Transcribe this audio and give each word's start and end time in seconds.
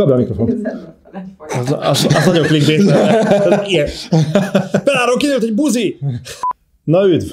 Kapd 0.00 0.12
a 0.12 0.16
mikrofon. 0.16 0.66
Az, 1.38 1.76
az, 1.80 2.06
az 2.14 2.26
nagyon 2.26 2.46
clickbait. 2.46 2.84
Beáron 4.84 5.18
kiderült, 5.18 5.42
hogy 5.42 5.54
buzi! 5.54 5.98
Na 6.84 7.08
üdv! 7.08 7.32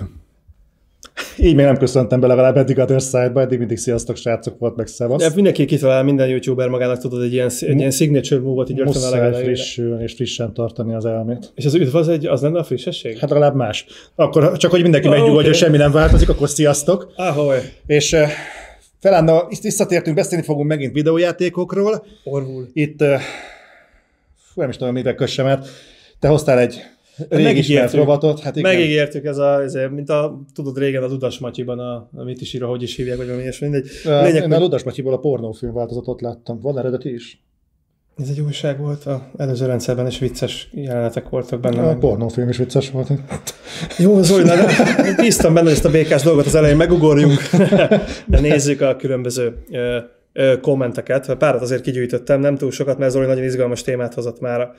Így 1.37 1.55
még 1.55 1.65
nem 1.65 1.77
köszöntem 1.77 2.19
be 2.19 2.27
legalább 2.27 2.57
eddig 2.57 2.79
a 2.79 2.99
Side-ba, 2.99 3.41
eddig 3.41 3.57
mindig 3.57 3.77
sziasztok 3.77 4.15
srácok 4.15 4.59
volt, 4.59 4.75
meg 4.75 4.87
szevasz. 4.87 5.21
De 5.21 5.31
mindenki 5.35 5.65
kitalál, 5.65 6.03
minden 6.03 6.27
youtuber 6.27 6.67
magának 6.67 6.97
tudod 6.97 7.21
egy 7.21 7.33
ilyen, 7.33 7.49
egy 7.59 7.77
ilyen 7.77 7.91
signature 7.91 8.41
move-ot 8.41 8.69
így 8.69 8.77
rögtön 8.77 9.03
a 9.03 9.09
legelejére. 9.09 9.43
frissülni 9.43 10.03
és 10.03 10.13
frissen 10.13 10.53
tartani 10.53 10.93
az 10.93 11.05
elmét. 11.05 11.51
És 11.55 11.65
az 11.65 11.73
üdv 11.73 11.95
az, 11.95 12.07
egy, 12.07 12.25
az 12.25 12.41
lenne 12.41 12.59
a 12.59 12.63
frissesség? 12.63 13.17
Hát 13.17 13.29
legalább 13.29 13.55
más. 13.55 13.85
Akkor 14.15 14.57
csak, 14.57 14.71
hogy 14.71 14.81
mindenki 14.81 15.07
Ah, 15.07 15.13
megnyugodjon, 15.13 15.45
oké. 15.45 15.57
hogy 15.57 15.65
semmi 15.65 15.77
nem 15.77 15.91
változik, 15.91 16.29
akkor 16.29 16.49
sziasztok. 16.49 17.13
Ahogy. 17.15 17.73
És 17.85 18.13
uh, 18.13 18.19
Felánna, 18.99 19.47
visszatértünk, 19.61 20.15
beszélni 20.15 20.43
fogunk 20.43 20.67
megint 20.67 20.93
videójátékokról. 20.93 22.05
Orvul. 22.23 22.67
Itt, 22.73 23.03
fú, 24.35 24.61
nem 24.61 24.69
is 24.69 24.77
tudom, 24.77 24.93
mivel 24.93 25.15
kössem 25.15 25.45
át. 25.45 25.67
Te 26.19 26.27
hoztál 26.27 26.59
egy 26.59 26.83
régi 27.17 27.43
ismert 27.43 27.43
megígértük. 27.43 27.99
rovatot. 27.99 28.39
Hát 28.39 28.55
igen. 28.55 28.71
Megígértük 28.71 29.25
ez 29.25 29.37
a, 29.37 29.61
ez 29.61 29.75
a, 29.75 29.89
mint 29.89 30.09
a, 30.09 30.41
tudod 30.53 30.77
régen 30.77 31.03
a 31.03 31.07
Dudas 31.07 31.39
Matyiban, 31.39 31.79
a, 31.79 32.09
a 32.15 32.23
mit 32.23 32.41
is 32.41 32.53
ír, 32.53 32.61
hogy 32.61 32.81
is 32.81 32.95
hívják, 32.95 33.17
vagy 33.17 33.25
valami 33.25 33.43
ilyesmi, 33.43 33.67
mindegy. 33.67 33.89
Lényeg, 34.03 34.35
Én 34.35 34.51
a 34.51 34.53
hogy 34.53 34.63
Ludas 34.63 34.83
Matyiból 34.83 35.13
a 35.13 35.17
pornófilm 35.17 35.73
változatot 35.73 36.21
láttam. 36.21 36.59
Van 36.59 36.79
eredeti 36.79 37.13
is? 37.13 37.41
Ez 38.21 38.29
egy 38.29 38.39
újság 38.39 38.79
volt, 38.79 39.05
a 39.05 39.29
előző 39.37 39.65
rendszerben, 39.65 40.05
és 40.05 40.19
vicces 40.19 40.69
jelenetek 40.71 41.29
voltak 41.29 41.59
benne. 41.59 41.81
A 41.81 41.97
pornófilm 41.97 42.49
is 42.49 42.57
vicces 42.57 42.91
volt. 42.91 43.11
Jó, 43.97 44.21
Zoli, 44.21 44.43
de 44.43 44.65
bíztam 45.17 45.53
benne, 45.53 45.65
hogy 45.65 45.75
ezt 45.75 45.85
a 45.85 45.91
békás 45.91 46.21
dolgot 46.21 46.45
az 46.45 46.55
elején 46.55 46.77
megugorjunk, 46.77 47.39
de 48.25 48.39
nézzük 48.39 48.81
a 48.81 48.95
különböző 48.95 49.57
kommenteket. 50.61 51.35
Párat 51.35 51.61
azért 51.61 51.81
kigyűjtöttem, 51.81 52.39
nem 52.39 52.55
túl 52.55 52.71
sokat, 52.71 52.97
mert 52.97 53.11
Zoli 53.11 53.25
nagyon 53.25 53.43
izgalmas 53.43 53.81
témát 53.81 54.13
hozott 54.13 54.39
már. 54.39 54.71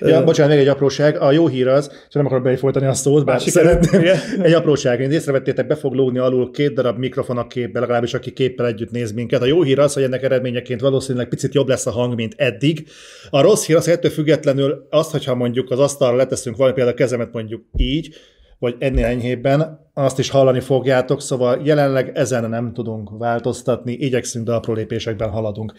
Ja, 0.00 0.24
bocsánat, 0.24 0.52
még 0.52 0.60
egy 0.60 0.68
apróság. 0.68 1.20
A 1.20 1.32
jó 1.32 1.46
hír 1.46 1.68
az, 1.68 1.90
és 2.08 2.14
nem 2.14 2.26
akarok 2.26 2.44
belefolytani 2.44 2.86
a 2.86 2.94
szót, 2.94 3.24
bár 3.24 3.40
szeretném. 3.40 4.00
igen. 4.00 4.18
Egy 4.42 4.52
apróság, 4.52 5.00
én 5.00 5.10
észrevettétek, 5.10 5.66
be 5.66 5.74
fog 5.74 5.92
lógni 5.92 6.18
alul 6.18 6.50
két 6.50 6.74
darab 6.74 6.98
mikrofon 6.98 7.38
a 7.38 7.46
képbe, 7.46 7.80
legalábbis 7.80 8.14
aki 8.14 8.32
képpel 8.32 8.66
együtt 8.66 8.90
néz 8.90 9.12
minket. 9.12 9.42
A 9.42 9.46
jó 9.46 9.62
hír 9.62 9.78
az, 9.78 9.92
hogy 9.94 10.02
ennek 10.02 10.22
eredményeként 10.22 10.80
valószínűleg 10.80 11.28
picit 11.28 11.54
jobb 11.54 11.68
lesz 11.68 11.86
a 11.86 11.90
hang, 11.90 12.14
mint 12.14 12.34
eddig. 12.36 12.86
A 13.30 13.40
rossz 13.40 13.66
hír 13.66 13.76
az, 13.76 13.84
hogy 13.84 13.94
ettől 13.94 14.10
függetlenül 14.10 14.86
azt, 14.90 15.10
hogyha 15.10 15.34
mondjuk 15.34 15.70
az 15.70 15.78
asztalra 15.78 16.16
leteszünk 16.16 16.56
valami, 16.56 16.74
például 16.74 16.96
a 16.96 16.98
kezemet 16.98 17.32
mondjuk 17.32 17.62
így, 17.76 18.14
vagy 18.58 18.76
ennél 18.78 19.04
enyhébben, 19.04 19.90
azt 19.94 20.18
is 20.18 20.30
hallani 20.30 20.60
fogjátok, 20.60 21.22
szóval 21.22 21.60
jelenleg 21.64 22.10
ezen 22.14 22.48
nem 22.50 22.72
tudunk 22.72 23.10
változtatni, 23.18 23.92
igyekszünk, 23.92 24.46
de 24.46 24.52
apró 24.52 24.72
lépésekben 24.72 25.30
haladunk. 25.30 25.72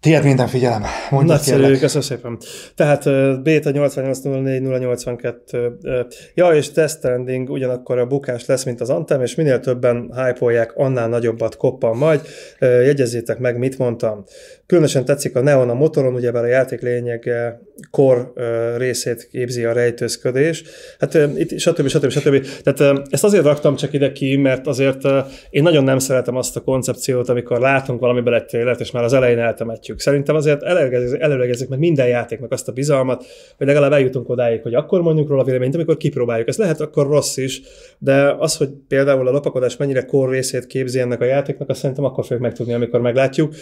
Tiéd 0.00 0.24
minden 0.24 0.46
figyelem, 0.46 0.82
mondjad 1.10 1.36
Nagyszerű, 1.36 1.60
kérlek. 1.60 1.80
köszönöm 1.80 2.02
szépen. 2.02 2.38
Tehát 2.74 3.02
Beta 3.42 3.70
8804 3.70 4.62
Ja, 6.34 6.50
és 6.50 6.70
Death 6.70 6.92
Stranding 6.92 7.50
ugyanakkor 7.50 7.98
a 7.98 8.06
bukás 8.06 8.46
lesz, 8.46 8.64
mint 8.64 8.80
az 8.80 8.90
Anthem, 8.90 9.22
és 9.22 9.34
minél 9.34 9.60
többen 9.60 10.12
hype 10.14 10.72
annál 10.74 11.08
nagyobbat 11.08 11.56
koppan 11.56 11.96
majd. 11.96 12.20
Jegyezzétek 12.58 13.38
meg, 13.38 13.58
mit 13.58 13.78
mondtam. 13.78 14.24
Különösen 14.72 15.04
tetszik 15.04 15.36
a 15.36 15.40
Neon 15.40 15.70
a 15.70 15.74
motoron, 15.74 16.14
ugyebár 16.14 16.44
a 16.44 16.46
játék 16.46 16.80
lényege 16.80 17.60
kor 17.90 18.32
részét 18.76 19.28
képzi 19.30 19.64
a 19.64 19.72
rejtőzködés. 19.72 20.64
Hát 20.98 21.14
itt 21.34 21.58
stb. 21.58 21.88
stb. 21.88 22.10
stb. 22.10 22.46
Tehát 22.62 23.08
ezt 23.10 23.24
azért 23.24 23.44
raktam 23.44 23.76
csak 23.76 23.92
ide 23.92 24.12
ki, 24.12 24.36
mert 24.36 24.66
azért 24.66 25.02
én 25.50 25.62
nagyon 25.62 25.84
nem 25.84 25.98
szeretem 25.98 26.36
azt 26.36 26.56
a 26.56 26.60
koncepciót, 26.60 27.28
amikor 27.28 27.60
látunk 27.60 28.00
valamiben 28.00 28.34
egy 28.34 28.44
trailert, 28.44 28.80
és 28.80 28.90
már 28.90 29.04
az 29.04 29.12
elején 29.12 29.38
eltemetjük. 29.38 30.00
Szerintem 30.00 30.36
azért 30.36 30.62
előlegezzük 31.18 31.68
meg 31.68 31.78
minden 31.78 32.08
játéknak 32.08 32.52
azt 32.52 32.68
a 32.68 32.72
bizalmat, 32.72 33.24
hogy 33.56 33.66
legalább 33.66 33.92
eljutunk 33.92 34.28
odáig, 34.28 34.62
hogy 34.62 34.74
akkor 34.74 35.02
mondjuk 35.02 35.28
róla 35.28 35.44
véleményt, 35.44 35.74
amikor 35.74 35.96
kipróbáljuk. 35.96 36.48
Ez 36.48 36.56
lehet 36.56 36.80
akkor 36.80 37.06
rossz 37.06 37.36
is, 37.36 37.62
de 37.98 38.34
az, 38.38 38.56
hogy 38.56 38.68
például 38.88 39.28
a 39.28 39.30
lopakodás 39.30 39.76
mennyire 39.76 40.04
kor 40.04 40.30
részét 40.30 40.66
képzi 40.66 41.00
ennek 41.00 41.20
a 41.20 41.24
játéknak, 41.24 41.68
azt 41.68 41.80
szerintem 41.80 42.04
akkor 42.04 42.24
fogjuk 42.24 42.42
megtudni, 42.42 42.72
amikor 42.72 43.00
meglátjuk. 43.00 43.54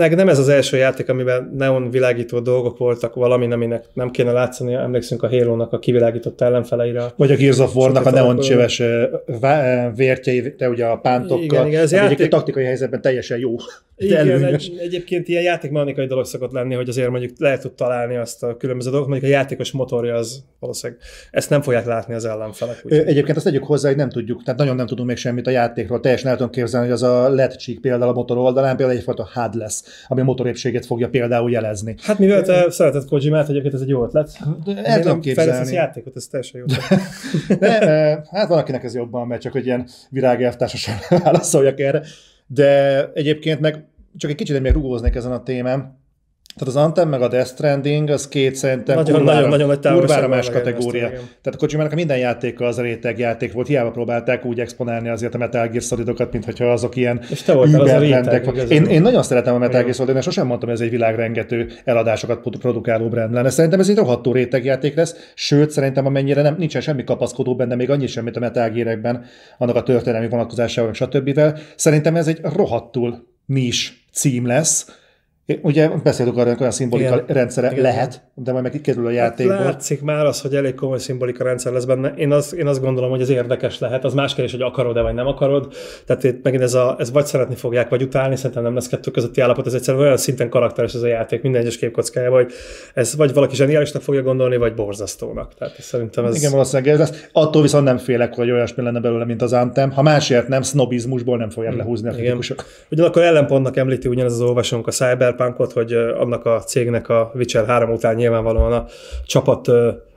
Meg 0.00 0.14
nem 0.14 0.28
ez 0.28 0.38
az 0.38 0.48
első 0.48 0.76
játék, 0.76 1.08
amiben 1.08 1.52
neon 1.56 1.90
világító 1.90 2.38
dolgok 2.38 2.78
voltak, 2.78 3.14
valami, 3.14 3.52
aminek 3.52 3.84
nem 3.92 4.10
kéne 4.10 4.32
látszani. 4.32 4.74
Emlékszünk 4.74 5.22
a 5.22 5.28
Halo-nak 5.28 5.72
a 5.72 5.78
kivilágított 5.78 6.40
ellenfeleire. 6.40 7.04
Vagy 7.16 7.30
a 7.30 7.36
Gears 7.36 7.58
of 7.58 7.74
War-nak 7.74 8.06
a 8.06 8.10
neon 8.10 8.24
alakuló. 8.24 8.42
cséves 8.46 8.80
ö, 8.80 9.04
vá- 9.40 9.88
ö, 9.88 9.96
vértjei, 9.96 10.54
te 10.54 10.68
ugye 10.68 10.84
a 10.84 10.96
pántokkal. 10.96 11.44
Igen, 11.44 11.66
igen, 11.66 11.82
ez 11.82 11.92
játék- 11.92 12.28
taktikai 12.28 12.64
helyzetben 12.64 13.00
teljesen 13.00 13.38
jó. 13.38 13.54
Igen, 13.96 14.44
egy, 14.44 14.76
egyébként 14.78 15.28
ilyen 15.28 15.42
játékmechanikai 15.42 16.06
dolog 16.06 16.24
szokott 16.24 16.52
lenni, 16.52 16.74
hogy 16.74 16.88
azért 16.88 17.10
mondjuk 17.10 17.32
lehet 17.38 17.60
tud 17.60 17.72
találni 17.72 18.16
azt 18.16 18.42
a 18.42 18.56
különböző 18.56 18.90
dolgokat, 18.90 19.12
mondjuk 19.12 19.32
a 19.32 19.36
játékos 19.36 19.70
motorja 19.72 20.14
az 20.14 20.44
valószínűleg 20.60 21.02
ezt 21.30 21.50
nem 21.50 21.62
fogják 21.62 21.86
látni 21.86 22.14
az 22.14 22.24
ellenfelek. 22.24 22.80
Úgyhogy. 22.84 23.06
Egyébként 23.06 23.36
azt 23.36 23.44
tegyük 23.46 23.64
hozzá, 23.64 23.88
hogy 23.88 23.96
nem 23.96 24.08
tudjuk, 24.10 24.42
tehát 24.42 24.60
nagyon 24.60 24.76
nem 24.76 24.86
tudunk 24.86 25.08
még 25.08 25.16
semmit 25.16 25.46
a 25.46 25.50
játékról. 25.50 26.00
Teljesen 26.00 26.30
el 26.30 26.36
tudom 26.36 26.50
képzelni, 26.50 26.86
hogy 26.86 26.94
az 26.94 27.02
a 27.02 27.28
LED 27.28 27.56
csík 27.56 27.80
például 27.80 28.10
a 28.10 28.14
motor 28.14 28.36
oldalán 28.38 28.76
például 28.76 28.98
egyfajta 28.98 29.28
HUD 29.34 29.54
lesz, 29.54 29.84
ami 30.08 30.20
a 30.20 30.24
motorépségét 30.24 30.86
fogja 30.86 31.08
például 31.08 31.50
jelezni. 31.50 31.94
Hát 32.02 32.18
mivel 32.18 32.42
te 32.42 32.70
szereted 32.70 33.04
Kojimát, 33.04 33.48
egyébként 33.48 33.74
ez 33.74 33.80
egy 33.80 33.88
jó 33.88 34.04
ötlet. 34.04 34.38
El 34.82 35.00
tudom 35.00 35.20
képzelni. 35.20 35.72
játékot, 35.72 36.16
ez 36.16 36.26
teljesen 36.26 36.60
jó. 36.60 36.66
De, 37.58 37.68
hát 38.30 38.48
van, 38.48 38.58
akinek 38.58 38.84
ez 38.84 38.94
jobban 38.94 39.26
megy, 39.26 39.40
csak 39.40 39.52
hogy 39.52 39.66
ilyen 39.66 39.88
virágelvtársasan 40.10 40.94
válaszoljak 41.08 41.80
erre. 41.80 42.02
De 42.46 43.04
egyébként 43.14 43.60
meg 43.60 43.84
csak 44.16 44.30
egy 44.30 44.36
kicsit 44.36 44.60
még 44.60 44.72
rugóznék 44.72 45.14
ezen 45.14 45.32
a 45.32 45.42
témán. 45.42 45.99
Tehát 46.56 46.74
az 46.74 46.82
Anthem 46.82 47.08
meg 47.08 47.22
a 47.22 47.28
Death 47.28 47.48
Stranding, 47.50 48.08
az 48.08 48.28
két 48.28 48.54
szerintem 48.54 48.96
Nagyon- 48.96 49.16
kurvára, 49.16 49.34
nagyon- 49.34 49.50
nagyon 49.50 49.66
nagy 49.66 49.92
kurvára 49.92 50.28
más 50.28 50.50
kategória. 50.50 51.06
igen. 51.06 51.10
Tehát 51.10 51.54
a 51.54 51.56
Kojimának 51.56 51.94
minden 51.94 52.18
játéka 52.18 52.66
az 52.66 52.80
réteg 52.80 53.18
játék 53.18 53.52
volt, 53.52 53.66
hiába 53.66 53.90
próbálták 53.90 54.44
úgy 54.44 54.60
exponálni 54.60 55.08
azért 55.08 55.34
a 55.34 55.38
Metal 55.38 55.68
Gear 55.68 55.82
Solidokat, 55.82 56.32
mint 56.32 56.44
hogyha 56.44 56.64
azok 56.64 56.96
ilyen 56.96 57.20
És 57.30 57.42
te 57.42 57.52
voltál 57.54 57.80
az 57.80 57.90
a 57.90 57.98
réteg, 57.98 58.70
én, 58.70 58.84
én 58.84 59.02
nagyon 59.02 59.22
szeretem 59.22 59.54
a 59.54 59.58
Metal. 59.58 59.82
Gear 59.82 59.94
Solid, 59.94 60.14
én 60.14 60.20
sosem 60.20 60.46
mondtam, 60.46 60.68
hogy 60.68 60.78
ez 60.78 60.84
egy 60.84 60.90
világrengető 60.90 61.68
eladásokat 61.84 62.40
produ- 62.40 62.60
produkáló 62.60 63.08
brand 63.08 63.32
lenne. 63.32 63.50
Szerintem 63.50 63.80
ez 63.80 63.88
egy 63.88 63.96
rohadtó 63.96 64.32
rétegjáték 64.32 64.94
lesz, 64.94 65.14
sőt, 65.34 65.70
szerintem 65.70 66.06
amennyire 66.06 66.42
nem, 66.42 66.54
nincsen 66.58 66.80
semmi 66.80 67.04
kapaszkodó 67.04 67.54
benne, 67.56 67.74
még 67.74 67.90
annyi 67.90 68.06
sem, 68.06 68.24
mint 68.24 68.36
a 68.36 68.40
Metal 68.40 68.68
Gear-ekben, 68.70 69.24
annak 69.58 69.76
a 69.76 69.82
történelmi 69.82 70.28
vonatkozásával, 70.28 70.92
stb. 70.92 71.40
Szerintem 71.76 72.16
ez 72.16 72.28
egy 72.28 72.38
rohadtul 72.42 73.26
nis 73.46 74.04
cím 74.12 74.46
lesz. 74.46 74.98
Ugye 75.62 75.88
beszéltük 76.02 76.36
arról, 76.36 76.48
hogy 76.48 76.60
olyan 76.60 76.72
szimbolika 76.72 77.14
Igen. 77.14 77.24
rendszere 77.26 77.70
Igen. 77.70 77.82
lehet, 77.82 78.22
de 78.34 78.52
majd 78.52 78.62
meg 78.62 78.72
kikerül 78.72 79.06
a 79.06 79.10
játékból. 79.10 79.56
Látszik 79.56 80.02
már 80.02 80.26
az, 80.26 80.40
hogy 80.40 80.54
elég 80.54 80.74
komoly 80.74 80.98
szimbolika 80.98 81.44
rendszer 81.44 81.72
lesz 81.72 81.84
benne. 81.84 82.12
Én, 82.16 82.32
az, 82.32 82.54
én 82.54 82.66
azt 82.66 82.80
gondolom, 82.80 83.10
hogy 83.10 83.20
ez 83.20 83.28
érdekes 83.28 83.78
lehet. 83.78 84.04
Az 84.04 84.14
más 84.14 84.34
kérdés, 84.34 84.52
hogy 84.52 84.62
akarod-e 84.62 85.00
vagy 85.00 85.14
nem 85.14 85.26
akarod. 85.26 85.74
Tehát 86.06 86.24
itt 86.24 86.44
megint 86.44 86.62
ez, 86.62 86.74
a, 86.74 86.96
ez 86.98 87.12
vagy 87.12 87.24
szeretni 87.24 87.54
fogják, 87.54 87.88
vagy 87.88 88.02
utálni. 88.02 88.36
Szerintem 88.36 88.62
nem 88.62 88.74
lesz 88.74 88.88
kettő 88.88 89.10
közötti 89.10 89.40
állapot. 89.40 89.66
Ez 89.66 89.74
egyszerűen 89.74 90.02
olyan 90.02 90.16
szinten 90.16 90.48
karakteres 90.48 90.94
ez 90.94 91.02
a 91.02 91.06
játék 91.06 91.42
minden 91.42 91.60
egyes 91.60 91.78
képkockájában, 91.78 92.42
hogy 92.42 92.52
ez 92.94 93.16
vagy 93.16 93.32
valaki 93.32 93.54
zseniálisnak 93.54 94.02
fogja 94.02 94.22
gondolni, 94.22 94.56
vagy 94.56 94.74
borzasztónak. 94.74 95.54
Tehát 95.54 95.80
szerintem 95.80 96.24
ez... 96.24 96.36
Igen, 96.36 96.50
valószínűleg 96.50 96.92
ez 96.92 96.98
lesz. 96.98 97.28
Attól 97.32 97.62
viszont 97.62 97.84
nem 97.84 97.98
félek, 97.98 98.34
hogy 98.34 98.50
olyasmi 98.50 98.82
lenne 98.82 99.00
belőle, 99.00 99.24
mint 99.24 99.42
az 99.42 99.52
Anthem. 99.52 99.90
Ha 99.90 100.02
másért 100.02 100.48
nem, 100.48 100.62
sznobizmusból 100.62 101.36
nem 101.36 101.50
fogják 101.50 101.76
lehúzni 101.76 102.08
a 102.08 102.12
kritikusok. 102.12 102.64
Ugyanakkor 102.90 103.22
ellenpontnak 103.22 103.76
említi 103.76 104.08
ugyanez 104.08 104.32
az 104.32 104.40
olvasónk 104.40 104.86
a 104.86 104.90
Cyberpunkot, 105.40 105.72
hogy 105.72 105.92
annak 105.92 106.46
a 106.46 106.62
cégnek 106.62 107.08
a 107.08 107.32
Witcher 107.34 107.66
3 107.66 107.90
után 107.90 108.14
nyilvánvalóan 108.14 108.72
a 108.72 108.86
csapat 109.26 109.70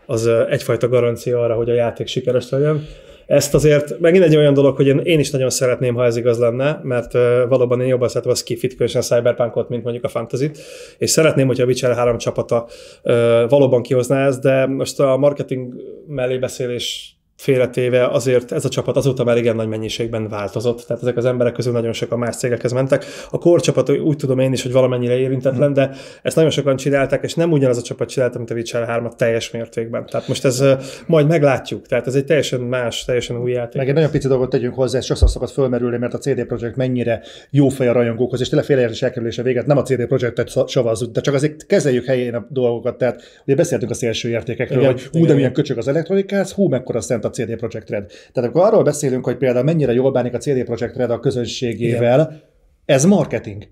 az 0.06 0.28
egyfajta 0.50 0.88
garancia 0.88 1.42
arra, 1.42 1.56
hogy 1.56 1.70
a 1.70 1.74
játék 1.74 2.08
sikeres 2.08 2.50
legyen. 2.50 2.86
Ezt 3.26 3.54
azért 3.54 4.00
megint 4.00 4.24
egy 4.24 4.36
olyan 4.36 4.54
dolog, 4.54 4.76
hogy 4.76 4.88
én, 4.88 5.00
én 5.04 5.20
is 5.20 5.32
nagyon 5.32 5.50
szeretném, 5.50 5.96
ha 5.96 6.06
ez 6.06 6.16
igaz 6.16 6.40
lenne, 6.40 6.80
mert 6.84 7.14
ö, 7.14 7.46
valóban 7.48 7.82
én 7.82 7.88
jobban 7.88 8.08
szeretem 8.08 8.32
a 8.32 8.36
skifit, 8.36 8.72
különösen 8.72 9.02
a 9.02 9.04
Cyberpunkot, 9.04 9.70
mint 9.70 9.84
mondjuk 9.84 10.04
a 10.04 10.08
fantasy 10.08 10.52
és 10.98 11.10
szeretném, 11.10 11.48
hogyha 11.48 11.64
a 11.64 11.66
Witcher 11.66 11.96
3 11.96 12.18
csapata 12.18 12.68
ö, 13.04 13.46
valóban 13.50 13.82
kihozná 13.82 14.26
ezt, 14.26 14.42
de 14.42 14.66
most 14.66 15.00
a 15.00 15.18
marketing 15.18 15.74
mellébeszélés 16.08 17.13
félretéve 17.36 18.08
azért 18.08 18.52
ez 18.52 18.66
a 18.66 18.70
csapat 18.70 18.96
azóta 18.96 19.24
már 19.24 19.38
igen 19.38 19.56
nagy 19.56 19.68
mennyiségben 19.68 20.30
változott, 20.30 20.84
tehát 20.88 21.02
ezek 21.02 21.18
az 21.18 21.26
emberek 21.26 21.54
közül 21.54 21.74
nagyon 21.74 21.94
sokan 21.94 22.20
más 22.20 22.36
cégekhez 22.36 22.72
mentek. 22.72 23.06
A 23.30 23.38
core 23.38 23.62
csapat 23.62 23.90
úgy 23.90 24.18
tudom 24.18 24.40
én 24.40 24.52
is, 24.52 24.64
hogy 24.64 24.72
valamennyire 24.72 25.18
érintetlen, 25.18 25.74
de 25.74 25.92
ezt 26.22 26.36
nagyon 26.36 26.52
sokan 26.52 26.76
csinálták, 26.76 27.24
és 27.24 27.34
nem 27.34 27.52
ugyanaz 27.52 27.78
a 27.78 27.82
csapat 27.82 28.10
csinálta, 28.10 28.38
mint 28.38 28.52
a 28.52 28.54
Witcher 28.54 28.86
3 28.86 29.10
teljes 29.18 29.52
mértékben. 29.52 30.06
Tehát 30.06 30.28
most 30.28 30.46
ez 30.46 30.64
majd 31.08 31.28
meglátjuk, 31.28 31.88
tehát 31.88 32.08
ez 32.08 32.16
egy 32.16 32.26
teljesen 32.26 32.60
más, 32.60 33.06
teljesen 33.06 33.42
új 33.42 33.52
játék. 33.52 33.76
Meg 33.76 33.88
egy 33.88 33.94
nagyon 33.94 34.12
pici 34.12 34.28
dolgot 34.28 34.50
tegyünk 34.50 34.76
hozzá, 34.76 34.98
ez 34.98 35.06
sokszor 35.06 35.30
szokott 35.30 35.52
fölmerülni, 35.52 35.98
mert 35.98 36.14
a 36.14 36.18
CD 36.18 36.46
Projekt 36.46 36.76
mennyire 36.76 37.22
jó 37.50 37.70
fej 37.70 37.88
a 37.88 37.94
rajongókhoz, 37.94 38.42
és 38.42 38.50
tényleg 38.50 38.68
félreértés 38.68 39.02
elkerülése 39.02 39.42
véget 39.42 39.66
nem 39.66 39.78
a 39.78 39.82
CD 39.82 40.06
Projektet 40.06 40.68
savazzuk, 40.68 41.12
de 41.12 41.22
csak 41.22 41.34
azért 41.34 41.66
kezeljük 41.66 42.06
helyén 42.06 42.36
a 42.36 42.46
dolgokat. 42.50 42.98
Tehát 42.98 43.22
ugye 43.46 43.56
beszéltünk 43.56 43.92
a 43.92 43.94
szélső 43.94 44.30
értékekről, 44.30 44.80
Igen, 44.80 44.92
hogy 44.92 45.04
hú, 45.12 45.26
de 45.26 45.34
milyen 45.34 45.54
köcsög 45.54 45.78
az 45.78 45.88
Electronic 45.88 46.32
Arts, 46.32 46.52
hú, 46.52 46.68
mekkora 46.68 47.02
szent 47.02 47.23
a 47.24 47.30
CD 47.30 47.56
Projekt 47.56 47.90
Red. 47.90 48.06
Tehát 48.08 48.50
amikor 48.50 48.62
arról 48.62 48.84
beszélünk, 48.84 49.26
hogy 49.26 49.38
például 49.38 49.66
mennyire 49.66 49.94
jól 49.94 50.12
bánik 50.12 50.34
a 50.34 50.38
CD 50.38 50.64
Projekt 50.64 50.96
Red 50.96 51.12
a 51.12 51.20
közönségével, 51.20 52.42
ez 52.86 53.06
marketing. 53.06 53.68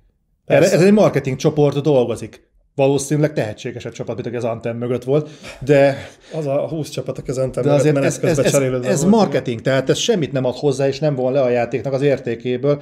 Erre, 0.46 0.72
ez 0.72 0.82
egy 0.82 0.94
marketing 0.94 1.38
csoport 1.38 1.82
dolgozik. 1.82 2.50
Valószínűleg 2.76 3.34
tehetségesebb 3.34 3.92
csapat, 3.92 4.24
mint 4.24 4.36
az 4.36 4.44
Antem 4.44 4.78
mögött 4.78 5.04
volt, 5.04 5.30
de... 5.60 5.98
Az 6.34 6.48
a 6.48 6.68
20 6.68 6.90
csapat, 6.90 7.18
aki 7.18 7.30
az 7.30 7.38
Antem 7.38 7.64
mögött 7.64 7.80
azért 7.80 7.98
ez, 7.98 8.20
ez, 8.24 8.40
ez, 8.40 8.54
ez, 8.54 8.86
ez 8.86 9.04
marketing, 9.04 9.62
tehát 9.62 9.90
ez 9.90 9.98
semmit 9.98 10.32
nem 10.32 10.46
ad 10.46 10.56
hozzá, 10.56 10.88
és 10.88 11.00
nem 11.00 11.16
von 11.16 11.34
le 11.34 11.42
a 11.42 11.50
játéknak 11.50 11.94
az 11.94 12.02
értékéből. 12.02 12.82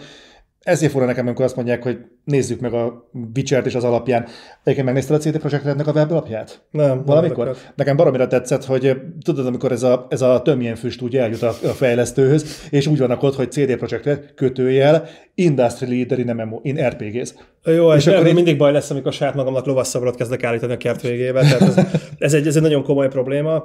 Ezért 0.60 0.92
fura 0.92 1.06
nekem, 1.06 1.26
amikor 1.26 1.46
azt 1.46 1.56
mondják, 1.56 1.84
hogy 1.84 1.98
nézzük 2.30 2.60
meg 2.60 2.74
a 2.74 3.10
Witcher-t 3.36 3.66
és 3.66 3.76
az 3.76 3.84
alapján. 3.84 4.26
Egyébként 4.64 4.86
megnézted 4.86 5.16
a 5.16 5.20
CD 5.20 5.38
Projekt 5.38 5.64
Rednek 5.66 5.88
a 5.88 5.92
webalapját? 5.92 6.62
Nem. 6.72 7.04
Valamikor? 7.06 7.46
Nem 7.46 7.56
nekem 7.76 7.96
baromira 7.96 8.28
tetszett, 8.28 8.66
hogy 8.66 8.96
tudod, 9.24 9.46
amikor 9.46 9.72
ez 9.72 9.84
a, 9.84 10.06
ez 10.10 10.22
a 10.22 10.42
tömjén 10.42 10.76
füst 10.76 11.02
úgy 11.02 11.18
eljut 11.18 11.42
a, 11.42 11.48
a 11.48 11.68
fejlesztőhöz, 11.68 12.68
és 12.70 12.88
úgy 12.88 12.98
vannak 12.98 13.24
ott, 13.24 13.36
hogy 13.36 13.52
CD 13.52 13.76
Projekt 13.76 14.06
Red 14.06 14.34
kötőjel 14.36 15.08
Industry 15.36 15.96
Leader 15.96 16.20
in, 16.20 16.36
MMO, 16.36 16.60
in 16.64 16.88
RPGs. 16.88 17.34
Jó, 17.66 17.94
és 17.94 18.08
akkor 18.08 18.28
így... 18.28 18.34
mindig 18.34 18.58
baj 18.58 18.72
lesz, 18.72 18.90
amikor 18.90 19.14
saját 19.14 19.36
magamnak 19.36 19.66
lovasszabrot 19.66 20.16
kezdek 20.16 20.44
állítani 20.44 20.74
a 20.74 20.78
kert 20.78 21.02
végébe. 21.02 21.42
Tehát 21.42 21.62
ez, 21.62 21.78
ez, 22.18 22.34
egy, 22.34 22.48
ez 22.48 22.56
egy 22.56 22.62
nagyon 22.62 22.84
komoly 22.84 23.08
probléma. 23.08 23.64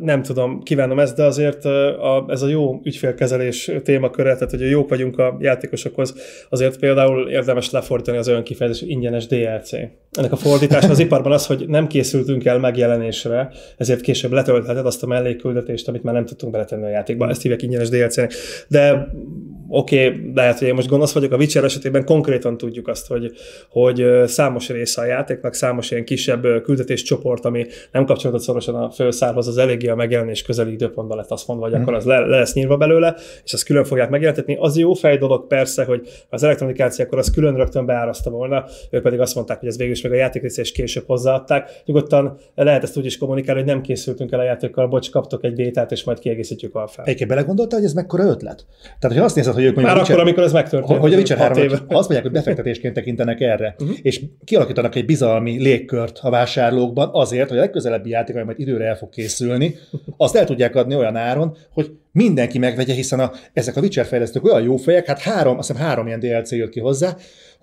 Nem 0.00 0.22
tudom, 0.22 0.62
kívánom 0.62 0.98
ezt, 0.98 1.16
de 1.16 1.22
azért 1.22 1.64
a, 1.64 2.24
ez 2.28 2.42
a 2.42 2.46
jó 2.46 2.80
ügyfélkezelés 2.84 3.70
témaköre, 3.84 4.34
tehát 4.34 4.50
hogy 4.50 4.70
jók 4.70 4.88
vagyunk 4.88 5.18
a 5.18 5.36
játékosokhoz, 5.40 6.14
azért 6.50 6.78
például 6.78 7.30
érdemes 7.30 7.70
lefordítani 7.74 8.18
az 8.18 8.28
olyan 8.28 8.42
kifejezés, 8.42 8.88
ingyenes 8.88 9.26
DLC. 9.26 9.72
Ennek 10.10 10.32
a 10.32 10.36
fordítás 10.36 10.84
az 10.84 10.98
iparban 10.98 11.32
az, 11.32 11.46
hogy 11.46 11.64
nem 11.68 11.86
készültünk 11.86 12.44
el 12.44 12.58
megjelenésre, 12.58 13.50
ezért 13.76 14.00
később 14.00 14.32
letöltheted 14.32 14.86
azt 14.86 15.02
a 15.02 15.06
mellékküldetést, 15.06 15.88
amit 15.88 16.02
már 16.02 16.14
nem 16.14 16.24
tudtunk 16.24 16.52
beletenni 16.52 16.84
a 16.84 16.88
játékba. 16.88 17.28
Ezt 17.28 17.42
hívják 17.42 17.62
ingyenes 17.62 17.88
DLC-nek. 17.88 18.32
De 18.68 19.08
oké, 19.68 20.06
okay, 20.06 20.30
lehet, 20.34 20.58
hogy 20.58 20.68
én 20.68 20.74
most 20.74 20.88
gonosz 20.88 21.12
vagyok, 21.12 21.32
a 21.32 21.36
Witcher 21.36 21.64
esetében 21.64 22.04
konkrétan 22.04 22.56
tudjuk 22.56 22.88
azt, 22.88 23.06
hogy, 23.06 23.32
hogy 23.68 24.06
számos 24.26 24.68
része 24.68 25.00
a 25.00 25.04
játéknak, 25.04 25.54
számos 25.54 25.90
ilyen 25.90 26.04
kisebb 26.04 26.62
küldetéscsoport, 26.62 27.44
ami 27.44 27.66
nem 27.92 28.04
kapcsolatot 28.04 28.42
szorosan 28.42 28.74
a 28.74 28.90
főszárhoz, 28.90 29.48
az 29.48 29.58
eléggé 29.58 29.88
a 29.88 29.94
megjelenés 29.94 30.42
közeli 30.42 30.72
időpontban 30.72 31.16
lett 31.16 31.30
azt 31.30 31.46
mondva, 31.46 31.68
hogy 31.68 31.74
akkor 31.74 31.94
az 31.94 32.04
le, 32.04 32.18
le 32.18 32.38
lesz 32.38 32.54
nyírva 32.54 32.76
belőle, 32.76 33.16
és 33.44 33.52
azt 33.52 33.64
külön 33.64 33.84
fogják 33.84 34.10
megjelentetni. 34.10 34.56
Az 34.60 34.76
jó 34.76 34.92
fej 34.92 35.16
dolog 35.18 35.46
persze, 35.46 35.84
hogy 35.84 36.08
az 36.28 36.42
elektronikáció 36.42 37.04
akkor 37.04 37.18
az 37.18 37.30
külön 37.30 37.56
rögtön 37.64 37.86
beáraszta 37.86 38.30
volna, 38.30 38.64
ők 38.90 39.02
pedig 39.02 39.20
azt 39.20 39.34
mondták, 39.34 39.58
hogy 39.58 39.68
ez 39.68 39.76
végül 39.76 39.92
is 39.92 40.02
meg 40.02 40.12
a 40.12 40.14
játékrész 40.14 40.56
és 40.56 40.72
később 40.72 41.04
hozzáadták. 41.06 41.82
Nyugodtan 41.84 42.38
lehet 42.54 42.82
ezt 42.82 42.96
úgy 42.96 43.04
is 43.04 43.18
kommunikálni, 43.18 43.60
hogy 43.60 43.70
nem 43.70 43.80
készültünk 43.80 44.32
el 44.32 44.38
a 44.38 44.42
játékkal, 44.42 44.88
bocs, 44.88 45.10
kaptok 45.10 45.44
egy 45.44 45.54
bétát, 45.54 45.92
és 45.92 46.04
majd 46.04 46.18
kiegészítjük 46.18 46.74
alfát. 46.74 47.06
Egyébként 47.06 47.30
belegondolta, 47.30 47.76
hogy 47.76 47.84
ez 47.84 47.92
mekkora 47.92 48.24
ötlet? 48.24 48.66
Tehát, 48.98 49.16
hogy 49.16 49.26
azt 49.26 49.36
nézed, 49.36 49.54
hogy 49.54 49.64
ők 49.64 49.74
mondjuk 49.74 49.96
Már 49.96 50.04
akkor, 50.04 50.20
amikor 50.20 50.42
ez 50.42 50.52
megtörtént. 50.52 51.00
Hogy 51.00 51.12
a 51.12 51.16
Witcher 51.16 51.38
3, 51.38 51.62
éve. 51.62 51.74
azt 51.74 51.88
mondják, 51.88 52.22
hogy 52.22 52.32
befektetésként 52.32 52.94
tekintenek 52.94 53.40
erre, 53.40 53.74
uh-huh. 53.78 53.96
és 54.02 54.20
kialakítanak 54.44 54.94
egy 54.94 55.04
bizalmi 55.04 55.62
légkört 55.62 56.18
a 56.22 56.30
vásárlókban 56.30 57.08
azért, 57.12 57.48
hogy 57.48 57.58
a 57.58 57.60
legközelebbi 57.60 58.10
játék, 58.10 58.44
majd 58.44 58.60
időre 58.60 58.84
el 58.84 58.96
fog 58.96 59.08
készülni, 59.08 59.74
azt 60.16 60.36
el 60.36 60.44
tudják 60.44 60.74
adni 60.74 60.94
olyan 60.96 61.16
áron, 61.16 61.56
hogy 61.72 61.90
mindenki 62.14 62.58
megvegye, 62.58 62.94
hiszen 62.94 63.20
a, 63.20 63.32
ezek 63.52 63.76
a 63.76 63.80
Witcher 63.80 64.06
fejlesztők 64.06 64.44
olyan 64.44 64.62
jó 64.62 64.76
fejek, 64.76 65.06
hát 65.06 65.18
három, 65.18 65.58
azt 65.58 65.68
hiszem 65.68 65.82
három 65.82 66.06
ilyen 66.06 66.20
DLC 66.20 66.50
jött 66.52 66.70
ki 66.70 66.80
hozzá, 66.80 67.16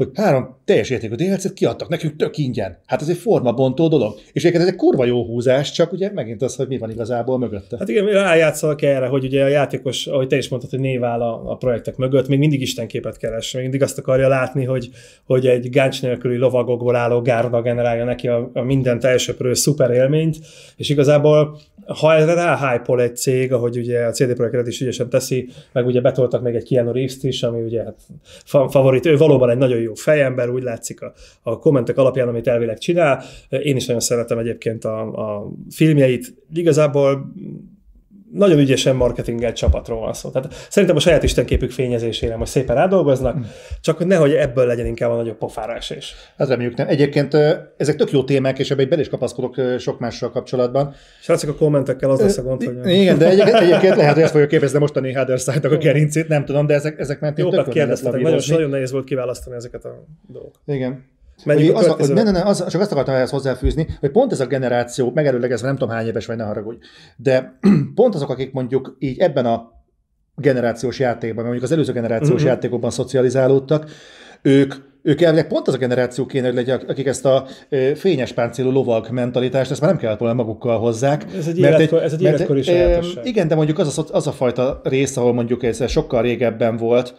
hogy 0.04 0.12
három 0.14 0.56
teljes 0.66 0.90
értékű 0.90 1.16
DLC-t 1.16 1.54
kiadtak 1.54 1.90
nekünk 1.90 2.16
tök 2.16 2.38
ingyen. 2.38 2.78
Hát 2.86 3.02
ez 3.02 3.10
egy 3.10 3.18
formabontó 3.18 3.88
dolog. 3.88 4.14
És 4.34 4.42
egyébként 4.42 4.64
ez 4.64 4.70
egy 4.70 4.76
kurva 4.76 5.06
jó 5.06 5.26
húzás, 5.26 5.72
csak 5.72 5.92
ugye 5.92 6.12
megint 6.14 6.42
az, 6.42 6.56
hogy 6.56 6.68
mi 6.68 6.78
van 6.78 6.90
igazából 6.90 7.38
mögötte. 7.38 7.78
Hát 7.78 7.90
igen, 7.90 8.06
rájátszolok 8.06 8.82
erre, 8.82 9.08
hogy 9.08 9.24
ugye 9.24 9.44
a 9.44 9.48
játékos, 9.48 10.08
ahogy 10.08 10.28
te 10.28 10.38
is 10.38 10.50
mondtad, 10.50 10.72
hogy 10.72 10.80
név 10.80 11.04
áll 11.04 11.22
a, 11.22 11.52
a 11.52 11.56
projektek 11.56 11.96
mögött, 11.96 12.28
még 12.28 12.40
mindig 12.40 12.62
istenképet 12.62 13.18
keres, 13.18 13.54
még 13.54 13.62
mindig 13.62 13.82
azt 13.82 13.98
akarja 13.98 14.28
látni, 14.28 14.66
hogy, 14.66 14.90
hogy 15.26 15.48
egy 15.48 15.70
gáncs 15.70 16.02
nélküli 16.02 16.38
lovagokból 16.38 16.96
álló 16.96 17.22
gárda 17.22 17.62
generálja 17.62 18.04
neki 18.04 18.28
a, 18.28 18.50
a 18.54 18.62
minden 18.62 19.00
teljesöprő 19.00 19.54
szuper 19.54 19.92
élményt, 19.92 20.38
és 20.76 20.90
igazából 20.90 21.60
ha 21.86 22.16
erre 22.16 22.34
ráhájpol 22.34 23.02
egy 23.02 23.16
cég, 23.16 23.54
ahogy 23.54 23.78
ugye 23.78 24.06
a 24.06 24.12
CD 24.12 24.34
Projekt 24.34 24.68
is 24.68 24.82
ügyesen 24.82 25.10
teszi, 25.10 25.50
meg 25.72 25.86
ugye 25.86 26.02
betoltak 26.02 26.42
még 26.42 26.56
egy 26.56 26.64
Keanu 26.64 26.92
reeves 26.92 27.18
is, 27.22 27.44
ami 27.44 27.62
ugye 27.62 27.84
hát 27.84 27.98
favorit, 28.72 29.06
ő 29.06 29.18
valóban 29.18 29.50
egy 29.50 29.58
nagyon 29.58 29.80
jó 29.80 29.91
fejember, 29.96 30.50
úgy 30.50 30.64
látszik 30.64 31.02
a, 31.02 31.14
a 31.42 31.58
kommentek 31.58 31.98
alapján, 31.98 32.28
amit 32.28 32.48
elvileg 32.48 32.78
csinál. 32.78 33.24
Én 33.50 33.76
is 33.76 33.86
nagyon 33.86 34.02
szeretem 34.02 34.38
egyébként 34.38 34.86
a, 34.86 35.02
a 35.02 35.52
filmjeit. 35.70 36.34
Igazából 36.54 37.34
nagyon 38.34 38.60
ügyesen 38.60 38.96
marketingelt 38.96 39.56
csapatról 39.56 40.00
van 40.00 40.14
szó. 40.14 40.30
Tehát 40.30 40.54
szerintem 40.70 40.98
a 40.98 41.00
saját 41.00 41.24
istenképük 41.24 41.72
fényezésére 41.72 42.36
most 42.36 42.52
szépen 42.52 42.76
rádolgoznak, 42.76 43.38
mm. 43.38 43.42
csak 43.82 43.98
hogy 43.98 44.08
nehogy 44.08 44.34
ebből 44.34 44.66
legyen 44.66 44.86
inkább 44.86 45.12
a 45.12 45.16
nagyobb 45.16 45.38
pofára 45.38 45.76
esés. 45.76 46.16
Hát 46.38 46.48
reméljük 46.48 46.78
nem. 46.78 46.88
Egyébként 46.88 47.34
ezek 47.78 47.96
tök 47.96 48.12
jó 48.12 48.24
témák, 48.24 48.60
és 48.60 48.72
ebbe 48.72 48.86
bele 48.86 49.02
is 49.02 49.10
kapaszkodok 49.10 49.56
sok 49.78 50.00
mással 50.00 50.32
kapcsolatban. 50.32 50.94
Srácok, 51.22 51.50
a 51.50 51.56
kommentekkel 51.56 52.10
az 52.10 52.20
lesz 52.20 52.38
a 52.38 52.44
gond, 52.44 52.64
hogy... 52.64 52.92
Igen, 52.92 53.18
de 53.18 53.30
egyébként, 53.30 53.56
egyébként 53.66 53.96
lehet, 53.96 54.14
hogy 54.14 54.24
ezt 54.24 54.32
fogjuk 54.32 54.50
képezni 54.50 54.80
mostani 54.80 55.14
Haderside-nak 55.14 55.72
a 55.72 55.78
gerincét, 55.78 56.28
nem 56.28 56.46
tudom, 56.46 56.66
de 56.66 56.74
ezek, 56.74 57.00
ezek 57.00 57.20
mentén 57.20 57.50
tök 57.50 57.70
kérdeztetek, 57.70 58.22
nagyon, 58.22 58.40
nagyon 58.48 58.70
nehéz 58.70 58.92
volt 58.92 59.06
kiválasztani 59.06 59.56
ezeket 59.56 59.86
a 59.86 60.04
dolgokat. 60.28 60.62
Igen. 60.66 61.10
Menjünk 61.46 61.78
az, 61.78 61.96
az, 61.98 62.10
ne, 62.10 62.24
ne, 62.24 62.32
ne, 62.32 62.42
az, 62.42 62.68
csak 62.68 62.82
azt 62.82 62.92
akartam 62.92 63.16
ehhez 63.16 63.30
hozzáfűzni, 63.30 63.88
hogy 64.00 64.12
pont 64.12 64.32
ez 64.32 64.40
a 64.40 64.46
generáció, 64.46 65.12
megerőlegezve 65.14 65.68
nem 65.68 65.78
tudom 65.78 65.94
hány 65.94 66.08
éves 66.08 66.26
vagy, 66.26 66.38
ne 66.38 66.44
haragudj, 66.44 66.78
de 67.16 67.60
pont 67.96 68.16
azok, 68.16 68.30
akik 68.30 68.52
mondjuk 68.52 68.96
így 69.00 69.20
ebben 69.20 69.46
a 69.46 69.72
generációs 70.36 71.00
játékban, 71.00 71.44
mondjuk 71.44 71.64
az 71.64 71.72
előző 71.72 71.94
generációs 71.94 72.32
uh-huh. 72.32 72.48
játékokban 72.48 72.92
szocializálódtak, 72.92 73.90
ők 74.42 74.74
ők 75.04 75.22
elvileg 75.22 75.48
pont 75.48 75.68
az 75.68 75.74
a 75.74 75.78
generáció 75.78 76.26
kéne, 76.26 76.46
hogy 76.46 76.56
legyen, 76.56 76.82
akik 76.88 77.06
ezt 77.06 77.26
a 77.26 77.46
fényes 77.96 78.34
páncélú 78.34 78.72
lovag 78.72 79.10
mentalitást, 79.10 79.72
ezt 79.72 79.82
már 79.82 79.90
nem 79.90 80.00
kellett 80.00 80.20
volna 80.20 80.34
magukkal 80.34 80.80
hozzák. 80.80 81.26
Ez 81.38 81.48
egy, 81.48 81.60
mert 81.60 81.78
életkor, 81.78 82.04
ez 82.04 82.14
egy 82.14 82.22
életkori 82.22 82.64
Igen, 83.24 83.48
de 83.48 83.56
mondjuk 83.56 83.80
az 83.80 83.98
a, 83.98 84.04
az 84.12 84.28
a 84.28 84.32
fajta 84.32 84.82
rész, 84.84 85.18
ahol 85.18 85.34
mondjuk 85.34 85.64
ez 85.64 85.90
sokkal 85.90 86.22
régebben 86.22 86.78
volt, 86.78 87.14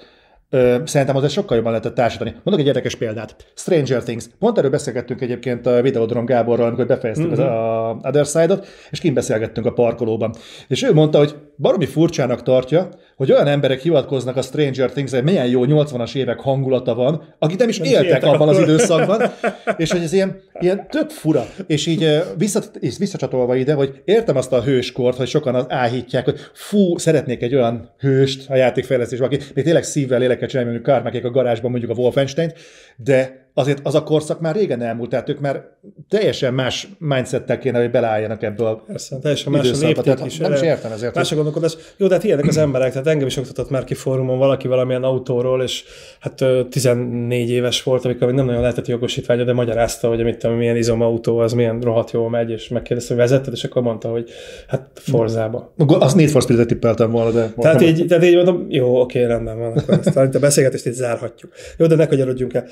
Ö, 0.54 0.76
szerintem 0.84 1.16
az 1.16 1.32
sokkal 1.32 1.56
jobban 1.56 1.72
lehetett 1.72 1.94
társítani. 1.94 2.34
Mondok 2.42 2.60
egy 2.60 2.66
érdekes 2.66 2.94
példát. 2.94 3.36
Stranger 3.54 4.02
Things. 4.02 4.24
Pont 4.38 4.58
erről 4.58 4.70
beszélgettünk 4.70 5.20
egyébként 5.20 5.66
a 5.66 5.82
Videodrom 5.82 6.24
Gáborral, 6.24 6.66
amikor 6.66 6.86
befejeztük 6.86 7.26
mm-hmm. 7.26 7.32
az 7.32 7.38
a 7.38 7.96
Other 8.02 8.26
Side-ot, 8.26 8.66
és 8.90 9.00
kint 9.00 9.14
beszélgettünk 9.14 9.66
a 9.66 9.72
parkolóban. 9.72 10.34
És 10.68 10.82
ő 10.82 10.92
mondta, 10.92 11.18
hogy 11.18 11.34
baromi 11.56 11.86
furcsának 11.86 12.42
tartja, 12.42 12.88
hogy 13.16 13.32
olyan 13.32 13.46
emberek 13.46 13.80
hivatkoznak 13.80 14.36
a 14.36 14.42
Stranger 14.42 14.90
Things-re, 14.90 15.16
hogy 15.16 15.26
milyen 15.26 15.46
jó 15.46 15.62
80-as 15.66 16.14
évek 16.14 16.40
hangulata 16.40 16.94
van, 16.94 17.34
akik 17.38 17.58
nem 17.58 17.68
is 17.68 17.78
nem 17.78 17.88
éltek, 17.88 18.04
éltek 18.04 18.24
abban 18.24 18.48
az 18.48 18.58
időszakban, 18.58 19.22
és 19.76 19.90
hogy 19.90 20.02
ez 20.02 20.12
ilyen, 20.12 20.40
ilyen 20.60 20.86
tök 20.90 21.10
fura. 21.10 21.46
És 21.66 21.86
így 21.86 22.22
visszat, 22.36 22.76
és 22.80 22.98
visszacsatolva 22.98 23.56
ide, 23.56 23.74
hogy 23.74 24.02
értem 24.04 24.36
azt 24.36 24.52
a 24.52 24.62
hőskort, 24.62 25.16
hogy 25.16 25.28
sokan 25.28 25.54
az 25.54 25.64
áhítják, 25.68 26.24
hogy 26.24 26.38
fú, 26.52 26.98
szeretnék 26.98 27.42
egy 27.42 27.54
olyan 27.54 27.90
hőst 27.98 28.50
a 28.50 28.54
játékfejlesztésben, 28.54 29.28
aki 29.28 29.38
még 29.54 29.64
tényleg 29.64 29.82
szívvel, 29.82 30.22
lélekkel 30.42 30.48
csinálja, 30.48 30.70
mondjuk 30.70 30.86
Kármákék 30.86 31.24
a 31.24 31.30
garázsban 31.30 31.70
mondjuk 31.70 31.90
a 31.90 31.94
Wolfenstein-t, 31.94 32.58
de 32.96 33.41
azért 33.54 33.80
az 33.82 33.94
a 33.94 34.02
korszak 34.02 34.40
már 34.40 34.54
régen 34.54 34.82
elmúlt, 34.82 35.10
tehát 35.10 35.28
ők 35.28 35.40
már 35.40 35.64
teljesen 36.08 36.54
más 36.54 36.88
mindsettel 36.98 37.58
kéne, 37.58 37.80
hogy 37.80 37.90
beleálljanak 37.90 38.42
ebből 38.42 38.66
a 38.66 38.74
Persze, 38.86 39.18
teljesen 39.18 39.52
más 39.52 39.70
a 39.70 39.86
lépték 39.86 40.24
is. 40.24 40.38
Nem 40.38 40.52
is 40.52 40.60
értem 40.60 40.92
ezért. 40.92 41.14
Más 41.14 41.32
a 41.32 41.34
gondolkodás. 41.34 41.76
Jó, 41.96 42.06
de 42.06 42.14
hát 42.14 42.24
ilyenek 42.24 42.46
az 42.46 42.56
emberek, 42.56 42.90
tehát 42.90 43.06
engem 43.06 43.26
is 43.26 43.36
oktatott 43.36 43.70
már 43.70 43.84
ki 43.84 43.94
fórumon 43.94 44.38
valaki 44.38 44.68
valamilyen 44.68 45.02
autóról, 45.02 45.62
és 45.62 45.84
hát 46.20 46.44
14 46.70 47.50
éves 47.50 47.82
volt, 47.82 48.04
amikor 48.04 48.26
még 48.26 48.36
nem 48.36 48.46
nagyon 48.46 48.60
lehetett 48.60 48.86
jogosítványa, 48.86 49.44
de 49.44 49.52
magyarázta, 49.52 50.08
hogy 50.08 50.24
mit 50.24 50.38
tudom, 50.38 50.56
milyen 50.56 50.76
izomautó, 50.76 51.38
az 51.38 51.52
milyen 51.52 51.80
rohadt 51.80 52.10
jól 52.10 52.30
megy, 52.30 52.50
és 52.50 52.68
megkérdezte, 52.68 53.14
hogy 53.14 53.22
vezetted, 53.22 53.52
és 53.52 53.64
akkor 53.64 53.82
mondta, 53.82 54.08
hogy 54.08 54.30
hát 54.66 54.90
Forzába. 54.94 55.72
Azt 55.86 56.16
Need 56.16 56.28
for 56.28 56.42
Speed-et 56.42 56.66
tippeltem 56.66 57.10
volna, 57.10 57.30
de... 57.30 57.52
Tehát 57.56 57.80
így, 57.80 58.06
tehát 58.06 58.24
így 58.24 58.34
mondom, 58.34 58.66
jó, 58.68 59.00
oké, 59.00 59.24
rendben 59.24 59.58
van, 59.58 59.72
akkor 59.76 60.00
ezt 60.04 60.34
a 60.34 60.38
beszélgetést 60.38 60.86
itt 60.86 60.92
zárhatjuk. 60.92 61.52
Jó, 61.76 61.86
de 61.86 61.94
ne 61.94 62.06
kanyarodjunk 62.06 62.54
el. 62.54 62.66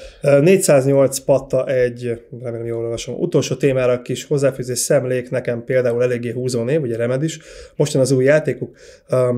408 0.70 1.18
patta 1.18 1.66
egy, 1.66 2.22
remélem 2.42 2.66
jól 2.66 2.84
olvasom, 2.84 3.14
utolsó 3.18 3.54
témára 3.54 4.02
kis 4.02 4.24
hozzáfűzés 4.24 4.78
szemlék, 4.78 5.30
nekem 5.30 5.64
például 5.64 6.02
eléggé 6.02 6.30
húzó 6.30 6.62
név, 6.62 6.82
ugye 6.82 6.96
Remed 6.96 7.22
is. 7.22 7.38
Mostan 7.76 8.00
az 8.00 8.10
új 8.10 8.24
játékuk, 8.24 8.76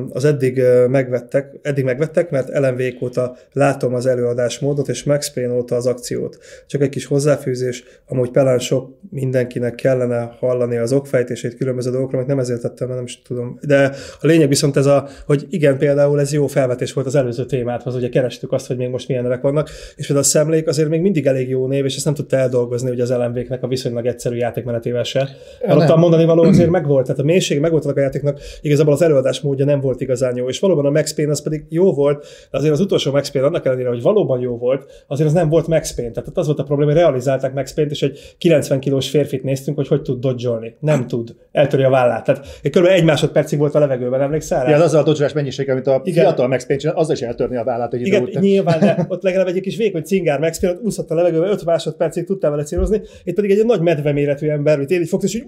az 0.09 0.25
eddig 0.25 0.62
megvettek, 0.89 1.59
eddig 1.62 1.85
megvettek, 1.85 2.31
mert 2.31 2.59
LMV 2.59 3.03
óta 3.03 3.37
látom 3.53 3.95
az 3.95 4.07
előadásmódot, 4.07 4.89
és 4.89 5.05
Max 5.05 5.33
Payne 5.33 5.53
óta 5.53 5.77
az 5.77 5.87
akciót. 5.87 6.39
Csak 6.67 6.83
egy 6.83 6.89
kis 6.89 7.07
hozzáfűzés, 7.07 7.85
amúgy 8.07 8.31
pelán 8.31 8.59
sok 8.59 8.99
mindenkinek 9.11 9.75
kellene 9.75 10.37
hallani 10.39 10.77
az 10.77 10.93
okfejtését 10.93 11.57
különböző 11.57 11.91
dolgokról, 11.91 12.17
amit 12.17 12.31
nem 12.31 12.39
ezért 12.39 12.61
tettem, 12.61 12.87
mert 12.87 12.99
nem 12.99 13.09
is 13.09 13.23
tudom. 13.23 13.59
De 13.67 13.95
a 14.21 14.27
lényeg 14.27 14.49
viszont 14.49 14.77
ez 14.77 14.87
a, 14.87 15.09
hogy 15.27 15.47
igen, 15.51 15.79
például 15.79 16.21
ez 16.21 16.33
jó 16.33 16.47
felvetés 16.47 16.93
volt 16.93 17.07
az 17.07 17.15
előző 17.15 17.45
témáthoz, 17.45 17.95
ugye 17.95 18.09
kerestük 18.09 18.53
azt, 18.53 18.67
hogy 18.67 18.77
még 18.77 18.89
most 18.89 19.09
milyen 19.09 19.23
nevek 19.23 19.41
vannak, 19.41 19.69
és 19.97 20.07
például 20.07 20.27
a 20.27 20.31
szemlék 20.31 20.69
azért 20.69 20.89
még 20.89 21.01
mindig 21.01 21.22
mindig 21.23 21.41
elég 21.41 21.49
jó 21.49 21.67
név, 21.67 21.85
és 21.85 21.97
ezt 21.97 22.05
nem 22.05 22.14
tudta 22.14 22.37
eldolgozni 22.37 22.91
ugye 22.91 23.02
az 23.02 23.11
LMV-knek 23.11 23.62
a 23.62 23.67
viszonylag 23.67 24.07
egyszerű 24.07 24.37
játékmenetével 24.37 25.02
se. 25.02 25.29
Mert 25.67 25.79
ott 25.79 25.88
a 25.88 25.97
mondani 25.97 26.25
való 26.25 26.43
azért 26.43 26.71
megvolt, 26.79 27.07
tehát 27.07 27.21
a 27.21 27.25
mélység 27.25 27.61
megvolt 27.61 27.85
a 27.85 28.00
játéknak, 28.00 28.41
igazából 28.61 28.93
az 28.93 29.02
előadás 29.02 29.41
módja 29.41 29.64
nem 29.64 29.81
volt 29.81 30.00
igazán 30.00 30.37
jó, 30.37 30.49
és 30.49 30.61
valóban 30.61 30.87
a 30.87 30.91
Max 30.91 31.14
Payne 31.14 31.31
az 31.31 31.43
pedig 31.43 31.64
jó 31.69 31.93
volt, 31.93 32.26
de 32.50 32.59
azért 32.59 32.73
az 32.73 32.81
utolsó 32.81 33.11
Max 33.11 33.31
Payne 33.31 33.49
annak 33.49 33.67
ellenére, 33.67 33.88
hogy 33.88 34.02
valóban 34.02 34.41
jó 34.41 34.57
volt, 34.57 35.05
azért 35.07 35.29
az 35.29 35.35
nem 35.35 35.49
volt 35.49 35.67
Max 35.67 35.95
Payne. 35.95 36.12
Tehát 36.12 36.37
az 36.37 36.47
volt 36.47 36.59
a 36.59 36.62
probléma, 36.62 36.91
hogy 36.91 37.00
realizálták 37.00 37.55
Max 37.55 37.75
Payne-t, 37.75 37.95
és 37.95 38.02
egy 38.02 38.35
90 38.38 38.81
kilós 38.81 39.09
férfit 39.11 39.43
néztünk, 39.43 39.76
hogy 39.76 39.88
hogy 39.88 40.02
tud 40.02 40.21
dodge 40.21 40.76
Nem 40.81 41.07
tud. 41.07 41.35
Eltöri 41.52 41.83
a 41.83 41.91
vállát. 41.91 42.25
Tehát 42.25 42.47
kb. 42.62 42.87
egy 42.87 43.05
másodpercig 43.05 43.59
volt 43.59 43.75
a 43.75 43.79
levegőben, 43.79 44.21
emlékszel? 44.21 44.69
Ja, 44.69 44.83
az 44.83 44.95
a 44.95 45.02
dodge 45.02 45.31
mennyiség, 45.35 45.71
amit 45.71 45.87
a 45.87 46.00
Igen. 46.05 46.25
fiatal 46.25 46.49
Max 46.49 46.67
Payne 46.67 46.93
az 46.95 47.11
is 47.11 47.21
eltörni 47.21 47.57
a 47.57 47.64
vállát. 47.64 47.95
Egy 47.95 48.07
Igen, 48.07 48.29
nyilván, 48.41 48.81
de 48.81 49.05
ott 49.09 49.23
legalább 49.23 49.47
egy 49.47 49.61
kis 49.61 49.76
vékony 49.76 50.02
cingár 50.02 50.38
Max 50.38 50.59
Payne, 50.59 50.76
ott 50.76 50.85
úszott 50.85 51.11
a 51.12 51.14
levegőben, 51.14 51.50
5 51.50 51.64
másodpercig 51.64 52.25
tudtál 52.25 52.50
vele 52.50 52.62
célozni. 52.62 53.00
Itt 53.25 53.35
pedig 53.35 53.50
egy 53.50 53.66
nagy 53.66 53.81
medveméretű 53.81 54.49
ember, 54.49 54.78
mint 54.78 54.90
én 54.90 55.00
így 55.00 55.09
fogta, 55.09 55.26
és 55.26 55.42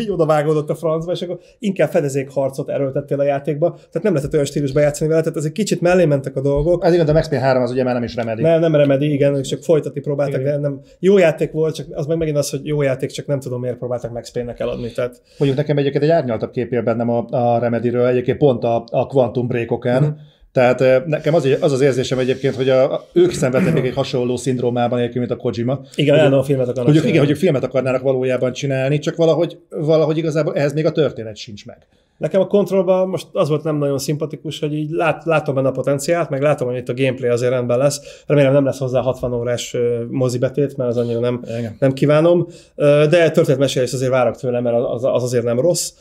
így 0.00 0.10
oda 0.10 0.26
vágódott 0.26 0.70
a 0.70 0.74
francba, 0.74 1.12
és 1.12 1.22
akkor 1.22 1.38
inkább 1.58 1.88
fedezékharcot 1.88 2.68
erőltettél 2.68 3.20
a 3.20 3.24
játékba. 3.24 3.70
Tehát 3.74 4.02
nem 4.02 4.12
lehetett 4.12 4.32
olyan 4.32 4.44
stílusba 4.44 4.80
játszani 4.80 5.10
vele, 5.10 5.22
tehát 5.22 5.38
ez 5.38 5.44
egy 5.44 5.52
kicsit 5.52 5.80
mellé 5.80 6.04
mentek 6.04 6.36
a 6.36 6.40
dolgok. 6.40 6.84
Ez 6.84 6.92
igaz, 6.92 7.06
de 7.06 7.12
Max 7.12 7.28
Payne 7.28 7.44
3 7.44 7.62
az 7.62 7.70
ugye 7.70 7.84
már 7.84 7.94
nem 7.94 8.02
is 8.02 8.14
remedi. 8.14 8.42
Nem, 8.42 8.60
nem 8.60 8.74
remedi, 8.74 9.12
igen, 9.12 9.42
csak 9.42 9.62
folytatni 9.62 10.00
próbáltak, 10.00 10.40
igen. 10.40 10.60
de 10.60 10.68
nem. 10.68 10.80
Jó 10.98 11.18
játék 11.18 11.52
volt, 11.52 11.74
csak 11.74 11.86
az 11.90 12.06
meg 12.06 12.16
megint 12.16 12.36
az, 12.36 12.50
hogy 12.50 12.66
jó 12.66 12.82
játék, 12.82 13.10
csak 13.10 13.26
nem 13.26 13.40
tudom, 13.40 13.60
miért 13.60 13.76
próbáltak 13.76 14.12
Max 14.12 14.30
Payne-nek 14.30 14.60
eladni. 14.60 14.92
Tehát... 14.92 15.22
Mondjuk 15.38 15.60
nekem 15.60 15.78
egyébként 15.78 16.04
egy 16.04 16.10
árnyaltabb 16.10 16.50
képél 16.50 16.82
bennem 16.82 17.10
a, 17.10 17.26
a 17.30 17.58
Remediről, 17.58 18.06
egyébként 18.06 18.38
pont 18.38 18.64
a, 18.64 18.84
a 18.90 19.06
Quantum 19.06 19.46
Break-oken, 19.46 20.02
mm-hmm. 20.02 20.12
Tehát 20.58 21.06
nekem 21.06 21.34
az, 21.34 21.48
az 21.60 21.72
az 21.72 21.80
érzésem 21.80 22.18
egyébként, 22.18 22.54
hogy 22.54 22.68
a, 22.68 23.06
ők 23.12 23.32
szenvednek 23.32 23.84
egy 23.84 23.94
hasonló 23.94 24.36
szindrómában 24.36 24.98
egyébként, 24.98 25.26
mint 25.26 25.40
a 25.40 25.42
Kojima. 25.42 25.80
Igen, 25.94 26.24
hogy, 26.24 26.38
a 26.38 26.42
filmet 26.42 26.68
akarnak 26.68 26.94
hogy, 26.94 27.08
igen, 27.08 27.20
hogy 27.20 27.30
ők 27.30 27.36
filmet 27.36 27.64
akarnának 27.64 28.02
valójában 28.02 28.52
csinálni, 28.52 28.98
csak 28.98 29.16
valahogy, 29.16 29.58
valahogy 29.68 30.16
igazából 30.16 30.54
ehhez 30.54 30.72
még 30.72 30.86
a 30.86 30.92
történet 30.92 31.36
sincs 31.36 31.66
meg. 31.66 31.86
Nekem 32.18 32.40
a 32.40 32.46
kontrollban 32.46 33.08
most 33.08 33.26
az 33.32 33.48
volt 33.48 33.62
nem 33.62 33.76
nagyon 33.76 33.98
szimpatikus, 33.98 34.58
hogy 34.60 34.74
így 34.74 34.90
lát, 34.90 35.24
látom 35.24 35.54
benne 35.54 35.68
a 35.68 35.72
potenciált, 35.72 36.30
meg 36.30 36.42
látom, 36.42 36.68
hogy 36.68 36.76
itt 36.76 36.88
a 36.88 36.94
gameplay 36.94 37.30
azért 37.30 37.52
rendben 37.52 37.78
lesz. 37.78 38.22
Remélem 38.26 38.52
nem 38.52 38.64
lesz 38.64 38.78
hozzá 38.78 39.00
60 39.00 39.32
órás 39.32 39.76
mozibetét, 40.08 40.76
mert 40.76 40.90
az 40.90 40.96
annyira 40.96 41.20
nem, 41.20 41.44
nem 41.78 41.92
kívánom. 41.92 42.46
De 42.74 43.30
történetmesélés 43.30 43.92
azért 43.92 44.10
várok 44.10 44.36
tőle, 44.36 44.60
mert 44.60 44.76
az, 44.76 45.04
az 45.04 45.22
azért 45.22 45.44
nem 45.44 45.60
rossz. 45.60 45.92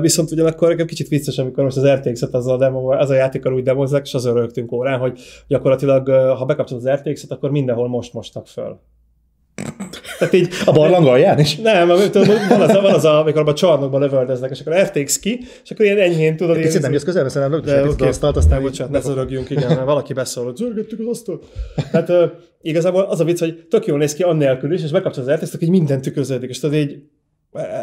Viszont 0.00 0.30
ugyanakkor 0.30 0.70
egy 0.70 0.84
kicsit 0.84 1.08
vicces, 1.08 1.38
amikor 1.38 1.64
most 1.64 1.76
az 1.76 1.86
RTX-et 1.86 2.34
az 2.34 2.46
a, 2.46 2.56
demo, 2.56 2.92
az 2.92 3.10
a 3.10 3.14
játékkal 3.14 3.54
úgy 3.54 3.62
demozzák, 3.62 4.06
és 4.06 4.14
az 4.14 4.26
rögtünk 4.26 4.72
órán, 4.72 4.98
hogy 4.98 5.20
gyakorlatilag 5.46 6.08
ha 6.08 6.44
bekapcsolod 6.44 6.86
az 6.86 7.00
RTX-et, 7.00 7.30
akkor 7.30 7.50
mindenhol 7.50 7.88
most 7.88 8.12
mostak 8.12 8.46
föl. 8.46 8.80
Tehát 10.18 10.34
így, 10.34 10.48
a 10.64 10.72
barlang 10.72 11.06
alján 11.06 11.38
is? 11.38 11.56
Nem, 11.56 12.10
tudom, 12.10 12.28
van 12.48 12.60
az, 12.60 12.72
van 12.72 12.92
az 12.92 13.04
a, 13.04 13.20
amikor 13.20 13.48
a 13.48 13.54
csarnokban 13.54 14.00
lövöldöznek, 14.00 14.50
és 14.50 14.60
akkor 14.60 14.76
RTX 14.76 15.18
ki, 15.18 15.40
és 15.64 15.70
akkor 15.70 15.84
ilyen 15.84 15.98
enyhén 15.98 16.36
tudod. 16.36 16.56
Egy 16.56 16.62
picit 16.62 16.80
nem 16.80 16.92
jössz 16.92 17.02
közel, 17.02 17.22
mert 17.22 17.34
nem 17.34 17.50
lögdös 17.50 17.92
okay. 17.92 18.08
asztalt, 18.08 18.36
aztán 18.36 18.62
bocsánat, 18.62 18.92
ne 18.92 19.00
zörögjünk, 19.00 19.50
igen, 19.50 19.68
mert 19.68 19.84
valaki 19.84 20.12
beszól, 20.12 20.44
hogy 20.44 20.56
zörgettük 20.56 21.00
az 21.00 21.06
asztalt. 21.06 21.44
Uh, 21.92 22.30
igazából 22.62 23.02
az 23.02 23.20
a 23.20 23.24
vicc, 23.24 23.38
hogy 23.38 23.66
tök 23.70 23.86
jól 23.86 23.98
néz 23.98 24.14
ki 24.14 24.22
annélkül 24.22 24.72
is, 24.72 24.82
és 24.82 24.90
bekapcsolod 24.90 25.28
az 25.28 25.54
akkor 25.54 25.62
így 25.62 25.70
minden 25.70 26.00
tükröződik, 26.00 26.50
és 26.50 26.58
tudod 26.58 26.76
így 26.76 26.98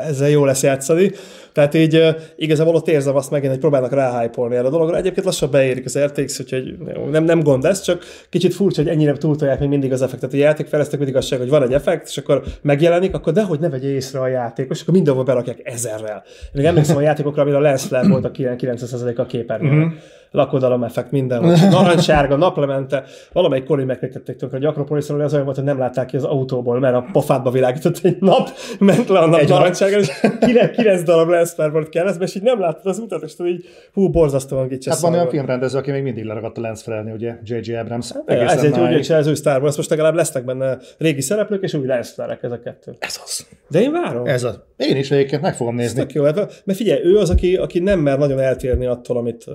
ezzel 0.08 0.30
jó 0.30 0.46
lesz 0.46 0.64
játszani. 0.64 1.12
Tehát 1.54 1.74
így 1.74 2.16
igazából 2.36 2.76
ott 2.76 2.88
érzem 2.88 3.16
azt 3.16 3.32
megint, 3.32 3.52
hogy 3.52 3.60
próbálnak 3.60 3.94
ráhájpolni 3.94 4.56
erre 4.56 4.68
a 4.68 4.70
dologra. 4.70 4.98
Egyébként 4.98 5.26
lassan 5.26 5.52
beérik 5.52 5.86
az 5.86 6.00
RTX, 6.00 6.40
úgyhogy 6.40 6.78
nem, 7.12 7.24
nem 7.24 7.40
gond 7.40 7.66
ez, 7.66 7.82
csak 7.82 8.04
kicsit 8.30 8.54
furcsa, 8.54 8.82
hogy 8.82 8.92
ennyire 8.92 9.14
túltolják 9.14 9.60
még 9.60 9.70
mindig 9.70 9.92
az 9.92 10.02
effektet. 10.02 10.34
A 10.34 10.38
játékfejlesztők 10.38 11.00
mindig 11.00 11.18
azt 11.18 11.34
hogy 11.36 11.50
van 11.50 11.64
egy 11.64 11.74
effekt, 11.74 12.08
és 12.08 12.18
akkor 12.18 12.44
megjelenik, 12.62 13.14
akkor 13.14 13.34
dehogy 13.34 13.60
ne 13.60 13.70
vegye 13.70 13.88
észre 13.88 14.20
a 14.20 14.28
játékos, 14.28 14.82
akkor 14.82 14.94
mindenhol 14.94 15.24
berakják 15.24 15.62
ezerrel. 15.64 16.24
Én 16.26 16.52
még 16.54 16.66
emlékszem 16.66 16.98
a 16.98 17.02
játékokra, 17.02 17.42
amire 17.42 17.58
a 17.58 17.60
lens 17.60 17.88
volt 17.90 18.26
a 18.26 18.32
90% 18.32 19.16
a 19.16 19.26
képernyőn. 19.26 19.98
Lakodalom 20.36 20.84
effekt 20.84 21.12
mindenhol. 21.12 21.56
Narancssárga, 21.72 22.36
naplemente, 22.36 23.04
valamelyik 23.34 23.66
kori 23.66 23.84
megtették 23.84 24.36
tönkre. 24.36 24.68
A 24.68 24.70
Akropoliszról 24.70 25.22
az 25.22 25.34
olyan 25.34 25.46
volt, 25.46 25.58
hogy 25.58 25.66
nem 25.66 25.78
látták 25.78 26.06
ki 26.06 26.16
az 26.16 26.24
autóból, 26.24 26.80
mert 26.80 26.96
a 26.96 27.06
pofádba 27.12 27.52
világított 27.52 28.00
egy 28.04 28.18
nap, 28.20 28.50
ment 28.80 29.10
le 29.10 29.20
a 29.20 29.26
nap 29.26 29.48
narancssárga, 29.48 29.98
és 29.98 30.12
kilenc, 30.40 30.76
kilenc 30.76 31.04
darab 31.04 31.30
Lensflare 31.30 31.72
volt 31.72 31.90
keresztbe, 31.90 32.24
és 32.24 32.36
így 32.36 32.42
nem 32.42 32.60
láttad 32.60 32.86
az 32.86 33.00
utat, 33.00 33.24
és 33.24 33.34
így 33.46 33.66
hú, 33.94 34.10
borzasztóan 34.10 34.68
gicses. 34.68 34.94
Hát 34.94 35.02
van 35.02 35.14
olyan 35.14 35.30
filmrendező, 35.30 35.78
aki 35.78 35.92
még 35.92 36.04
mindig 36.04 36.24
leragadt 36.24 36.58
a 36.58 36.62
Lensflare-ni, 36.62 37.12
ugye, 37.12 37.36
J.J. 37.44 37.74
Abrams. 37.74 38.12
Hát, 38.12 38.30
ez 38.30 38.64
egy 38.64 38.80
úgy 38.80 39.12
az 39.12 39.28
ő 39.28 39.34
Star 39.34 39.62
Wars, 39.62 39.76
most 39.76 39.90
legalább 39.90 40.16
lesznek 40.16 40.46
benne 40.46 40.78
régi 40.98 41.22
szereplők, 41.22 41.64
és 41.64 41.74
új 41.74 41.86
Lensflare-ek 41.86 42.44
ez 42.44 42.52
a 42.52 42.60
kettő. 42.60 42.96
Ez 43.00 43.20
az. 43.24 43.48
De 43.70 43.82
én 43.82 43.92
várom. 43.92 44.26
Ez 44.26 44.44
az. 44.44 44.60
Én 44.78 44.96
is 44.96 45.12
egyébként 45.12 45.42
meg 45.42 45.56
fogom 45.56 45.76
nézni. 45.76 46.02
Ez 46.02 46.14
jó, 46.14 46.24
hát, 46.24 46.36
mert 46.66 46.78
figyelj, 46.78 47.04
ő 47.04 47.18
az, 47.18 47.30
aki, 47.30 47.56
aki 47.56 47.80
nem 47.80 48.00
mer 48.00 48.18
nagyon 48.18 48.40
eltérni 48.40 48.86
attól, 48.86 49.18
amit, 49.18 49.46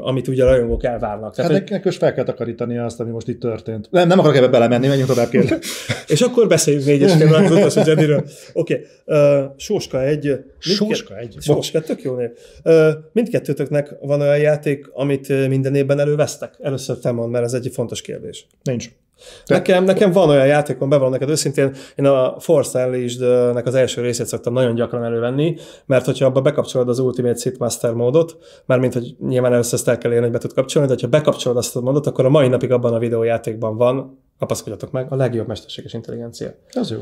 amit 0.00 0.21
ugye 0.28 0.44
a 0.44 0.46
rajongók 0.46 0.84
elvárnak. 0.84 1.34
Tehát, 1.34 1.50
hát 1.52 1.68
nekünk 1.70 1.94
fel 1.94 2.14
kell 2.14 2.24
takarítani 2.24 2.78
azt, 2.78 3.00
ami 3.00 3.10
most 3.10 3.28
itt 3.28 3.40
történt. 3.40 3.88
Nem, 3.90 4.08
nem 4.08 4.18
akarok 4.18 4.36
ebbe 4.36 4.48
belemenni, 4.48 4.86
menjünk 4.86 5.08
tovább 5.08 5.28
kérlek. 5.28 5.64
és 6.14 6.20
akkor 6.20 6.48
beszéljünk 6.48 6.86
négyes 6.86 7.12
félre 7.12 7.36
az 7.36 7.50
utolsó 7.50 7.80
Jediről. 7.86 8.24
Oké, 8.52 8.86
okay. 9.04 9.40
uh, 9.40 9.50
Sóska 9.56 10.02
egy. 10.02 10.44
Sóska 10.58 11.18
egy. 11.18 11.36
Sóska, 11.40 11.80
tök 11.80 12.02
jó 12.02 12.14
név. 12.16 12.30
Uh, 12.64 12.88
mindkettőtöknek 13.12 13.94
van 14.00 14.20
olyan 14.20 14.38
játék, 14.38 14.90
amit 14.92 15.48
minden 15.48 15.74
évben 15.74 15.98
elővesztek? 15.98 16.54
Először 16.60 16.98
te 16.98 17.10
mond, 17.10 17.30
mert 17.30 17.44
ez 17.44 17.52
egy 17.52 17.70
fontos 17.72 18.00
kérdés. 18.00 18.46
Nincs. 18.62 18.90
De... 19.46 19.54
Nekem, 19.54 19.84
nekem 19.84 20.12
van 20.12 20.28
olyan 20.28 20.46
játékom, 20.46 20.88
bevallom 20.88 21.12
neked 21.12 21.28
őszintén, 21.28 21.74
én 21.96 22.06
a 22.06 22.40
Force 22.40 22.86
Unleashed-nek 22.86 23.66
az 23.66 23.74
első 23.74 24.02
részét 24.02 24.26
szoktam 24.26 24.52
nagyon 24.52 24.74
gyakran 24.74 25.04
elővenni, 25.04 25.56
mert 25.86 26.04
hogyha 26.04 26.26
abba 26.26 26.40
bekapcsolod 26.40 26.88
az 26.88 26.98
Ultimate 26.98 27.38
Seatmaster 27.38 27.92
módot, 27.92 28.36
mármint, 28.66 28.92
hogy 28.92 29.14
nyilván 29.26 29.52
először 29.52 29.74
ezt 29.74 29.88
el 29.88 29.98
kell 29.98 30.10
érni, 30.10 30.24
hogy 30.24 30.32
be 30.32 30.38
tud 30.38 30.52
kapcsolni, 30.52 30.88
de 30.88 30.94
ha 31.00 31.08
bekapcsolod 31.08 31.58
azt 31.58 31.76
a 31.76 31.80
módot, 31.80 32.06
akkor 32.06 32.24
a 32.24 32.30
mai 32.30 32.48
napig 32.48 32.72
abban 32.72 32.94
a 32.94 32.98
videójátékban 32.98 33.76
van 33.76 34.20
kapaszkodjatok 34.42 34.90
meg, 34.90 35.06
a 35.12 35.16
legjobb 35.16 35.46
mesterséges 35.46 35.92
intelligencia. 35.92 36.54
Az 36.72 36.90
jó. 36.90 36.98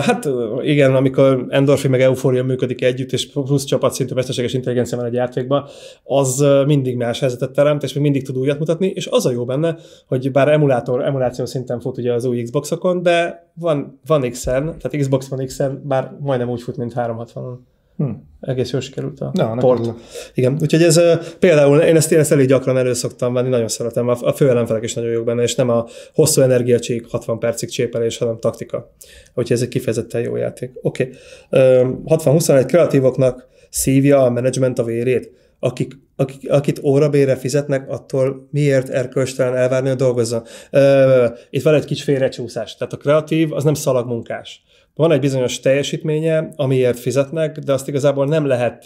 Hát 0.00 0.28
igen, 0.60 0.94
amikor 0.94 1.46
endorfin 1.48 1.90
meg 1.90 2.00
eufória 2.00 2.44
működik 2.44 2.82
együtt, 2.82 3.12
és 3.12 3.30
plusz 3.30 3.64
csapatszintű 3.64 4.14
mesterséges 4.14 4.52
intelligencia 4.52 4.96
van 4.96 5.06
egy 5.06 5.12
játékban, 5.12 5.68
az 6.04 6.44
mindig 6.66 6.96
más 6.96 7.20
helyzetet 7.20 7.50
teremt, 7.50 7.82
és 7.82 7.92
még 7.92 8.02
mindig 8.02 8.24
tud 8.24 8.38
újat 8.38 8.58
mutatni, 8.58 8.86
és 8.86 9.06
az 9.06 9.26
a 9.26 9.30
jó 9.30 9.44
benne, 9.44 9.76
hogy 10.06 10.30
bár 10.30 10.48
emulátor, 10.48 11.04
emuláció 11.04 11.46
szinten 11.46 11.80
fut 11.80 11.98
ugye 11.98 12.12
az 12.12 12.24
új 12.24 12.42
Xboxokon, 12.42 13.02
de 13.02 13.50
van, 13.54 14.00
van 14.06 14.30
X-en, 14.30 14.64
tehát 14.64 14.96
Xbox 14.98 15.28
van 15.28 15.46
X-en, 15.46 15.82
bár 15.84 16.16
majdnem 16.20 16.50
úgy 16.50 16.62
fut, 16.62 16.76
mint 16.76 16.92
360-on. 16.96 17.56
Hmm. 18.00 18.28
Egész 18.40 18.70
jól 18.70 18.80
sikerült 18.80 19.20
a 19.20 19.30
Na, 19.32 19.54
port. 19.54 19.90
Igen, 20.34 20.58
úgyhogy 20.60 20.82
ez 20.82 21.00
például, 21.38 21.80
én 21.80 21.96
ezt, 21.96 22.12
én 22.12 22.18
ezt 22.18 22.32
elég 22.32 22.46
gyakran 22.46 22.76
elő 22.76 22.92
szoktam 22.92 23.32
venni, 23.32 23.48
nagyon 23.48 23.68
szeretem, 23.68 24.08
a, 24.08 24.16
a 24.20 24.32
fő 24.32 24.48
ellenfelek 24.48 24.82
is 24.82 24.94
nagyon 24.94 25.10
jók 25.10 25.24
benne, 25.24 25.42
és 25.42 25.54
nem 25.54 25.68
a 25.68 25.86
hosszú 26.14 26.40
energiacsík 26.40 27.06
60 27.10 27.38
percig 27.38 27.68
csépelés, 27.68 28.18
hanem 28.18 28.38
taktika. 28.38 28.94
Úgyhogy 29.34 29.56
ez 29.56 29.62
egy 29.62 29.68
kifejezetten 29.68 30.20
jó 30.20 30.36
játék. 30.36 30.70
Oké, 30.82 31.10
okay. 31.50 31.84
60-21 32.06 32.64
kreatívoknak 32.66 33.46
szívja 33.70 34.22
a 34.22 34.30
menedzsment 34.30 34.78
a 34.78 34.84
vérét, 34.84 35.30
akik, 35.58 35.98
akik, 36.16 36.50
akit 36.50 36.80
órabére 36.82 37.36
fizetnek, 37.36 37.88
attól 37.88 38.48
miért 38.50 38.88
erkölcstelen 38.88 39.56
elvárni, 39.56 39.88
hogy 39.88 39.96
dolgozzon. 39.96 40.42
Itt 41.50 41.62
van 41.62 41.74
egy 41.74 41.84
kis 41.84 42.02
félrecsúszás. 42.02 42.76
Tehát 42.76 42.92
a 42.92 42.96
kreatív 42.96 43.52
az 43.52 43.64
nem 43.64 43.74
szalagmunkás 43.74 44.62
van 45.00 45.12
egy 45.12 45.20
bizonyos 45.20 45.60
teljesítménye, 45.60 46.52
amiért 46.56 46.98
fizetnek, 46.98 47.58
de 47.58 47.72
azt 47.72 47.88
igazából 47.88 48.26
nem 48.26 48.46
lehet, 48.46 48.84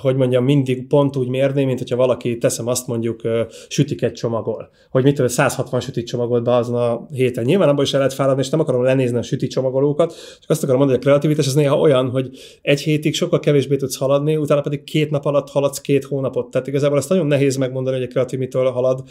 hogy 0.00 0.16
mondjam, 0.16 0.44
mindig 0.44 0.86
pont 0.86 1.16
úgy 1.16 1.28
mérni, 1.28 1.64
mint 1.64 1.78
hogyha 1.78 1.96
valaki, 1.96 2.38
teszem 2.38 2.66
azt 2.66 2.86
mondjuk, 2.86 3.20
sütik 3.68 4.02
egy 4.02 4.12
csomagol. 4.12 4.70
Hogy 4.90 5.02
mit 5.02 5.14
tudom, 5.14 5.30
160 5.30 5.80
sütik 5.80 6.04
csomagolt 6.04 6.42
be 6.42 6.54
azon 6.54 6.74
a 6.76 7.06
héten. 7.12 7.44
Nyilván 7.44 7.68
abban 7.68 7.84
is 7.84 7.92
el 7.92 7.98
lehet 7.98 8.14
fáradni, 8.14 8.42
és 8.42 8.48
nem 8.48 8.60
akarom 8.60 8.82
lenézni 8.82 9.18
a 9.18 9.22
süti 9.22 9.46
csomagolókat, 9.46 10.14
csak 10.40 10.50
azt 10.50 10.62
akarom 10.62 10.78
mondani, 10.78 10.98
hogy 10.98 11.06
a 11.06 11.10
kreativitás 11.10 11.46
az 11.46 11.54
néha 11.54 11.78
olyan, 11.78 12.10
hogy 12.10 12.30
egy 12.62 12.80
hétig 12.80 13.14
sokkal 13.14 13.40
kevésbé 13.40 13.76
tudsz 13.76 13.96
haladni, 13.96 14.36
utána 14.36 14.60
pedig 14.60 14.84
két 14.84 15.10
nap 15.10 15.24
alatt 15.24 15.50
haladsz 15.50 15.80
két 15.80 16.04
hónapot. 16.04 16.50
Tehát 16.50 16.66
igazából 16.66 16.98
ezt 16.98 17.08
nagyon 17.08 17.26
nehéz 17.26 17.56
megmondani, 17.56 17.96
hogy 17.96 18.06
a 18.06 18.08
kreatív 18.08 18.38
mitől 18.38 18.70
halad. 18.70 19.02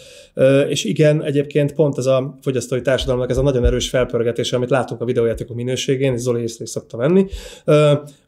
És 0.69 0.83
igen, 0.83 1.23
egyébként 1.23 1.73
pont 1.73 1.97
ez 1.97 2.05
a 2.05 2.37
fogyasztói 2.41 2.81
társadalomnak 2.81 3.29
ez 3.29 3.37
a 3.37 3.41
nagyon 3.41 3.65
erős 3.65 3.89
felpörgetése, 3.89 4.55
amit 4.55 4.69
látunk 4.69 5.01
a 5.01 5.05
videójátékok 5.05 5.55
minőségén, 5.55 6.17
és 6.19 6.25
Zoli 6.25 6.41
észre 6.41 6.63
is 6.63 6.69
szokta 6.69 6.97
venni, 6.97 7.27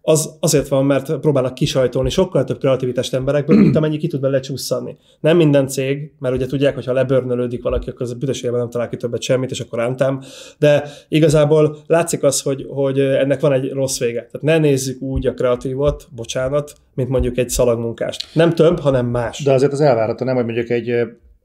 az 0.02 0.38
azért 0.40 0.68
van, 0.68 0.86
mert 0.86 1.20
próbálnak 1.20 1.54
kisajtolni 1.54 2.10
sokkal 2.10 2.44
több 2.44 2.60
kreativitást 2.60 3.14
emberekből, 3.14 3.58
mint 3.58 3.76
amennyi 3.76 3.98
ki 3.98 4.08
tud 4.08 4.20
bele 4.20 4.40
csúszani. 4.40 4.98
Nem 5.20 5.38
minden 5.38 5.68
cég, 5.68 6.12
mert 6.20 6.36
ugye 6.36 6.46
tudják, 6.46 6.76
hogy 6.76 6.86
ha 6.86 6.94
lebörnölődik 6.94 7.64
valaki, 7.64 7.90
akkor 7.90 8.02
az 8.02 8.14
büdösében 8.14 8.60
nem 8.60 8.70
talál 8.70 8.90
ki 8.90 8.98
többet 8.98 9.22
semmit, 9.22 9.52
és 9.52 9.60
akkor 9.60 9.80
rántám, 9.80 10.22
de 10.58 10.84
igazából 11.08 11.78
látszik 11.88 12.24
az, 12.24 12.42
hogy, 12.42 12.66
hogy 12.70 13.00
ennek 13.00 13.40
van 13.40 13.54
egy 13.54 13.72
rossz 13.72 14.00
vége. 14.00 14.20
Tehát 14.20 14.42
ne 14.42 14.58
nézzük 14.58 15.02
úgy 15.02 15.28
a 15.28 15.34
kreatívot, 15.34 16.08
bocsánat, 16.16 16.74
mint 16.94 17.10
mondjuk 17.10 17.38
egy 17.38 17.50
szalagmunkást. 17.50 18.28
Nem 18.34 18.56
több, 18.56 18.80
hanem 18.80 19.06
más. 19.06 19.44
De 19.44 19.52
azért 19.52 19.72
az 19.72 19.82
elvárható, 19.82 20.26
nem, 20.26 20.36
hogy 20.36 20.46
mondjuk 20.46 20.70
egy 20.70 20.92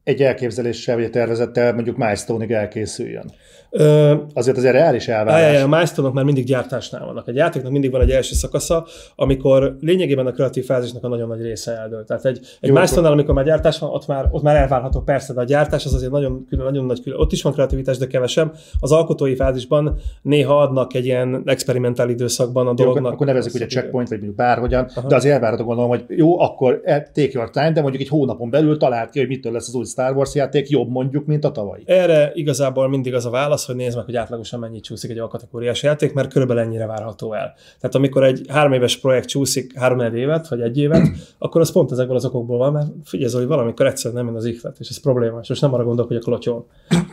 egy 0.07 0.23
elképzeléssel, 0.23 0.95
vagy 0.95 1.05
egy 1.05 1.11
tervezettel 1.11 1.75
mondjuk 1.75 1.97
Milestone-ig 1.97 2.51
elkészüljön? 2.51 3.33
Ö, 3.71 4.15
Azért 4.35 4.57
az 4.57 4.65
egy 4.65 4.73
reális 4.73 5.09
elvárás. 5.09 5.63
A 5.63 5.69
milestone 5.69 6.11
már 6.13 6.25
mindig 6.25 6.45
gyártásnál 6.45 7.05
vannak. 7.05 7.29
Egy 7.29 7.35
játéknak 7.35 7.73
mindig 7.73 7.91
van 7.91 8.01
egy 8.01 8.11
első 8.11 8.35
szakasza, 8.35 8.87
amikor 9.17 9.77
lényegében 9.81 10.27
a 10.27 10.31
kreatív 10.31 10.65
fázisnak 10.65 11.05
a 11.05 11.09
nagyon 11.09 11.29
nagy 11.29 11.43
része 11.43 11.73
eldől. 11.73 12.05
Tehát 12.05 12.25
egy, 12.25 12.41
egy 12.61 12.71
milestone 12.71 13.09
amikor 13.09 13.35
már 13.35 13.45
gyártás 13.45 13.79
van, 13.79 13.91
ott 13.91 14.07
már, 14.07 14.29
ott 14.31 14.43
már 14.43 14.57
elvárható 14.57 15.01
persze, 15.01 15.33
de 15.33 15.41
a 15.41 15.45
gyártás 15.45 15.85
az 15.85 15.95
azért 15.95 16.11
nagyon, 16.11 16.47
nagyon 16.51 16.85
nagy 16.85 17.03
külön. 17.03 17.19
Ott 17.19 17.33
is 17.33 17.43
van 17.43 17.53
kreativitás, 17.53 17.99
de 17.99 18.07
kevesebb. 18.07 18.55
Az 18.81 18.93
alkotói 18.93 19.35
fázisban 19.35 19.99
néha 20.23 20.61
adnak 20.61 20.95
egy 20.95 21.05
ilyen 21.05 21.43
experimentál 21.45 22.09
időszakban 22.11 22.67
a 22.67 22.69
jó, 22.69 22.75
dolognak. 22.75 23.13
Akkor 23.13 23.27
nevezik 23.27 23.55
ugye 23.55 23.67
checkpoint, 23.67 24.09
vagy 24.09 24.19
mondjuk 24.19 24.39
bárhogyan, 24.39 24.91
Aha. 24.95 25.09
de 25.09 25.15
az 25.15 25.25
elvárható 25.25 25.65
gondolom, 25.65 25.91
hogy 25.91 26.05
jó, 26.09 26.41
akkor 26.41 26.81
take 26.85 27.31
your 27.33 27.51
time, 27.51 27.73
de 27.73 27.81
mondjuk 27.81 28.03
egy 28.03 28.09
hónapon 28.09 28.51
belül 28.51 28.77
talált 28.77 29.11
ki, 29.11 29.19
hogy 29.19 29.29
mitől 29.29 29.53
lesz 29.53 29.69
az 29.69 29.75
új 29.75 29.85
Star 29.97 30.17
Wars 30.17 30.35
játék 30.35 30.69
jobb 30.69 30.89
mondjuk, 30.89 31.27
mint 31.27 31.45
a 31.45 31.53
tavalyi. 31.53 31.83
Erre 31.87 32.31
igazából 32.35 32.89
mindig 32.89 33.15
az 33.15 33.27
a 33.27 33.31
válasz, 33.31 33.67
hogy 33.67 33.77
nézd 33.77 33.97
meg, 33.97 34.05
hogy 34.05 34.17
átlagosan 34.17 34.61
mennyit 34.61 34.83
csúszik 34.83 35.11
egy 35.11 35.19
alkategóriás 35.19 35.83
játék, 35.83 36.13
mert 36.13 36.33
körülbelül 36.33 36.63
ennyire 36.63 36.87
várható 36.87 37.33
el. 37.33 37.55
Tehát 37.81 37.95
amikor 37.95 38.25
egy 38.25 38.45
három 38.49 38.73
éves 38.73 38.97
projekt 38.97 39.29
csúszik 39.29 39.79
három 39.79 40.15
évet, 40.15 40.49
vagy 40.49 40.61
egy 40.61 40.79
évet, 40.79 41.09
akkor 41.39 41.61
az 41.61 41.73
pont 41.73 41.93
ezekből 41.93 42.17
az 42.17 42.25
okokból 42.25 42.59
van, 42.59 42.73
mert 42.73 42.89
figyelj, 43.05 43.33
hogy 43.33 43.47
valamikor 43.47 43.87
egyszer 43.87 44.13
nem 44.13 44.27
jön 44.27 44.35
az 44.35 44.45
iklet, 44.45 44.77
és 44.79 44.89
ez 44.89 45.01
problémás. 45.01 45.49
És 45.49 45.61
nem 45.61 45.75
arra 45.75 45.85
gondolok, 45.85 46.09
hogy 46.09 46.21
a 46.21 46.25
klotyon, 46.25 46.65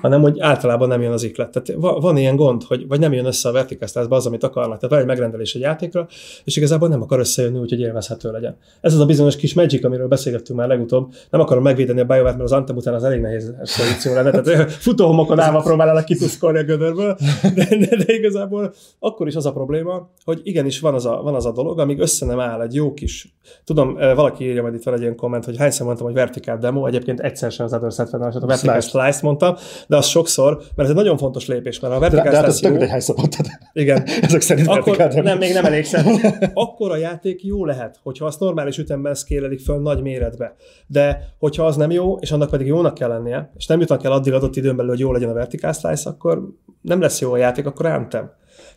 hanem 0.02 0.22
hogy 0.22 0.40
általában 0.40 0.88
nem 0.88 1.02
jön 1.02 1.12
az 1.12 1.24
iklet. 1.24 1.52
Tehát 1.52 1.82
van 2.02 2.18
ilyen 2.18 2.36
gond, 2.36 2.64
hogy 2.64 2.88
vagy 2.88 3.00
nem 3.00 3.14
jön 3.14 3.26
össze 3.26 3.50
a 3.50 3.52
vertikasztázba 3.52 4.16
az, 4.16 4.26
amit 4.26 4.44
akarnak. 4.44 4.76
Tehát 4.80 4.90
van 4.90 5.00
egy 5.00 5.06
megrendelés 5.06 5.56
egy 5.56 5.62
játékra, 5.62 6.08
és 6.44 6.56
igazából 6.56 6.88
nem 6.88 7.02
akar 7.02 7.20
összejönni, 7.20 7.60
úgyhogy 7.60 7.80
élvezhető 7.80 8.32
legyen. 8.32 8.58
Ez 8.82 8.94
az 8.94 9.00
a 9.00 9.06
bizonyos 9.06 9.36
kis 9.36 9.54
magic, 9.54 9.84
amiről 9.84 10.08
beszélgettünk 10.08 10.60
már 10.60 10.68
legutóbb. 10.68 11.14
Nem 11.30 11.42
akarom 11.42 11.64
megvédeni 11.64 12.00
a 12.00 12.06
BioWare, 12.06 12.32
mert 12.32 12.42
az 12.42 12.52
Anthem 12.74 12.94
után 12.94 12.94
az 12.94 13.04
elég 13.04 13.22
nehéz 13.22 13.54
pozíció 13.78 14.14
lenne. 14.14 14.42
Tehát 14.42 14.72
futóhomokon 14.72 15.40
állva 15.40 15.62
próbálnak 15.62 16.06
kituszkolni 16.06 16.58
a 16.58 16.64
gödörből, 16.64 17.18
de, 17.56 17.66
de, 17.70 17.96
de, 17.96 18.14
igazából 18.14 18.74
akkor 19.00 19.28
is 19.28 19.36
az 19.36 19.46
a 19.46 19.52
probléma, 19.52 20.10
hogy 20.24 20.40
igenis 20.44 20.80
van 20.80 20.94
az 20.94 21.06
a, 21.06 21.22
van 21.22 21.36
az 21.36 21.46
a 21.46 21.52
dolog, 21.52 21.80
amíg 21.80 22.00
össze 22.00 22.26
nem 22.26 22.40
áll 22.40 22.62
egy 22.62 22.74
jó 22.74 22.94
kis. 22.94 23.36
Tudom, 23.64 23.96
valaki 23.96 24.44
írja 24.44 24.62
majd 24.62 24.74
itt 24.74 24.84
van 24.84 24.94
egy 24.94 25.02
ilyen 25.02 25.16
komment, 25.16 25.46
hogy 25.46 25.58
hányszor 25.58 25.86
mondtam, 25.86 26.06
hogy 26.06 26.16
vertikál 26.16 26.58
demo, 26.58 26.86
egyébként 26.86 27.20
egyszer 27.20 27.52
sem 27.52 27.66
az 27.66 27.74
Adder 27.74 27.92
70 27.98 28.22
a 28.22 28.46
vertikál 28.46 28.80
slice 28.80 29.20
mondtam, 29.22 29.56
de 29.88 29.98
az 29.98 30.06
sokszor, 30.06 30.56
mert 30.58 30.78
ez 30.78 30.90
egy 30.90 30.96
nagyon 30.96 31.18
fontos 31.18 31.48
lépés, 31.48 31.80
mert 31.80 31.94
a 31.94 32.00
vertikál 32.00 32.24
de, 32.24 32.30
de 32.30 32.38
hát 32.38 32.48
ez 32.48 32.60
tök, 32.60 32.78
hogy 32.78 33.16
mondtad. 33.16 33.46
Igen. 33.74 34.04
Ezek 34.22 34.42
szerint 34.42 34.68
akkor, 34.68 34.98
nem, 34.98 35.38
még 35.38 35.54
nem 35.54 35.66
elégszer. 35.66 36.06
Akkor 36.54 36.92
a 36.92 36.98
játék 36.98 37.44
jó 37.44 37.66
lehet, 37.66 38.00
hogyha 38.04 38.26
azt 38.26 38.40
normális 38.40 38.78
ütemben 38.78 39.16
szkélelik 39.16 39.60
föl 39.60 39.82
nagy 39.82 40.02
méretbe. 40.02 40.56
De 40.88 41.34
hogyha 41.40 41.66
az 41.66 41.76
nem 41.76 41.92
jó, 41.92 42.16
és 42.16 42.32
annak 42.32 42.50
pedig 42.50 42.63
jónak 42.66 42.94
kell 42.94 43.10
lennie, 43.10 43.52
és 43.58 43.66
nem 43.66 43.80
jutnak 43.80 44.04
el 44.04 44.12
addig 44.12 44.34
adott 44.34 44.56
időn 44.56 44.76
belül, 44.76 44.92
hogy 44.92 45.00
jó 45.00 45.12
legyen 45.12 45.30
a 45.30 45.34
vertikál 45.34 45.74
slice, 45.74 46.10
akkor 46.10 46.50
nem 46.82 47.02
lesz 47.02 47.22
jó 47.22 47.32
a 47.32 47.38
játék, 47.38 47.66
akkor 47.66 47.86
ántem. 47.86 48.32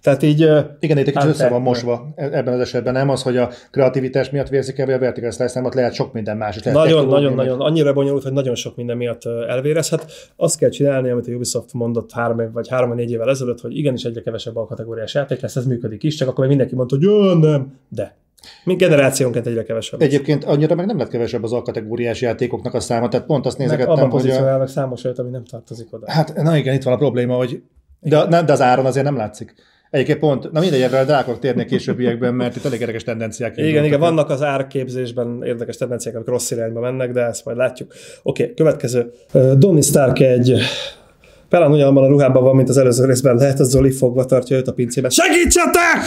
Tehát 0.06 0.22
így... 0.22 0.40
Igen, 0.80 0.98
itt 0.98 1.06
egy 1.06 1.14
kicsit 1.14 1.28
össze 1.28 1.48
van 1.48 1.62
mosva 1.62 2.12
e- 2.14 2.28
ebben 2.32 2.54
az 2.54 2.60
esetben. 2.60 2.92
Nem 2.92 3.08
az, 3.08 3.22
hogy 3.22 3.36
a 3.36 3.50
kreativitás 3.70 4.30
miatt 4.30 4.48
vérzik 4.48 4.78
el, 4.78 4.86
vagy 4.86 4.94
a 4.94 4.98
vertical 4.98 5.30
slice, 5.30 5.60
nem 5.60 5.70
lehet 5.74 5.94
sok 5.94 6.12
minden 6.12 6.36
más. 6.36 6.62
Lehet 6.64 6.78
nagyon, 6.78 7.06
nagyon, 7.06 7.34
nagyon. 7.34 7.60
Annyira 7.60 7.92
bonyolult, 7.92 8.22
hogy 8.22 8.32
nagyon 8.32 8.54
sok 8.54 8.76
minden 8.76 8.96
miatt 8.96 9.24
elvérezhet. 9.48 10.12
Azt 10.36 10.58
kell 10.58 10.68
csinálni, 10.68 11.10
amit 11.10 11.28
a 11.28 11.32
Ubisoft 11.32 11.72
mondott 11.72 12.12
három 12.12 12.40
év, 12.40 12.52
vagy 12.52 12.68
három 12.68 12.94
négy 12.94 13.10
évvel 13.10 13.30
ezelőtt, 13.30 13.60
hogy 13.60 13.76
igenis 13.76 14.04
egyre 14.04 14.20
kevesebb 14.20 14.56
a 14.56 14.66
kategóriás 14.66 15.14
játék 15.14 15.40
lesz, 15.40 15.56
ez 15.56 15.66
működik 15.66 16.02
is, 16.02 16.14
csak 16.14 16.28
akkor 16.28 16.46
mindenki 16.46 16.74
mondta, 16.74 16.96
hogy 16.96 17.04
jö, 17.04 17.34
nem, 17.34 17.78
de 17.88 18.16
mint 18.64 18.78
generációnként 18.78 19.46
egyre 19.46 19.62
kevesebb. 19.62 20.00
Egyébként 20.00 20.44
annyira 20.44 20.74
meg 20.74 20.86
nem 20.86 20.98
lett 20.98 21.08
kevesebb 21.08 21.42
az 21.42 21.52
alkategóriás 21.52 22.20
játékoknak 22.20 22.74
a 22.74 22.80
száma, 22.80 23.08
tehát 23.08 23.26
pont 23.26 23.46
azt 23.46 23.58
nézegettem, 23.58 24.10
hogy... 24.10 24.30
A... 24.30 24.58
meg 24.58 24.68
számos 24.68 25.04
olyat, 25.04 25.18
ami 25.18 25.30
nem 25.30 25.44
tartozik 25.44 25.86
oda. 25.90 26.10
Hát, 26.10 26.34
na 26.34 26.56
igen, 26.56 26.74
itt 26.74 26.82
van 26.82 26.94
a 26.94 26.96
probléma, 26.96 27.34
hogy 27.34 27.62
de, 28.00 28.42
de 28.42 28.52
az 28.52 28.60
áron 28.60 28.86
azért 28.86 29.04
nem 29.04 29.16
látszik. 29.16 29.54
Egyébként 29.90 30.18
pont, 30.18 30.52
na 30.52 30.60
mindegy, 30.60 30.80
erre 30.80 31.04
rá 31.04 31.20
akarok 31.20 31.40
térni 31.40 31.64
későbbiekben, 31.64 32.34
mert 32.34 32.56
itt 32.56 32.64
elég 32.64 32.80
érdekes 32.80 33.02
tendenciák. 33.02 33.56
Igen, 33.56 33.84
igen, 33.84 34.00
vannak 34.00 34.30
az 34.30 34.42
árképzésben 34.42 35.42
érdekes 35.44 35.76
tendenciák, 35.76 36.14
amik 36.14 36.28
rossz 36.28 36.50
irányba 36.50 36.80
mennek, 36.80 37.10
de 37.10 37.20
ezt 37.20 37.44
majd 37.44 37.56
látjuk. 37.56 37.92
Oké, 38.22 38.42
okay, 38.42 38.54
következő. 38.54 39.10
Donny 39.56 39.80
Stark 39.80 40.20
egy 40.20 40.58
Pelán 41.48 41.70
ugyanabban 41.70 42.04
a 42.04 42.08
ruhában 42.08 42.42
van, 42.42 42.56
mint 42.56 42.68
az 42.68 42.76
előző 42.76 43.04
részben 43.04 43.36
lehet, 43.36 43.60
az 43.60 43.70
Zoli 43.70 43.90
fogva 43.90 44.24
tartja 44.24 44.56
őt 44.56 44.68
a 44.68 44.72
pincében. 44.72 45.10
Segítsetek! 45.10 46.00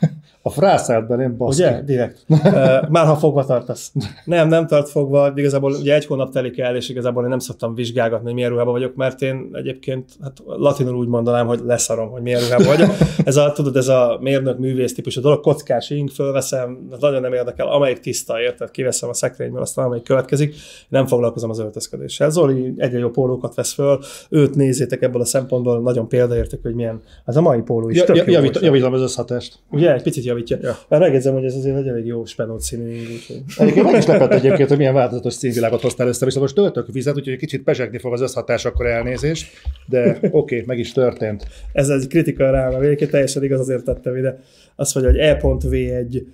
A 0.46 0.50
frászált 0.50 1.06
belém, 1.06 1.36
baszki. 1.36 1.62
Ugye? 1.62 1.80
Direkt. 1.80 2.24
Már 2.88 3.06
ha 3.06 3.14
fogva 3.16 3.44
tartasz. 3.44 3.92
Nem, 4.24 4.48
nem 4.48 4.66
tart 4.66 4.88
fogva. 4.88 5.32
Igazából 5.34 5.72
ugye 5.72 5.94
egy 5.94 6.06
hónap 6.06 6.32
telik 6.32 6.58
el, 6.58 6.76
és 6.76 6.88
igazából 6.88 7.22
én 7.22 7.28
nem 7.28 7.38
szoktam 7.38 7.74
vizsgálgatni, 7.74 8.24
hogy 8.24 8.34
milyen 8.34 8.50
ruhában 8.50 8.72
vagyok, 8.72 8.94
mert 8.94 9.22
én 9.22 9.48
egyébként 9.52 10.10
hát 10.22 10.42
latinul 10.44 10.96
úgy 10.96 11.08
mondanám, 11.08 11.46
hogy 11.46 11.60
leszarom, 11.64 12.10
hogy 12.10 12.22
milyen 12.22 12.40
ruhában 12.40 12.66
vagyok. 12.66 12.90
Ez 13.24 13.36
a, 13.36 13.52
tudod, 13.52 13.76
ez 13.76 13.88
a 13.88 14.18
mérnök 14.20 14.58
művész 14.58 14.94
típusú 14.94 15.20
dolog, 15.20 15.40
kockás 15.40 15.90
ing, 15.90 16.10
fölveszem, 16.10 16.88
nagyon 17.00 17.20
nem 17.20 17.32
érdekel, 17.32 17.66
amelyik 17.66 17.98
tiszta, 17.98 18.40
érted? 18.40 18.70
Kiveszem 18.70 19.08
a 19.08 19.14
szekrényből, 19.14 19.60
aztán 19.60 19.84
amelyik 19.84 20.04
következik. 20.04 20.54
Nem 20.88 21.06
foglalkozom 21.06 21.50
az 21.50 21.58
öltözködéssel. 21.58 22.30
Zoli 22.30 22.74
egyre 22.76 22.98
jó 22.98 23.10
pólókat 23.10 23.54
vesz 23.54 23.72
föl, 23.72 23.98
őt 24.30 24.54
nézzétek 24.54 25.02
ebből 25.02 25.20
a 25.20 25.24
szempontból, 25.24 25.80
nagyon 25.80 26.08
példaértek, 26.08 26.62
hogy 26.62 26.74
milyen. 26.74 27.00
Ez 27.24 27.36
a 27.36 27.40
mai 27.40 27.60
póló 27.60 27.88
is. 27.88 27.96
Ja, 27.96 28.04
tök 28.04 28.30
javít, 28.30 28.60
javítom 28.60 28.92
az 28.92 29.00
összhatást. 29.00 29.58
Ugye, 29.70 29.94
egy 29.94 30.02
picit 30.02 30.24
javítja. 30.36 30.58
Ja. 30.62 30.78
Már 30.88 31.00
megjegyzem, 31.00 31.34
hogy 31.34 31.44
ez 31.44 31.54
azért 31.54 31.76
egy 31.76 31.88
elég 31.88 32.06
jó 32.06 32.24
spenót 32.24 32.60
színű 32.60 32.90
ing, 32.90 33.06
úgyhogy... 33.12 33.42
Egyébként 33.56 33.84
meg 33.86 33.96
is 33.96 34.06
lepett 34.06 34.32
egyébként, 34.32 34.68
hogy 34.68 34.78
milyen 34.78 34.94
változatos 34.94 35.34
színvilágot 35.34 35.80
hoztál 35.80 36.08
össze, 36.08 36.24
viszont 36.24 36.42
most 36.42 36.54
töltök 36.54 36.92
vizet, 36.92 37.16
úgyhogy 37.16 37.36
kicsit 37.36 37.62
pezsegni 37.62 37.98
fog 37.98 38.12
az 38.12 38.20
összhatás, 38.20 38.64
akkor 38.64 38.86
elnézést, 38.86 39.50
de 39.86 40.10
oké, 40.10 40.30
okay, 40.30 40.62
meg 40.66 40.78
is 40.78 40.92
történt. 40.92 41.46
Ez 41.72 41.88
egy 41.88 42.06
kritika 42.06 42.50
rá, 42.50 42.68
mert 42.68 42.82
egyébként 42.82 43.10
teljesen 43.10 43.44
igaz, 43.44 43.60
azért 43.60 43.84
tettem 43.84 44.16
ide. 44.16 44.38
Azt 44.76 44.94
mondja, 44.94 45.12
hogy 45.12 45.20
E.V 45.20 45.72
egy 45.72 46.26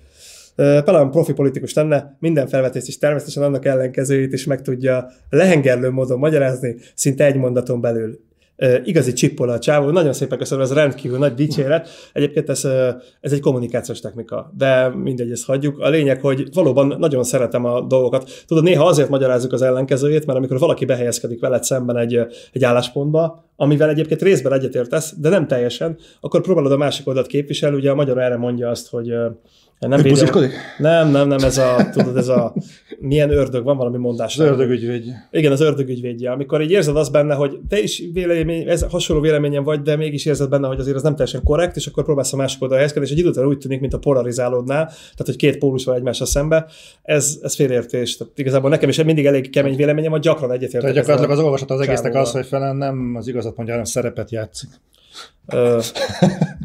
talán 0.55 1.11
profi 1.11 1.33
politikus 1.33 1.73
lenne, 1.73 2.17
minden 2.19 2.47
felvetést 2.47 2.87
is 2.87 2.97
természetesen 2.97 3.43
annak 3.43 3.65
ellenkezőjét 3.65 4.33
is 4.33 4.45
meg 4.45 4.61
tudja 4.61 5.11
lehengerlő 5.29 5.89
módon 5.89 6.19
magyarázni, 6.19 6.75
szinte 6.95 7.25
egy 7.25 7.35
mondaton 7.35 7.81
belül 7.81 8.19
igazi 8.83 9.13
csippol 9.13 9.49
a 9.49 9.59
csávó. 9.59 9.89
Nagyon 9.89 10.13
szépen 10.13 10.37
köszönöm, 10.37 10.63
ez 10.63 10.73
rendkívül 10.73 11.17
nagy 11.17 11.33
dicséret. 11.33 11.89
Egyébként 12.13 12.49
ez, 12.49 12.65
ez 13.21 13.31
egy 13.31 13.39
kommunikációs 13.39 13.99
technika, 13.99 14.51
de 14.57 14.87
mindegy, 14.87 15.31
ezt 15.31 15.45
hagyjuk. 15.45 15.79
A 15.79 15.89
lényeg, 15.89 16.21
hogy 16.21 16.47
valóban 16.53 16.95
nagyon 16.99 17.23
szeretem 17.23 17.65
a 17.65 17.81
dolgokat. 17.81 18.43
Tudod, 18.47 18.63
néha 18.63 18.85
azért 18.85 19.09
magyarázzuk 19.09 19.53
az 19.53 19.61
ellenkezőjét, 19.61 20.25
mert 20.25 20.37
amikor 20.37 20.59
valaki 20.59 20.85
behelyezkedik 20.85 21.39
veled 21.39 21.63
szemben 21.63 21.97
egy, 21.97 22.19
egy 22.51 22.63
álláspontba, 22.63 23.51
amivel 23.55 23.89
egyébként 23.89 24.21
részben 24.21 24.53
egyetértesz, 24.53 25.13
de 25.17 25.29
nem 25.29 25.47
teljesen, 25.47 25.97
akkor 26.21 26.41
próbálod 26.41 26.71
a 26.71 26.77
másik 26.77 27.07
oldalt 27.07 27.27
képviselni. 27.27 27.75
Ugye 27.75 27.91
a 27.91 27.95
magyar 27.95 28.17
erre 28.17 28.37
mondja 28.37 28.69
azt, 28.69 28.89
hogy 28.89 29.13
nem, 29.87 30.01
védem, 30.01 30.49
nem, 30.77 31.09
nem, 31.09 31.27
nem, 31.27 31.43
ez 31.43 31.57
a, 31.57 31.89
tudod, 31.91 32.17
ez 32.17 32.27
a, 32.27 32.53
milyen 32.99 33.29
ördög, 33.29 33.63
van 33.63 33.77
valami 33.77 33.97
mondás. 33.97 34.39
Az 34.39 34.45
ördögügyvédje. 34.45 35.27
Igen, 35.31 35.51
az 35.51 35.61
ördögügyvédje. 35.61 36.31
Amikor 36.31 36.61
így 36.61 36.71
érzed 36.71 36.95
azt 36.95 37.11
benne, 37.11 37.33
hogy 37.33 37.59
te 37.69 37.79
is 37.79 38.03
vélemény, 38.13 38.69
ez 38.69 38.85
hasonló 38.89 39.21
véleményen 39.21 39.63
vagy, 39.63 39.81
de 39.81 39.95
mégis 39.95 40.25
érzed 40.25 40.49
benne, 40.49 40.67
hogy 40.67 40.79
azért 40.79 40.95
az 40.95 41.01
nem 41.01 41.15
teljesen 41.15 41.43
korrekt, 41.43 41.75
és 41.75 41.87
akkor 41.87 42.03
próbálsz 42.03 42.33
a 42.33 42.35
másik 42.35 42.61
oldalra 42.61 42.75
helyezkedni, 42.75 43.07
és 43.07 43.13
egy 43.13 43.19
idő 43.19 43.29
után 43.29 43.45
úgy 43.45 43.57
tűnik, 43.57 43.79
mint 43.79 43.93
a 43.93 43.97
polarizálódnál, 43.99 44.85
tehát 44.85 45.25
hogy 45.25 45.35
két 45.35 45.57
pólus 45.57 45.85
van 45.85 45.95
egymással 45.95 46.27
szembe. 46.27 46.65
Ez, 47.01 47.39
ez 47.41 47.55
félértés. 47.55 48.17
Tehát 48.17 48.39
igazából 48.39 48.69
nekem 48.69 48.89
is 48.89 49.03
mindig 49.03 49.25
elég 49.25 49.49
kemény 49.49 49.75
véleményem, 49.75 50.11
hogy 50.11 50.21
gyakran 50.21 50.51
egyetértek. 50.51 50.81
Tehát 50.81 50.95
gyakorlatilag 50.95 51.37
az 51.37 51.43
olvasat 51.43 51.71
az 51.71 51.79
egésznek 51.79 52.15
az, 52.15 52.31
hogy 52.31 52.45
felen 52.45 52.75
nem 52.75 53.15
az 53.17 53.27
igazat 53.27 53.55
mondja, 53.55 53.73
hanem 53.73 53.89
szerepet 53.89 54.31
játszik 54.31 54.69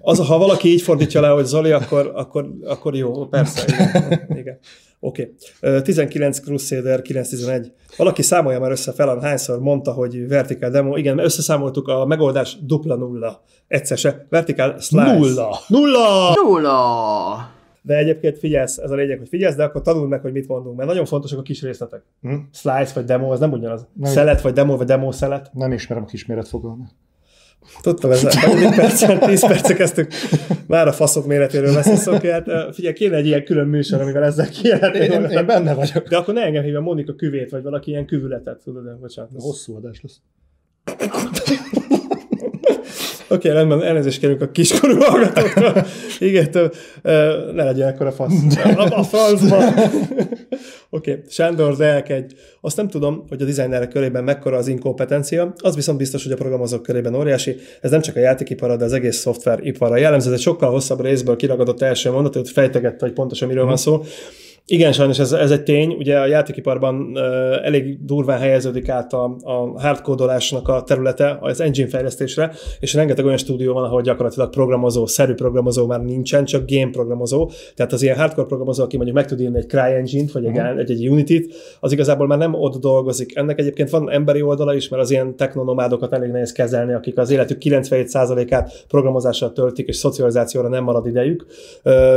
az, 0.01 0.19
ha 0.27 0.39
valaki 0.39 0.69
így 0.69 0.83
fordítja 0.83 1.21
le, 1.21 1.29
hogy 1.29 1.45
Zoli, 1.45 1.71
akkor, 1.71 2.13
akkor, 2.15 2.49
akkor 2.65 2.95
jó, 2.95 3.27
persze. 3.27 3.65
Igen. 3.67 4.27
igen. 4.41 4.59
Oké. 5.01 5.35
Okay. 5.61 5.83
19 5.83 6.41
Crusader 6.41 7.03
911. 7.03 7.73
Valaki 7.97 8.23
számolja 8.23 8.61
már 8.61 8.71
össze 8.71 8.93
fel, 8.93 9.19
hányszor 9.19 9.61
mondta, 9.61 9.93
hogy 9.93 10.29
vertical 10.29 10.71
demo. 10.71 10.97
Igen, 10.97 11.19
összeszámoltuk 11.19 11.89
a 11.89 12.07
megoldás 12.07 12.59
dupla 12.63 12.97
nulla. 12.97 13.43
Egyszer 13.67 13.99
se. 13.99 14.27
Vertical 14.29 14.79
slice. 14.79 15.13
Nulla. 15.13 15.59
Nulla! 15.69 16.33
Nulla! 16.45 17.57
De 17.83 17.97
egyébként 17.97 18.39
figyelsz, 18.39 18.79
ez 18.79 18.91
a 18.91 18.95
lényeg, 18.95 19.19
hogy 19.19 19.29
figyelsz, 19.29 19.55
de 19.55 19.65
akkor 19.65 19.83
tanuld 19.83 20.09
meg, 20.09 20.21
hogy 20.21 20.33
mit 20.33 20.49
mondunk, 20.49 20.77
mert 20.77 20.89
nagyon 20.89 21.05
fontosak 21.05 21.39
a 21.39 21.43
kis 21.43 21.63
részletek. 21.63 22.03
Hm? 22.21 22.35
Slice 22.53 22.93
vagy 22.95 23.05
demo, 23.05 23.33
az 23.33 23.41
nem 23.41 23.53
ugyanaz. 23.53 23.87
Nem. 23.93 24.13
Szelet 24.13 24.41
vagy 24.41 24.53
demo, 24.53 24.77
vagy 24.77 24.87
demo 24.87 25.13
szelet. 25.13 25.51
Nem 25.53 25.73
ismerem 25.73 26.03
a 26.03 26.07
kisméret 26.07 26.49
fogalmat. 26.49 26.89
Tudtam, 27.81 28.11
ez 28.11 28.21
10 28.21 28.75
percet, 28.75 29.25
10 29.25 29.47
percet 29.47 29.77
kezdtük 29.77 30.13
már 30.67 30.89
a 30.89 30.93
faszok 30.93 31.27
méretéről 31.27 31.75
beszélszok, 31.75 32.23
hát 32.23 32.75
figyelj, 32.75 32.95
kéne 32.95 33.17
egy 33.17 33.27
ilyen 33.27 33.45
külön 33.45 33.67
műsor, 33.67 34.01
amivel 34.01 34.25
ezzel 34.25 34.49
kijelenteni. 34.49 35.05
Én, 35.05 35.25
én, 35.25 35.47
benne 35.47 35.75
vagyok. 35.75 36.09
De 36.09 36.17
akkor 36.17 36.35
ne 36.35 36.43
engem 36.43 36.63
hívja 36.63 36.81
Monika 36.81 37.15
küvét, 37.15 37.51
vagy 37.51 37.63
valaki 37.63 37.91
ilyen 37.91 38.07
küvületet, 38.07 38.63
tudod, 38.65 38.99
bocsánat. 39.01 39.31
Hosszú 39.35 39.77
adás 39.77 40.03
lesz. 40.03 40.21
okay, 43.29 43.53
rendben, 43.53 43.83
elnézést 43.83 44.19
kérünk 44.21 44.41
a 44.41 44.51
kiskorú 44.51 44.99
hallgatókra. 45.01 45.87
Igen, 46.19 46.51
tő, 46.51 46.71
ne 47.53 47.65
legyen 47.65 47.89
ekkora 47.89 48.13
fasz. 48.13 48.33
A, 48.65 48.99
a 48.99 49.03
francba. 49.03 49.57
Oké, 50.91 51.11
okay. 51.11 51.23
Sándor 51.29 51.77
Deák 51.77 52.09
egy. 52.09 52.35
Azt 52.61 52.77
nem 52.77 52.89
tudom, 52.89 53.25
hogy 53.29 53.43
a 53.43 53.45
designerek 53.45 53.89
körében 53.89 54.25
mekkora 54.25 54.57
az 54.57 54.69
inkompetencia, 54.69 55.53
az 55.57 55.75
viszont 55.75 55.99
biztos, 55.99 56.23
hogy 56.23 56.33
a 56.33 56.37
programozók 56.37 56.83
körében 56.83 57.15
óriási. 57.15 57.57
Ez 57.81 57.91
nem 57.91 58.01
csak 58.01 58.17
a 58.17 58.21
játékipara, 58.21 58.77
de 58.77 58.85
az 58.85 58.93
egész 58.93 59.17
szoftveripara 59.17 59.97
jellemző. 59.97 60.29
Ez 60.29 60.35
egy 60.35 60.43
sokkal 60.43 60.71
hosszabb 60.71 61.01
részből 61.01 61.37
kiragadott 61.37 61.83
első 61.83 62.11
mondat, 62.11 62.35
hogy 62.35 62.51
fejtegette, 62.51 63.05
hogy 63.05 63.15
pontosan 63.15 63.49
miről 63.49 63.65
van 63.65 63.77
szó. 63.77 64.03
Igen, 64.71 64.93
sajnos 64.93 65.19
ez, 65.19 65.33
ez 65.33 65.51
egy 65.51 65.63
tény. 65.63 65.95
Ugye 65.99 66.19
a 66.19 66.27
játékiparban 66.27 67.11
uh, 67.15 67.21
elég 67.67 68.05
durván 68.05 68.39
helyeződik 68.39 68.89
át 68.89 69.13
a, 69.13 69.37
a 69.41 69.81
hardkódolásnak 69.81 70.69
a 70.69 70.83
területe 70.83 71.39
az 71.41 71.61
engine 71.61 71.89
fejlesztésre, 71.89 72.53
és 72.81 72.95
rengeteg 72.95 73.25
olyan 73.25 73.37
stúdió 73.37 73.73
van, 73.73 73.85
ahol 73.85 74.03
gyakorlatilag 74.03 74.51
programozó, 74.51 75.07
szerű 75.07 75.35
programozó 75.35 75.87
már 75.87 76.01
nincsen, 76.01 76.45
csak 76.45 76.71
game 76.71 76.91
programozó. 76.91 77.51
Tehát 77.75 77.93
az 77.93 78.03
ilyen 78.03 78.17
hardcore 78.17 78.47
programozó, 78.47 78.83
aki 78.83 78.97
mondjuk 78.97 79.17
meg 79.17 79.27
tud 79.27 79.41
írni 79.41 79.59
egy 79.59 79.67
CryEngine-t, 79.67 80.33
vagy 80.33 80.45
egy, 80.45 80.57
uh-huh. 80.57 80.79
egy, 80.79 80.91
egy 80.91 81.09
Unity-t, 81.09 81.55
az 81.81 81.93
igazából 81.93 82.27
már 82.27 82.39
nem 82.39 82.55
ott 82.55 82.81
dolgozik. 82.81 83.37
Ennek 83.37 83.59
egyébként 83.59 83.91
van 83.91 84.11
emberi 84.11 84.43
oldala 84.43 84.75
is, 84.75 84.89
mert 84.89 85.03
az 85.03 85.11
ilyen 85.11 85.37
technonomádokat 85.37 86.13
elég 86.13 86.31
nehéz 86.31 86.53
kezelni, 86.53 86.93
akik 86.93 87.19
az 87.19 87.31
életük 87.31 87.59
97%-át 87.65 88.85
programozással 88.89 89.53
töltik, 89.53 89.89
és 89.89 89.97
szocializációra 89.97 90.69
nem 90.69 90.85
marad 90.85 91.07
idejük. 91.07 91.47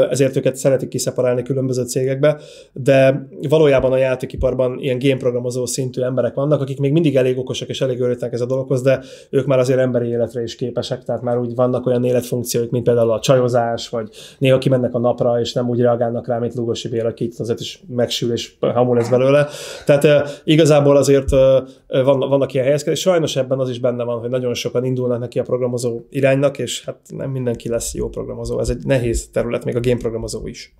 Ezért 0.10 0.36
őket 0.36 0.56
szeretik 0.56 0.90
kiszeparálni 0.90 1.44
különböző 1.44 1.84
cégekbe 1.84 2.40
de 2.74 3.28
valójában 3.50 3.92
a 3.92 3.98
játékiparban 3.98 4.80
ilyen 4.80 4.98
gémprogramozó 4.98 5.66
szintű 5.66 6.02
emberek 6.02 6.34
vannak, 6.34 6.62
akik 6.62 6.80
még 6.80 6.92
mindig 6.92 7.16
elég 7.16 7.38
okosak 7.38 7.70
és 7.70 7.82
elég 7.82 8.00
örültek 8.00 8.34
ez 8.34 8.42
a 8.42 8.46
dologhoz, 8.46 8.82
de 8.82 9.02
ők 9.30 9.46
már 9.46 9.60
azért 9.60 9.80
emberi 9.80 10.08
életre 10.08 10.42
is 10.42 10.56
képesek, 10.56 11.04
tehát 11.04 11.22
már 11.22 11.38
úgy 11.38 11.56
vannak 11.56 11.86
olyan 11.86 12.04
életfunkcióik, 12.04 12.70
mint 12.70 12.84
például 12.84 13.12
a 13.12 13.20
csajozás, 13.20 13.90
vagy 13.90 14.10
néha 14.38 14.58
kimennek 14.58 14.94
a 14.94 15.00
napra, 15.00 15.40
és 15.40 15.54
nem 15.54 15.70
úgy 15.70 15.80
reagálnak 15.80 16.28
rá, 16.28 16.38
mint 16.38 16.54
Lugosi 16.54 16.88
Béla, 16.88 17.08
aki 17.08 17.32
azért 17.38 17.60
is 17.60 17.84
megsül, 17.88 18.32
és 18.32 18.54
hamul 18.60 18.96
lesz 18.96 19.10
belőle. 19.10 19.48
Tehát 19.86 20.42
igazából 20.44 20.98
azért 20.98 21.30
van, 21.88 22.20
vannak 22.20 22.54
ilyen 22.54 22.66
helyezkedés. 22.66 23.00
Sajnos 23.00 23.36
ebben 23.36 23.60
az 23.60 23.70
is 23.70 23.80
benne 23.80 24.04
van, 24.04 24.20
hogy 24.20 24.30
nagyon 24.30 24.54
sokan 24.54 24.86
indulnak 24.86 25.20
neki 25.20 25.40
a 25.40 25.44
programozó 25.44 26.00
iránynak, 26.10 26.60
és 26.60 26.86
hát 26.86 26.98
nem 27.08 27.30
mindenki 27.30 27.70
lesz 27.70 27.94
jó 27.94 28.10
programozó. 28.10 28.60
Ez 28.60 28.70
egy 28.70 28.86
nehéz 28.86 29.30
terület, 29.34 29.66
még 29.66 29.76
a 29.76 29.80
game 29.80 29.98
programozó 30.00 30.48
is. 30.48 30.76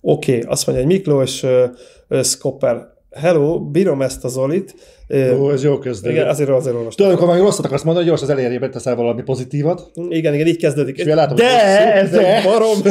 Oké, 0.00 0.36
okay, 0.36 0.50
azt 0.50 0.66
mondja, 0.66 0.84
hogy 0.84 0.94
Miklós 0.94 1.42
uh, 1.42 2.22
Skopper, 2.22 2.92
hello, 3.10 3.60
bírom 3.60 4.02
ezt 4.02 4.24
az 4.24 4.32
Zolit, 4.32 4.74
Ó, 5.10 5.50
ez 5.50 5.64
jó 5.64 5.78
kezdődik. 5.78 6.16
Igen, 6.16 6.28
azért, 6.28 6.48
azért 6.48 6.74
olvastam. 6.74 6.96
Tudod, 6.96 7.10
amikor 7.10 7.26
valami 7.26 7.44
rosszat 7.44 7.64
akarsz 7.64 7.82
mondani, 7.82 8.06
gyors 8.06 8.22
az 8.22 8.30
elejébe 8.30 8.68
teszel 8.68 8.94
valami 8.94 9.22
pozitívat. 9.22 9.90
Igen, 10.08 10.34
igen, 10.34 10.46
így 10.46 10.56
kezdődik. 10.56 10.98
És 10.98 11.04
látom, 11.04 11.36
de, 11.36 11.92
ez 11.94 12.10
de. 12.10 12.36
egy 12.36 12.44
barom! 12.44 12.78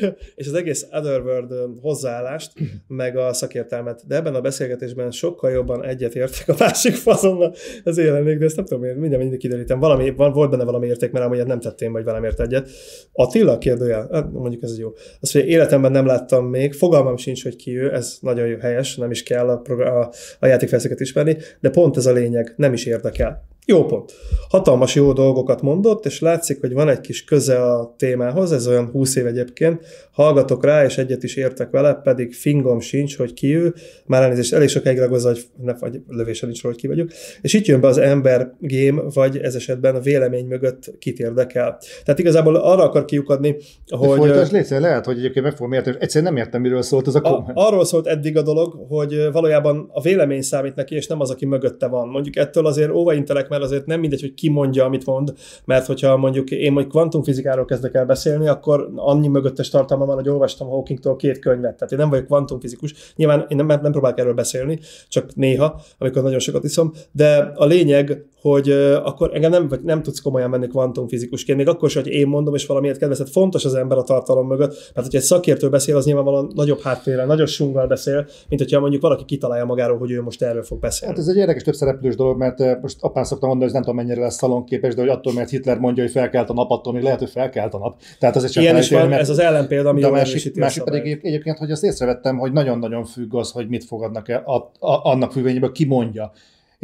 és 0.34 0.46
az 0.46 0.54
egész 0.54 0.86
Otherworld 0.92 1.52
hozzáállást, 1.80 2.52
meg 2.86 3.16
a 3.16 3.32
szakértelmet. 3.32 4.02
De 4.06 4.14
ebben 4.16 4.34
a 4.34 4.40
beszélgetésben 4.40 5.10
sokkal 5.10 5.50
jobban 5.50 5.84
egyet 5.84 6.14
értek 6.14 6.48
a 6.48 6.54
másik 6.58 6.94
fazonnal. 6.94 7.54
Ez 7.84 7.98
jelenik, 7.98 8.38
de 8.38 8.44
ezt 8.44 8.56
nem 8.56 8.64
tudom, 8.64 8.82
mindjárt 8.84 9.22
mindig 9.22 9.38
kiderítem. 9.38 9.78
Valami, 9.78 10.10
van, 10.10 10.32
volt 10.32 10.50
benne 10.50 10.64
valami 10.64 10.86
érték, 10.86 11.10
mert 11.10 11.24
amúgy 11.24 11.46
nem 11.46 11.60
tettem, 11.60 11.92
vagy 11.92 12.04
velem 12.04 12.24
ért 12.24 12.40
egyet. 12.40 12.70
Attila 13.12 13.58
kérdője, 13.58 14.06
hát 14.10 14.32
mondjuk 14.32 14.62
ez 14.62 14.78
jó. 14.78 14.92
Azt 15.20 15.34
mondja, 15.34 15.52
életemben 15.52 15.92
nem 15.92 16.06
láttam 16.06 16.46
még, 16.46 16.72
fogalmam 16.72 17.16
sincs, 17.16 17.42
hogy 17.42 17.56
ki 17.56 17.78
ő, 17.78 17.94
ez 17.94 18.16
nagyon 18.20 18.46
jó 18.46 18.56
helyes, 18.58 18.96
nem 18.96 19.10
is 19.10 19.22
kell 19.22 19.48
a, 19.48 19.62
a, 19.82 20.12
a 20.38 20.46
játékfelszeket 20.46 21.00
ismerni 21.00 21.23
ismerni, 21.28 21.56
de 21.60 21.70
pont 21.70 21.96
ez 21.96 22.06
a 22.06 22.12
lényeg, 22.12 22.54
nem 22.56 22.72
is 22.72 22.84
érdekel. 22.84 23.44
Jó 23.66 23.84
pont. 23.84 24.12
Hatalmas 24.48 24.94
jó 24.94 25.12
dolgokat 25.12 25.62
mondott, 25.62 26.06
és 26.06 26.20
látszik, 26.20 26.60
hogy 26.60 26.72
van 26.72 26.88
egy 26.88 27.00
kis 27.00 27.24
köze 27.24 27.62
a 27.62 27.94
témához, 27.98 28.52
ez 28.52 28.66
olyan 28.66 28.90
20 28.90 29.16
év 29.16 29.26
egyébként. 29.26 29.86
Hallgatok 30.12 30.64
rá, 30.64 30.84
és 30.84 30.98
egyet 30.98 31.22
is 31.22 31.36
értek 31.36 31.70
vele, 31.70 31.94
pedig 31.94 32.34
fingom 32.34 32.80
sincs, 32.80 33.16
hogy 33.16 33.34
ki 33.34 33.56
ő. 33.56 33.74
Már 34.06 34.22
elnézést, 34.22 34.52
elég 34.52 34.68
sokáig 34.68 34.98
ragozza, 34.98 35.28
hogy 35.28 35.44
ne, 35.62 35.74
vagy 35.74 36.00
lövése 36.08 36.46
nincs 36.46 36.62
róla, 36.62 36.74
hogy 36.74 36.82
ki 36.82 36.88
vagyok. 36.88 37.10
És 37.40 37.52
itt 37.52 37.66
jön 37.66 37.80
be 37.80 37.88
az 37.88 37.98
ember 37.98 38.54
game, 38.60 39.02
vagy 39.14 39.38
ez 39.38 39.54
esetben 39.54 39.94
a 39.94 40.00
vélemény 40.00 40.46
mögött 40.46 40.98
kit 40.98 41.18
érdekel. 41.18 41.78
Tehát 42.04 42.20
igazából 42.20 42.56
arra 42.56 42.82
akar 42.82 43.04
kiukadni, 43.04 43.56
hogy... 43.86 44.18
Folytasd 44.18 44.52
létszel, 44.52 44.80
lehet, 44.80 45.04
hogy 45.04 45.18
egyébként 45.18 45.44
meg 45.44 45.56
fogom 45.56 45.72
érteni. 45.72 45.96
Egyszerűen 46.00 46.32
nem 46.32 46.42
értem, 46.42 46.60
miről 46.60 46.82
szólt 46.82 47.06
az 47.06 47.14
a 47.14 47.20
komment. 47.20 47.58
Arról 47.58 47.84
szólt 47.84 48.06
eddig 48.06 48.36
a 48.36 48.42
dolog, 48.42 48.86
hogy 48.88 49.28
valójában 49.32 49.90
a 49.92 50.00
vélemény 50.00 50.42
számít 50.42 50.74
neki, 50.74 50.94
és 50.94 51.06
nem 51.06 51.20
az, 51.20 51.30
aki 51.30 51.46
mögötte 51.46 51.86
van. 51.86 52.08
Mondjuk 52.08 52.36
ettől 52.36 52.66
azért 52.66 52.90
óvaintelek, 52.90 53.48
mert 53.54 53.66
azért 53.66 53.86
nem 53.86 54.00
mindegy, 54.00 54.20
hogy 54.20 54.34
ki 54.34 54.48
mondja, 54.48 54.84
amit 54.84 55.06
mond, 55.06 55.32
mert 55.64 55.86
hogyha 55.86 56.16
mondjuk 56.16 56.50
én 56.50 56.72
mondjuk 56.72 56.92
kvantumfizikáról 56.92 57.64
kezdek 57.64 57.94
el 57.94 58.06
beszélni, 58.06 58.48
akkor 58.48 58.90
annyi 58.96 59.28
mögöttes 59.28 59.68
tartalma 59.68 60.04
van, 60.04 60.14
hogy 60.14 60.28
olvastam 60.28 60.68
Hawkingtól 60.68 61.16
két 61.16 61.38
könyvet. 61.38 61.76
Tehát 61.76 61.92
én 61.92 61.98
nem 61.98 62.10
vagyok 62.10 62.26
kvantumfizikus. 62.26 62.94
Nyilván 63.16 63.44
én 63.48 63.56
nem, 63.56 63.66
nem 63.66 63.92
próbálok 63.92 64.18
erről 64.18 64.34
beszélni, 64.34 64.78
csak 65.08 65.34
néha, 65.34 65.80
amikor 65.98 66.22
nagyon 66.22 66.38
sokat 66.38 66.64
iszom, 66.64 66.92
de 67.12 67.52
a 67.54 67.64
lényeg, 67.64 68.24
hogy 68.50 68.70
akkor 69.04 69.30
engem 69.34 69.50
nem, 69.50 69.68
vagy 69.68 69.80
nem 69.82 70.02
tudsz 70.02 70.20
komolyan 70.20 70.50
menni 70.50 70.66
kvantumfizikusként, 70.66 71.58
még 71.58 71.68
akkor 71.68 71.88
is, 71.88 71.94
hogy 71.94 72.06
én 72.06 72.26
mondom, 72.26 72.54
és 72.54 72.66
valamiért 72.66 72.98
kedvezett. 72.98 73.28
Fontos 73.28 73.64
az 73.64 73.74
ember 73.74 73.98
a 73.98 74.02
tartalom 74.02 74.46
mögött, 74.46 74.70
mert 74.70 75.06
hogyha 75.06 75.18
egy 75.18 75.24
szakértő 75.24 75.68
beszél, 75.68 75.96
az 75.96 76.04
nyilvánvalóan 76.04 76.50
nagyobb 76.54 76.80
háttérrel, 76.80 77.26
nagyobb 77.26 77.46
sunggal 77.46 77.86
beszél, 77.86 78.26
mint 78.48 78.60
hogyha 78.60 78.80
mondjuk 78.80 79.02
valaki 79.02 79.24
kitalálja 79.24 79.64
magáról, 79.64 79.98
hogy 79.98 80.10
ő 80.10 80.22
most 80.22 80.42
erről 80.42 80.62
fog 80.62 80.80
beszélni. 80.80 81.14
Hát 81.14 81.22
ez 81.24 81.28
egy 81.28 81.36
érdekes 81.36 81.62
több 81.62 81.74
szereplős 81.74 82.16
dolog, 82.16 82.38
mert 82.38 82.80
most 82.82 82.96
apán 83.00 83.24
szoktam 83.24 83.48
mondani, 83.48 83.70
hogy 83.70 83.80
nem 83.80 83.90
tudom 83.90 84.06
mennyire 84.06 84.24
lesz 84.24 84.36
szalonképes, 84.36 84.94
de 84.94 85.00
hogy 85.00 85.10
attól, 85.10 85.32
mert 85.32 85.50
Hitler 85.50 85.78
mondja, 85.78 86.02
hogy 86.02 86.12
felkelt 86.12 86.50
a 86.50 86.52
nap, 86.52 86.70
attól 86.70 86.92
még 86.92 87.02
lehet, 87.02 87.18
hogy 87.18 87.30
felkelt 87.30 87.74
a 87.74 87.78
nap. 87.78 88.00
Tehát 88.18 88.36
az 88.36 88.44
egy 88.44 88.56
Ilyen 88.56 88.76
is 88.76 88.90
van, 88.90 89.08
mert... 89.08 89.20
ez 89.20 89.30
az 89.30 89.38
ellenpélda, 89.38 89.88
ami 89.88 90.02
a 90.02 90.10
másik, 90.10 90.56
másik 90.56 90.82
pedig 90.82 91.18
egyébként, 91.22 91.58
hogy 91.58 91.70
azt 91.70 91.84
észrevettem, 91.84 92.38
hogy 92.38 92.52
nagyon-nagyon 92.52 93.04
függ 93.04 93.34
az, 93.34 93.50
hogy 93.50 93.68
mit 93.68 93.84
fogadnak 93.84 94.28
el, 94.28 94.42
a, 94.46 94.56
a, 94.86 95.10
annak 95.10 95.32
függvényében, 95.32 95.72
ki 95.72 95.84
mondja. 95.84 96.32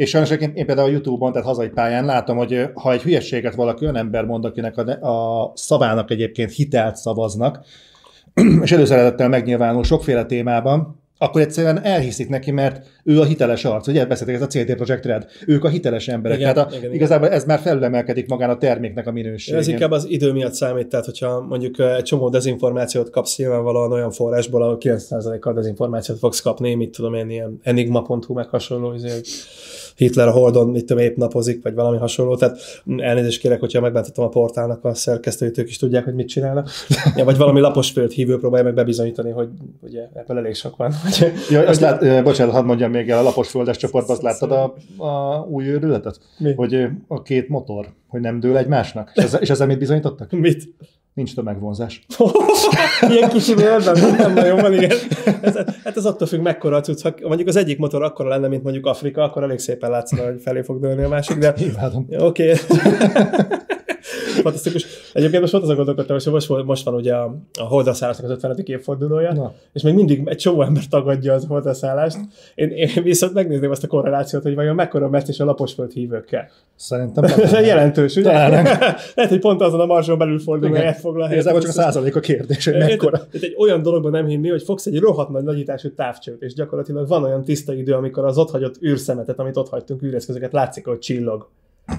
És 0.01 0.09
sajnos 0.09 0.29
én, 0.29 0.65
például 0.65 0.87
a 0.87 0.91
YouTube-on, 0.91 1.31
tehát 1.31 1.47
hazai 1.47 1.69
pályán 1.69 2.05
látom, 2.05 2.37
hogy 2.37 2.69
ha 2.73 2.91
egy 2.91 3.01
hülyességet 3.01 3.55
valaki 3.55 3.83
olyan 3.83 3.95
ember 3.95 4.25
mond, 4.25 4.45
akinek 4.45 4.77
a, 4.77 5.09
a 5.09 5.51
szavának 5.55 6.11
egyébként 6.11 6.51
hitelt 6.51 6.95
szavaznak, 6.95 7.65
és 8.63 8.71
előszeretettel 8.71 9.29
megnyilvánul 9.29 9.83
sokféle 9.83 10.25
témában, 10.25 11.01
akkor 11.17 11.41
egyszerűen 11.41 11.83
elhiszik 11.83 12.29
neki, 12.29 12.51
mert 12.51 12.87
ő 13.03 13.19
a 13.19 13.23
hiteles 13.23 13.65
arc. 13.65 13.87
Ugye 13.87 14.05
beszéltek 14.05 14.35
ez 14.35 14.41
a 14.41 14.47
CT 14.47 14.75
Project 14.75 15.05
Red. 15.05 15.25
Ők 15.47 15.63
a 15.63 15.69
hiteles 15.69 16.07
emberek. 16.07 16.39
Igen, 16.39 16.53
tehát 16.53 16.73
a, 16.73 16.75
igen, 16.75 16.93
igazából 16.93 17.25
igen. 17.25 17.37
ez 17.37 17.45
már 17.45 17.59
felülemelkedik 17.59 18.27
magán 18.27 18.49
a 18.49 18.57
terméknek 18.57 19.07
a 19.07 19.11
minősége. 19.11 19.57
Ez 19.57 19.67
inkább 19.67 19.91
az 19.91 20.05
idő 20.09 20.31
miatt 20.31 20.53
számít, 20.53 20.87
tehát 20.87 21.05
hogyha 21.05 21.41
mondjuk 21.41 21.79
egy 21.79 22.03
csomó 22.03 22.29
dezinformációt 22.29 23.09
kapsz 23.09 23.37
nyilvánvalóan 23.37 23.91
olyan 23.91 24.11
forrásból, 24.11 24.61
ahol 24.61 24.77
9%-kal 24.79 25.53
dezinformációt 25.53 26.17
fogsz 26.17 26.41
kapni, 26.41 26.73
mit 26.73 26.91
tudom 26.91 27.13
én, 27.13 27.29
ilyen 27.29 27.59
enigma.hu 27.63 28.33
meg 28.33 28.47
hasonló, 28.47 28.89
azért 28.89 29.27
Hitler 30.01 30.27
a 30.27 30.31
Holdon, 30.31 30.69
mit 30.69 30.85
tudom, 30.85 31.03
épp 31.03 31.15
napozik, 31.15 31.63
vagy 31.63 31.73
valami 31.73 31.97
hasonló. 31.97 32.35
Tehát 32.35 32.57
elnézést 32.97 33.39
kérek, 33.39 33.59
hogyha 33.59 33.81
megbántatom 33.81 34.25
a 34.25 34.29
portálnak 34.29 34.85
a 34.85 34.93
szerkesztőit, 34.93 35.57
ők 35.57 35.69
is 35.69 35.77
tudják, 35.77 36.03
hogy 36.03 36.13
mit 36.13 36.27
csinálnak. 36.27 36.69
Ja, 37.15 37.23
vagy 37.25 37.37
valami 37.37 37.59
lapos 37.59 37.91
föld 37.91 38.11
hívő 38.11 38.37
próbálja 38.37 38.65
meg 38.65 38.73
bebizonyítani, 38.73 39.31
hogy 39.31 39.49
ugye 39.81 40.07
ebből 40.13 40.37
elég 40.37 40.55
sok 40.55 40.75
van. 40.75 40.93
Ja, 41.49 41.67
azt 41.67 41.81
lát, 41.81 42.23
bocsánat, 42.23 42.53
hadd 42.53 42.65
mondjam 42.65 42.91
még 42.91 43.09
el, 43.09 43.17
a 43.17 43.21
lapos 43.21 43.49
földes 43.49 43.77
csoportban 43.77 44.15
azt 44.15 44.25
láttad 44.25 44.51
a, 44.51 44.73
a 45.05 45.39
új 45.49 45.65
őrületet? 45.65 46.19
Mi? 46.37 46.53
Hogy 46.53 46.87
a 47.07 47.21
két 47.21 47.49
motor, 47.49 47.87
hogy 48.07 48.21
nem 48.21 48.39
dől 48.39 48.57
egymásnak. 48.57 49.11
És, 49.15 49.23
ezzel, 49.23 49.41
és 49.41 49.49
ezzel 49.49 49.67
mit 49.67 49.77
bizonyítottak? 49.79 50.31
Mit? 50.31 50.73
Nincs 51.13 51.35
tömegvonzás. 51.35 52.05
Ilyen 53.09 53.29
kicsi 53.29 53.53
mérben 53.53 53.99
nem 54.17 54.33
nagyon 54.33 54.61
van, 54.61 54.73
igen. 54.73 54.97
Ez, 55.41 55.55
hát 55.83 55.97
ez 55.97 56.05
attól 56.05 56.27
függ, 56.27 56.41
mekkora 56.41 56.75
a 56.75 56.81
cucc. 56.81 57.01
Ha 57.01 57.13
mondjuk 57.27 57.47
az 57.47 57.55
egyik 57.55 57.77
motor 57.77 58.03
akkora 58.03 58.29
lenne, 58.29 58.47
mint 58.47 58.63
mondjuk 58.63 58.85
Afrika, 58.85 59.23
akkor 59.23 59.43
elég 59.43 59.59
szépen 59.59 59.89
látszik, 59.89 60.19
hogy 60.19 60.41
felé 60.41 60.61
fog 60.61 60.79
dőlni 60.79 61.03
a 61.03 61.07
másik, 61.07 61.37
de... 61.37 61.53
Oké. 62.17 62.17
Okay. 62.17 62.55
Fantasztikus. 64.43 64.85
Egyébként 65.13 65.41
most 65.41 65.51
volt 65.51 65.63
azon 65.63 65.75
gondolkodtam, 65.75 66.17
hogy 66.17 66.33
most, 66.33 66.65
most 66.65 66.85
van 66.85 66.93
ugye 66.93 67.13
a, 67.13 67.35
a 67.59 67.63
holdaszállásnak 67.63 68.25
az 68.25 68.31
50. 68.31 68.61
évfordulója, 68.65 69.33
Na. 69.33 69.53
és 69.73 69.81
még 69.81 69.93
mindig 69.93 70.21
egy 70.25 70.37
csomó 70.37 70.61
ember 70.61 70.83
tagadja 70.89 71.33
az 71.33 71.45
holdaszállást. 71.47 72.17
Én, 72.55 72.69
én 72.69 73.03
viszont 73.03 73.33
megnézném 73.33 73.71
azt 73.71 73.83
a 73.83 73.87
korrelációt, 73.87 74.43
hogy 74.43 74.55
vajon 74.55 74.75
mekkora 74.75 75.09
és 75.27 75.39
a 75.39 75.45
laposföld 75.45 75.91
hívőkkel. 75.91 76.49
Szerintem 76.75 77.25
jelentős, 77.63 78.15
ugye? 78.15 78.31
Lehet, 79.15 79.29
hogy 79.29 79.39
pont 79.39 79.61
azon 79.61 79.79
a 79.79 79.85
marson 79.85 80.17
belül 80.17 80.39
fordul, 80.39 80.73
helyet 80.73 80.99
foglal. 80.99 81.31
Igazából 81.31 81.61
csak 81.61 81.69
a 81.69 81.73
százalék 81.73 82.15
a 82.15 82.19
kérdés, 82.19 82.65
hogy 82.65 82.77
mekkora. 82.77 83.17
Tehát 83.17 83.47
egy 83.47 83.55
olyan 83.57 83.81
dologban 83.81 84.11
nem 84.11 84.25
hinni, 84.25 84.49
hogy 84.49 84.63
fogsz 84.63 84.85
egy 84.85 84.99
rohadt 84.99 85.29
nagy 85.29 85.43
nagyítású 85.43 85.93
távcsőt, 85.93 86.41
és 86.41 86.53
gyakorlatilag 86.53 87.07
van 87.07 87.23
olyan 87.23 87.43
tiszta 87.43 87.73
idő, 87.73 87.93
amikor 87.93 88.25
az 88.25 88.37
ott 88.37 88.51
hagyott 88.51 88.81
űrszemetet, 88.83 89.39
amit 89.39 89.57
ott 89.57 89.69
hagytunk 89.69 90.03
űreszközöket, 90.03 90.51
látszik, 90.51 90.85
hogy 90.85 90.99
csillog. 90.99 91.49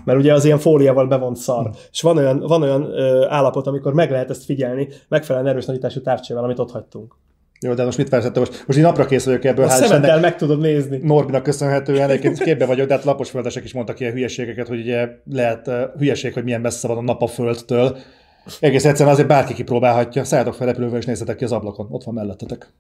Mert 0.05 0.19
ugye 0.19 0.33
az 0.33 0.45
ilyen 0.45 0.59
fóliával 0.59 1.07
bevont 1.07 1.37
szar. 1.37 1.63
Hmm. 1.63 1.73
És 1.91 2.01
van 2.01 2.17
olyan, 2.17 2.39
van 2.39 2.63
olyan 2.63 2.83
ö, 2.83 3.27
állapot, 3.29 3.67
amikor 3.67 3.95
meg 3.95 4.11
lehet 4.11 4.31
ezt 4.31 4.45
figyelni, 4.45 4.89
megfelelően 5.09 5.53
erős 5.53 5.65
nagyítású 5.65 6.01
távcsével, 6.01 6.45
amit 6.45 6.59
ott 6.59 6.71
hagytunk. 6.71 7.15
Jó, 7.61 7.75
de 7.75 7.85
most 7.85 7.99
mit 7.99 8.09
fejezette? 8.09 8.39
Most, 8.39 8.65
most 8.67 8.79
én 8.79 8.85
napra 8.85 9.05
kész 9.05 9.25
vagyok 9.25 9.45
ebből. 9.45 9.65
A 9.65 9.69
szemeddel 9.69 10.21
meg 10.21 10.37
tudod 10.37 10.61
nézni. 10.61 11.01
Norbinak 11.03 11.43
köszönhetően 11.43 12.11
egyébként 12.11 12.39
képbe 12.39 12.67
vagyok, 12.67 12.87
de 12.87 12.95
hát 12.95 13.05
laposföldesek 13.05 13.65
is 13.65 13.73
mondtak 13.73 14.01
ilyen 14.01 14.13
hülyeségeket, 14.13 14.69
hogy 14.69 14.81
ugye 14.81 15.09
lehet 15.31 15.67
uh, 15.67 15.75
hülyeség, 15.99 16.33
hogy 16.33 16.45
milyen 16.45 16.61
messze 16.61 16.89
van 16.89 16.97
a 16.97 17.03
nap 17.03 17.23
a 17.23 17.27
földtől. 17.27 17.97
Egész 18.61 18.85
egyszerűen 18.85 19.15
azért 19.15 19.29
bárki 19.29 19.55
kipróbálhatja. 19.55 20.25
Szálljatok 20.25 20.55
fel 20.55 20.67
repülővel 20.67 20.99
és 20.99 21.05
nézzetek 21.05 21.37
ki 21.37 21.45
az 21.45 21.53
ablakon. 21.53 21.87
Ott 21.91 22.05
van 22.05 22.15
mellettetek. 22.15 22.73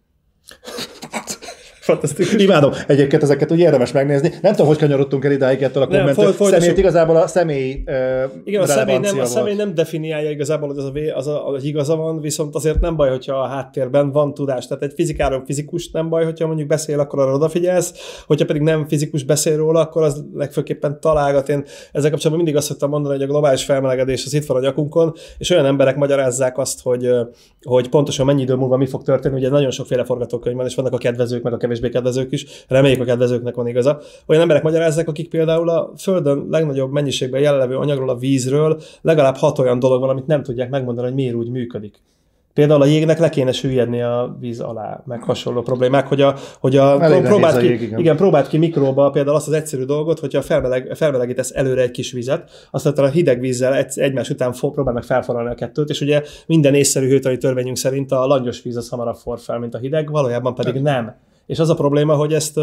Fantasztikus. 1.83 2.35
Imádom. 2.35 2.73
Egyébként 2.87 3.23
ezeket 3.23 3.53
úgy 3.53 3.59
érdemes 3.59 3.93
megnézni. 3.93 4.33
Nem 4.43 4.53
tudom, 4.53 4.67
hogy 4.67 4.79
kanyarodtunk 4.79 5.25
el 5.25 5.33
idáig 5.33 5.63
ettől 5.63 5.83
a 5.83 5.87
kommenttől. 5.87 6.33
Személyt 6.33 6.79
igazából 6.79 7.17
a 7.17 7.27
személy 7.27 7.83
uh, 7.87 8.31
Igen, 8.45 8.63
a 8.63 8.67
személy, 8.67 8.99
nem, 8.99 9.19
a 9.19 9.25
személy 9.25 9.55
nem 9.55 9.75
definiálja 9.75 10.31
igazából, 10.31 10.69
hogy 10.69 10.79
az 10.79 10.85
a, 10.85 11.17
az 11.17 11.27
a, 11.27 11.49
az 11.49 11.65
igaza 11.65 11.97
van, 11.97 12.21
viszont 12.21 12.55
azért 12.55 12.81
nem 12.81 12.97
baj, 12.97 13.09
hogyha 13.09 13.35
a 13.35 13.47
háttérben 13.47 14.13
van 14.13 14.35
tudás. 14.35 14.67
Tehát 14.67 14.83
egy 14.83 14.93
fizikáról 14.95 15.43
fizikus 15.47 15.91
nem 15.91 16.09
baj, 16.09 16.25
hogyha 16.25 16.47
mondjuk 16.47 16.69
beszél, 16.69 17.01
akkor 17.01 17.19
arra 17.19 17.33
odafigyelsz, 17.33 17.93
hogyha 18.27 18.47
pedig 18.47 18.63
nem 18.63 18.89
fizikus 18.89 19.25
beszél 19.25 19.57
róla, 19.57 19.81
akkor 19.81 20.03
az 20.03 20.25
legfőképpen 20.35 21.01
találgat. 21.01 21.49
Én 21.49 21.65
ezzel 21.93 22.11
kapcsolatban 22.11 22.45
mindig 22.45 22.57
azt 22.57 22.67
szoktam 22.67 22.91
mondani, 22.91 23.15
hogy 23.15 23.25
a 23.25 23.29
globális 23.29 23.65
felmelegedés 23.65 24.25
az 24.25 24.35
itt 24.35 24.47
van 24.47 24.57
a 24.57 24.61
nyakunkon, 24.61 25.13
és 25.39 25.51
olyan 25.51 25.67
emberek 25.67 25.97
magyarázzák 25.97 26.59
azt, 26.59 26.83
hogy, 26.83 27.11
hogy 27.63 27.89
pontosan 27.89 28.27
mennyi 28.27 28.43
idő 28.43 28.55
múlva 28.55 28.77
mi 28.77 28.87
fog 28.87 29.03
történni. 29.03 29.37
Ugye 29.37 29.49
nagyon 29.49 29.71
sokféle 29.71 30.05
forgatókönyv 30.05 30.57
van, 30.57 30.67
és 30.67 30.75
vannak 30.75 30.93
a 30.93 30.99
kedvezők, 30.99 31.43
meg 31.43 31.53
a 31.53 31.57
kevésbé 31.73 31.89
kedvezők 31.89 32.33
is, 32.33 32.65
reméljük 32.69 33.01
a 33.01 33.05
kedvezőknek 33.05 33.55
van 33.55 33.67
igaza. 33.67 34.01
Olyan 34.27 34.43
emberek 34.43 34.63
magyarázzák, 34.63 35.09
akik 35.09 35.29
például 35.29 35.69
a 35.69 35.93
Földön 35.97 36.47
legnagyobb 36.51 36.93
mennyiségben 36.93 37.41
jelenlevő 37.41 37.77
anyagról, 37.77 38.09
a 38.09 38.17
vízről 38.17 38.81
legalább 39.01 39.37
hat 39.37 39.59
olyan 39.59 39.79
dolog 39.79 40.01
van, 40.01 40.11
amit 40.11 40.27
nem 40.27 40.43
tudják 40.43 40.71
megmondani, 40.71 41.07
hogy 41.07 41.17
miért 41.17 41.35
úgy 41.35 41.51
működik. 41.51 42.01
Például 42.55 42.83
a 42.83 42.87
jégnek 42.87 43.19
le 43.19 43.29
kéne 43.29 43.53
süllyedni 43.53 44.03
a 44.03 44.37
víz 44.41 44.61
alá, 44.61 45.03
meg 45.07 45.23
hasonló 45.23 45.63
problémák, 45.63 46.07
hogy 46.07 46.21
a, 46.21 46.35
hogy 46.61 46.77
a 46.77 46.97
próbált 47.23 47.59
ki, 47.59 47.67
jég, 47.67 47.83
igen. 47.83 47.99
igen. 47.99 48.17
próbált 48.17 48.49
ki 48.49 48.59
mikróba 48.59 49.11
például 49.11 49.37
azt 49.37 49.47
az 49.47 49.53
egyszerű 49.53 49.85
dolgot, 49.85 50.19
hogyha 50.19 50.43
felmeleg, 50.43 50.91
felmelegítesz 50.95 51.51
előre 51.55 51.83
egy 51.83 51.91
kis 51.91 52.13
vizet, 52.13 52.69
aztán 52.71 52.95
a 53.05 53.09
hideg 53.09 53.41
vízzel 53.41 53.75
egy, 53.75 53.99
egymás 53.99 54.31
után 54.31 54.53
for, 54.53 54.71
próbál 54.71 54.95
meg 54.95 55.03
felforralni 55.03 55.51
a 55.51 55.55
kettőt, 55.55 55.91
és 55.91 56.01
ugye 56.01 56.23
minden 56.47 56.75
észszerű 56.75 57.09
hőtani 57.09 57.37
törvényünk 57.37 57.77
szerint 57.77 58.13
a 58.13 58.27
langyos 58.27 58.63
víz 58.63 58.77
az 58.77 58.89
hamarabb 58.89 59.17
for 59.17 59.39
fel, 59.39 59.59
mint 59.59 59.75
a 59.75 59.79
hideg, 59.79 60.11
valójában 60.11 60.55
pedig 60.55 60.83
nem. 60.83 61.15
És 61.53 61.59
az 61.59 61.71
a 61.71 61.75
probléma, 61.75 62.15
hogy 62.15 62.33
ezt 62.33 62.57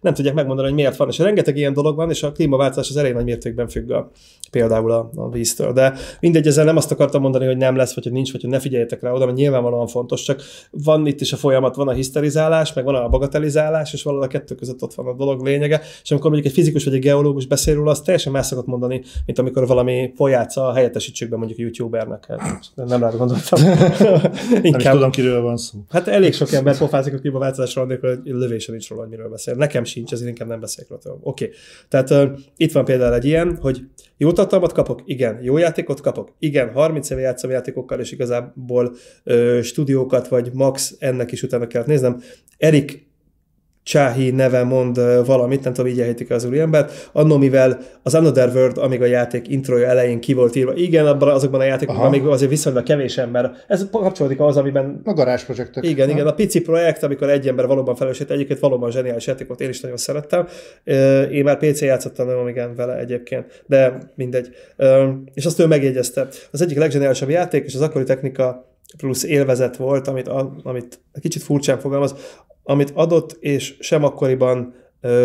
nem 0.00 0.14
tudják 0.14 0.34
megmondani, 0.34 0.68
hogy 0.68 0.76
miért 0.76 0.96
van. 0.96 1.08
És 1.08 1.18
rengeteg 1.18 1.56
ilyen 1.56 1.72
dolog 1.72 1.96
van, 1.96 2.10
és 2.10 2.22
a 2.22 2.32
klímaváltozás 2.32 2.88
az 2.88 2.96
elég 2.96 3.12
nagy 3.12 3.24
mértékben 3.24 3.68
függ 3.68 3.90
a, 3.90 4.10
például 4.50 4.90
a, 4.90 5.10
a 5.16 5.30
víztől. 5.30 5.72
De 5.72 5.94
mindegy, 6.20 6.46
ezzel 6.46 6.64
nem 6.64 6.76
azt 6.76 6.90
akartam 6.90 7.22
mondani, 7.22 7.46
hogy 7.46 7.56
nem 7.56 7.76
lesz, 7.76 7.94
vagy 7.94 8.04
hogy 8.04 8.12
nincs, 8.12 8.32
vagy 8.32 8.40
hogy 8.40 8.50
ne 8.50 8.58
figyeljetek 8.58 9.02
rá 9.02 9.12
oda, 9.12 9.24
mert 9.24 9.36
nyilvánvalóan 9.36 9.86
fontos, 9.86 10.22
csak 10.22 10.42
van 10.70 11.06
itt 11.06 11.20
is 11.20 11.32
a 11.32 11.36
folyamat, 11.36 11.76
van 11.76 11.88
a 11.88 11.92
hiszterizálás, 11.92 12.72
meg 12.72 12.84
van 12.84 12.94
a 12.94 13.08
bagatelizálás, 13.08 13.92
és 13.92 14.02
valahol 14.02 14.26
a 14.26 14.28
kettő 14.28 14.54
között 14.54 14.82
ott 14.82 14.94
van 14.94 15.06
a 15.06 15.14
dolog 15.14 15.44
lényege, 15.44 15.80
és 16.02 16.10
amikor 16.10 16.30
mondjuk 16.30 16.52
egy 16.52 16.58
fizikus 16.58 16.84
vagy 16.84 16.94
egy 16.94 17.00
geológus 17.00 17.46
beszél 17.46 17.74
róla, 17.74 17.90
az 17.90 18.00
teljesen 18.00 18.32
más 18.32 18.46
szokott 18.46 18.66
mondani, 18.66 19.02
mint 19.26 19.38
amikor 19.38 19.66
valami 19.66 20.12
folyáca 20.16 20.72
helyettesítsük 20.72 21.28
be 21.28 21.36
mondjuk 21.36 21.58
youtubernek. 21.58 22.26
Hát, 22.28 22.64
nem 22.74 23.00
rá 23.00 23.10
gondoltam. 23.10 23.60
Inkább, 24.62 24.82
nem 24.82 24.92
tudom, 24.92 25.10
kiről 25.10 25.42
van 25.42 25.56
szó. 25.56 25.78
Hát 25.88 26.08
elég 26.08 26.34
sok 26.34 26.52
ember 26.52 26.78
pofázik 26.78 27.14
a 27.14 27.18
klímaváltozásról, 27.18 27.86
hogy 27.86 28.20
lövésen 28.38 28.74
nincs 28.74 28.88
róla, 28.88 29.02
hogy 29.02 29.10
miről 29.10 29.28
beszél. 29.28 29.54
Nekem 29.54 29.84
sincs, 29.84 30.12
ezért 30.12 30.28
inkább 30.28 30.48
nem 30.48 30.60
beszélek 30.60 30.90
róla. 30.90 31.18
Oké. 31.22 31.44
Okay. 31.44 31.56
Tehát 31.88 32.10
uh, 32.10 32.38
itt 32.56 32.72
van 32.72 32.84
például 32.84 33.14
egy 33.14 33.24
ilyen, 33.24 33.56
hogy 33.56 33.80
jó 34.16 34.32
tartalmat 34.32 34.72
kapok? 34.72 35.02
Igen. 35.04 35.38
Jó 35.42 35.56
játékot 35.56 36.00
kapok? 36.00 36.32
Igen. 36.38 36.72
30 36.72 37.10
éve 37.10 37.20
játszom 37.20 37.50
játékokkal, 37.50 38.00
és 38.00 38.12
igazából 38.12 38.94
ö, 39.24 39.60
stúdiókat, 39.62 40.28
vagy 40.28 40.50
max 40.52 40.96
ennek 40.98 41.32
is 41.32 41.42
utána 41.42 41.66
kellett 41.66 41.86
néznem. 41.86 42.20
Erik 42.58 43.06
Csáhi 43.86 44.30
neve 44.30 44.62
mond 44.62 45.26
valamit, 45.26 45.64
nem 45.64 45.72
tudom, 45.72 45.90
így 45.90 46.00
ejtik 46.00 46.30
az 46.30 46.44
úriembert, 46.44 47.10
annó 47.12 47.36
mivel 47.36 47.78
az 48.02 48.14
Another 48.14 48.50
World, 48.54 48.78
amíg 48.78 49.02
a 49.02 49.04
játék 49.04 49.48
introja 49.48 49.88
elején 49.88 50.20
ki 50.20 50.32
volt 50.32 50.56
írva, 50.56 50.74
igen, 50.74 51.06
abban, 51.06 51.28
azokban 51.28 51.60
a 51.60 51.64
játékokban 51.64 52.10
még 52.10 52.26
azért 52.26 52.50
viszonylag 52.50 52.82
kevés 52.82 53.18
ember, 53.18 53.50
ez 53.68 53.86
kapcsolódik 53.90 54.40
az, 54.40 54.56
amiben... 54.56 55.00
A 55.04 55.12
garázsprojektek. 55.12 55.84
Igen, 55.84 56.06
ha? 56.06 56.12
igen, 56.12 56.26
a 56.26 56.34
pici 56.34 56.60
projekt, 56.60 57.02
amikor 57.02 57.30
egy 57.30 57.48
ember 57.48 57.66
valóban 57.66 57.94
felelősít, 57.94 58.30
egyébként 58.30 58.58
valóban 58.58 58.90
zseniális 58.90 59.26
játékot, 59.26 59.60
én 59.60 59.68
is 59.68 59.80
nagyon 59.80 59.96
szerettem. 59.96 60.46
Én 61.30 61.44
már 61.44 61.58
PC 61.58 61.80
játszottam, 61.80 62.26
nem 62.26 62.48
igen 62.48 62.74
vele 62.74 62.98
egyébként, 62.98 63.62
de 63.66 63.98
mindegy. 64.14 64.48
És 65.34 65.46
azt 65.46 65.58
ő 65.58 65.66
megjegyezte. 65.66 66.28
Az 66.50 66.62
egyik 66.62 66.78
legzseniálisabb 66.78 67.30
játék, 67.30 67.64
és 67.64 67.74
az 67.74 67.80
akkori 67.80 68.04
technika 68.04 68.74
plusz 68.96 69.24
élvezet 69.24 69.76
volt, 69.76 70.08
amit, 70.08 70.28
amit 70.62 71.00
kicsit 71.20 71.42
furcsán 71.42 71.78
fogalmaz, 71.78 72.14
amit 72.66 72.92
adott, 72.94 73.36
és 73.40 73.76
sem 73.80 74.04
akkoriban 74.04 74.74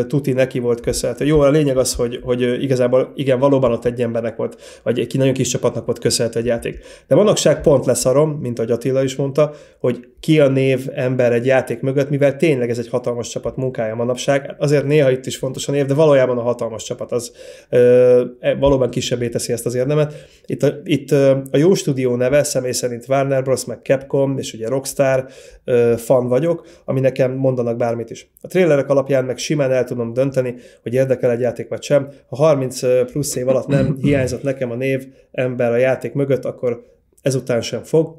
tuti 0.08 0.32
neki 0.32 0.60
volt 0.60 0.80
köszönhető. 0.80 1.26
Jó, 1.26 1.39
a 1.39 1.50
lényeg 1.50 1.78
az, 1.78 1.94
hogy, 1.94 2.20
hogy 2.24 2.63
igazából 2.63 3.12
igen, 3.15 3.39
valóban 3.39 3.72
ott 3.72 3.86
egy 3.86 4.02
embernek 4.02 4.36
volt, 4.36 4.82
vagy 4.84 5.00
egy 5.00 5.17
nagyon 5.17 5.34
kis 5.34 5.48
csapatnak 5.48 5.86
volt 5.86 6.00
köszönhető 6.00 6.39
egy 6.39 6.46
játék. 6.46 6.80
De 7.08 7.15
manapság 7.15 7.62
pont 7.62 7.86
leszarom, 7.86 8.30
mint 8.41 8.60
ahogy 8.60 8.72
Attila 8.72 9.04
is 9.04 9.15
mondta, 9.15 9.54
hogy 9.80 10.08
ki 10.20 10.39
a 10.39 10.48
név 10.48 10.88
ember 10.94 11.34
egy 11.34 11.46
játék 11.46 11.80
mögött, 11.82 12.10
mivel 12.10 12.38
tényleg 12.38 12.70
ez 12.70 12.78
egy 12.78 12.88
hatalmas 12.88 13.30
csapat 13.30 13.56
munkája 13.56 13.96
manapság. 13.96 14.56
Azért 14.58 14.86
néha 14.86 15.12
itt 15.12 15.26
is 15.26 15.38
fontos 15.38 15.67
a 15.67 15.72
név, 15.72 15.86
de 15.86 15.94
valójában 15.94 16.38
a 16.38 16.41
hatalmas 16.41 16.84
csapat 16.84 17.12
az 17.12 17.32
ö, 17.70 18.24
e, 18.39 18.56
valóban 18.56 18.89
kisebbé 18.89 19.30
teszi 19.30 19.52
ezt 19.52 19.65
az 19.65 19.76
érdemet. 19.76 20.13
Itt 20.46 20.63
a, 20.63 20.74
itt 20.84 21.12
a 21.52 21.58
jó 21.58 21.74
stúdió 21.74 22.15
neve 22.15 22.44
személy 22.44 22.72
szerint 22.72 23.06
Warner 23.08 23.44
Bros. 23.44 23.65
meg 23.65 23.80
Capcom, 23.84 24.38
és 24.38 24.54
ugye 24.54 24.67
Rockstar 24.67 25.26
ö, 25.63 25.94
fan 25.98 26.28
vagyok, 26.28 26.65
ami 26.86 27.00
nekem 27.00 27.32
mondanak 27.32 27.78
bármit 27.78 28.10
is. 28.10 28.30
A 28.41 28.48
trailerek 28.48 28.89
alapján 28.89 29.26
meg 29.26 29.38
simán 29.38 29.71
el 29.72 29.84
tudom 29.84 30.14
dönteni, 30.14 30.56
hogy 30.84 30.94
érdekel 30.94 31.32
egy 31.32 31.40
játék 31.40 31.68
vagy 31.68 31.84
sem. 31.84 32.10
Ha 32.30 32.36
30 32.36 32.80
plusz 33.12 33.36
év 33.36 33.48
alatt 33.48 33.68
nem 33.68 33.96
hiányzott 34.02 34.44
nekem 34.44 34.72
a 34.72 34.76
név 34.76 35.08
ember 35.32 35.72
a 35.72 35.78
játék 35.78 36.14
mögött, 36.14 36.46
akkor 36.46 36.84
ezután 37.22 37.62
sem 37.62 37.84
fog 37.84 38.16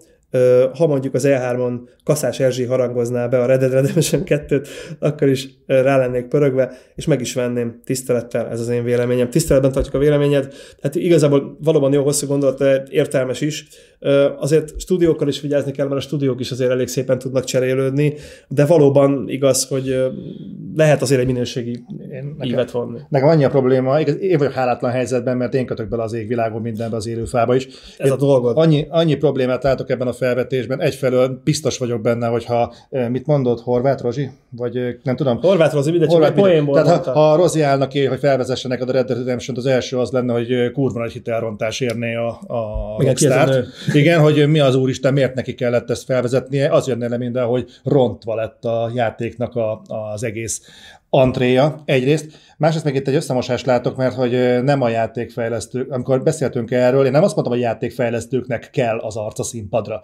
ha 0.75 0.87
mondjuk 0.87 1.15
az 1.15 1.25
E3-on 1.27 1.81
Kaszás 2.05 2.41
Erzsi 2.41 2.65
harangozná 2.65 3.27
be 3.27 3.41
a 3.41 3.47
Red 3.47 3.61
Dead 3.61 3.73
Redemption 3.73 4.23
2-t, 4.27 4.69
akkor 4.99 5.29
is 5.29 5.49
rá 5.67 5.97
lennék 5.97 6.25
pörögve, 6.25 6.73
és 6.95 7.07
meg 7.07 7.21
is 7.21 7.35
venném 7.35 7.81
tisztelettel, 7.85 8.49
ez 8.49 8.61
az 8.61 8.69
én 8.69 8.85
véleményem. 8.85 9.31
Tiszteletben 9.31 9.73
tartjuk 9.73 9.95
a 9.95 9.99
véleményed, 9.99 10.55
hát 10.83 10.95
igazából 10.95 11.57
valóban 11.61 11.93
jó 11.93 12.03
hosszú 12.03 12.27
gondolat, 12.27 12.89
értelmes 12.89 13.41
is. 13.41 13.67
Azért 14.39 14.81
stúdiókkal 14.81 15.29
is 15.29 15.41
vigyázni 15.41 15.73
kell, 15.73 15.87
mert 15.87 15.99
a 15.99 16.03
stúdiók 16.03 16.41
is 16.41 16.51
azért 16.51 16.71
elég 16.71 16.89
szépen 16.89 17.19
tudnak 17.19 17.45
cserélődni, 17.45 18.15
de 18.49 18.67
valóban 18.67 19.25
igaz, 19.29 19.67
hogy 19.69 19.97
lehet 20.77 21.03
azért 21.03 21.21
egy 21.21 21.27
minőségi 21.27 21.71
én, 21.71 22.35
nekem, 22.39 22.53
ívet 22.53 22.71
vonni. 22.71 22.99
Nekem 23.09 23.29
annyi 23.29 23.45
a 23.45 23.49
probléma, 23.49 24.01
én 24.01 24.39
vagyok 24.39 24.53
hálátlan 24.53 24.91
helyzetben, 24.91 25.37
mert 25.37 25.55
én 25.55 25.67
kötök 25.67 25.89
bele 25.89 26.03
az 26.03 26.13
égvilágon 26.13 26.61
mindenbe 26.61 26.97
az 26.97 27.07
élőfába 27.07 27.55
is. 27.55 27.69
Ez 27.99 28.07
én 28.07 28.13
a 28.13 28.17
dolgod. 28.17 28.57
Annyi, 28.57 28.87
annyi 28.91 29.15
problémát 29.15 29.63
látok 29.63 29.91
ebben 29.91 30.07
a 30.07 30.13
felvetésben. 30.13 30.81
Egyfelől 30.81 31.41
biztos 31.45 31.79
vagyok 31.79 32.01
benne, 32.01 32.27
hogy 32.27 32.45
ha 32.45 32.75
mit 33.09 33.27
mondod, 33.27 33.61
Horváth 33.61 34.03
Rozsi? 34.03 34.31
Vagy 34.51 34.79
nem 35.03 35.17
tudom. 35.17 35.41
Horváth 35.41 35.75
Rozsi, 35.75 35.91
mindegy, 35.91 36.09
Horváth, 36.09 36.35
csak 36.35 36.45
poénból 36.45 36.83
Tehát 36.83 37.05
ha, 37.05 37.13
ha 37.13 37.37
Rozi 37.37 37.61
állna 37.61 37.89
ki, 37.89 38.05
hogy 38.05 38.19
felvezessenek 38.19 38.83
a 38.83 38.93
Red 38.93 39.07
Dead 39.07 39.19
redemption 39.19 39.57
az 39.57 39.67
első 39.67 39.99
az 39.99 40.11
lenne, 40.11 40.33
hogy 40.33 40.71
kurva 40.73 41.01
nagy 41.01 41.13
hitelrontás 41.13 41.81
érné 41.81 42.15
a, 42.15 42.29
a 42.29 42.97
Igen, 42.99 43.07
Rockstar. 43.07 43.65
Igen, 43.95 44.21
hogy 44.21 44.49
mi 44.49 44.59
az 44.59 44.75
úristen, 44.75 45.13
miért 45.13 45.35
neki 45.35 45.55
kellett 45.55 45.91
ezt 45.91 46.05
felvezetnie, 46.05 46.73
az 46.73 46.87
jönne 46.87 47.09
le 47.09 47.17
minden, 47.17 47.47
hogy 47.47 47.71
rontva 47.85 48.35
lett 48.35 48.65
a 48.65 48.91
játéknak 48.95 49.57
a, 49.57 49.83
az 50.13 50.23
egész 50.23 50.61
antréja 51.11 51.83
egyrészt, 51.85 52.27
másrészt 52.57 52.85
meg 52.85 52.95
itt 52.95 53.09
egy 53.09 53.15
összemosást 53.15 53.67
látok, 53.67 53.97
mert 53.97 54.15
hogy 54.15 54.63
nem 54.63 54.81
a 54.81 54.89
játékfejlesztők, 54.89 55.91
amikor 55.91 56.23
beszéltünk 56.23 56.71
erről, 56.71 57.05
én 57.07 57.11
nem 57.11 57.23
azt 57.23 57.35
mondtam, 57.35 57.57
hogy 57.57 57.65
játékfejlesztőknek 57.65 58.71
kell 58.73 58.99
az 58.99 59.17
arca 59.17 59.43
színpadra. 59.43 60.03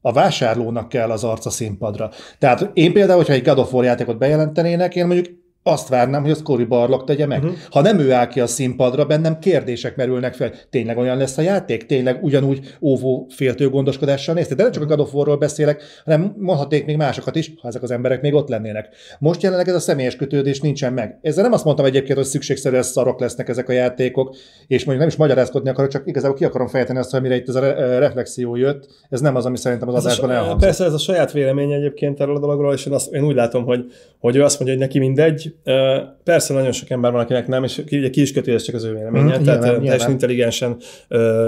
A 0.00 0.12
vásárlónak 0.12 0.88
kell 0.88 1.10
az 1.10 1.24
arca 1.24 1.50
színpadra. 1.50 2.10
Tehát 2.38 2.70
én 2.72 2.92
például, 2.92 3.18
hogyha 3.18 3.32
egy 3.32 3.44
God 3.44 3.58
of 3.58 3.72
War 3.72 3.84
játékot 3.84 4.18
bejelentenének, 4.18 4.94
én 4.94 5.06
mondjuk 5.06 5.26
azt 5.62 5.88
várnám, 5.88 6.22
hogy 6.22 6.30
az 6.30 6.42
Cory 6.42 6.64
Barlog 6.64 7.04
tegye 7.04 7.26
meg. 7.26 7.42
Uh-huh. 7.42 7.56
Ha 7.70 7.80
nem 7.80 7.98
ő 7.98 8.12
áll 8.12 8.26
ki 8.26 8.40
a 8.40 8.46
színpadra, 8.46 9.04
bennem 9.04 9.38
kérdések 9.38 9.96
merülnek 9.96 10.34
fel. 10.34 10.52
Tényleg 10.70 10.98
olyan 10.98 11.16
lesz 11.16 11.38
a 11.38 11.42
játék? 11.42 11.86
Tényleg 11.86 12.22
ugyanúgy 12.22 12.76
óvó 12.80 13.26
féltő 13.34 13.70
gondoskodással 13.70 14.34
nézte? 14.34 14.54
De 14.54 14.62
nem 14.62 14.72
csak 14.72 14.82
a 14.82 14.86
God 14.86 15.00
of 15.00 15.14
War-ról 15.14 15.36
beszélek, 15.36 15.82
hanem 16.04 16.34
mondhatnék 16.38 16.86
még 16.86 16.96
másokat 16.96 17.36
is, 17.36 17.52
ha 17.60 17.68
ezek 17.68 17.82
az 17.82 17.90
emberek 17.90 18.20
még 18.20 18.34
ott 18.34 18.48
lennének. 18.48 18.88
Most 19.18 19.42
jelenleg 19.42 19.68
ez 19.68 19.74
a 19.74 19.80
személyes 19.80 20.16
kötődés 20.16 20.60
nincsen 20.60 20.92
meg. 20.92 21.18
Ezzel 21.22 21.42
nem 21.42 21.52
azt 21.52 21.64
mondtam 21.64 21.86
egyébként, 21.86 22.18
hogy 22.18 22.26
szükségszerűen 22.26 22.82
szarok 22.82 23.20
lesznek 23.20 23.48
ezek 23.48 23.68
a 23.68 23.72
játékok, 23.72 24.36
és 24.66 24.84
mondjuk 24.84 24.98
nem 24.98 25.08
is 25.08 25.16
magyarázkodni 25.16 25.68
akarok, 25.68 25.90
csak 25.90 26.06
igazából 26.06 26.36
ki 26.36 26.44
akarom 26.44 26.68
fejteni 26.68 26.98
azt, 26.98 27.10
hogy 27.10 27.22
mire 27.22 27.36
itt 27.36 27.48
ez 27.48 27.54
a 27.54 27.60
re- 27.60 27.98
reflexió 27.98 28.56
jött. 28.56 28.88
Ez 29.10 29.20
nem 29.20 29.36
az, 29.36 29.46
ami 29.46 29.56
szerintem 29.56 29.88
az 29.88 29.94
ez 29.94 30.04
adásban 30.04 30.30
elhangzott. 30.30 30.60
Persze 30.60 30.84
ez 30.84 30.92
a 30.92 30.98
saját 30.98 31.32
vélemény 31.32 31.72
egyébként 31.72 32.20
erről 32.20 32.36
a 32.36 32.40
dologról, 32.40 32.72
és 32.72 32.86
én, 32.86 32.92
azt, 32.92 33.12
én 33.12 33.24
úgy 33.24 33.34
látom, 33.34 33.64
hogy, 33.64 33.84
hogy 34.18 34.36
ő 34.36 34.42
azt 34.42 34.58
mondja, 34.58 34.76
hogy 34.76 34.86
neki 34.86 34.98
mindegy, 34.98 35.47
mindegy. 35.64 36.16
Persze 36.24 36.54
nagyon 36.54 36.72
sok 36.72 36.90
ember 36.90 37.12
van, 37.12 37.20
akinek 37.20 37.46
nem, 37.46 37.64
és 37.64 37.82
ugye 37.90 38.10
ki 38.10 38.20
is 38.20 38.32
köti, 38.32 38.52
ez 38.52 38.62
csak 38.62 38.74
az 38.74 38.84
ő 38.84 38.94
véleménye. 38.94 39.38
Mm, 39.38 39.42
tehát 39.42 39.62
nyilván, 39.62 39.82
teljesen 39.82 40.10
intelligensen 40.10 40.76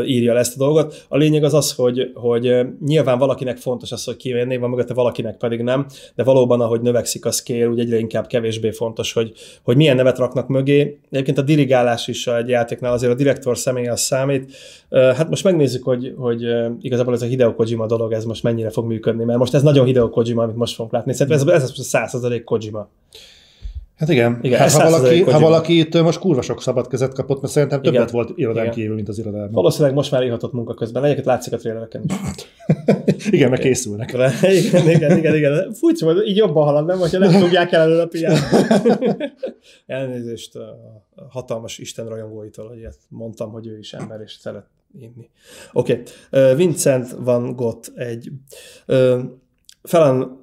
írja 0.05 0.33
le 0.33 0.39
ezt 0.39 0.55
a 0.55 0.59
dolgot. 0.59 1.07
A 1.09 1.17
lényeg 1.17 1.45
az 1.45 1.55
az, 1.55 1.73
hogy, 1.73 2.11
hogy 2.15 2.67
nyilván 2.87 3.19
valakinek 3.19 3.57
fontos 3.57 3.93
az, 3.93 4.05
hogy 4.05 4.17
kivenni, 4.17 4.57
van 4.57 4.71
mögötte 4.71 4.95
valakinek 4.95 5.37
pedig 5.37 5.61
nem, 5.61 5.87
de 6.15 6.23
valóban, 6.23 6.61
ahogy 6.61 6.81
növekszik 6.81 7.25
a 7.25 7.31
scale, 7.31 7.69
úgy 7.69 7.79
egyre 7.79 7.99
inkább 7.99 8.27
kevésbé 8.27 8.71
fontos, 8.71 9.13
hogy, 9.13 9.33
hogy 9.63 9.77
milyen 9.77 9.97
nevet 9.97 10.19
raknak 10.19 10.49
mögé. 10.49 10.99
Egyébként 11.11 11.39
a 11.39 11.43
dirigálás 11.43 12.09
is 12.09 12.27
egy 12.27 12.49
játéknál 12.49 12.93
azért 12.93 13.13
a 13.13 13.17
direktor 13.17 13.59
személy 13.59 13.89
az 13.89 14.01
számít. 14.01 14.53
Hát 14.91 15.29
most 15.29 15.45
megnézzük, 15.45 15.85
hogy, 15.85 16.15
hogy 16.17 16.43
igazából 16.81 17.15
ez 17.15 17.23
a 17.23 17.27
Hideo 17.27 17.55
Kojima 17.55 17.87
dolog, 17.87 18.13
ez 18.13 18.25
most 18.25 18.43
mennyire 18.43 18.71
fog 18.71 18.87
működni, 18.87 19.25
mert 19.25 19.39
most 19.39 19.55
ez 19.55 19.63
nagyon 19.63 19.87
Hideo 19.87 20.11
Kojima, 20.11 20.43
amit 20.43 20.57
most 20.57 20.75
fogunk 20.75 20.93
látni. 20.93 21.13
Szerintem 21.13 21.49
ez, 21.49 21.63
ez 21.63 21.73
a 21.79 21.83
százszerzalék 21.83 22.45
Kojima. 22.45 22.89
Hát 24.01 24.09
igen, 24.09 24.39
igen 24.43 24.59
hát, 24.59 24.71
ha, 24.71 24.91
valaki, 24.91 25.23
ha 25.23 25.39
valaki 25.39 25.79
itt 25.79 26.03
most 26.03 26.19
kurva 26.19 26.43
sok 26.43 26.63
szabad 26.63 26.89
kezet 26.89 27.15
kapott, 27.15 27.41
mert 27.41 27.53
szerintem 27.53 27.83
többet 27.83 28.01
igen. 28.01 28.13
volt 28.13 28.33
irodán 28.35 28.71
kívül, 28.71 28.95
mint 28.95 29.09
az 29.09 29.19
irodában. 29.19 29.53
Valószínűleg 29.53 29.95
most 29.95 30.11
már 30.11 30.23
írhatott 30.23 30.53
munka 30.53 30.75
közben. 30.75 31.03
Egyébként 31.05 31.27
látszik 31.27 31.53
a 31.53 31.57
trélereken 31.57 32.05
is. 32.05 32.15
igen, 33.37 33.51
meg 33.51 33.59
készülnek. 33.59 34.13
igen, 34.43 34.89
igen, 34.89 35.19
igen, 35.19 35.35
igen. 35.35 35.73
Fújts, 35.73 36.03
hogy 36.03 36.29
így 36.29 36.37
jobban 36.37 36.65
halad, 36.65 36.87
nem? 36.87 36.99
Hogyha 36.99 37.19
nem 37.19 37.41
tudják 37.41 37.73
el 37.73 37.81
előle 37.81 38.03
a 38.03 38.09
Elnézést 39.87 40.57
a 40.57 40.77
hatalmas 41.29 41.79
Isten 41.79 42.09
rajongóitól, 42.09 42.69
hogy 42.69 42.83
ezt 42.83 43.01
mondtam, 43.09 43.51
hogy 43.51 43.67
ő 43.67 43.79
is 43.79 43.93
ember, 43.93 44.21
és 44.21 44.33
szeret 44.41 44.67
inni. 44.99 45.31
Oké. 45.73 46.03
Okay. 46.31 46.55
Vincent 46.55 47.11
van 47.19 47.55
Gott 47.55 47.93
egy 47.95 48.31
felán, 49.83 50.39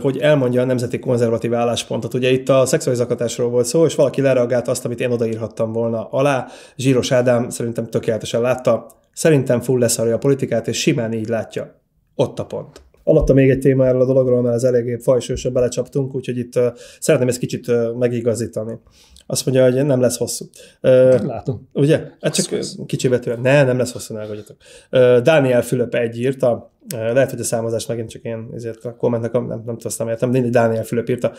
hogy 0.00 0.18
elmondja 0.18 0.62
a 0.62 0.64
nemzeti 0.64 0.98
konzervatív 0.98 1.54
álláspontot. 1.54 2.14
Ugye 2.14 2.30
itt 2.30 2.48
a 2.48 2.66
szexuális 2.66 3.00
zaklatásról 3.00 3.50
volt 3.50 3.66
szó, 3.66 3.84
és 3.84 3.94
valaki 3.94 4.20
lereagált 4.20 4.68
azt, 4.68 4.84
amit 4.84 5.00
én 5.00 5.10
odaírhattam 5.10 5.72
volna 5.72 6.08
alá. 6.10 6.46
Zsíros 6.76 7.12
Ádám 7.12 7.48
szerintem 7.48 7.86
tökéletesen 7.86 8.40
látta. 8.40 8.86
Szerintem 9.12 9.60
full 9.60 9.78
leszarja 9.78 10.14
a 10.14 10.18
politikát, 10.18 10.68
és 10.68 10.80
simán 10.80 11.12
így 11.12 11.28
látja. 11.28 11.80
Ott 12.14 12.38
a 12.38 12.44
pont. 12.44 12.82
Alatta 13.04 13.32
még 13.32 13.50
egy 13.50 13.58
téma 13.58 13.86
erről 13.86 14.00
a 14.00 14.06
dologról, 14.06 14.42
mert 14.42 14.54
ez 14.54 14.64
eléggé 14.64 14.96
fajsősre 14.96 15.50
belecsaptunk, 15.50 16.14
úgyhogy 16.14 16.38
itt 16.38 16.56
uh, 16.56 16.64
szeretném 17.00 17.28
ezt 17.28 17.38
kicsit 17.38 17.68
uh, 17.68 17.94
megigazítani. 17.94 18.78
Azt 19.26 19.46
mondja, 19.46 19.64
hogy 19.64 19.84
nem 19.84 20.00
lesz 20.00 20.16
hosszú. 20.16 20.44
Uh, 20.82 21.24
Látom. 21.24 21.68
Ugye? 21.72 22.04
Hát 22.20 22.34
csak 22.34 22.60
kicsi 22.86 23.08
betűvel. 23.08 23.38
Ne, 23.38 23.64
nem 23.64 23.78
lesz 23.78 23.92
hosszú, 23.92 24.14
ne 24.14 24.24
uh, 24.24 25.18
Dániel 25.18 25.62
Fülöp 25.62 25.94
egy 25.94 26.20
írta, 26.20 26.71
lehet, 26.90 27.30
hogy 27.30 27.40
a 27.40 27.44
számozás 27.44 27.86
megint 27.86 28.10
csak 28.10 28.22
én 28.22 28.48
ezért 28.54 28.84
a 28.84 28.96
kommentnek 28.96 29.32
nem, 29.32 29.46
nem, 29.46 29.62
nem 29.66 29.76
tudom, 29.76 30.08
értem, 30.08 30.30
de 30.30 30.40
Dániel 30.40 30.84
Fülöp 30.84 31.08
írta. 31.08 31.32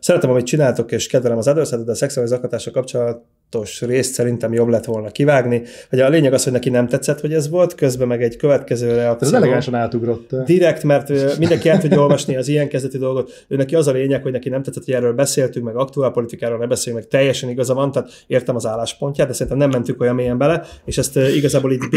Szeretem, 0.00 0.30
amit 0.30 0.46
csináltok, 0.46 0.92
és 0.92 1.06
kedvelem 1.06 1.38
az 1.38 1.48
adószatot, 1.48 1.84
de 1.84 1.92
a 1.92 1.94
szexuális 1.94 2.30
zaklatásra 2.30 2.70
kapcsolatos 2.70 3.80
részt 3.80 4.12
szerintem 4.12 4.52
jobb 4.52 4.68
lett 4.68 4.84
volna 4.84 5.10
kivágni. 5.10 5.62
Hogy 5.90 6.00
a 6.00 6.08
lényeg 6.08 6.32
az, 6.32 6.44
hogy 6.44 6.52
neki 6.52 6.70
nem 6.70 6.88
tetszett, 6.88 7.20
hogy 7.20 7.32
ez 7.32 7.48
volt, 7.48 7.74
közben 7.74 8.08
meg 8.08 8.22
egy 8.22 8.36
következő 8.36 8.94
reakció. 8.94 9.28
Ez 9.28 9.34
elegánsan 9.34 9.74
átugrott. 9.74 10.34
Direkt, 10.44 10.82
mert 10.82 11.38
mindenki 11.38 11.68
el 11.68 11.78
tudja 11.78 12.00
olvasni 12.00 12.36
az 12.36 12.48
ilyen 12.48 12.68
kezdeti 12.68 12.98
dolgot. 12.98 13.44
Ő 13.48 13.56
neki 13.56 13.74
az 13.74 13.86
a 13.86 13.92
lényeg, 13.92 14.22
hogy 14.22 14.32
neki 14.32 14.48
nem 14.48 14.62
tetszett, 14.62 14.84
hogy 14.84 14.94
erről 14.94 15.12
beszéltünk, 15.12 15.64
meg 15.64 15.76
aktuál 15.76 16.10
politikáról 16.10 16.58
ne 16.58 16.66
beszéljünk, 16.66 17.04
meg 17.04 17.12
teljesen 17.12 17.48
igaza 17.48 17.74
van, 17.74 17.92
tehát 17.92 18.10
értem 18.26 18.54
az 18.54 18.66
álláspontját, 18.66 19.26
de 19.26 19.32
szerintem 19.32 19.58
nem 19.58 19.70
mentünk 19.70 20.00
olyan 20.00 20.14
mélyen 20.14 20.38
bele, 20.38 20.64
és 20.84 20.98
ezt 20.98 21.16
igazából 21.16 21.72
itt 21.72 21.88
B, 21.90 21.96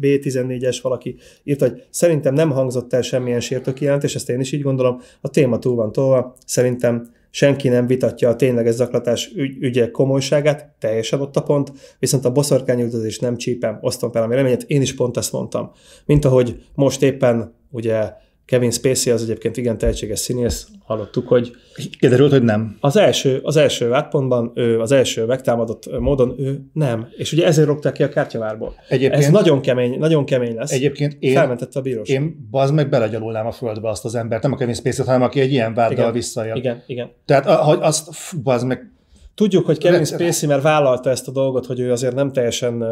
B14-es 0.00 0.78
valaki 0.82 1.16
írta, 1.42 1.68
hogy 1.68 1.82
Szerintem 2.12 2.34
nem 2.34 2.50
hangzott 2.50 2.92
el 2.92 3.02
semmilyen 3.02 3.40
sértő 3.40 3.72
kijelentés, 3.72 4.14
ezt 4.14 4.28
én 4.28 4.40
is 4.40 4.52
így 4.52 4.62
gondolom. 4.62 5.00
A 5.20 5.28
téma 5.28 5.58
túl 5.58 5.74
van 5.74 5.92
tolva. 5.92 6.34
Szerintem 6.46 7.10
senki 7.30 7.68
nem 7.68 7.86
vitatja 7.86 8.28
a 8.28 8.36
tényleges 8.36 8.74
zaklatás 8.74 9.32
ügy, 9.36 9.56
ügye 9.62 9.90
komolyságát, 9.90 10.74
teljesen 10.78 11.20
ott 11.20 11.36
a 11.36 11.42
pont, 11.42 11.72
viszont 11.98 12.24
a 12.24 12.32
boszorkányüldözés 12.32 13.18
nem 13.18 13.36
csípem, 13.36 13.78
osztom 13.80 14.10
fel 14.10 14.22
a 14.22 14.28
véleményet, 14.28 14.62
én 14.62 14.82
is 14.82 14.94
pont 14.94 15.16
ezt 15.16 15.32
mondtam. 15.32 15.70
Mint 16.06 16.24
ahogy 16.24 16.62
most 16.74 17.02
éppen 17.02 17.54
ugye 17.70 18.12
Kevin 18.44 18.70
Spacey 18.70 19.12
az 19.12 19.22
egyébként 19.22 19.56
igen 19.56 19.78
tehetséges 19.78 20.18
színész, 20.18 20.68
hallottuk, 20.84 21.28
hogy 21.28 21.52
kiderült, 21.98 22.30
hogy 22.30 22.42
nem. 22.42 22.76
Az 22.80 22.96
első, 22.96 23.40
az 23.42 23.56
első 23.56 23.92
átpontban, 23.92 24.52
ő, 24.54 24.80
az 24.80 24.92
első 24.92 25.24
megtámadott 25.24 25.98
módon 25.98 26.34
ő 26.38 26.60
nem. 26.72 27.08
És 27.16 27.32
ugye 27.32 27.46
ezért 27.46 27.66
rogták 27.66 27.92
ki 27.92 28.02
a 28.02 28.08
kártyavárból. 28.08 28.74
Egyébként, 28.88 29.22
Ez 29.22 29.30
nagyon 29.30 29.60
kemény, 29.60 29.98
nagyon 29.98 30.24
kemény 30.24 30.54
lesz. 30.54 30.72
Egyébként 30.72 31.16
én, 31.18 31.34
Felmentette 31.34 31.78
a 31.78 31.82
bíróság. 31.82 32.20
Én 32.20 32.48
bazd 32.50 32.74
meg 32.74 32.88
belegyalulnám 32.88 33.46
a 33.46 33.52
földbe 33.52 33.88
azt 33.88 34.04
az 34.04 34.14
embert, 34.14 34.42
nem 34.42 34.52
a 34.52 34.56
Kevin 34.56 34.74
Spacey-t, 34.74 35.06
hanem 35.06 35.22
aki 35.22 35.40
egy 35.40 35.52
ilyen 35.52 35.74
váddal 35.74 36.12
visszajön. 36.12 36.56
Igen, 36.56 36.82
igen. 36.86 37.10
Tehát, 37.24 37.44
hogy 37.44 37.78
azt, 37.80 38.08
bazd 38.42 38.66
meg, 38.66 38.90
Tudjuk, 39.34 39.66
hogy 39.66 39.78
Kevin 39.78 40.04
Spacey 40.04 40.48
már 40.48 40.60
vállalta 40.60 41.10
ezt 41.10 41.28
a 41.28 41.30
dolgot, 41.32 41.66
hogy 41.66 41.80
ő 41.80 41.92
azért 41.92 42.14
nem 42.14 42.32
teljesen 42.32 42.84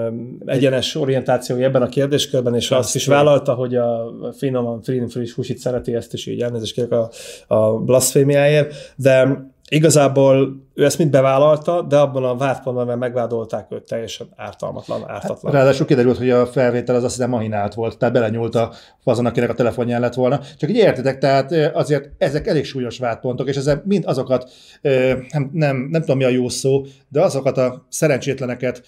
egyenes 0.46 0.94
orientációja 0.94 1.66
ebben 1.66 1.82
a 1.82 1.88
kérdéskörben, 1.88 2.54
és 2.54 2.70
azt 2.70 2.94
is 2.94 3.06
vállalta, 3.06 3.54
hogy 3.54 3.76
a 3.76 4.14
finoman, 4.36 4.82
friss 5.08 5.32
húsit 5.32 5.58
szereti, 5.58 5.94
ezt 5.94 6.12
is 6.12 6.26
így 6.26 6.40
elnézést 6.40 6.74
kérek 6.74 6.92
a, 6.92 7.10
a 7.46 7.78
blasfémiáért, 7.78 8.74
de 8.96 9.48
Igazából 9.72 10.62
ő 10.74 10.84
ezt 10.84 10.98
mind 10.98 11.10
bevállalta, 11.10 11.82
de 11.82 11.98
abban 11.98 12.24
a 12.24 12.36
vádpontban, 12.36 12.86
mert 12.86 12.98
megvádolták 12.98 13.66
őt 13.70 13.82
teljesen 13.82 14.28
ártalmatlan, 14.36 15.00
ártatlan. 15.08 15.52
Hát, 15.52 15.62
ráadásul 15.62 15.86
kiderült, 15.86 16.18
hogy 16.18 16.30
a 16.30 16.46
felvétel 16.46 16.94
az 16.94 17.04
azt 17.04 17.14
hiszem 17.14 17.30
mahinált 17.30 17.74
volt, 17.74 17.98
tehát 17.98 18.14
belenyúlt 18.14 18.54
a 18.54 18.72
azon, 19.04 19.26
akinek 19.26 19.50
a 19.50 19.54
telefonján 19.54 20.00
lett 20.00 20.14
volna. 20.14 20.40
Csak 20.58 20.70
így 20.70 20.76
értitek, 20.76 21.18
tehát 21.18 21.52
azért 21.74 22.10
ezek 22.18 22.46
elég 22.46 22.64
súlyos 22.64 22.98
vádpontok, 22.98 23.48
és 23.48 23.56
ezek 23.56 23.84
mind 23.84 24.04
azokat, 24.06 24.50
nem, 24.82 25.50
nem, 25.52 25.76
nem 25.90 26.00
tudom 26.00 26.16
mi 26.16 26.24
a 26.24 26.28
jó 26.28 26.48
szó, 26.48 26.82
de 27.08 27.22
azokat 27.22 27.58
a 27.58 27.86
szerencsétleneket, 27.88 28.82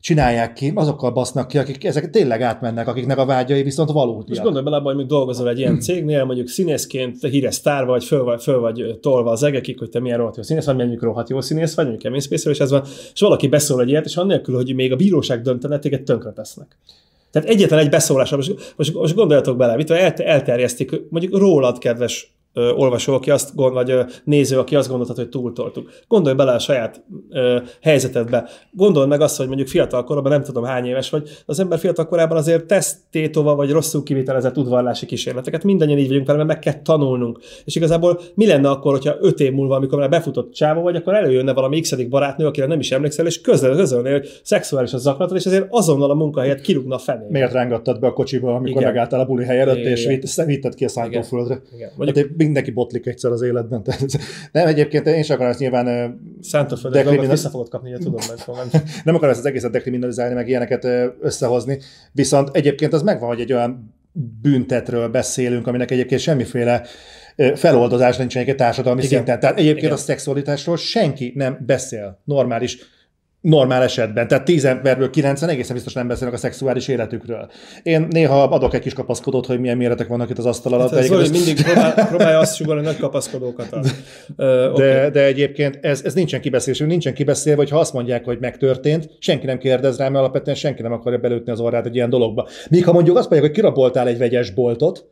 csinálják 0.00 0.52
ki, 0.52 0.72
azokkal 0.74 1.10
basznak 1.10 1.48
ki, 1.48 1.58
akik 1.58 1.84
ezek 1.84 2.10
tényleg 2.10 2.42
átmennek, 2.42 2.88
akiknek 2.88 3.18
a 3.18 3.24
vágyai 3.24 3.62
viszont 3.62 3.90
valódiak. 3.90 4.28
Most 4.28 4.42
gondolj 4.42 4.64
bele, 4.64 4.78
hogy 4.78 4.96
még 4.96 5.06
dolgozol 5.06 5.48
egy 5.48 5.58
ilyen 5.58 5.80
cégnél, 5.80 6.24
mondjuk 6.24 6.48
színészként, 6.48 7.26
híres 7.26 7.54
sztár 7.54 7.84
vagy, 7.84 8.04
föl 8.04 8.24
vagy, 8.24 8.42
föl 8.42 8.60
vagy 8.60 8.98
tolva 9.00 9.30
az 9.30 9.42
egekig, 9.42 9.78
hogy 9.78 9.88
te 9.88 10.00
milyen 10.00 10.18
rohadt 10.18 10.36
jó 10.36 10.42
színész 10.42 10.64
vagy, 10.64 10.76
mondjuk 10.76 11.02
rohadt 11.02 11.28
jó 11.28 11.40
színész 11.40 11.74
vagy, 11.74 11.84
mondjuk 11.84 12.04
Kevin 12.04 12.20
Spacey, 12.20 12.52
és 12.52 12.58
ez 12.58 12.70
van, 12.70 12.82
és 13.12 13.20
valaki 13.20 13.48
beszól 13.48 13.80
egy 13.80 13.88
ilyet, 13.88 14.04
és 14.04 14.16
annélkül, 14.16 14.54
hogy 14.54 14.74
még 14.74 14.92
a 14.92 14.96
bíróság 14.96 15.42
döntene, 15.42 15.78
téged 15.78 16.02
tönkre 16.02 16.32
tesznek. 16.32 16.76
Tehát 17.30 17.48
egyetlen 17.48 17.78
egy 17.78 17.88
beszólás, 17.88 18.30
most, 18.30 18.74
most, 18.76 18.94
most 18.94 19.14
gondoljatok 19.14 19.56
bele, 19.56 19.76
mit 19.76 19.90
elterjesztik, 19.90 20.90
mondjuk 21.08 21.38
rólad, 21.38 21.78
kedves 21.78 22.34
ö, 22.52 22.70
olvasó, 22.70 23.14
aki 23.14 23.30
azt 23.30 23.54
gond, 23.54 23.74
vagy 23.74 23.90
ö, 23.90 24.02
néző, 24.24 24.58
aki 24.58 24.76
azt 24.76 24.88
gondolta, 24.88 25.12
hogy 25.16 25.28
túltoltuk. 25.28 25.90
Gondolj 26.08 26.36
bele 26.36 26.52
a 26.52 26.58
saját 26.58 27.04
ö, 27.30 27.58
helyzetedbe. 27.82 28.48
Gondolj 28.72 29.06
meg 29.06 29.20
azt, 29.20 29.36
hogy 29.36 29.46
mondjuk 29.46 29.68
fiatal 29.68 30.04
korban, 30.04 30.32
nem 30.32 30.42
tudom 30.42 30.64
hány 30.64 30.86
éves 30.86 31.10
vagy, 31.10 31.28
az 31.46 31.60
ember 31.60 31.78
fiatal 31.78 32.06
korában 32.06 32.36
azért 32.36 32.64
tesz 32.64 32.96
tétova, 33.10 33.54
vagy 33.54 33.70
rosszul 33.70 34.02
kivitelezett 34.02 34.56
udvarlási 34.56 35.06
kísérleteket. 35.06 35.64
Mindannyian 35.64 35.98
így 35.98 36.08
vagyunk 36.08 36.26
vele, 36.26 36.44
mert 36.44 36.48
meg 36.48 36.58
kell 36.58 36.82
tanulnunk. 36.82 37.38
És 37.64 37.76
igazából 37.76 38.20
mi 38.34 38.46
lenne 38.46 38.68
akkor, 38.70 38.92
hogyha 38.92 39.16
öt 39.20 39.40
év 39.40 39.52
múlva, 39.52 39.76
amikor 39.76 39.98
már 39.98 40.08
befutott 40.08 40.52
csávó 40.52 40.82
vagy, 40.82 40.96
akkor 40.96 41.14
előjönne 41.14 41.52
valami 41.52 41.80
x 41.80 41.94
barátnő, 42.08 42.46
akire 42.46 42.66
nem 42.66 42.80
is 42.80 42.90
emlékszel, 42.92 43.26
és 43.26 43.40
közöl, 43.40 43.76
közölné, 43.76 44.10
hogy 44.10 44.28
szexuális 44.42 44.92
az 44.92 45.02
zaklatod, 45.02 45.36
és 45.36 45.44
ezért 45.44 45.66
azonnal 45.70 46.10
a 46.10 46.14
munkahelyet 46.14 46.60
kirúgna 46.60 46.98
fené. 46.98 47.26
Miért 47.28 47.52
rángattad 47.52 48.00
be 48.00 48.06
a 48.06 48.12
kocsiba, 48.12 48.54
amikor 48.54 48.80
Igen. 48.80 48.92
megálltál 48.92 49.20
a 49.20 49.24
buli 49.24 49.44
hely 49.44 49.60
előtt, 49.60 49.84
és 49.84 50.06
vitted 50.46 50.74
ki 50.74 50.84
a? 50.84 50.88
Igen. 51.74 51.92
Mondjuk, 51.96 52.16
hát 52.16 52.36
mindenki 52.44 52.70
botlik 52.70 53.06
egyszer 53.06 53.30
az 53.30 53.42
életben. 53.42 53.82
Tehát, 53.82 54.00
nem, 54.52 54.66
egyébként 54.66 55.06
én 55.06 55.22
sem 55.22 55.34
akarom 55.34 55.50
ezt 55.52 55.60
nyilván 55.60 56.18
Szántóföldet 56.40 57.02
dekriminal... 57.02 57.34
vissza 57.34 57.48
fogod 57.48 57.68
kapni, 57.68 57.92
tudom, 57.92 58.20
meg 58.28 58.70
Nem 59.04 59.14
akarom 59.14 59.30
ezt 59.30 59.40
az 59.40 59.46
egészet 59.46 59.70
dekriminalizálni, 59.70 60.34
meg 60.34 60.48
ilyeneket 60.48 60.86
összehozni, 61.20 61.78
viszont 62.12 62.48
egyébként 62.52 62.92
az 62.92 63.02
megvan, 63.02 63.28
hogy 63.28 63.40
egy 63.40 63.52
olyan 63.52 63.94
büntetről 64.42 65.08
beszélünk, 65.08 65.66
aminek 65.66 65.90
egyébként 65.90 66.20
semmiféle 66.20 66.82
feloldozás 67.54 68.16
nincs 68.16 68.36
egy 68.36 68.54
társadalmi 68.54 69.02
Igen. 69.02 69.12
szinten. 69.12 69.40
Tehát 69.40 69.58
egyébként 69.58 69.82
Igen. 69.82 69.92
a 69.96 69.96
szexualitásról 69.96 70.76
senki 70.76 71.32
nem 71.34 71.58
beszél 71.66 72.20
normális 72.24 72.78
normál 73.40 73.82
esetben. 73.82 74.28
Tehát 74.28 74.44
tíz 74.44 74.64
emberből 74.64 75.10
kilencen 75.10 75.48
egészen 75.48 75.74
biztos 75.74 75.92
nem 75.92 76.08
beszélnek 76.08 76.34
a 76.34 76.38
szexuális 76.38 76.88
életükről. 76.88 77.50
Én 77.82 78.06
néha 78.10 78.42
adok 78.42 78.74
egy 78.74 78.80
kis 78.80 78.92
kapaszkodót, 78.92 79.46
hogy 79.46 79.60
milyen 79.60 79.76
méretek 79.76 80.06
vannak 80.06 80.30
itt 80.30 80.38
az 80.38 80.46
asztal 80.46 80.72
alatt. 80.72 80.94
Hát 80.94 81.04
Zoli 81.04 81.28
mindig 81.28 81.62
próbál, 81.62 82.06
próbálja 82.08 82.38
azt 82.38 82.56
sugalni, 82.56 82.82
nagy 82.82 82.96
kapaszkodókat. 82.96 83.72
Ad. 83.72 83.86
Uh, 84.36 84.72
okay. 84.72 84.86
de, 84.86 85.10
de 85.10 85.24
egyébként 85.24 85.78
ez, 85.82 86.02
ez 86.04 86.14
nincsen 86.14 86.40
kibeszélés, 86.40 86.78
nincsen 86.78 87.14
kibeszélve, 87.14 87.60
hogy 87.60 87.70
ha 87.70 87.78
azt 87.78 87.92
mondják, 87.92 88.24
hogy 88.24 88.38
megtörtént, 88.40 89.10
senki 89.18 89.46
nem 89.46 89.58
kérdez 89.58 89.96
rá, 89.96 90.08
mert 90.08 90.18
alapvetően 90.18 90.56
senki 90.56 90.82
nem 90.82 90.92
akarja 90.92 91.18
belőtni 91.18 91.52
az 91.52 91.60
orrát 91.60 91.86
egy 91.86 91.94
ilyen 91.94 92.10
dologba. 92.10 92.48
Míg 92.70 92.84
ha 92.84 92.92
mondjuk 92.92 93.16
azt 93.16 93.30
mondják, 93.30 93.52
hogy 93.52 93.60
kiraboltál 93.60 94.08
egy 94.08 94.18
vegyes 94.18 94.50
boltot, 94.50 95.08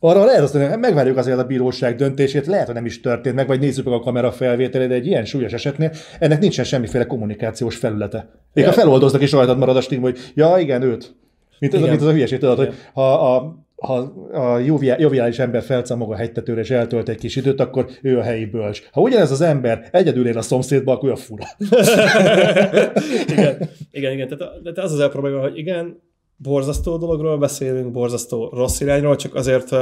arra 0.00 0.24
lehet 0.24 0.42
azt 0.42 0.54
mondani, 0.54 0.80
megvárjuk 0.80 1.16
azért 1.16 1.38
a 1.38 1.44
bíróság 1.44 1.94
döntését, 1.94 2.46
lehet, 2.46 2.66
hogy 2.66 2.74
nem 2.74 2.84
is 2.84 3.00
történt 3.00 3.34
meg, 3.34 3.46
vagy 3.46 3.60
nézzük 3.60 3.84
meg 3.84 3.94
a 3.94 4.00
kamera 4.00 4.32
felvételét, 4.32 4.88
de 4.88 4.94
egy 4.94 5.06
ilyen 5.06 5.24
súlyos 5.24 5.52
esetnél 5.52 5.92
ennek 6.18 6.40
nincsen 6.40 6.64
semmiféle 6.64 7.06
kommunikációs 7.06 7.76
felülete. 7.76 8.30
Még 8.52 8.64
ha 8.64 8.72
feloldoznak 8.72 9.22
és 9.22 9.32
rajtad 9.32 9.58
marad 9.58 9.76
a 9.76 9.80
stigma, 9.80 10.04
hogy 10.04 10.18
ja, 10.34 10.56
igen, 10.58 10.82
őt. 10.82 11.14
Mint, 11.58 11.74
az, 11.74 11.80
mint 11.80 12.00
az 12.00 12.06
a 12.06 12.12
hülyeség, 12.12 12.38
tudod, 12.38 12.56
hogy 12.56 12.74
ha 12.92 13.34
a 13.34 13.58
ha 13.80 13.94
a 14.32 14.58
joviális 14.98 15.38
ember 15.38 15.62
felcamog 15.62 16.12
a 16.12 16.16
hegytetőre 16.16 16.60
és 16.60 16.70
eltölt 16.70 17.08
egy 17.08 17.18
kis 17.18 17.36
időt, 17.36 17.60
akkor 17.60 17.86
ő 18.02 18.18
a 18.18 18.22
helyi 18.22 18.44
bölcs. 18.44 18.82
Ha 18.92 19.00
ugyanez 19.00 19.30
az 19.30 19.40
ember 19.40 19.88
egyedül 19.92 20.26
él 20.26 20.38
a 20.38 20.42
szomszédba, 20.42 20.92
akkor 20.92 21.10
a 21.10 21.16
fura. 21.16 21.44
igen, 23.32 23.68
igen, 23.90 24.12
igen. 24.12 24.28
Tehát, 24.28 24.62
tehát 24.62 24.78
az 24.78 24.92
az 24.92 24.98
a 24.98 25.08
probléma, 25.08 25.40
hogy 25.40 25.58
igen, 25.58 26.00
borzasztó 26.42 26.96
dologról 26.96 27.38
beszélünk, 27.38 27.92
borzasztó 27.92 28.48
rossz 28.52 28.80
irányról, 28.80 29.16
csak 29.16 29.34
azért 29.34 29.74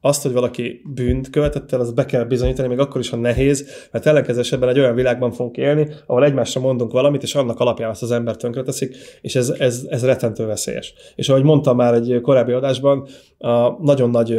azt, 0.00 0.22
hogy 0.22 0.32
valaki 0.32 0.82
bűnt 0.94 1.30
követett 1.30 1.72
el, 1.72 1.80
az 1.80 1.92
be 1.92 2.04
kell 2.04 2.24
bizonyítani, 2.24 2.68
még 2.68 2.78
akkor 2.78 3.00
is, 3.00 3.10
ha 3.10 3.16
nehéz, 3.16 3.88
mert 3.90 4.06
ellenkező 4.06 4.40
esetben 4.40 4.68
egy 4.68 4.78
olyan 4.78 4.94
világban 4.94 5.32
fogunk 5.32 5.56
élni, 5.56 5.88
ahol 6.06 6.24
egymásra 6.24 6.60
mondunk 6.60 6.92
valamit, 6.92 7.22
és 7.22 7.34
annak 7.34 7.60
alapján 7.60 7.90
azt 7.90 8.02
az 8.02 8.10
ember 8.10 8.36
tönkreteszik, 8.36 8.96
és 9.20 9.34
ez, 9.34 9.48
ez, 9.58 9.86
ez 9.88 10.04
rettentő 10.04 10.46
veszélyes. 10.46 10.94
És 11.14 11.28
ahogy 11.28 11.42
mondtam 11.42 11.76
már 11.76 11.94
egy 11.94 12.20
korábbi 12.22 12.52
adásban, 12.52 13.06
a 13.38 13.82
nagyon 13.82 14.10
nagy 14.10 14.38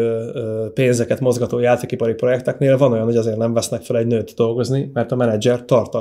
pénzeket 0.73 1.19
mozgató 1.19 1.59
játékipari 1.59 2.13
projekteknél 2.13 2.77
van 2.77 2.91
olyan, 2.91 3.05
hogy 3.05 3.17
azért 3.17 3.37
nem 3.37 3.53
vesznek 3.53 3.81
fel 3.81 3.97
egy 3.97 4.07
nőt 4.07 4.33
dolgozni, 4.33 4.89
mert 4.93 5.11
a 5.11 5.15
menedzser 5.15 5.65
tart 5.65 5.95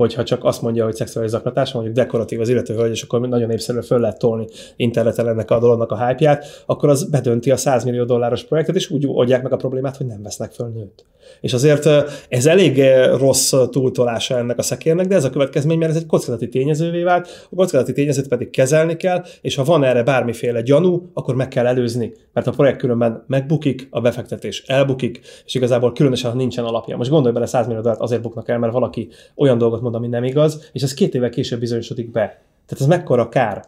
hogyha 0.00 0.24
csak 0.24 0.44
azt 0.44 0.62
mondja, 0.62 0.84
hogy 0.84 0.94
szexuális 0.94 1.30
zaklatás, 1.30 1.72
mondjuk 1.72 1.94
dekoratív 1.94 2.40
az 2.40 2.48
illető 2.48 2.74
hölgy, 2.74 2.90
és 2.90 3.02
akkor 3.02 3.20
nagyon 3.20 3.48
népszerűen 3.48 3.84
föl 3.84 4.00
lehet 4.00 4.18
tolni 4.18 4.46
interneten 4.76 5.28
ennek 5.28 5.50
a 5.50 5.58
dolognak 5.58 5.90
a 5.90 6.06
hype 6.06 6.44
akkor 6.66 6.88
az 6.88 7.04
bedönti 7.10 7.50
a 7.50 7.56
100 7.56 7.84
millió 7.84 8.04
dolláros 8.04 8.44
projektet, 8.44 8.76
és 8.76 8.90
úgy 8.90 9.06
oldják 9.06 9.42
meg 9.42 9.52
a 9.52 9.56
problémát, 9.56 9.96
hogy 9.96 10.06
nem 10.06 10.22
vesznek 10.22 10.52
föl 10.52 10.68
nőt. 10.68 11.04
És 11.40 11.52
azért 11.52 11.86
ez 12.28 12.46
elég 12.46 12.82
rossz 13.18 13.54
túltolása 13.70 14.38
ennek 14.38 14.58
a 14.58 14.62
szekérnek, 14.62 15.06
de 15.06 15.14
ez 15.14 15.24
a 15.24 15.30
következmény, 15.30 15.78
mert 15.78 15.90
ez 15.90 15.96
egy 15.96 16.06
kockázati 16.06 16.48
tényezővé 16.48 17.02
vált, 17.02 17.48
a 17.50 17.54
kockázati 17.56 17.92
tényezőt 17.92 18.28
pedig 18.28 18.50
kezelni 18.50 18.96
kell, 18.96 19.24
és 19.40 19.54
ha 19.54 19.64
van 19.64 19.84
erre 19.84 20.02
bármiféle 20.02 20.62
gyanú, 20.62 21.10
akkor 21.14 21.34
meg 21.34 21.48
kell 21.48 21.66
előzni, 21.66 22.12
mert 22.32 22.46
a 22.46 22.50
projekt 22.50 22.78
különben 22.78 23.24
megbukik, 23.26 23.88
a 23.90 24.00
befektetés 24.00 24.62
elbukik, 24.66 25.20
és 25.46 25.54
igazából 25.54 25.92
különösen, 25.92 26.30
ha 26.30 26.36
nincsen 26.36 26.64
alapja. 26.64 26.96
Most 26.96 27.10
gondolj 27.10 27.34
bele, 27.34 27.46
100 27.46 27.66
millió 27.66 27.80
dollárt 27.80 28.00
azért 28.00 28.22
buknak 28.22 28.48
el, 28.48 28.58
mert 28.58 28.72
valaki 28.72 29.08
olyan 29.36 29.58
dolgot 29.58 29.80
mond, 29.80 29.94
ami 29.94 30.08
nem 30.08 30.24
igaz, 30.24 30.68
és 30.72 30.82
ez 30.82 30.94
két 30.94 31.14
évvel 31.14 31.30
később 31.30 31.60
bizonyosodik 31.60 32.10
be. 32.10 32.20
Tehát 32.66 32.80
ez 32.80 32.86
mekkora 32.86 33.28
kár. 33.28 33.64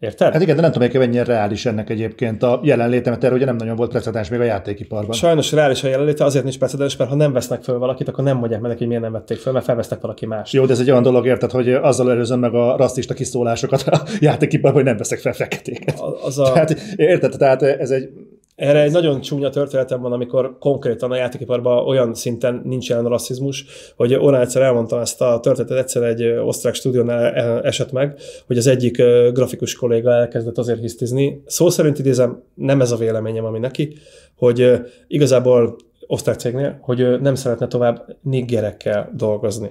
Érted? 0.00 0.32
Hát 0.32 0.42
igen, 0.42 0.56
de 0.56 0.60
nem 0.62 0.72
tudom, 0.72 0.88
hogy 0.88 0.98
mennyire 0.98 1.24
reális 1.24 1.66
ennek 1.66 1.90
egyébként 1.90 2.42
a 2.42 2.60
jelenléte, 2.62 3.10
mert 3.10 3.24
erre 3.24 3.34
ugye 3.34 3.44
nem 3.44 3.56
nagyon 3.56 3.76
volt 3.76 3.90
precedens 3.90 4.28
még 4.28 4.40
a 4.40 4.44
játékiparban. 4.44 5.12
Sajnos 5.12 5.52
reális 5.52 5.84
a 5.84 5.88
jelenléte, 5.88 6.24
azért 6.24 6.44
nincs 6.44 6.58
precedens, 6.58 6.96
mert 6.96 7.10
ha 7.10 7.16
nem 7.16 7.32
vesznek 7.32 7.62
föl 7.62 7.78
valakit, 7.78 8.08
akkor 8.08 8.24
nem 8.24 8.36
mondják 8.36 8.60
meg 8.60 8.70
neki, 8.70 8.80
hogy 8.80 8.88
miért 8.88 9.02
nem 9.02 9.12
vették 9.12 9.38
föl, 9.38 9.52
mert 9.52 9.64
felvesznek 9.64 10.00
valaki 10.00 10.26
más. 10.26 10.52
Jó, 10.52 10.66
de 10.66 10.72
ez 10.72 10.80
egy 10.80 10.90
olyan 10.90 11.02
dolog, 11.02 11.26
érted, 11.26 11.50
hogy 11.50 11.72
azzal 11.72 12.10
előzöm 12.10 12.38
meg 12.38 12.54
a 12.54 12.76
rasszista 12.76 13.14
kiszólásokat 13.14 13.82
a 13.82 14.02
játékiparban, 14.20 14.72
hogy 14.72 14.84
nem 14.84 14.96
veszek 14.96 15.18
fel 15.18 15.32
feketéket. 15.32 16.00
Az 16.24 16.38
a... 16.38 16.52
Tehát, 16.52 16.70
érted, 16.96 17.34
tehát 17.38 17.62
ez 17.62 17.90
egy 17.90 18.10
erre 18.58 18.82
egy 18.82 18.92
nagyon 18.92 19.20
csúnya 19.20 19.50
történetem 19.50 20.00
van, 20.00 20.12
amikor 20.12 20.58
konkrétan 20.58 21.10
a 21.10 21.16
játékiparban 21.16 21.86
olyan 21.86 22.14
szinten 22.14 22.60
nincs 22.64 22.88
jelen 22.88 23.04
rasszizmus, 23.04 23.64
hogy 23.96 24.14
Orán 24.14 24.40
egyszer 24.40 24.62
elmondtam 24.62 25.00
ezt 25.00 25.20
a 25.20 25.40
történetet, 25.40 25.78
egyszer 25.78 26.02
egy 26.02 26.24
osztrák 26.24 26.74
stúdiónál 26.74 27.62
esett 27.62 27.92
meg, 27.92 28.18
hogy 28.46 28.56
az 28.56 28.66
egyik 28.66 28.96
grafikus 29.32 29.74
kolléga 29.74 30.12
elkezdett 30.12 30.58
azért 30.58 30.80
hisztizni. 30.80 31.42
Szó 31.46 31.68
szerint 31.68 31.98
idézem, 31.98 32.42
nem 32.54 32.80
ez 32.80 32.90
a 32.90 32.96
véleményem, 32.96 33.44
ami 33.44 33.58
neki, 33.58 33.96
hogy 34.36 34.72
igazából 35.06 35.76
osztrák 36.06 36.38
cégnél, 36.38 36.78
hogy 36.80 37.20
nem 37.20 37.34
szeretne 37.34 37.66
tovább 37.66 38.16
niggerekkel 38.22 39.12
dolgozni. 39.16 39.70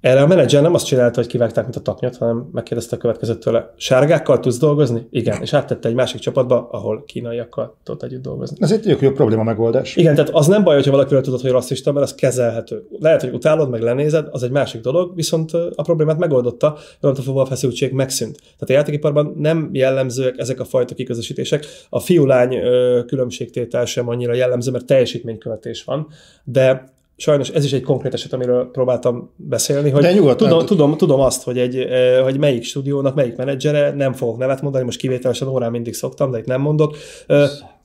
Erre 0.00 0.22
a 0.22 0.26
menedzser 0.26 0.62
nem 0.62 0.74
azt 0.74 0.86
csinálta, 0.86 1.20
hogy 1.20 1.28
kivágták, 1.28 1.64
mint 1.64 1.76
a 1.76 1.80
taknyot, 1.80 2.16
hanem 2.16 2.48
megkérdezte 2.52 2.96
a 2.96 2.98
következőt 2.98 3.38
tőle. 3.38 3.72
Sárgákkal 3.76 4.40
tudsz 4.40 4.58
dolgozni? 4.58 5.06
Igen. 5.10 5.42
És 5.42 5.52
áttette 5.52 5.88
egy 5.88 5.94
másik 5.94 6.20
csapatba, 6.20 6.68
ahol 6.70 7.04
kínaiakkal 7.06 7.76
tudott 7.84 8.02
együtt 8.02 8.22
dolgozni. 8.22 8.56
Ez 8.60 8.72
egy 8.72 8.96
jó 9.00 9.10
probléma 9.10 9.42
megoldás. 9.42 9.96
Igen, 9.96 10.14
tehát 10.14 10.30
az 10.30 10.46
nem 10.46 10.64
baj, 10.64 10.74
hogyha 10.74 10.90
valakiről 10.90 11.22
tudod, 11.22 11.40
hogy 11.40 11.50
rasszista, 11.50 11.92
mert 11.92 12.04
az 12.06 12.14
kezelhető. 12.14 12.86
Lehet, 12.98 13.20
hogy 13.20 13.32
utálod, 13.32 13.70
meg 13.70 13.80
lenézed, 13.80 14.26
az 14.30 14.42
egy 14.42 14.50
másik 14.50 14.80
dolog, 14.80 15.14
viszont 15.14 15.52
a 15.52 15.82
problémát 15.82 16.18
megoldotta, 16.18 16.76
onnantól 17.00 17.24
fogva 17.24 17.42
a 17.42 17.46
feszültség 17.46 17.92
megszűnt. 17.92 18.36
Tehát 18.36 18.68
a 18.68 18.72
játékiparban 18.72 19.34
nem 19.38 19.68
jellemzőek 19.72 20.38
ezek 20.38 20.60
a 20.60 20.64
fajta 20.64 20.94
kiközösítések. 20.94 21.66
A 21.88 22.00
fiú-lány 22.00 22.58
különbségtétel 23.06 23.84
sem 23.84 24.08
annyira 24.08 24.34
jellemző, 24.34 24.70
mert 24.70 24.86
teljesítménykövetés 24.86 25.84
van, 25.84 26.06
de 26.44 26.94
sajnos 27.16 27.48
ez 27.48 27.64
is 27.64 27.72
egy 27.72 27.82
konkrét 27.82 28.14
eset, 28.14 28.32
amiről 28.32 28.70
próbáltam 28.70 29.30
beszélni, 29.36 29.90
hogy 29.90 30.14
nyugodtan, 30.14 30.48
tudom, 30.48 30.66
tudom, 30.66 30.96
tudom 30.96 31.20
azt, 31.20 31.42
hogy, 31.42 31.58
egy, 31.58 31.86
hogy 32.22 32.38
melyik 32.38 32.64
stúdiónak, 32.64 33.14
melyik 33.14 33.36
menedzsere, 33.36 33.92
nem 33.92 34.12
fogok 34.12 34.38
nevet 34.38 34.62
mondani, 34.62 34.84
most 34.84 34.98
kivételesen 34.98 35.48
órán 35.48 35.70
mindig 35.70 35.94
szoktam, 35.94 36.30
de 36.30 36.38
itt 36.38 36.46
nem 36.46 36.60
mondok, 36.60 36.96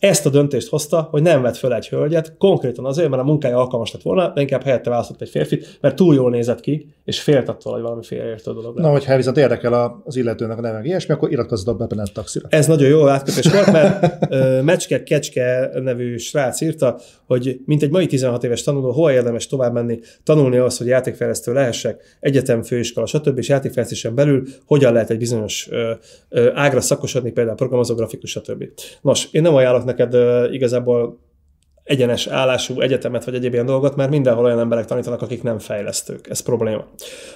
ezt 0.02 0.26
a 0.26 0.30
döntést 0.30 0.70
hozta, 0.70 1.08
hogy 1.12 1.22
nem 1.22 1.42
vett 1.42 1.56
föl 1.56 1.74
egy 1.74 1.90
hölgyet, 1.90 2.36
konkrétan 2.38 2.86
azért, 2.86 3.10
mert 3.10 3.22
a 3.22 3.26
munkája 3.26 3.58
alkalmas 3.58 3.92
lett 3.92 4.02
volna, 4.02 4.32
de 4.34 4.42
inkább 4.42 4.64
helyette 4.64 4.90
választott 4.90 5.22
egy 5.22 5.30
férfit, 5.30 5.78
mert 5.82 5.96
túl 5.96 6.16
jól 6.16 6.30
nézett 6.30 6.60
ki, 6.60 6.94
és 7.06 7.22
félt 7.22 7.50
attól, 7.50 7.74
hogy 7.74 7.82
valami 7.82 8.04
félreértő 8.04 8.54
dolog 8.54 8.80
Na, 8.80 8.90
hogyha 8.90 9.16
viszont 9.16 9.38
érdekel 9.38 10.02
az 10.04 10.16
illetőnek 10.16 10.58
a 10.58 10.62
neve, 10.62 10.82
ilyesmi, 10.84 11.14
akkor 11.14 11.32
iratkozzatok 11.32 11.78
be 11.78 11.86
Penet 11.86 12.14
taxira. 12.14 12.48
Ez 12.50 12.68
nagyon 12.68 12.90
jó 12.90 13.08
átkötés 13.08 13.52
volt, 13.52 13.72
mert 13.72 14.26
uh, 14.30 14.62
Mecske 14.62 15.04
Kecske 15.04 15.70
nevű 15.74 16.18
srác 16.18 16.62
írta, 16.62 17.00
hogy 17.28 17.60
mint 17.66 17.84
egy 17.84 17.92
mai 17.92 18.06
16 18.06 18.44
éves 18.44 18.64
tanuló, 18.64 18.92
hol 18.92 19.12
érdemes 19.22 19.48
tovább 19.48 19.74
menni, 19.74 20.00
tanulni 20.24 20.58
az, 20.58 20.78
hogy 20.78 20.88
játékfejlesztő 20.88 21.54
lehessek, 21.54 22.18
egyetem, 22.20 22.64
főiskola, 22.64 23.06
stb. 23.06 23.38
és 23.38 23.50
játékfejlesztésen 23.50 24.16
belül 24.16 24.44
hogyan 24.66 24.94
lehet 24.94 25.10
egy 25.10 25.18
bizonyos 25.18 25.68
uh, 25.72 25.78
uh, 26.30 26.52
ágra 26.54 26.82
szakosodni, 26.82 27.32
például 27.32 27.56
programozó, 27.56 27.96
grafikus, 27.96 28.30
stb. 28.30 28.66
Nos, 29.02 29.28
én 29.32 29.42
nem 29.42 29.56
ajánlok 29.56 29.86
neked 29.86 30.16
uh, 30.16 30.54
igazából 30.54 31.20
egyenes 31.84 32.28
állású 32.28 32.82
egyetemet 32.82 33.26
vagy 33.26 33.36
egyéb 33.36 33.54
ilyen 33.54 33.66
dolgot, 33.66 33.96
mert 33.96 34.10
mindenhol 34.10 34.46
olyan 34.46 34.60
emberek 34.60 34.86
tanítanak, 34.86 35.22
akik 35.22 35.44
nem 35.44 35.60
fejlesztők. 35.60 36.30
Ez 36.30 36.40
probléma. 36.40 36.88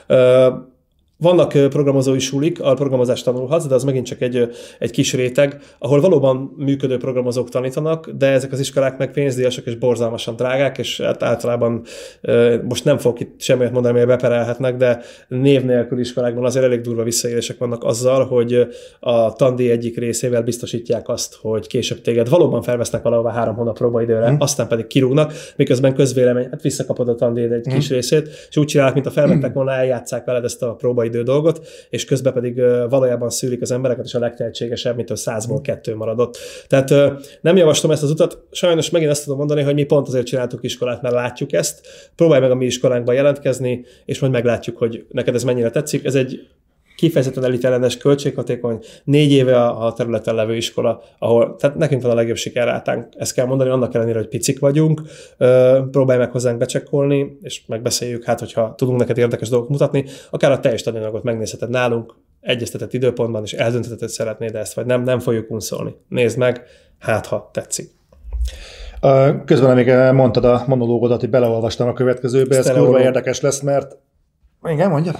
Uh, 0.07 0.73
vannak 1.17 1.69
programozói 1.69 2.19
sulik, 2.19 2.61
ahol 2.61 2.75
programozást 2.75 3.23
tanulhatsz, 3.23 3.65
de 3.65 3.75
az 3.75 3.83
megint 3.83 4.05
csak 4.05 4.21
egy, 4.21 4.49
egy 4.79 4.91
kis 4.91 5.13
réteg, 5.13 5.59
ahol 5.79 6.01
valóban 6.01 6.53
működő 6.57 6.97
programozók 6.97 7.49
tanítanak, 7.49 8.09
de 8.09 8.27
ezek 8.27 8.51
az 8.51 8.59
iskolák 8.59 8.97
meg 8.97 9.11
pénzdíjasok 9.11 9.65
és 9.65 9.75
borzalmasan 9.75 10.35
drágák, 10.35 10.77
és 10.77 11.01
hát 11.01 11.23
általában 11.23 11.81
most 12.63 12.83
nem 12.83 12.97
fogok 12.97 13.19
itt 13.19 13.41
semmit 13.41 13.71
mondani, 13.71 13.97
hogy 13.97 14.07
beperelhetnek, 14.07 14.75
de 14.75 15.01
név 15.27 15.63
nélkül 15.63 15.99
iskolákban 15.99 16.45
azért 16.45 16.65
elég 16.65 16.81
durva 16.81 17.03
visszaélések 17.03 17.57
vannak 17.57 17.83
azzal, 17.83 18.25
hogy 18.25 18.67
a 18.99 19.33
tandi 19.33 19.69
egyik 19.69 19.97
részével 19.97 20.41
biztosítják 20.41 21.09
azt, 21.09 21.35
hogy 21.41 21.67
később 21.67 22.01
téged 22.01 22.29
valóban 22.29 22.61
felvesznek 22.61 23.01
valahova 23.01 23.29
három 23.29 23.55
hónap 23.55 23.77
próbaidőre, 23.77 24.31
mm. 24.31 24.35
aztán 24.39 24.67
pedig 24.67 24.87
kirúgnak, 24.87 25.33
miközben 25.55 25.93
közvélemény, 25.93 26.47
hát 26.51 26.61
visszakapod 26.61 27.09
a 27.09 27.15
tandi 27.15 27.41
egy 27.41 27.69
mm. 27.69 27.73
kis 27.73 27.89
részét, 27.89 28.29
és 28.49 28.57
úgy 28.57 28.65
csinálják, 28.65 28.95
mint 28.95 29.07
a 29.07 29.11
felvettek 29.11 29.53
volna, 29.53 29.71
eljátszák 29.71 30.25
veled 30.25 30.43
ezt 30.43 30.63
a 30.63 30.73
próba 30.73 31.03
munkaidő 31.05 31.23
dolgot, 31.23 31.67
és 31.89 32.05
közben 32.05 32.33
pedig 32.33 32.61
valójában 32.89 33.29
szűlik 33.29 33.61
az 33.61 33.71
embereket, 33.71 34.05
és 34.05 34.13
a 34.13 34.19
legtehetségesebb, 34.19 34.95
mitől 34.95 35.17
százból 35.17 35.61
kettő 35.61 35.95
maradott. 35.95 36.37
Tehát 36.67 36.89
nem 37.41 37.57
javaslom 37.57 37.91
ezt 37.91 38.03
az 38.03 38.09
utat, 38.09 38.43
sajnos 38.51 38.89
megint 38.89 39.11
azt 39.11 39.23
tudom 39.23 39.37
mondani, 39.37 39.61
hogy 39.61 39.73
mi 39.73 39.83
pont 39.83 40.07
azért 40.07 40.25
csináltuk 40.25 40.63
iskolát, 40.63 41.01
mert 41.01 41.15
látjuk 41.15 41.53
ezt, 41.53 41.87
próbálj 42.15 42.41
meg 42.41 42.51
a 42.51 42.55
mi 42.55 42.65
iskolánkban 42.65 43.15
jelentkezni, 43.15 43.85
és 44.05 44.19
majd 44.19 44.33
meglátjuk, 44.33 44.77
hogy 44.77 45.05
neked 45.11 45.35
ez 45.35 45.43
mennyire 45.43 45.69
tetszik. 45.69 46.05
Ez 46.05 46.15
egy 46.15 46.47
kifejezetten 46.95 47.43
elitellenes, 47.43 47.97
költséghatékony, 47.97 48.79
négy 49.03 49.31
éve 49.31 49.65
a 49.65 49.93
területen 49.93 50.35
levő 50.35 50.55
iskola, 50.55 51.01
ahol, 51.19 51.55
tehát 51.55 51.75
nekünk 51.75 52.01
van 52.01 52.11
a 52.11 52.15
legjobb 52.15 52.37
sikerrátánk, 52.37 53.07
ezt 53.17 53.33
kell 53.33 53.45
mondani, 53.45 53.69
annak 53.69 53.93
ellenére, 53.93 54.17
hogy 54.17 54.27
picik 54.27 54.59
vagyunk, 54.59 55.01
próbálj 55.91 56.19
meg 56.19 56.31
hozzánk 56.31 56.57
becsekkolni, 56.57 57.37
és 57.41 57.61
megbeszéljük, 57.67 58.23
hát 58.23 58.39
hogyha 58.39 58.75
tudunk 58.75 58.99
neked 58.99 59.17
érdekes 59.17 59.49
dolgok 59.49 59.69
mutatni, 59.69 60.05
akár 60.29 60.51
a 60.51 60.59
teljes 60.59 60.81
tananyagot 60.81 61.23
megnézheted 61.23 61.69
nálunk, 61.69 62.15
egyeztetett 62.41 62.93
időpontban, 62.93 63.43
és 63.43 63.53
eldöntheted, 63.53 63.99
hogy 63.99 64.09
szeretnéd 64.09 64.55
ezt, 64.55 64.73
vagy 64.73 64.85
nem, 64.85 65.03
nem 65.03 65.19
fogjuk 65.19 65.51
unszolni. 65.51 65.95
Nézd 66.09 66.37
meg, 66.37 66.63
hát 66.99 67.25
ha 67.25 67.49
tetszik. 67.53 67.89
Közben 69.45 69.75
még 69.75 70.13
mondtad 70.13 70.45
a 70.45 70.63
monológodat, 70.67 71.19
hogy 71.19 71.29
beleolvastam 71.29 71.87
a 71.87 71.93
következőbe, 71.93 72.57
ez 72.57 72.71
kurva 72.71 73.01
érdekes 73.01 73.41
lesz, 73.41 73.61
mert... 73.61 73.97
Igen, 74.63 74.89
mondjad? 74.89 75.15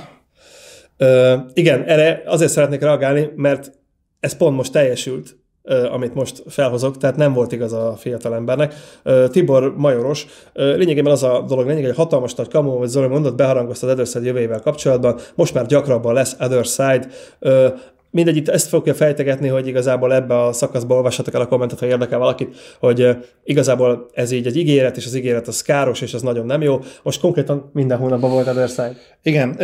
Ö, 0.98 1.36
igen, 1.54 1.84
erre 1.84 2.24
azért 2.26 2.52
szeretnék 2.52 2.82
reagálni, 2.82 3.30
mert 3.36 3.72
ez 4.20 4.38
pont 4.38 4.56
most 4.56 4.72
teljesült, 4.72 5.38
ö, 5.64 5.86
amit 5.86 6.14
most 6.14 6.44
felhozok, 6.48 6.98
tehát 6.98 7.16
nem 7.16 7.34
volt 7.34 7.52
igaz 7.52 7.74
a 7.74 7.96
fiatal 7.98 8.36
embernek. 8.36 8.74
Ö, 9.04 9.28
Tibor 9.32 9.76
Majoros, 9.78 10.26
ö, 10.54 10.76
lényegében 10.76 11.12
az 11.12 11.24
a 11.24 11.44
dolog 11.48 11.68
lényeg, 11.68 11.86
hogy 11.86 11.96
hatalmas 11.96 12.34
nagy 12.34 12.48
kamu, 12.48 12.78
vagy 12.78 12.88
Zoli 12.88 13.08
mondott, 13.08 13.36
beharangozta 13.36 13.88
az 13.88 14.00
Other 14.00 14.24
jövőjével 14.24 14.62
kapcsolatban, 14.62 15.20
most 15.36 15.54
már 15.54 15.66
gyakrabban 15.66 16.14
lesz 16.14 16.36
Other 16.40 16.66
Side, 16.66 17.08
ö, 17.40 17.68
mindegy, 18.16 18.36
itt 18.36 18.50
ezt 18.50 18.68
fogja 18.68 18.94
fejtegetni, 18.94 19.48
hogy 19.48 19.68
igazából 19.68 20.14
ebbe 20.14 20.44
a 20.44 20.54
szakaszba 20.54 20.96
olvassatok 20.96 21.34
el 21.34 21.42
a 21.42 21.48
kommentet, 21.48 21.80
ha 21.80 21.86
érdekel 21.86 22.20
valakit, 22.20 22.56
hogy 22.80 23.18
igazából 23.44 24.10
ez 24.14 24.32
így 24.32 24.48
egy 24.48 24.58
ígéret, 24.58 24.98
és 24.98 25.06
az 25.06 25.16
ígéret 25.16 25.48
az 25.48 25.62
káros, 25.62 26.02
és 26.02 26.14
az 26.14 26.22
nagyon 26.22 26.46
nem 26.46 26.62
jó. 26.62 26.80
Most 27.04 27.20
konkrétan 27.20 27.70
minden 27.74 27.98
hónapban 27.98 28.32
volt 28.32 28.48
Other 28.48 28.68
Side. 28.68 28.96
Igen, 29.22 29.58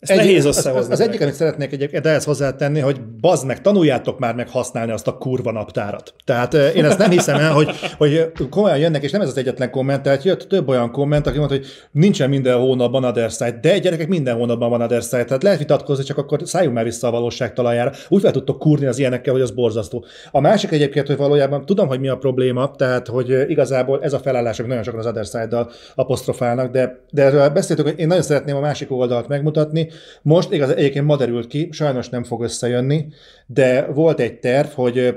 Ezt 0.00 0.10
egy, 0.10 0.16
nehéz 0.16 0.44
összehozni. 0.44 0.92
Az, 0.92 1.00
az, 1.00 1.06
egyik, 1.06 1.20
amit 1.20 1.34
szeretnék 1.34 1.72
egyébként 1.72 2.06
ehhez 2.06 2.24
hozzátenni, 2.24 2.80
hogy 2.80 3.00
bazd 3.20 3.46
meg, 3.46 3.60
tanuljátok 3.60 4.18
már 4.18 4.34
meg 4.34 4.48
használni 4.48 4.92
azt 4.92 5.06
a 5.06 5.18
kurva 5.18 5.52
naptárat. 5.52 6.14
Tehát 6.24 6.54
én 6.54 6.84
ezt 6.84 6.98
nem 6.98 7.10
hiszem 7.10 7.36
el, 7.36 7.52
hogy, 7.52 7.68
hogy 7.96 8.32
komolyan 8.50 8.78
jönnek, 8.78 9.02
és 9.02 9.10
nem 9.10 9.20
ez 9.20 9.28
az 9.28 9.36
egyetlen 9.36 9.70
komment, 9.70 10.02
tehát 10.02 10.22
jött 10.22 10.48
több 10.48 10.68
olyan 10.68 10.90
komment, 10.90 11.26
aki 11.26 11.38
mondta, 11.38 11.56
hogy 11.56 11.66
nincsen 11.90 12.28
minden 12.28 12.58
hónapban 12.58 13.04
other 13.04 13.30
side, 13.30 13.58
de 13.60 13.78
gyerekek 13.78 14.08
minden 14.08 14.36
hónapban 14.36 14.70
van 14.70 14.80
other 14.80 15.02
side, 15.02 15.24
tehát 15.24 15.42
lehet 15.42 15.58
vitatkozni, 15.58 16.04
csak 16.04 16.18
akkor 16.18 16.40
szálljunk 16.44 16.74
már 16.74 16.84
vissza 16.84 17.08
a 17.08 17.10
valóság 17.10 17.52
talajára. 17.52 17.92
Úgy 18.08 18.20
fel 18.20 18.32
tudtok 18.32 18.58
kurni 18.58 18.86
az 18.86 18.98
ilyenekkel, 18.98 19.32
hogy 19.32 19.42
az 19.42 19.50
borzasztó. 19.50 20.04
A 20.30 20.40
másik 20.40 20.70
egyébként, 20.70 21.06
hogy 21.06 21.16
valójában 21.16 21.66
tudom, 21.66 21.88
hogy 21.88 22.00
mi 22.00 22.08
a 22.08 22.16
probléma, 22.16 22.70
tehát 22.70 23.06
hogy 23.06 23.44
igazából 23.48 24.02
ez 24.02 24.12
a 24.12 24.18
felállás, 24.18 24.56
hogy 24.56 24.66
nagyon 24.66 24.82
sokan 24.82 25.00
az 25.00 25.06
other 25.06 25.24
side-dal 25.24 25.70
apostrofálnak, 25.94 26.70
de, 26.72 27.00
de 27.10 27.22
erről 27.22 27.48
beszéltük, 27.48 27.86
hogy 27.86 27.98
én 27.98 28.06
nagyon 28.06 28.22
szeretném 28.22 28.56
a 28.56 28.60
másik 28.60 28.90
oldalt 28.90 29.28
megmutatni. 29.28 29.85
Most 30.22 30.52
igaz, 30.52 30.70
egyébként 30.70 31.04
ma 31.04 31.16
derült 31.16 31.46
ki, 31.46 31.68
sajnos 31.72 32.08
nem 32.08 32.24
fog 32.24 32.42
összejönni, 32.42 33.06
de 33.46 33.86
volt 33.86 34.20
egy 34.20 34.38
terv, 34.38 34.68
hogy 34.68 35.14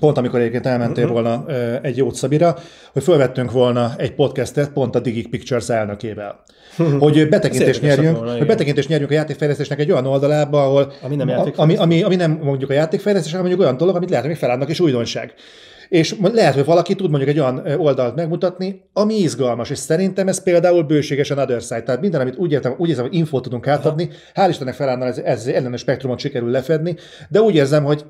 pont 0.00 0.18
amikor 0.18 0.40
egyébként 0.40 0.66
elmentél 0.66 1.04
uh-huh. 1.04 1.20
volna 1.20 1.46
egy 1.82 1.96
jót 1.96 2.14
Szabira, 2.14 2.56
hogy 2.92 3.02
felvettünk 3.02 3.52
volna 3.52 3.94
egy 3.96 4.14
podcastet 4.14 4.70
pont 4.70 4.94
a 4.94 5.00
Digik 5.00 5.30
Pictures 5.30 5.68
elnökével. 5.68 6.42
Uh-huh. 6.78 6.98
Hogy 7.00 7.28
betekintést 7.28 7.82
nyerjünk, 7.82 8.16
volna, 8.16 8.36
hogy 8.36 8.46
betekintést 8.46 8.88
nyerjünk 8.88 9.10
a 9.10 9.14
játékfejlesztésnek 9.14 9.78
egy 9.78 9.90
olyan 9.90 10.06
oldalába, 10.06 10.62
ahol 10.64 10.92
ami 11.02 11.16
nem, 11.16 11.30
ami, 11.56 11.76
ami, 11.76 12.02
ami 12.02 12.16
nem 12.16 12.38
mondjuk 12.42 12.70
a 12.70 12.72
játékfejlesztés, 12.72 13.32
hanem 13.32 13.46
mondjuk 13.46 13.66
olyan 13.66 13.78
dolog, 13.78 13.96
amit 13.96 14.08
lehet, 14.08 14.24
hogy 14.24 14.34
még 14.34 14.42
feladnak 14.42 14.68
és 14.68 14.80
újdonság. 14.80 15.34
És 15.88 16.16
lehet, 16.20 16.54
hogy 16.54 16.64
valaki 16.64 16.94
tud 16.94 17.10
mondjuk 17.10 17.30
egy 17.30 17.38
olyan 17.38 17.66
oldalt 17.78 18.14
megmutatni, 18.14 18.84
ami 18.92 19.14
izgalmas, 19.14 19.70
és 19.70 19.78
szerintem 19.78 20.28
ez 20.28 20.42
például 20.42 20.82
bőségesen 20.82 21.38
other 21.38 21.60
side. 21.60 21.82
Tehát 21.82 22.00
minden, 22.00 22.20
amit 22.20 22.36
úgy 22.36 22.52
értem, 22.52 22.74
úgy 22.76 22.88
érzem, 22.88 23.04
hogy 23.04 23.14
infót 23.14 23.42
tudunk 23.42 23.66
átadni, 23.66 24.08
hál' 24.34 24.46
Istennek 24.48 24.74
felállna 24.74 25.04
ez, 25.04 25.18
ez 25.18 25.46
ellenes 25.46 25.80
spektrumot 25.80 26.18
sikerül 26.18 26.50
lefedni, 26.50 26.96
de 27.28 27.40
úgy 27.40 27.54
érzem, 27.54 27.84
hogy 27.84 28.04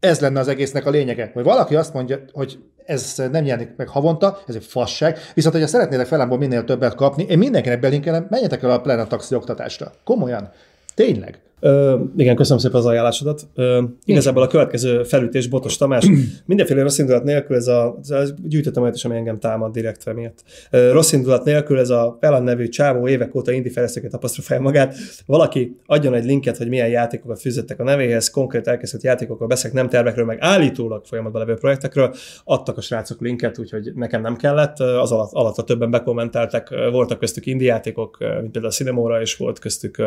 ez 0.00 0.20
lenne 0.20 0.40
az 0.40 0.48
egésznek 0.48 0.86
a 0.86 0.90
lényege. 0.90 1.30
Hogy 1.34 1.44
valaki 1.44 1.74
azt 1.74 1.94
mondja, 1.94 2.18
hogy 2.32 2.58
ez 2.84 3.22
nem 3.32 3.44
jelenik 3.44 3.76
meg 3.76 3.88
havonta, 3.88 4.38
ez 4.46 4.54
egy 4.54 4.64
fasság, 4.64 5.18
viszont 5.34 5.54
hogyha 5.54 5.70
szeretnétek 5.70 6.06
felámból 6.06 6.38
minél 6.38 6.64
többet 6.64 6.94
kapni, 6.94 7.26
én 7.28 7.38
mindenkinek 7.38 7.80
belinkelem, 7.80 8.26
menjetek 8.30 8.62
el 8.62 8.70
a 8.70 8.80
Planet 8.80 9.08
Taxi 9.08 9.34
oktatásra. 9.34 9.92
Komolyan. 10.04 10.50
Tényleg. 10.94 11.38
Ö, 11.64 11.98
igen, 12.16 12.36
köszönöm 12.36 12.58
szépen 12.58 12.78
az 12.78 12.86
ajánlásodat. 12.86 13.46
Ö, 13.54 13.82
igazából 14.04 14.42
a 14.42 14.46
következő 14.46 15.02
felütés 15.02 15.48
Botos 15.48 15.76
Tamás. 15.76 16.06
Mindenféle 16.46 16.82
rossz 16.82 16.98
indulat 16.98 17.24
nélkül 17.24 17.56
ez 17.56 17.66
a, 17.66 17.98
ez 18.08 18.34
gyűjtöttem 18.42 18.82
olyat 18.82 18.94
is, 18.94 19.04
ami 19.04 19.16
engem 19.16 19.38
támad 19.38 19.72
direktve 19.72 20.12
miatt. 20.12 20.44
Rossz 20.70 21.12
indulat 21.12 21.44
nélkül 21.44 21.78
ez 21.78 21.90
a 21.90 22.16
Pelan 22.20 22.42
nevű 22.42 22.68
csávó 22.68 23.08
évek 23.08 23.34
óta 23.34 23.52
indi 23.52 23.70
fejlesztőket 23.70 24.14
apostrofál 24.14 24.60
magát. 24.60 24.96
Valaki 25.26 25.76
adjon 25.86 26.14
egy 26.14 26.24
linket, 26.24 26.56
hogy 26.56 26.68
milyen 26.68 26.88
játékokat 26.88 27.40
fűzöttek 27.40 27.80
a 27.80 27.84
nevéhez, 27.84 28.30
konkrét 28.30 28.68
elkészült 28.68 29.02
játékokról 29.02 29.48
beszélek, 29.48 29.76
nem 29.76 29.88
tervekről, 29.88 30.24
meg 30.24 30.38
állítólag 30.40 31.04
folyamatban 31.04 31.40
levő 31.40 31.54
projektekről. 31.54 32.14
Adtak 32.44 32.76
a 32.76 32.80
srácok 32.80 33.20
linket, 33.20 33.58
úgyhogy 33.58 33.92
nekem 33.94 34.20
nem 34.20 34.36
kellett. 34.36 34.80
Az 34.80 35.12
alatt, 35.12 35.32
alatt 35.32 35.58
a 35.58 35.64
többen 35.64 35.90
bekommenteltek, 35.90 36.68
voltak 36.90 37.18
köztük 37.18 37.46
indi 37.46 37.64
játékok, 37.64 38.18
mint 38.18 38.50
például 38.50 38.66
a 38.66 38.70
Cinemora, 38.70 39.20
és 39.20 39.36
volt 39.36 39.58
köztük 39.58 40.02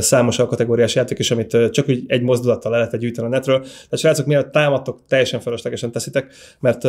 számos 0.00 0.38
alkotás 0.38 0.58
kategóriás 0.60 0.94
játék 0.94 1.18
is, 1.18 1.30
amit 1.30 1.56
csak 1.70 1.88
úgy 1.88 2.04
egy 2.06 2.22
mozdulattal 2.22 2.70
le 2.70 2.76
lehet 2.76 2.98
gyűjteni 2.98 3.26
a 3.26 3.30
netről. 3.30 3.60
Tehát 3.60 3.98
srácok, 3.98 4.26
miért 4.26 4.50
támadtok, 4.50 5.00
teljesen 5.08 5.40
feleslegesen 5.40 5.92
teszitek, 5.92 6.32
mert 6.60 6.84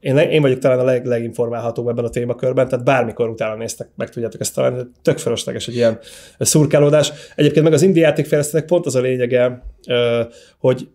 én, 0.00 0.16
én 0.16 0.42
vagyok 0.42 0.58
talán 0.58 0.78
a 0.78 0.84
leg, 0.84 1.06
leginformálhatóbb 1.06 1.88
ebben 1.88 2.04
a 2.04 2.08
témakörben, 2.08 2.68
tehát 2.68 2.84
bármikor 2.84 3.28
utána 3.28 3.54
néztek, 3.54 3.88
meg 3.96 4.10
tudjátok 4.10 4.40
ezt 4.40 4.54
találni, 4.54 4.82
tök 5.02 5.18
felesleges 5.18 5.68
egy 5.68 5.74
ilyen 5.74 5.98
szurkálódás. 6.38 7.12
Egyébként 7.34 7.64
meg 7.64 7.72
az 7.72 7.82
indie 7.82 8.02
játékfejlesztőnek 8.02 8.66
pont 8.66 8.86
az 8.86 8.94
a 8.94 9.00
lényege, 9.00 9.62
hogy 10.58 10.88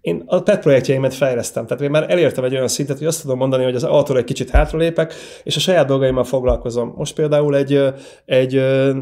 én 0.00 0.22
a 0.26 0.40
pet 0.42 0.60
projektjeimet 0.60 1.14
fejlesztem, 1.14 1.66
tehát 1.66 1.82
én 1.82 1.90
már 1.90 2.10
elértem 2.10 2.44
egy 2.44 2.54
olyan 2.54 2.68
szintet, 2.68 2.98
hogy 2.98 3.06
azt 3.06 3.22
tudom 3.22 3.38
mondani, 3.38 3.64
hogy 3.64 3.74
az 3.74 3.84
autóra 3.84 4.18
egy 4.18 4.24
kicsit 4.24 4.50
hátralépek, 4.50 5.14
és 5.44 5.56
a 5.56 5.60
saját 5.60 5.86
dolgaimmal 5.86 6.24
foglalkozom. 6.24 6.94
Most 6.96 7.14
például 7.14 7.56
egy, 7.56 7.82
egy, 8.24 8.56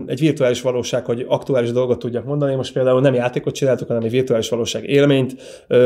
egy 0.07 0.19
virtuális 0.19 0.61
valóság, 0.61 1.05
hogy 1.05 1.25
aktuális 1.29 1.73
dolgot 1.73 1.99
tudjak 1.99 2.25
mondani, 2.25 2.55
most 2.55 2.73
például 2.73 3.01
nem 3.01 3.15
játékot 3.15 3.55
csináltuk, 3.55 3.89
hanem 3.89 4.03
egy 4.03 4.11
virtuális 4.11 4.49
valóság 4.49 4.89
élményt. 4.89 5.35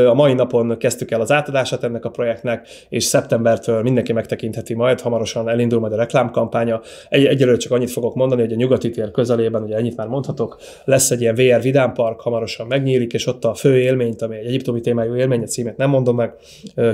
A 0.07 0.13
mai 0.13 0.33
napon 0.33 0.77
kezdtük 0.77 1.11
el 1.11 1.21
az 1.21 1.31
átadását 1.31 1.83
ennek 1.83 2.05
a 2.05 2.09
projektnek, 2.09 2.67
és 2.89 3.03
szeptembertől 3.03 3.81
mindenki 3.81 4.13
megtekintheti 4.13 4.73
majd, 4.73 5.01
hamarosan 5.01 5.49
elindul 5.49 5.79
majd 5.79 5.93
a 5.93 5.95
reklámkampánya. 5.95 6.81
Egy, 7.09 7.25
egyelőre 7.25 7.57
csak 7.57 7.71
annyit 7.71 7.91
fogok 7.91 8.15
mondani, 8.15 8.41
hogy 8.41 8.51
a 8.51 8.55
nyugati 8.55 8.89
tér 8.89 9.11
közelében, 9.11 9.63
ugye 9.63 9.75
ennyit 9.75 9.95
már 9.95 10.07
mondhatok, 10.07 10.57
lesz 10.85 11.11
egy 11.11 11.21
ilyen 11.21 11.35
VR 11.35 11.61
vidámpark, 11.61 12.21
hamarosan 12.21 12.67
megnyílik, 12.67 13.13
és 13.13 13.27
ott 13.27 13.45
a 13.45 13.53
fő 13.53 13.77
élményt, 13.77 14.21
ami 14.21 14.35
egy 14.37 14.45
egyiptomi 14.45 14.81
téma 14.81 15.01
témájú 15.03 15.21
élmény, 15.21 15.41
a 15.41 15.45
címet 15.45 15.77
nem 15.77 15.89
mondom 15.89 16.15
meg, 16.15 16.33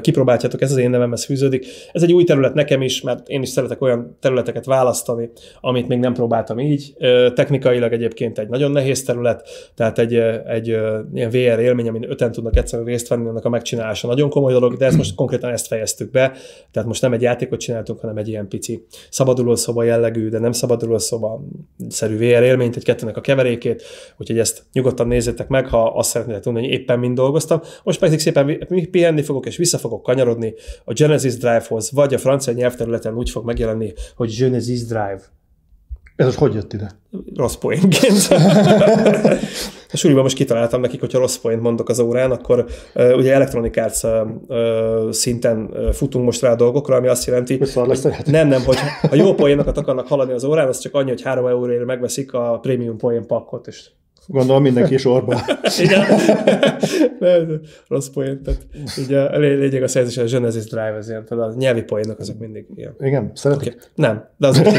kipróbáljátok, 0.01 0.61
ez 0.61 0.71
az 0.71 0.77
én 0.77 0.89
nevemhez 0.89 1.25
fűződik. 1.25 1.65
Ez 1.91 2.03
egy 2.03 2.13
új 2.13 2.23
terület 2.23 2.53
nekem 2.53 2.81
is, 2.81 3.01
mert 3.01 3.27
én 3.27 3.41
is 3.41 3.49
szeretek 3.49 3.81
olyan 3.81 4.17
területeket 4.19 4.65
választani, 4.65 5.29
amit 5.61 5.87
még 5.87 5.99
nem 5.99 6.13
próbáltam 6.13 6.59
így. 6.59 6.95
Technikailag 7.33 7.93
egyébként 7.93 8.39
egy 8.39 8.47
nagyon 8.47 8.71
nehéz 8.71 9.03
terület, 9.03 9.49
tehát 9.75 9.99
egy, 9.99 10.13
egy 10.45 10.67
ilyen 11.13 11.29
VR 11.29 11.59
élmény, 11.59 11.87
amin 11.87 12.09
öten 12.09 12.31
tudnak 12.31 12.55
egyszerűen 12.55 12.87
részt 12.87 13.07
venni, 13.07 13.27
annak 13.27 13.45
a 13.45 13.49
megcsinálása 13.49 14.07
nagyon 14.07 14.29
komoly 14.29 14.51
dolog, 14.51 14.77
de 14.77 14.85
ezt 14.85 14.97
most 14.97 15.15
konkrétan 15.15 15.51
ezt 15.51 15.67
fejeztük 15.67 16.11
be, 16.11 16.31
tehát 16.71 16.87
most 16.87 17.01
nem 17.01 17.13
egy 17.13 17.21
játékot 17.21 17.59
csináltunk, 17.59 17.99
hanem 17.99 18.17
egy 18.17 18.27
ilyen 18.27 18.47
pici 18.47 18.85
szabadulószoba 19.09 19.83
jellegű, 19.83 20.29
de 20.29 20.39
nem 20.39 20.51
szabadulószoba 20.51 21.43
szerű 21.89 22.17
VR 22.17 22.43
élményt, 22.43 22.75
egy 22.75 22.83
kettőnek 22.83 23.17
a 23.17 23.21
keverékét, 23.21 23.83
úgyhogy 24.17 24.39
ezt 24.39 24.63
nyugodtan 24.73 25.07
nézzétek 25.07 25.47
meg, 25.47 25.67
ha 25.67 25.83
azt 25.83 26.09
szeretnétek 26.09 26.41
tudni, 26.41 26.59
hogy 26.59 26.69
éppen 26.69 26.99
mind 26.99 27.15
dolgoztam. 27.15 27.61
Most 27.83 27.98
most 27.99 28.11
pedig 28.11 28.19
szépen 28.19 28.89
pihenni 28.91 29.21
fogok, 29.21 29.45
és 29.45 29.57
vissza 29.57 29.77
fogok 29.77 30.03
kanyarodni 30.03 30.53
a 30.83 30.93
Genesis 30.93 31.37
Drive-hoz, 31.37 31.91
vagy 31.91 32.13
a 32.13 32.17
francia 32.17 32.53
nyelvterületen 32.53 33.15
úgy 33.15 33.29
fog 33.29 33.45
megjelenni, 33.45 33.93
hogy 34.15 34.35
Genesis 34.37 34.85
Drive. 34.85 35.21
Ez 36.15 36.25
most 36.25 36.37
hogy 36.37 36.53
jött 36.53 36.73
ide? 36.73 36.91
Rossz 37.35 37.55
poénként. 37.55 38.27
a 39.93 39.97
suliban 39.97 40.23
most 40.23 40.35
kitaláltam 40.35 40.81
nekik, 40.81 40.99
hogyha 40.99 41.19
rossz 41.19 41.37
poént 41.37 41.61
mondok 41.61 41.89
az 41.89 41.99
órán, 41.99 42.31
akkor 42.31 42.65
uh, 42.95 43.15
ugye 43.15 43.33
Electronic 43.33 43.77
Arts 43.77 44.03
uh, 44.03 45.11
szinten 45.11 45.69
uh, 45.71 45.91
futunk 45.91 46.25
most 46.25 46.41
rá 46.41 46.51
a 46.51 46.55
dolgokra, 46.55 46.95
ami 46.95 47.07
azt 47.07 47.25
jelenti, 47.25 47.57
hogy 47.57 47.97
nem, 48.25 48.47
nem, 48.47 48.63
hogy 48.63 48.77
ha 49.09 49.15
jó 49.15 49.33
poénokat 49.33 49.77
akarnak 49.77 50.07
hallani 50.07 50.31
az 50.33 50.43
órán, 50.43 50.67
az 50.67 50.79
csak 50.79 50.93
annyi, 50.93 51.09
hogy 51.09 51.21
3 51.21 51.45
euróért 51.45 51.85
megveszik 51.85 52.33
a 52.33 52.59
prémium 52.61 52.97
poén 52.97 53.27
pakkot, 53.27 53.67
és 53.67 53.89
Gondolom 54.31 54.61
mindenki 54.61 54.97
sorba. 54.97 55.41
Igen. 55.83 56.05
rossz 57.87 58.07
poén. 58.07 58.43
Tehát 58.43 58.67
így 58.99 59.13
a 59.13 59.37
lényeg 59.37 59.83
a 59.83 59.87
szerzés, 59.87 60.17
a 60.17 60.23
Genesis 60.23 60.63
Drive, 60.63 60.95
az 60.97 61.09
ilyen, 61.09 61.25
tehát 61.25 61.43
a 61.43 61.53
nyelvi 61.57 61.81
poénok 61.81 62.19
azok 62.19 62.39
mindig 62.39 62.65
ilyen. 62.75 62.95
Igen, 62.99 63.31
szeretik? 63.33 63.73
Okay. 63.73 63.79
Nem, 63.95 64.29
de 64.37 64.47
azok 64.47 64.67
Oké, 64.67 64.77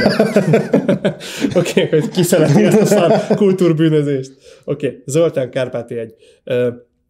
okay, 1.87 2.01
hogy 2.01 2.09
ki 2.09 2.23
szereti 2.23 2.65
ezt 2.65 2.81
a 2.81 2.85
szar 2.85 3.13
kultúrbűnözést. 3.37 4.33
Oké, 4.65 4.87
okay. 4.87 5.03
Zoltán 5.07 5.51
Kárpáti 5.51 5.99
egy. 5.99 6.15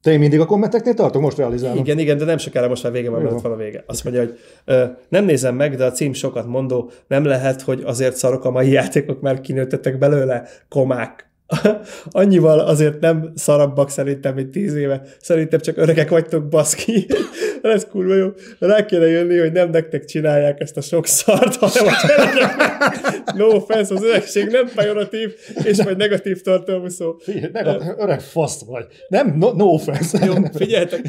Te 0.03 0.13
én 0.13 0.19
mindig 0.19 0.41
a 0.41 0.47
kommenteknél 0.47 0.95
tartok, 0.95 1.23
most 1.23 1.37
realizálom. 1.37 1.79
Igen, 1.79 1.99
igen, 1.99 2.19
de 2.19 2.25
nem 2.25 2.39
sokára 2.39 2.69
most 2.69 2.83
már 2.83 2.93
vége, 2.93 3.11
mert 3.11 3.41
van 3.41 3.53
a 3.53 3.57
vége. 3.57 3.85
Azt 3.87 4.05
mondja, 4.05 4.23
hogy 4.23 4.39
ö, 4.65 4.85
nem 5.09 5.25
nézem 5.25 5.55
meg, 5.55 5.77
de 5.77 5.85
a 5.85 5.91
cím 5.91 6.13
sokat 6.13 6.47
mondó, 6.47 6.91
nem 7.07 7.25
lehet, 7.25 7.63
hogy 7.63 7.83
azért 7.85 8.17
szarok 8.17 8.45
a 8.45 8.51
mai 8.51 8.71
játékok, 8.71 9.21
mert 9.21 9.41
kinőttetek 9.41 9.99
belőle 9.99 10.45
komák. 10.69 11.30
annyival 12.11 12.59
azért 12.59 13.01
nem 13.01 13.33
szarabbak 13.35 13.91
szerintem, 13.91 14.35
mint 14.35 14.51
tíz 14.51 14.75
éve. 14.75 15.03
Szerintem 15.21 15.61
csak 15.61 15.77
öregek 15.77 16.09
vagytok, 16.09 16.49
baszki. 16.49 17.07
Ez 17.63 17.87
kurva 17.91 18.15
jó. 18.15 18.29
Rá 18.59 18.85
kéne 18.85 19.07
jönni, 19.07 19.39
hogy 19.39 19.53
nem 19.53 19.71
nektek 19.71 20.05
csinálják 20.05 20.61
ezt 20.61 20.77
a 20.77 20.81
sok 20.81 21.07
szart, 21.07 21.57
hanem 21.57 21.87
a 21.87 22.07
gyerekek. 22.07 22.79
No 23.37 23.47
offense, 23.47 23.95
az 23.95 24.03
öregség 24.05 24.47
nem 24.47 24.71
pejoratív, 24.75 25.35
és 25.65 25.77
vagy 25.77 25.97
negatív 25.97 26.41
tartalmú 26.41 26.89
szó. 26.89 27.17
Figyelj, 27.19 27.77
öreg 27.99 28.21
fasz 28.21 28.65
vagy. 28.65 28.87
Nem, 29.09 29.35
no, 29.39 29.53
no 29.53 29.65
offense. 29.65 30.27
Jó, 30.27 30.35
figyeljetek, 30.53 31.01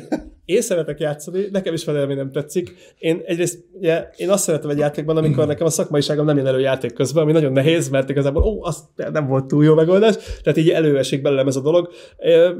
én 0.45 0.61
szeretek 0.61 0.99
játszani, 0.99 1.47
nekem 1.51 1.73
is 1.73 1.85
van 1.85 2.07
nem 2.07 2.31
tetszik. 2.31 2.75
Én 2.97 3.21
egyrészt, 3.25 3.63
ugye, 3.73 4.09
én 4.15 4.29
azt 4.29 4.43
szeretem 4.43 4.69
egy 4.69 4.77
játékban, 4.77 5.17
amikor 5.17 5.47
nekem 5.47 5.65
a 5.65 5.69
szakmaiságom 5.69 6.25
nem 6.25 6.37
jön 6.37 6.47
elő 6.47 6.59
játék 6.59 6.93
közben, 6.93 7.23
ami 7.23 7.31
nagyon 7.31 7.51
nehéz, 7.51 7.89
mert 7.89 8.09
igazából, 8.09 8.43
ó, 8.43 8.63
az 8.63 8.83
nem 9.11 9.27
volt 9.27 9.45
túl 9.45 9.63
jó 9.63 9.75
megoldás, 9.75 10.15
tehát 10.43 10.59
így 10.59 10.69
előesik 10.69 11.21
belőlem 11.21 11.47
ez 11.47 11.55
a 11.55 11.61
dolog. 11.61 11.89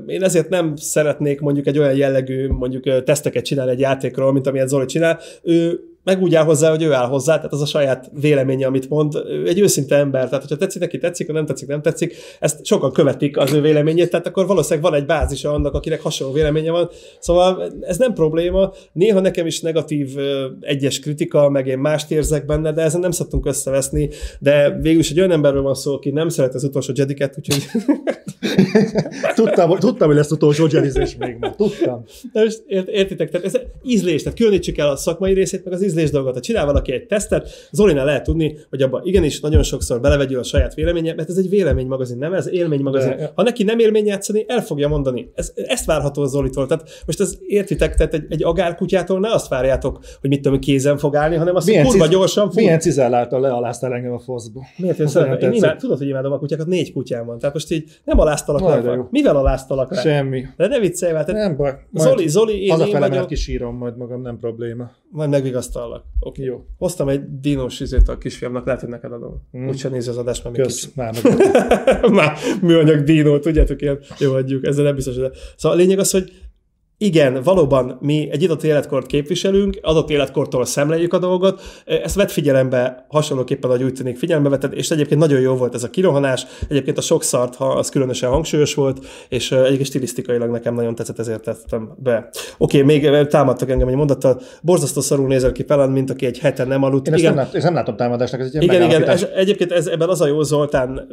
Én 0.06 0.24
ezért 0.24 0.50
nem 0.50 0.76
szeretnék 0.76 1.40
mondjuk 1.40 1.68
egy 1.68 1.80
olyan 1.80 1.96
jellegű 1.96 2.48
mondjuk 2.48 3.04
teszteket 3.04 3.46
csinálni 3.46 3.72
egy 3.72 3.80
játékról, 3.80 4.34
mint 4.34 4.48
amilyen 4.48 4.68
Zoli 4.68 4.86
csinál. 4.86 5.20
Ő 5.44 5.80
meg 6.04 6.22
úgy 6.22 6.36
áll 6.36 6.44
hozzá, 6.44 6.70
hogy 6.70 6.84
ő 6.84 6.94
áll 6.94 7.08
hozzá, 7.08 7.36
tehát 7.36 7.54
az 7.54 7.62
a 7.62 7.66
saját 7.66 8.12
véleménye, 8.20 8.68
amit 8.68 8.90
mond. 8.90 9.16
Ő 9.16 9.48
egy 9.48 9.60
őszinte 9.60 9.96
ember, 9.96 10.26
tehát 10.26 10.42
hogyha 10.42 10.58
tetszik 10.58 10.82
neki, 10.82 10.98
tetszik, 10.98 11.28
ha 11.28 11.34
nem 11.34 11.46
tetszik, 11.46 11.68
nem 11.68 11.82
tetszik, 11.82 12.16
ezt 12.40 12.66
sokan 12.66 12.92
követik 12.92 13.38
az 13.38 13.54
ő 13.54 13.62
véleményét, 13.62 14.10
tehát 14.10 14.28
akkor 14.28 14.48
valószínűleg 14.48 14.92
van 14.92 15.00
egy 15.00 15.06
bázisa 15.06 15.54
annak, 15.54 15.74
akinek 15.74 16.02
hasonló 16.02 16.34
véleménye 16.34 16.72
van. 16.72 16.90
Szóval 17.20 17.74
ez 17.82 17.98
nem 17.98 18.14
probléma. 18.14 18.74
Néha 18.94 19.20
nekem 19.20 19.46
is 19.46 19.62
negatív 19.62 20.18
egyes 20.60 21.00
kritika, 21.00 21.50
meg 21.50 21.68
én 21.68 21.80
mást 21.80 22.12
érzek 22.12 22.46
benne, 22.46 22.72
de 22.72 22.82
ezen 22.82 23.00
nem 23.00 23.12
szoktunk 23.12 23.46
összeveszni, 23.46 24.10
de 24.40 24.70
végül 24.82 25.00
is 25.00 25.12
egy 25.12 25.18
olyan 25.18 25.32
emberről 25.32 25.62
van 25.62 25.76
szó, 25.76 25.94
aki 25.94 26.10
nem 26.10 26.30
szeret 26.30 26.54
az 26.54 26.64
utolsó 26.64 26.94
Jediket, 26.96 27.36
úgyhogy... 27.38 27.66
tudtam, 29.36 29.78
tudtam, 29.78 30.08
hogy 30.08 30.18
lesz 30.18 30.32
utolsó 30.32 30.68
Jedizés 30.72 31.16
még 31.16 31.38
már. 31.40 31.56
Tudtam. 31.56 32.04
De 32.32 32.44
most 32.44 32.64
ért, 32.68 32.88
értitek, 32.88 33.30
tehát 33.30 33.46
ez 33.46 33.62
ízlés, 33.84 34.24
tehát 34.24 34.38
különítsük 34.38 34.78
el 34.78 34.90
a 34.90 34.96
szakmai 34.96 35.34
részét, 35.34 35.64
meg 35.64 35.74
az 35.74 35.82
ízlés 35.92 36.10
dolgot. 36.12 36.34
Ha 36.34 36.40
csinál 36.40 36.66
valaki 36.66 36.92
egy 36.92 37.06
tesztet, 37.06 37.50
Zolinál 37.72 38.06
lehet 38.06 38.24
tudni, 38.24 38.58
hogy 38.70 38.82
abban 38.82 39.02
igenis 39.06 39.40
nagyon 39.40 39.64
sokszor 39.64 40.02
belevegyül 40.02 40.40
a 40.40 40.44
saját 40.44 40.74
véleménye, 40.74 41.14
mert 41.14 41.30
ez 41.30 41.38
egy 41.38 41.50
véleménymagazin, 41.50 42.18
nem 42.18 42.34
ez 42.34 42.50
élménymagazin. 42.50 43.16
De, 43.18 43.32
ha 43.36 43.44
neki 43.44 43.64
nem 43.64 43.80
élmény 43.80 44.06
játszani, 44.06 44.46
el 44.48 44.62
fogja 44.62 44.88
mondani. 44.88 45.32
Ez, 45.36 45.52
ezt 45.56 45.86
várható 45.86 46.22
az 46.22 46.30
Zolitól. 46.32 46.68
Tehát 46.68 47.04
most 47.06 47.20
ez 47.20 47.38
értitek, 47.48 47.96
tehát 47.96 48.14
egy, 48.14 48.26
egy 48.30 48.44
agárkutyától 48.44 49.20
ne 49.20 49.34
azt 49.34 49.48
várjátok, 49.48 50.00
hogy 50.22 50.30
mit 50.30 50.42
tudom, 50.42 50.60
kézen 50.60 50.98
fog 50.98 51.16
állni, 51.16 51.36
hanem 51.36 51.56
azt, 51.56 51.70
hogy 51.70 51.86
kurva 51.86 52.08
gyorsan 52.08 52.46
fog. 52.46 52.56
Milyen 52.56 52.80
cizelláltal 52.80 53.42
lealáztál 53.42 53.94
engem 53.94 54.14
a 54.14 54.20
foszba. 54.20 54.62
Miért 54.78 55.00
én 55.00 55.08
szeretem? 55.08 55.52
Én 55.52 55.58
imád, 55.58 55.78
tudod, 55.78 55.98
hogy 55.98 56.08
imádom 56.08 56.32
a 56.32 56.40
kutyákat, 56.40 56.68
négy 56.68 56.94
kutyám 56.94 57.26
van. 57.26 57.40
Tehát 57.40 57.54
most 57.54 57.72
így 57.72 57.90
nem 58.04 58.20
aláztalak 58.20 58.84
le. 58.86 59.08
Mivel 59.10 59.36
aláztalak 59.36 59.92
le? 59.92 60.02
Semmi. 60.02 60.46
De 60.58 60.68
ne 60.68 60.80
viccelj 60.80 61.14
már. 61.14 61.28
Nem 61.28 61.56
baj. 61.56 61.74
Zoli, 61.94 62.28
Zoli, 62.28 62.66
én, 62.66 62.80
én 62.80 63.00
vagyok. 63.00 63.28
kisírom 63.28 63.76
majd 63.76 63.98
magam, 63.98 64.22
nem 64.22 64.38
probléma. 64.40 64.92
Majd 65.10 65.30
megvigasztallak. 65.82 66.04
Oké. 66.20 66.42
Okay. 66.42 66.46
Jó. 66.46 66.66
Hoztam 66.78 67.10
egy 67.10 67.40
dinos 67.40 67.80
izét 67.80 68.08
a 68.08 68.18
kisfiamnak, 68.18 68.66
lehet, 68.66 68.82
hogy 68.82 68.90
neked 68.90 69.12
adom. 69.12 69.48
Mm. 69.58 69.68
Úgyse 69.68 69.90
nézi 69.90 70.10
az 70.10 70.18
adást, 70.18 70.44
mert 70.44 70.56
Kösz, 70.56 70.92
már, 70.96 71.16
már 72.12 72.38
műanyag 72.62 73.04
dino, 73.04 73.40
tudjátok, 73.40 73.82
ilyen 73.82 74.00
jó 74.20 74.34
adjuk, 74.34 74.66
ezzel 74.66 74.84
nem 74.84 74.96
biztos. 74.96 75.16
De. 75.16 75.32
Szóval 75.56 75.78
a 75.78 75.82
lényeg 75.82 76.00
az, 76.00 76.12
hogy 76.12 76.32
igen, 77.02 77.42
valóban 77.44 77.98
mi 78.02 78.28
egy 78.32 78.44
adott 78.44 78.64
életkort 78.64 79.06
képviselünk, 79.06 79.78
adott 79.82 80.10
életkortól 80.10 80.66
szemléljük 80.66 81.14
a 81.14 81.18
dolgot, 81.18 81.62
ezt 81.86 82.16
vett 82.16 82.32
figyelembe 82.32 83.06
hasonlóképpen, 83.08 83.70
hogy 83.70 83.84
úgy 83.84 83.94
tűnik 83.94 84.18
figyelembe 84.18 84.50
vetted, 84.50 84.74
és 84.74 84.92
egyébként 84.92 85.20
nagyon 85.20 85.40
jó 85.40 85.54
volt 85.54 85.74
ez 85.76 85.84
a 85.84 85.90
kirohanás, 85.90 86.46
egyébként 86.70 86.98
a 86.98 87.02
sok 87.02 87.24
szart, 87.24 87.56
ha 87.56 87.66
az 87.66 87.90
különösen 87.90 88.30
hangsúlyos 88.30 88.74
volt, 88.74 89.06
és 89.30 89.52
egyébként 89.52 89.86
stilisztikailag 89.86 90.50
nekem 90.50 90.74
nagyon 90.74 90.96
tetszett, 90.96 91.20
ezért 91.20 91.44
tettem 91.44 91.92
be. 91.98 92.30
Oké, 92.58 92.82
okay, 92.82 93.00
még 93.00 93.28
támadtak 93.28 93.70
engem 93.70 93.88
egy 93.88 93.96
mondattal, 93.96 94.42
borzasztó 94.62 95.02
szarul 95.02 95.28
nézel 95.28 95.52
ki 95.52 95.64
Pelán, 95.64 95.90
mint 95.90 96.10
aki 96.10 96.26
egy 96.26 96.40
heten 96.40 96.68
nem 96.68 96.84
aludt. 96.84 97.08
Én 97.08 97.14
igen, 97.14 97.34
nem, 97.34 97.48
lát, 97.54 97.64
nem 97.64 97.74
látom 97.74 97.96
támadásnak, 97.96 98.42
ez 98.42 98.52
egy 98.54 98.64
Igen, 98.64 98.82
igen, 98.82 99.04
ez, 99.04 99.28
egyébként 99.36 99.72
ez, 99.72 99.88
ebben 99.88 100.10
az 100.10 100.22
a 100.22 100.28
jó 100.28 100.42
Zoltán 100.42 101.08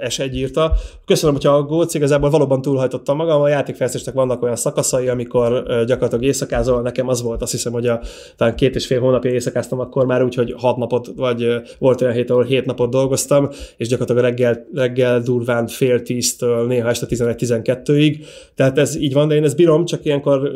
es 0.00 0.18
egy 0.18 0.36
írta. 0.36 0.72
Köszönöm, 1.04 1.34
hogyha 1.34 1.52
aggódsz, 1.52 1.94
igazából 1.94 2.30
valóban 2.30 2.62
túlhajtottam 2.62 3.16
magam, 3.16 3.40
a 3.40 3.48
játékfejlesztésnek 3.48 4.14
vannak 4.14 4.42
olyan 4.42 4.56
szakaszai, 4.56 5.08
ami 5.08 5.22
amikor 5.24 5.84
gyakorlatilag 5.84 6.24
éjszakázol, 6.24 6.82
nekem 6.82 7.08
az 7.08 7.22
volt, 7.22 7.42
azt 7.42 7.52
hiszem, 7.52 7.72
hogy 7.72 7.86
a, 7.86 8.00
talán 8.36 8.56
két 8.56 8.74
és 8.74 8.86
fél 8.86 9.00
hónapja 9.00 9.30
éjszakáztam 9.30 9.80
akkor 9.80 10.06
már 10.06 10.24
úgy, 10.24 10.34
hogy 10.34 10.54
hat 10.56 10.76
napot, 10.76 11.08
vagy 11.16 11.46
volt 11.78 12.00
olyan 12.00 12.14
hét, 12.14 12.30
ahol 12.30 12.44
hét 12.44 12.64
napot 12.64 12.90
dolgoztam, 12.90 13.48
és 13.76 13.88
gyakorlatilag 13.88 14.30
reggel, 14.30 14.66
reggel 14.74 15.20
durván 15.20 15.66
fél 15.66 16.02
tíztől, 16.02 16.66
néha 16.66 16.88
este 16.88 17.06
11-12-ig. 17.10 18.24
Tehát 18.54 18.78
ez 18.78 18.96
így 18.96 19.12
van, 19.12 19.28
de 19.28 19.34
én 19.34 19.44
ezt 19.44 19.56
bírom, 19.56 19.84
csak 19.84 20.04
ilyenkor 20.04 20.52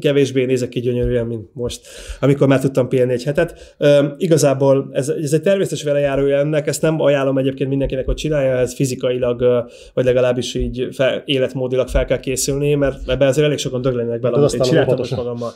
kevésbé 0.00 0.44
nézek 0.44 0.68
ki 0.68 0.80
gyönyörűen, 0.80 1.26
mint 1.26 1.48
most, 1.52 1.80
amikor 2.20 2.46
már 2.46 2.60
tudtam 2.60 2.88
pihenni 2.88 3.12
egy 3.12 3.24
hetet. 3.24 3.76
Igazából 4.16 4.88
ez, 4.92 5.08
ez 5.08 5.32
egy 5.32 5.42
természetes 5.42 5.82
velejárója 5.82 6.38
ennek, 6.38 6.66
ezt 6.66 6.82
nem 6.82 7.00
ajánlom 7.00 7.38
egyébként 7.38 7.68
mindenkinek, 7.68 8.06
hogy 8.06 8.14
csinálja, 8.14 8.56
ez 8.56 8.74
fizikailag, 8.74 9.66
vagy 9.94 10.04
legalábbis 10.04 10.54
így 10.54 10.88
fel, 10.92 11.22
életmódilag 11.24 11.88
fel 11.88 12.04
kell 12.04 12.20
készülni, 12.20 12.74
mert 12.74 13.08
ebben 13.08 13.28
azért 13.28 13.46
elég 13.46 13.58
sokan 13.58 13.80
döglenek 13.80 14.05
bele, 14.06 14.36
amit 14.36 14.52
én 14.52 14.60
csináltam 14.60 14.96
most 14.96 15.16
magammal. 15.16 15.52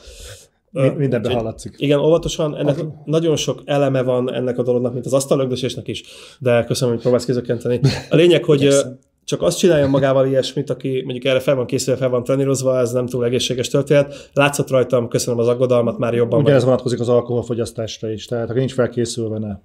Mindenben 0.97 1.33
hallatszik. 1.33 1.75
Igen, 1.77 1.99
óvatosan. 1.99 2.57
Ennek 2.57 2.79
okay. 2.79 2.91
nagyon 3.05 3.37
sok 3.37 3.63
eleme 3.65 4.03
van 4.03 4.33
ennek 4.33 4.59
a 4.59 4.63
dolognak, 4.63 4.93
mint 4.93 5.07
az 5.07 5.13
asztalögdösésnek 5.13 5.89
is, 5.89 6.03
de 6.39 6.65
köszönöm, 6.65 6.93
hogy 6.95 7.03
próbálsz 7.03 7.25
kizökkenteni. 7.25 7.81
A 8.11 8.17
lényeg, 8.17 8.45
hogy 8.45 8.69
csak 9.25 9.43
azt 9.43 9.59
csinálja 9.59 9.87
magával 9.87 10.27
ilyesmit, 10.27 10.71
aki 10.71 11.03
mondjuk 11.05 11.25
erre 11.25 11.41
fel 11.41 11.55
van 11.55 11.67
készülve, 11.67 12.01
fel 12.01 12.09
van 12.09 12.25
trenírozva, 12.25 12.79
ez 12.79 12.93
nem 12.93 13.07
túl 13.07 13.25
egészséges 13.25 13.69
történet. 13.69 14.31
Látszott 14.33 14.71
rajtam, 14.71 15.09
köszönöm 15.09 15.39
az 15.41 15.49
aggodalmat, 15.49 15.99
már 15.99 16.15
jobban. 16.15 16.41
Ugye 16.41 16.53
ez 16.53 16.65
vonatkozik 16.65 17.01
az 17.01 17.09
alkoholfogyasztásra 17.09 18.11
is, 18.11 18.27
tehát 18.27 18.51
aki 18.51 18.59
nincs 18.59 18.73
felkészülve, 18.73 19.39
ne. 19.39 19.57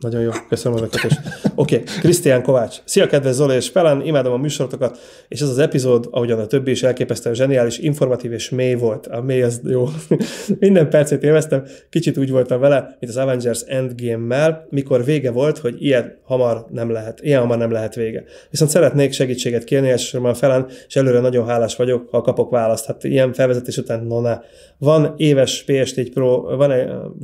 Nagyon 0.00 0.22
jó, 0.22 0.30
köszönöm 0.48 0.80
megkötést. 0.80 1.20
Oké, 1.54 1.74
okay. 1.74 2.00
Krisztián 2.00 2.42
Kovács. 2.42 2.76
Szia, 2.84 3.06
kedves 3.06 3.34
Zoli 3.34 3.54
és 3.54 3.70
Pelen, 3.70 4.02
imádom 4.06 4.32
a 4.32 4.36
műsorotokat, 4.36 4.98
és 5.28 5.40
ez 5.40 5.48
az 5.48 5.58
epizód, 5.58 6.08
ahogyan 6.10 6.38
a 6.38 6.46
többi 6.46 6.70
is 6.70 6.82
elképesztően 6.82 7.34
zseniális, 7.34 7.78
informatív 7.78 8.32
és 8.32 8.50
mély 8.50 8.74
volt. 8.74 9.06
A 9.06 9.20
mély 9.20 9.42
az 9.42 9.60
jó. 9.64 9.88
Minden 10.58 10.90
percét 10.90 11.22
élveztem, 11.22 11.64
kicsit 11.90 12.18
úgy 12.18 12.30
voltam 12.30 12.60
vele, 12.60 12.96
mint 13.00 13.12
az 13.12 13.16
Avengers 13.16 13.60
Endgame-mel, 13.60 14.66
mikor 14.70 15.04
vége 15.04 15.30
volt, 15.30 15.58
hogy 15.58 15.82
ilyen 15.82 16.18
hamar 16.22 16.66
nem 16.70 16.90
lehet, 16.90 17.20
ilyen 17.22 17.40
hamar 17.40 17.58
nem 17.58 17.70
lehet 17.70 17.94
vége. 17.94 18.24
Viszont 18.50 18.70
szeretnék 18.70 19.12
segítséget 19.12 19.64
kérni, 19.64 19.90
elsősorban 19.90 20.34
Felen, 20.34 20.66
és 20.86 20.96
előre 20.96 21.20
nagyon 21.20 21.46
hálás 21.46 21.76
vagyok, 21.76 22.08
ha 22.10 22.20
kapok 22.20 22.50
választ. 22.50 22.86
Hát 22.86 23.04
ilyen 23.04 23.32
felvezetés 23.32 23.76
után, 23.76 24.04
no 24.04 24.20
ne. 24.20 24.38
Van 24.78 25.14
éves 25.16 25.64
PS4 25.66 26.08
Pro, 26.14 26.56
van, 26.56 26.72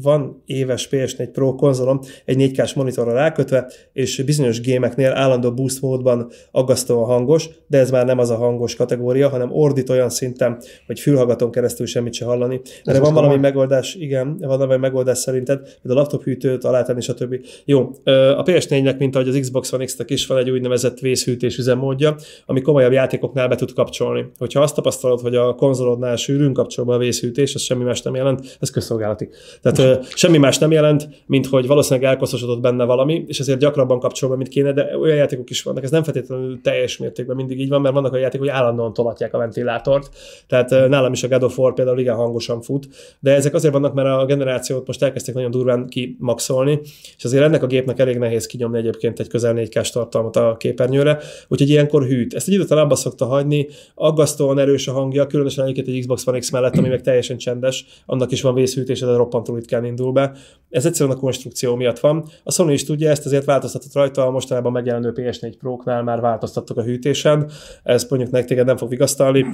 van 0.02 0.42
éves 0.46 0.88
PS4 0.90 1.28
Pro 1.32 1.54
konzolom, 1.54 2.00
egy 2.24 2.36
4 2.36 2.60
4K-s 2.62 2.74
monitorra 2.74 3.12
rákötve, 3.12 3.70
és 3.92 4.22
bizonyos 4.24 4.60
gémeknél 4.60 5.12
állandó 5.12 5.52
boost 5.52 5.80
módban 5.80 6.30
aggasztóan 6.50 7.04
hangos, 7.04 7.48
de 7.66 7.78
ez 7.78 7.90
már 7.90 8.06
nem 8.06 8.18
az 8.18 8.30
a 8.30 8.36
hangos 8.36 8.76
kategória, 8.76 9.28
hanem 9.28 9.52
ordít 9.52 9.90
olyan 9.90 10.10
szinten, 10.10 10.58
hogy 10.86 11.00
fülhallgatón 11.00 11.50
keresztül 11.50 11.86
semmit 11.86 12.14
se 12.14 12.24
hallani. 12.24 12.60
De 12.84 13.00
van 13.00 13.14
valami 13.14 13.36
megoldás, 13.36 13.94
igen, 13.94 14.36
van 14.38 14.58
valami 14.58 14.76
megoldás 14.76 15.18
szerinted, 15.18 15.60
hogy 15.82 15.90
a 15.90 15.94
laptop 15.94 16.22
hűtőt 16.22 16.64
alátenni, 16.64 17.00
stb. 17.00 17.36
Jó, 17.64 17.90
a 18.36 18.42
PS4-nek, 18.42 18.98
mint 18.98 19.14
ahogy 19.14 19.28
az 19.28 19.38
Xbox 19.40 19.72
One 19.72 19.84
X-nek 19.84 20.10
is 20.10 20.26
van 20.26 20.38
egy 20.38 20.50
úgynevezett 20.50 20.98
vészhűtés 20.98 21.58
üzemmódja, 21.58 22.16
ami 22.46 22.60
komolyabb 22.60 22.92
játékoknál 22.92 23.48
be 23.48 23.54
tud 23.54 23.72
kapcsolni. 23.72 24.26
Hogyha 24.38 24.60
azt 24.60 24.74
tapasztalod, 24.74 25.20
hogy 25.20 25.34
a 25.34 25.54
konzolodnál 25.54 26.16
sűrűn 26.16 26.52
kapcsolva 26.52 26.94
a 26.94 26.98
vészhűtés, 26.98 27.54
az 27.54 27.62
semmi 27.62 27.84
más 27.84 28.02
nem 28.02 28.14
jelent, 28.14 28.56
ez 28.60 28.70
közszolgálati. 28.70 29.28
Tehát 29.62 30.08
semmi 30.14 30.38
más 30.38 30.58
nem 30.58 30.70
jelent, 30.70 31.08
mint 31.26 31.46
hogy 31.46 31.66
valószínűleg 31.66 32.10
elkoszosodott 32.10 32.51
adott 32.52 32.62
benne 32.62 32.84
valami, 32.84 33.24
és 33.26 33.40
ezért 33.40 33.58
gyakrabban 33.58 33.98
kapcsolva, 33.98 34.36
mint 34.36 34.48
kéne, 34.48 34.72
de 34.72 34.98
olyan 34.98 35.16
játékok 35.16 35.50
is 35.50 35.62
vannak. 35.62 35.82
Ez 35.82 35.90
nem 35.90 36.02
feltétlenül 36.02 36.60
teljes 36.60 36.96
mértékben 36.96 37.36
mindig 37.36 37.60
így 37.60 37.68
van, 37.68 37.80
mert 37.80 37.94
vannak 37.94 38.12
olyan 38.12 38.24
játékok, 38.24 38.46
hogy 38.46 38.56
állandóan 38.56 38.92
tolatják 38.92 39.34
a 39.34 39.38
ventilátort. 39.38 40.08
Tehát 40.46 40.70
nálam 40.70 41.12
is 41.12 41.22
a 41.22 41.28
God 41.28 41.42
of 41.42 41.58
War 41.58 41.74
például 41.74 41.98
igen 41.98 42.14
hangosan 42.14 42.60
fut, 42.60 42.88
de 43.20 43.34
ezek 43.34 43.54
azért 43.54 43.72
vannak, 43.72 43.94
mert 43.94 44.08
a 44.08 44.24
generációt 44.24 44.86
most 44.86 45.02
elkezdték 45.02 45.34
nagyon 45.34 45.50
durván 45.50 45.88
kimaxolni, 45.88 46.80
és 47.16 47.24
azért 47.24 47.42
ennek 47.42 47.62
a 47.62 47.66
gépnek 47.66 47.98
elég 47.98 48.18
nehéz 48.18 48.46
kinyomni 48.46 48.78
egyébként 48.78 49.20
egy 49.20 49.28
közel 49.28 49.52
4 49.52 49.68
k 49.68 49.80
tartalmat 49.80 50.36
a 50.36 50.56
képernyőre, 50.58 51.18
úgyhogy 51.48 51.68
ilyenkor 51.68 52.06
hűt. 52.06 52.34
Ezt 52.34 52.48
egy 52.48 52.54
idő 52.54 52.62
után 52.62 52.78
abba 52.78 52.94
szokta 52.94 53.24
hagyni, 53.24 53.68
aggasztóan 53.94 54.58
erős 54.58 54.88
a 54.88 54.92
hangja, 54.92 55.26
különösen 55.26 55.64
egyébként 55.64 55.88
egy 55.88 56.00
Xbox 56.00 56.26
One 56.26 56.38
X 56.38 56.50
mellett, 56.50 56.76
ami 56.76 56.88
meg 56.88 57.00
teljesen 57.00 57.36
csendes, 57.36 57.84
annak 58.06 58.32
is 58.32 58.42
van 58.42 58.54
vészhűtése, 58.54 59.06
de 59.06 59.12
roppantól 59.12 59.56
ritkán 59.56 59.84
indul 59.84 60.12
be. 60.12 60.32
Ez 60.70 60.86
egyszerűen 60.86 61.16
a 61.16 61.20
konstrukció 61.20 61.74
miatt 61.74 61.98
van. 61.98 62.24
A 62.44 62.52
Sony 62.52 62.70
is 62.70 62.84
tudja 62.84 63.10
ezt, 63.10 63.26
ezért 63.26 63.44
változtatott 63.44 63.94
rajta, 63.94 64.26
a 64.26 64.30
mostanában 64.30 64.72
megjelenő 64.72 65.12
PS4 65.16 65.52
Pro-knál 65.58 66.02
már 66.02 66.20
változtattak 66.20 66.76
a 66.76 66.82
hűtésen, 66.82 67.50
ez 67.82 68.06
mondjuk 68.08 68.30
nektek 68.30 68.64
nem 68.64 68.76
fog 68.76 68.88
vigasztalni. 68.88 69.46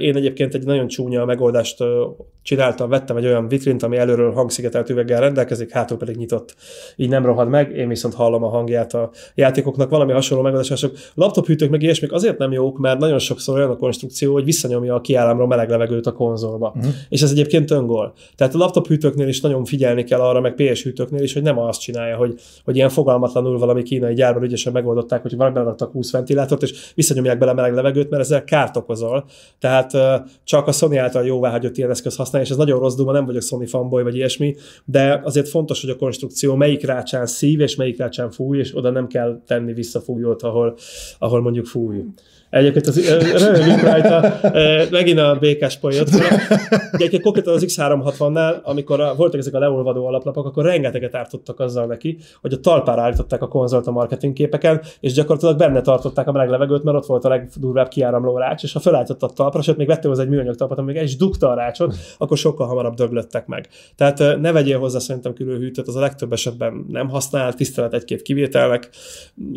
Én 0.00 0.16
egyébként 0.16 0.54
egy 0.54 0.64
nagyon 0.64 0.86
csúnya 0.86 1.24
megoldást 1.24 1.84
csináltam, 2.42 2.88
vettem 2.88 3.16
egy 3.16 3.26
olyan 3.26 3.48
vitrint, 3.48 3.82
ami 3.82 3.96
előről 3.96 4.32
hangszigetelt 4.32 4.90
üveggel 4.90 5.20
rendelkezik, 5.20 5.70
hátul 5.70 5.96
pedig 5.96 6.16
nyitott, 6.16 6.54
így 6.96 7.08
nem 7.08 7.24
rohad 7.24 7.48
meg, 7.48 7.76
én 7.76 7.88
viszont 7.88 8.14
hallom 8.14 8.42
a 8.42 8.48
hangját 8.48 8.94
a 8.94 9.10
játékoknak, 9.34 9.90
valami 9.90 10.12
hasonló 10.12 10.42
megoldások. 10.44 10.92
Laptop 11.14 11.46
hűtők 11.46 11.70
meg 11.70 11.82
ilyesmik 11.82 12.12
azért 12.12 12.38
nem 12.38 12.52
jók, 12.52 12.78
mert 12.78 12.98
nagyon 12.98 13.18
sokszor 13.18 13.56
olyan 13.56 13.70
a 13.70 13.76
konstrukció, 13.76 14.32
hogy 14.32 14.44
visszanyomja 14.44 14.94
a 14.94 15.00
kiállamról 15.00 15.46
meleg 15.46 15.68
levegőt 15.70 16.06
a 16.06 16.12
konzolba. 16.12 16.72
Uh-huh. 16.76 16.92
És 17.08 17.22
ez 17.22 17.30
egyébként 17.30 17.70
öngól. 17.70 18.12
Tehát 18.36 18.54
a 18.54 18.58
laptop 18.58 18.86
hűtőknél 18.86 19.28
is 19.28 19.40
nagyon 19.40 19.64
figyelni 19.64 20.04
kell 20.04 20.20
arra, 20.20 20.40
meg 20.40 20.54
PS 20.54 20.82
hűtőknél 20.82 21.22
is, 21.22 21.32
hogy 21.32 21.42
nem 21.42 21.58
azt 21.58 21.80
csinálja, 21.80 22.11
használja, 22.12 22.16
hogy, 22.16 22.40
hogy 22.64 22.76
ilyen 22.76 22.88
fogalmatlanul 22.88 23.58
valami 23.58 23.82
kínai 23.82 24.14
gyárban 24.14 24.42
ügyesen 24.42 24.72
megoldották, 24.72 25.22
hogy 25.22 25.36
valami 25.36 25.54
beadtak 25.54 25.92
20 25.92 26.10
ventilátort, 26.12 26.62
és 26.62 26.92
visszanyomják 26.94 27.38
bele 27.38 27.52
meleg 27.52 27.74
levegőt, 27.74 28.10
mert 28.10 28.22
ezzel 28.22 28.44
kárt 28.44 28.76
okozol. 28.76 29.24
Tehát 29.58 29.92
csak 30.44 30.66
a 30.66 30.72
Sony 30.72 30.98
által 30.98 31.24
jóváhagyott 31.24 31.76
ilyen 31.76 31.90
eszköz 31.90 32.16
használja, 32.16 32.46
és 32.46 32.52
ez 32.52 32.58
nagyon 32.58 32.80
rossz 32.80 32.94
duma, 32.94 33.12
nem 33.12 33.26
vagyok 33.26 33.42
Sony 33.42 33.66
fanboy 33.66 34.02
vagy 34.02 34.16
ilyesmi, 34.16 34.54
de 34.84 35.20
azért 35.24 35.48
fontos, 35.48 35.80
hogy 35.80 35.90
a 35.90 35.96
konstrukció 35.96 36.54
melyik 36.54 36.84
rácsán 36.84 37.26
szív, 37.26 37.60
és 37.60 37.76
melyik 37.76 37.98
rácsán 37.98 38.30
fúj, 38.30 38.58
és 38.58 38.76
oda 38.76 38.90
nem 38.90 39.06
kell 39.06 39.42
tenni 39.46 39.72
visszafújót, 39.72 40.42
ahol, 40.42 40.74
ahol 41.18 41.40
mondjuk 41.40 41.66
fúj. 41.66 42.04
Egyébként 42.52 42.86
az, 42.86 43.08
rövünk 43.38 43.80
rajta, 43.80 44.34
megint 44.90 45.18
a 45.18 45.36
békás 45.40 45.78
polyot. 45.78 46.08
Egyébként 46.92 47.22
konkrétan 47.22 47.54
az 47.54 47.64
X360-nál, 47.68 48.62
amikor 48.62 49.00
a, 49.00 49.14
voltak 49.14 49.40
ezek 49.40 49.54
a 49.54 49.58
leolvadó 49.58 50.06
alaplapok, 50.06 50.46
akkor 50.46 50.64
rengeteget 50.64 51.14
ártottak 51.14 51.60
azzal 51.60 51.86
neki, 51.86 52.18
hogy 52.40 52.52
a 52.52 52.60
talpára 52.60 53.02
állították 53.02 53.42
a 53.42 53.48
konzolt 53.48 53.86
a 53.86 53.90
marketing 53.90 54.32
képeken, 54.32 54.80
és 55.00 55.12
gyakorlatilag 55.12 55.56
benne 55.56 55.80
tartották 55.80 56.28
a 56.28 56.32
meleg 56.32 56.48
levegőt, 56.48 56.82
mert 56.82 56.96
ott 56.96 57.06
volt 57.06 57.24
a 57.24 57.28
legdurvább 57.28 57.88
kiáramló 57.88 58.38
rács, 58.38 58.62
és 58.62 58.72
ha 58.72 58.80
felállított 58.80 59.22
a 59.22 59.28
talpra, 59.28 59.62
sőt 59.62 59.76
még 59.76 59.86
vettél 59.86 60.10
hozzá 60.10 60.22
egy 60.22 60.28
műanyag 60.28 60.54
talpat, 60.54 60.78
amíg 60.78 60.96
egy 60.96 61.04
is 61.04 61.16
dugta 61.16 61.50
a 61.50 61.54
rácsot, 61.54 61.94
akkor 62.18 62.36
sokkal 62.36 62.66
hamarabb 62.66 62.94
döglöttek 62.94 63.46
meg. 63.46 63.68
Tehát 63.96 64.18
ne 64.40 64.52
vegyél 64.52 64.78
hozzá 64.78 64.98
szerintem 64.98 65.32
külön 65.32 65.58
hűtőt, 65.58 65.88
az 65.88 65.96
a 65.96 66.00
legtöbb 66.00 66.32
esetben 66.32 66.86
nem 66.88 67.08
használ, 67.08 67.54
tisztelet 67.54 67.94
egy-két 67.94 68.22
kivételnek, 68.22 68.88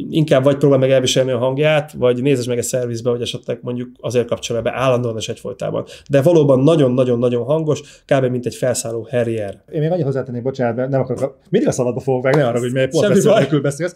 inkább 0.09 0.43
vagy 0.43 0.57
próbál 0.57 0.79
meg 0.79 0.91
elviselni 0.91 1.31
a 1.31 1.37
hangját, 1.37 1.91
vagy 1.91 2.21
nézd 2.21 2.47
meg 2.47 2.57
egy 2.57 2.63
szervizbe, 2.85 3.09
hogy 3.09 3.21
esetleg 3.21 3.59
mondjuk 3.61 3.89
azért 3.99 4.27
kapcsolja 4.27 4.61
be 4.61 4.71
állandóan 4.73 5.17
és 5.17 5.29
egyfolytában. 5.29 5.85
De 6.09 6.21
valóban 6.21 6.59
nagyon-nagyon-nagyon 6.59 7.43
hangos, 7.43 8.03
kb. 8.05 8.25
mint 8.25 8.45
egy 8.45 8.55
felszálló 8.55 9.07
herrier. 9.09 9.63
Én 9.71 9.79
még 9.79 9.91
annyit 9.91 10.03
hozzátennék, 10.03 10.41
bocsánat, 10.41 10.89
nem 10.89 11.01
akarok, 11.01 11.37
mindig 11.49 11.69
a 11.69 11.71
szabadba 11.71 11.99
fogok 11.99 12.23
meg, 12.23 12.35
ne 12.35 12.47
arra, 12.47 12.59
hogy 12.59 12.73
mely 12.73 12.87
pont 12.87 13.23
nélkül 13.23 13.61
beszélsz. 13.61 13.95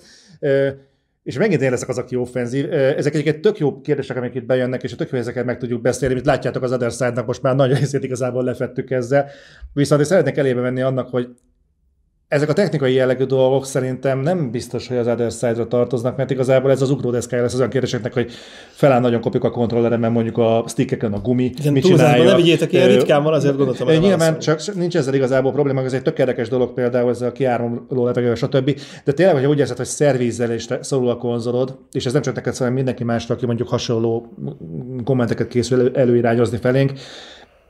És 1.23 1.37
megint 1.37 1.61
én 1.61 1.71
leszek 1.71 1.89
az, 1.89 1.97
aki 1.97 2.15
offenzív. 2.15 2.73
Ezek 2.73 3.13
egyébként 3.13 3.41
tök 3.41 3.57
jó 3.57 3.81
kérdések, 3.81 4.17
amik 4.17 4.35
itt 4.35 4.45
bejönnek, 4.45 4.83
és 4.83 4.93
a 4.93 4.95
tök 4.95 5.09
jó 5.11 5.17
ezeket 5.17 5.45
meg 5.45 5.57
tudjuk 5.57 5.81
beszélni, 5.81 6.13
mint 6.13 6.25
látjátok 6.25 6.63
az 6.63 6.71
Other 6.71 6.91
Side-nak 6.91 7.25
most 7.25 7.41
már 7.41 7.55
nagy 7.55 7.77
részét 7.77 8.03
igazából 8.03 8.43
lefettük 8.43 8.91
ezzel. 8.91 9.29
Viszont 9.73 10.01
én 10.01 10.07
szeretnék 10.07 10.37
elébe 10.37 10.61
menni 10.61 10.81
annak, 10.81 11.09
hogy 11.09 11.27
ezek 12.29 12.49
a 12.49 12.53
technikai 12.53 12.93
jellegű 12.93 13.23
dolgok 13.23 13.65
szerintem 13.65 14.19
nem 14.19 14.51
biztos, 14.51 14.87
hogy 14.87 14.97
az 14.97 15.07
other 15.07 15.31
side-ra 15.31 15.67
tartoznak, 15.67 16.17
mert 16.17 16.31
igazából 16.31 16.71
ez 16.71 16.81
az 16.81 16.89
ugródeszkája 16.89 17.41
lesz 17.41 17.53
az 17.53 17.59
olyan 17.59 17.71
kérdéseknek, 17.71 18.13
hogy 18.13 18.31
feláll 18.69 18.99
nagyon 18.99 19.21
kopjuk 19.21 19.43
a 19.43 19.51
kontrolleren, 19.51 19.99
mert 19.99 20.13
mondjuk 20.13 20.37
a 20.37 20.63
stickeken 20.67 21.13
a 21.13 21.19
gumi, 21.19 21.51
Igen, 21.59 21.73
mit 21.73 21.83
csinálja. 21.83 22.23
Ne 22.23 22.35
vigyétek, 22.35 22.73
ilyen 22.73 22.87
ritkán 22.87 23.23
van, 23.23 23.33
azért 23.33 23.55
gondoltam. 23.55 23.87
hogy 23.87 23.99
Nyilván 23.99 24.39
csak 24.39 24.75
nincs 24.75 24.95
ezzel 24.95 25.13
igazából 25.13 25.51
probléma, 25.51 25.83
ez 25.83 25.93
egy 25.93 26.01
tök 26.01 26.19
érdekes 26.19 26.49
dolog 26.49 26.73
például 26.73 27.09
ez 27.09 27.21
a 27.21 27.31
kiáramló 27.31 28.05
levegő, 28.05 28.35
stb. 28.35 28.79
De 29.03 29.11
tényleg, 29.11 29.35
hogy 29.35 29.45
úgy 29.45 29.59
érzed, 29.59 29.77
hogy 29.77 29.85
szervízzelésre 29.85 30.83
szorul 30.83 31.09
a 31.09 31.17
konzolod, 31.17 31.77
és 31.91 32.05
ez 32.05 32.13
nem 32.13 32.21
csak 32.21 32.35
neked, 32.35 32.53
szóval 32.53 32.73
mindenki 32.73 33.03
másra, 33.03 33.35
aki 33.35 33.45
mondjuk 33.45 33.67
hasonló 33.67 34.33
kommenteket 35.03 35.47
készül 35.47 35.91
előirányozni 35.95 36.57
felénk, 36.57 36.91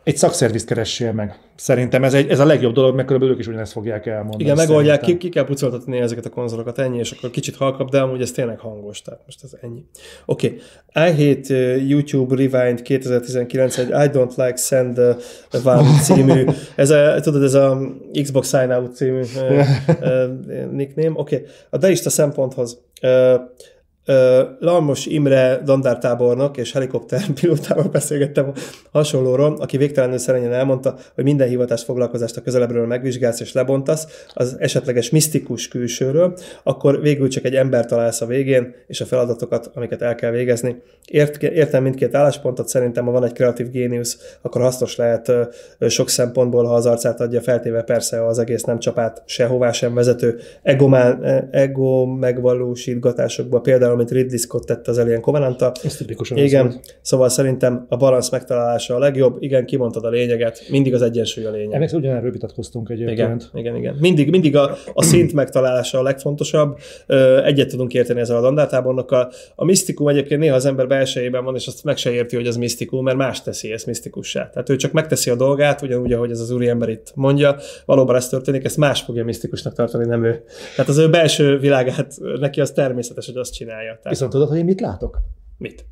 egy 0.04 0.18
szakszervizt 0.18 0.66
keressél 0.66 1.12
meg. 1.12 1.40
Szerintem 1.56 2.04
ez, 2.04 2.14
egy, 2.14 2.30
ez 2.30 2.40
a 2.40 2.46
legjobb 2.46 2.74
dolog, 2.74 2.96
mert 2.96 3.06
körülbelül 3.06 3.34
ők 3.34 3.40
is 3.40 3.48
ugyanezt 3.48 3.72
fogják 3.72 4.06
elmondani. 4.06 4.44
Igen, 4.44 4.56
megoldják, 4.56 5.02
ki, 5.02 5.18
ki 5.18 5.30
kell 5.30 5.46
pucoltatni 5.46 5.98
ezeket 5.98 6.26
a 6.26 6.30
konzolokat, 6.30 6.80
ennyi, 6.80 6.98
és 6.98 7.12
akkor 7.12 7.30
kicsit 7.30 7.56
halkabb, 7.56 7.90
de 7.90 8.00
amúgy 8.00 8.22
ez 8.22 8.32
tényleg 8.32 8.60
hangos, 8.60 9.02
tehát 9.02 9.20
most 9.26 9.44
ez 9.44 9.52
ennyi. 9.62 9.86
Oké, 10.26 10.60
okay. 10.94 11.10
I 11.10 11.12
Hate 11.12 11.54
uh, 11.54 11.90
YouTube 11.90 12.36
Rewind 12.36 12.82
2019, 12.82 13.78
egy 13.78 13.90
I 13.90 14.10
Don't 14.14 14.36
Like 14.36 14.56
Send 14.56 14.98
uh, 14.98 15.16
One 15.64 16.00
című, 16.04 16.46
ez 16.76 16.90
a, 16.90 17.20
tudod, 17.20 17.44
ez 17.44 17.54
a 17.54 17.80
Xbox 18.22 18.50
Sign 18.50 18.72
Out 18.72 18.96
című 18.96 19.20
uh, 19.20 19.68
uh, 20.02 20.72
nickname. 20.72 21.20
Oké, 21.20 21.36
okay. 21.36 21.48
a 21.70 21.78
deista 21.78 22.10
szemponthoz. 22.10 22.82
Uh, 23.02 23.42
Lalmos 24.60 25.06
Imre 25.06 25.62
dandártábornok 25.66 26.58
és 26.58 26.72
helikopterpilótával 26.72 27.88
beszélgettem 28.00 28.52
hasonlóról, 28.92 29.56
aki 29.60 29.78
végtelenül 29.78 30.18
szerenyen 30.18 30.54
elmondta, 30.54 30.96
hogy 31.16 31.24
minden 31.24 31.48
hivatást 31.48 31.84
foglalkozást 31.84 32.38
a 32.38 32.42
közelebbről 32.42 32.88
megvizsgálsz 32.88 33.40
és 33.40 33.54
lebontasz 33.54 34.26
az 34.34 34.56
esetleges 34.60 35.10
misztikus 35.10 35.68
külsőről, 35.68 36.38
akkor 36.64 37.02
végül 37.02 37.28
csak 37.28 37.46
egy 37.46 37.56
ember 37.56 37.86
találsz 37.86 38.22
a 38.22 38.26
végén, 38.26 38.76
és 38.88 39.02
a 39.02 39.06
feladatokat, 39.06 39.72
amiket 39.74 40.02
el 40.02 40.16
kell 40.16 40.32
végezni. 40.32 40.82
Ért, 41.06 41.44
értem 41.44 41.84
mindkét 41.84 42.16
álláspontot, 42.16 42.68
szerintem 42.68 43.06
ha 43.06 43.12
van 43.12 43.24
egy 43.24 43.34
kreatív 43.34 43.70
géniusz, 43.70 44.38
akkor 44.42 44.62
hasznos 44.62 44.96
lehet 44.96 45.32
sok 45.88 46.10
szempontból, 46.10 46.66
ha 46.66 46.74
az 46.74 46.86
arcát 46.86 47.20
adja, 47.20 47.42
feltéve 47.42 47.82
persze 47.82 48.26
az 48.26 48.40
egész 48.40 48.64
nem 48.64 48.80
csapát 48.80 49.24
sehová 49.26 49.72
sem 49.72 49.94
vezető 49.94 50.40
egomán, 50.62 51.24
ego 51.52 52.06
megvalósítgatásokba, 52.06 53.60
például 53.60 53.99
amit 54.00 54.12
Ridley 54.12 54.38
Scott 54.38 54.66
tette 54.66 54.92
az 54.92 54.98
Alien 54.98 55.22
covenant 55.22 55.62
Ez 55.62 55.96
tipikusan 55.96 56.38
Igen, 56.38 56.80
szóval 57.02 57.30
szerintem 57.30 57.86
a 57.90 57.98
balansz 57.98 58.30
megtalálása 58.30 58.96
a 58.96 59.00
legjobb. 59.00 59.38
Igen, 59.40 59.66
kimondtad 59.66 60.06
a 60.06 60.10
lényeget, 60.10 60.66
mindig 60.70 60.94
az 60.94 61.02
egyensúly 61.02 61.46
a 61.46 61.52
lényeg. 61.52 61.74
Ennek 61.74 61.94
ugyanerről 61.94 62.32
vitatkoztunk 62.32 62.90
egyébként. 62.90 63.18
Igen, 63.18 63.42
igen, 63.54 63.76
igen. 63.76 63.96
Mindig, 64.00 64.30
mindig 64.30 64.56
a, 64.56 64.78
a 64.94 65.04
szint 65.04 65.34
megtalálása 65.34 66.00
a 66.00 66.02
legfontosabb. 66.02 66.78
Egyet 67.44 67.70
tudunk 67.70 67.94
érteni 67.94 68.20
ezzel 68.20 68.38
a 68.38 68.42
dandártábornokkal. 68.42 69.32
A 69.56 69.66
misztikum 69.66 70.08
egyébként 70.08 70.40
néha 70.40 70.56
az 70.56 70.66
ember 70.66 70.88
belsejében 70.88 71.44
van, 71.44 71.56
és 71.56 71.68
azt 71.68 71.84
meg 71.84 71.98
se 71.98 72.12
érti, 72.12 72.36
hogy 72.36 72.48
az 72.48 72.56
misztikum, 72.56 73.04
mert 73.04 73.18
más 73.18 73.42
teszi 73.42 73.72
ezt 73.72 73.86
misztikussá. 73.86 74.50
Tehát 74.50 74.70
ő 74.70 74.76
csak 74.76 74.92
megteszi 74.92 75.30
a 75.30 75.36
dolgát, 75.36 75.82
ugyanúgy, 75.82 76.14
ahogy 76.14 76.32
ez 76.32 76.40
az 76.40 76.52
úriember 76.52 76.90
itt 76.90 77.12
mondja. 77.16 77.56
Valóban 77.86 78.16
ez 78.16 78.30
történik, 78.30 78.64
ezt 78.64 78.78
más 78.78 79.02
fogja 79.02 79.24
misztikusnak 79.24 79.74
tartani, 79.74 80.06
nem 80.06 80.24
ő. 80.24 80.44
Tehát 80.76 80.92
az 80.92 80.98
ő 80.98 81.10
belső 81.10 81.58
világát 81.58 82.14
neki 82.40 82.62
az 82.62 82.72
természetes, 82.72 83.26
hogy 83.26 83.38
azt 83.38 83.56
csinálja. 83.80 83.92
Tehát... 84.02 84.10
Viszont 84.10 84.32
tudod, 84.32 84.48
hogy 84.48 84.58
én 84.58 84.66
mit 84.66 84.82
látok? 84.82 85.22
Mit? 85.58 85.86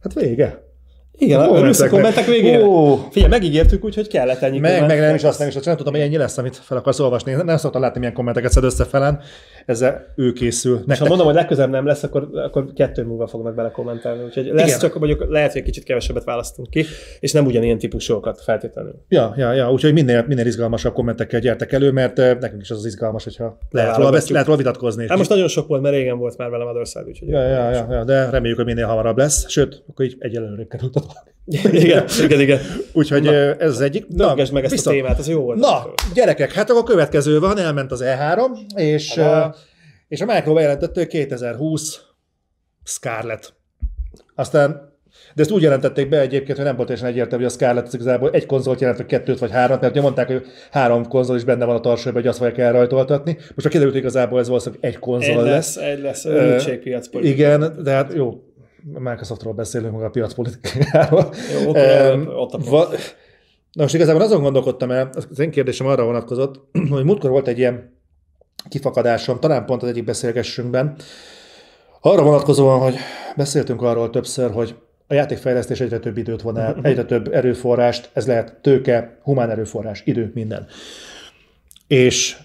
Hát 0.00 0.12
vége. 0.12 0.62
Igen, 1.18 1.40
a 1.40 1.46
kommentek, 1.46 1.90
kommentek 1.90 2.26
végén. 2.26 2.62
Ó. 2.62 2.96
Figyelj, 3.10 3.30
megígértük 3.30 3.84
úgy, 3.84 3.94
hogy 3.94 4.08
kellett 4.08 4.40
ennyi 4.40 4.58
meg, 4.58 4.70
komment. 4.70 4.90
Meg 4.98 5.06
nem 5.06 5.14
is 5.14 5.24
azt 5.24 5.38
nem 5.38 5.48
is 5.48 5.56
azt 5.56 5.64
nem 5.64 5.76
tudom, 5.76 5.92
hogy 5.92 6.02
ennyi 6.02 6.16
lesz, 6.16 6.38
amit 6.38 6.56
fel 6.56 6.76
akarsz 6.76 7.00
olvasni. 7.00 7.32
Nem 7.32 7.56
szoktam 7.56 7.80
látni, 7.80 7.98
milyen 7.98 8.14
kommenteket 8.14 8.50
szed 8.50 8.64
össze 8.64 8.84
felen. 8.84 9.20
Ezzel 9.66 10.12
ő 10.16 10.32
készül. 10.32 10.84
És 10.88 10.98
ha 10.98 11.06
mondom, 11.06 11.26
hogy 11.26 11.34
legközelebb 11.34 11.70
nem 11.70 11.86
lesz, 11.86 12.02
akkor, 12.02 12.28
akkor 12.32 12.72
kettő 12.74 13.04
múlva 13.04 13.26
fognak 13.26 13.54
bele 13.54 13.70
kommentelni. 13.70 14.24
Úgyhogy 14.24 14.44
lesz, 14.44 14.66
Igen. 14.66 14.78
csak 14.78 14.98
mondjuk 14.98 15.26
lehet, 15.28 15.52
hogy 15.52 15.60
egy 15.60 15.66
kicsit 15.66 15.84
kevesebbet 15.84 16.24
választunk 16.24 16.70
ki, 16.70 16.84
és 17.20 17.32
nem 17.32 17.46
ugyanilyen 17.46 17.78
típusúakat 17.78 18.40
feltétlenül. 18.42 18.94
Ja, 19.08 19.34
ja, 19.36 19.52
ja. 19.52 19.72
Úgyhogy 19.72 19.92
minél, 19.92 20.24
minél 20.28 20.46
izgalmasabb 20.46 20.92
kommentekkel 20.92 21.40
gyertek 21.40 21.72
elő, 21.72 21.90
mert 21.90 22.18
eh, 22.18 22.36
nekünk 22.40 22.62
is 22.62 22.70
az, 22.70 22.78
az 22.78 22.84
izgalmas, 22.84 23.24
hogyha 23.24 23.58
lehet 23.70 23.96
róla, 23.96 24.10
besz, 24.10 24.28
lehet 24.28 24.46
róla 24.46 24.58
vitatkozni. 24.58 25.08
Hát 25.08 25.18
most 25.18 25.30
nagyon 25.30 25.48
sok 25.48 25.66
volt, 25.66 25.82
mert 25.82 25.94
régen 25.94 26.18
volt 26.18 26.36
már 26.36 26.50
velem 26.50 26.66
a 26.66 26.78
úgyhogy. 27.06 27.28
Ja, 27.28 27.42
ja, 27.42 27.70
ja, 27.70 27.86
ja, 27.90 28.04
de 28.04 28.30
reméljük, 28.30 28.56
hogy 28.56 28.66
minél 28.66 28.86
hamarabb 28.86 29.16
lesz. 29.16 29.48
Sőt, 29.48 29.82
akkor 29.88 30.04
így 30.04 30.16
egyelőre 30.18 30.66
kerültetek. 31.04 31.82
igen, 31.82 32.04
igen, 32.22 32.40
igen. 32.40 32.60
Úgyhogy 32.92 33.22
Na, 33.22 33.32
ez 33.32 33.70
az 33.70 33.80
egyik. 33.80 34.06
Na, 34.08 34.34
meg 34.34 34.64
ezt 34.64 34.72
viszont, 34.72 34.96
a 34.96 35.00
témát, 35.00 35.18
ez 35.18 35.28
jó 35.28 35.42
volt. 35.42 35.58
Na, 35.58 35.92
gyerekek, 36.14 36.52
hát 36.52 36.70
akkor 36.70 36.82
a 36.82 36.86
következő 36.86 37.40
van, 37.40 37.58
elment 37.58 37.92
az 37.92 38.02
E3, 38.04 38.40
és, 38.76 39.16
uh, 39.16 39.54
és 40.08 40.20
a 40.20 40.24
Micro 40.24 40.54
bejelentette 40.54 41.06
2020 41.06 42.00
Scarlett. 42.84 43.54
Aztán 44.34 44.92
de 45.34 45.42
ezt 45.42 45.50
úgy 45.50 45.62
jelentették 45.62 46.08
be 46.08 46.20
egyébként, 46.20 46.56
hogy 46.56 46.66
nem 46.66 46.76
volt 46.76 46.88
teljesen 46.88 47.10
egyértelmű, 47.10 47.44
hogy 47.44 47.52
a 47.52 47.56
Scarlett 47.56 47.86
az 47.86 47.94
igazából 47.94 48.30
egy 48.30 48.46
konzolt 48.46 48.80
jelent, 48.80 48.98
vagy 48.98 49.06
kettőt, 49.06 49.38
vagy 49.38 49.50
hármat, 49.50 49.80
mert 49.80 49.92
ugye 49.92 50.02
mondták, 50.02 50.26
hogy 50.26 50.46
három 50.70 51.08
konzol 51.08 51.36
is 51.36 51.44
benne 51.44 51.64
van 51.64 51.76
a 51.76 51.80
tarsajban, 51.80 52.20
hogy 52.20 52.30
azt 52.30 52.38
fogják 52.38 52.58
elrajtoltatni. 52.58 53.32
Most 53.32 53.54
már 53.54 53.68
kiderült, 53.68 53.92
hogy 53.92 54.02
igazából 54.02 54.38
ez 54.38 54.48
valószínűleg 54.48 54.84
egy 54.84 54.98
konzol 54.98 55.38
egy 55.38 55.50
lesz. 55.50 55.76
Egy 55.76 56.00
lesz, 56.00 56.24
egy 56.24 56.96
uh, 57.12 57.24
Igen, 57.24 57.78
de 57.82 57.90
hát 57.90 58.12
jó, 58.14 58.42
Microsoftról 58.92 59.52
beszélünk, 59.52 59.96
meg 59.96 60.04
a 60.04 60.10
piacpolitikáról. 60.10 61.34
Jó, 61.52 61.68
okay, 61.68 62.12
um, 62.12 62.28
ott 62.28 62.52
a 62.52 62.58
va- 62.58 63.16
Na 63.72 63.82
most 63.82 63.94
igazából 63.94 64.22
azon 64.22 64.42
gondolkodtam 64.42 64.90
el, 64.90 65.10
az 65.30 65.38
én 65.38 65.50
kérdésem 65.50 65.86
arra 65.86 66.04
vonatkozott, 66.04 66.60
hogy 66.90 67.04
múltkor 67.04 67.30
volt 67.30 67.48
egy 67.48 67.58
ilyen 67.58 67.92
kifakadásom, 68.68 69.40
talán 69.40 69.64
pont 69.64 69.82
az 69.82 69.88
egyik 69.88 70.04
beszélgessünkben, 70.04 70.96
arra 72.00 72.22
vonatkozóan, 72.22 72.80
hogy 72.80 72.96
beszéltünk 73.36 73.82
arról 73.82 74.10
többször, 74.10 74.50
hogy 74.50 74.74
a 75.06 75.14
játékfejlesztés 75.14 75.80
egyre 75.80 75.98
több 75.98 76.16
időt 76.16 76.42
von 76.42 76.58
el, 76.58 76.78
egyre 76.82 77.04
több 77.04 77.32
erőforrást, 77.32 78.10
ez 78.12 78.26
lehet 78.26 78.58
tőke, 78.62 79.18
humán 79.22 79.50
erőforrás, 79.50 80.02
idő, 80.04 80.30
minden. 80.34 80.66
És 81.86 82.36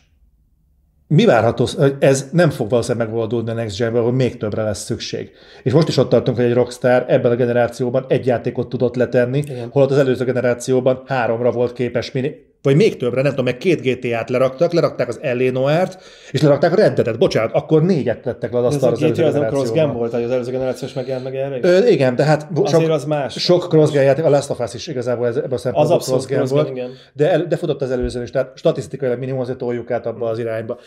mi 1.12 1.26
várható, 1.26 1.68
ez 2.00 2.30
nem 2.32 2.50
fog 2.50 2.70
valószínűleg 2.70 3.08
megoldódni 3.08 3.52
a 3.52 3.54
Next 3.54 3.78
gen 3.78 4.02
hogy 4.02 4.14
még 4.14 4.38
többre 4.38 4.64
lesz 4.64 4.84
szükség. 4.84 5.32
És 5.64 5.74
most 5.74 5.88
is 5.88 5.98
ott 5.98 6.10
tartunk, 6.10 6.38
hogy 6.38 6.46
egy 6.46 6.54
Rockstar 6.54 7.06
ebben 7.08 7.32
a 7.32 7.36
generációban 7.36 8.06
egy 8.08 8.26
játékot 8.26 8.70
tudott 8.70 8.96
letenni, 8.96 9.38
Igen. 9.38 9.70
holott 9.72 9.92
az 9.92 9.98
előző 9.98 10.26
generációban 10.26 11.04
háromra 11.06 11.52
volt 11.52 11.74
képes 11.74 12.12
mini, 12.12 12.49
vagy 12.62 12.76
még 12.76 12.98
többre, 12.98 13.22
nem 13.22 13.30
tudom, 13.30 13.46
meg 13.46 13.58
két 13.58 13.82
GTA-t 13.82 14.30
leraktak, 14.30 14.72
lerakták 14.72 15.08
az 15.08 15.20
Eleanor-t, 15.22 15.98
és 16.32 16.42
lerakták 16.42 16.72
a 16.72 16.76
Red 16.76 17.18
Bocsánat, 17.18 17.54
akkor 17.54 17.84
négyet 17.84 18.22
tettek 18.22 18.52
le 18.52 18.58
az 18.60 18.66
asztalra 18.66 18.96
az 18.96 19.04
előző 19.04 19.24
generációban. 19.24 19.64
Ez 19.64 19.70
cross 19.70 19.94
volt, 19.94 20.12
hogy 20.12 20.24
az 20.24 20.32
előző 20.32 20.52
generációs 20.52 20.94
megjelent 20.94 21.24
meg 21.24 21.36
erre? 21.36 21.60
Ö, 21.62 21.88
igen, 21.88 22.16
de 22.16 22.24
hát 22.24 22.48
sok, 22.66 22.90
az 22.90 23.06
más. 23.06 23.34
sok 23.34 23.68
cross 23.68 23.94
játék, 23.94 24.26
a 24.26 24.30
Last 24.30 24.50
of 24.50 24.60
Us 24.60 24.74
is 24.74 24.88
igazából 24.88 25.28
ez, 25.28 25.36
ebben 25.36 25.52
a 25.52 25.58
szempontból 25.58 25.98
az 25.98 26.06
cross, 26.06 26.26
cross 26.26 26.50
volt, 26.50 26.70
igen. 26.70 26.90
de, 27.14 27.32
el, 27.32 27.46
de 27.46 27.56
futott 27.56 27.82
az 27.82 27.92
előző 27.92 28.22
is, 28.22 28.30
tehát 28.30 28.58
statisztikailag 28.58 29.20
minimum 29.20 29.42
azért 29.42 29.58
toljuk 29.58 29.92
át 29.92 30.06
abba 30.06 30.30
az 30.30 30.40
irányba. 30.40 30.80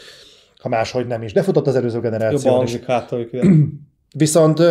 ha 0.58 0.68
máshogy 0.68 1.06
nem 1.06 1.22
is. 1.22 1.32
De 1.32 1.42
futott 1.42 1.66
az 1.66 1.76
előző 1.76 2.00
generáció. 2.00 2.38
Jobban 2.38 2.54
hangzik 2.54 2.84
hátul, 2.84 3.28
Viszont 4.14 4.62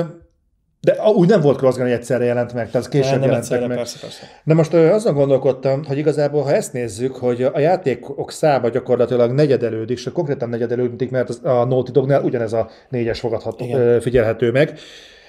de 0.82 1.01
úgy 1.15 1.27
nem 1.27 1.41
volt 1.41 1.57
crossgun, 1.57 1.84
hogy 1.84 1.91
egyszerre 1.91 2.23
jelent 2.23 2.53
meg, 2.53 2.69
tehát 2.71 2.89
később 2.89 3.11
nem 3.11 3.21
jelentek 3.21 3.41
egyszerre, 3.41 3.67
meg. 3.67 3.77
persze, 3.77 3.99
persze. 3.99 4.21
De 4.43 4.53
most 4.53 4.73
ö, 4.73 4.89
azon 4.89 5.13
gondolkodtam, 5.13 5.84
hogy 5.84 5.97
igazából, 5.97 6.43
ha 6.43 6.53
ezt 6.53 6.73
nézzük, 6.73 7.15
hogy 7.15 7.43
a 7.43 7.59
játékok 7.59 8.32
száma 8.32 8.69
gyakorlatilag 8.69 9.32
negyedelődik, 9.32 9.97
és 9.97 10.09
konkrétan 10.13 10.49
negyedelődik, 10.49 11.11
mert 11.11 11.29
a 11.29 11.65
Naughty 11.65 11.91
Dognál 11.91 12.23
ugyanez 12.23 12.53
a 12.53 12.69
négyes 12.89 13.19
fogadható, 13.19 13.75
ö, 13.75 13.97
figyelhető 14.01 14.51
meg, 14.51 14.79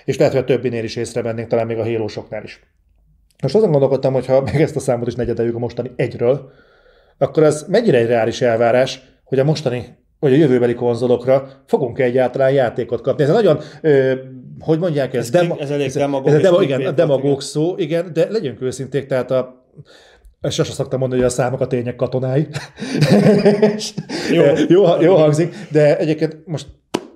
és 0.05 0.18
lehet, 0.18 0.32
hogy 0.32 0.42
a 0.42 0.44
többinél 0.44 0.84
is 0.84 0.96
észrevennénk, 0.96 1.48
talán 1.48 1.66
még 1.66 1.78
a 1.78 1.82
hélósoknál 1.82 2.42
is. 2.42 2.61
Most 3.42 3.55
azon 3.55 3.70
gondolkodtam, 3.70 4.12
hogy 4.12 4.26
ha 4.26 4.40
meg 4.40 4.61
ezt 4.61 4.76
a 4.76 4.80
számot 4.80 5.07
is 5.07 5.14
negyedeljük 5.14 5.55
a 5.55 5.59
mostani 5.59 5.92
egyről, 5.96 6.50
akkor 7.18 7.42
az 7.42 7.66
mennyire 7.68 7.98
egy 7.98 8.07
reális 8.07 8.40
elvárás, 8.40 9.03
hogy 9.24 9.38
a 9.38 9.44
mostani 9.44 9.96
vagy 10.23 10.33
a 10.33 10.37
jövőbeli 10.37 10.75
konzolokra 10.75 11.49
fogunk 11.66 11.99
egyáltalán 11.99 12.53
játékot 12.53 13.01
kapni. 13.01 13.23
Ez 13.25 13.31
nagyon, 13.31 13.59
ö, 13.81 14.12
hogy 14.59 14.79
mondják 14.79 15.14
Ez 15.14 15.35
ezt? 15.35 15.47
klik- 15.47 15.61
ez 15.61 15.70
elég 15.70 15.91
demagóg 15.91 16.27
ez 16.29 16.35
a 16.35 16.37
és 16.37 16.43
demo, 16.43 16.57
clickbait 16.57 16.81
igen, 16.81 16.93
a 16.93 16.97
demagóg 16.97 17.41
szó, 17.41 17.75
igen, 17.77 18.12
de 18.12 18.27
legyünk 18.31 18.61
őszinték, 18.62 19.07
tehát 19.07 19.31
a 19.31 19.62
sose 20.51 20.73
szoktam 20.73 20.99
mondani, 20.99 21.20
hogy 21.20 21.31
a 21.31 21.35
számok 21.35 21.61
a 21.61 21.66
tények 21.66 21.97
katonái. 21.97 22.47
Jó. 24.33 24.43
jó, 24.77 25.01
jó 25.01 25.14
hangzik, 25.14 25.55
de 25.70 25.99
egyébként 25.99 26.37
most 26.45 26.66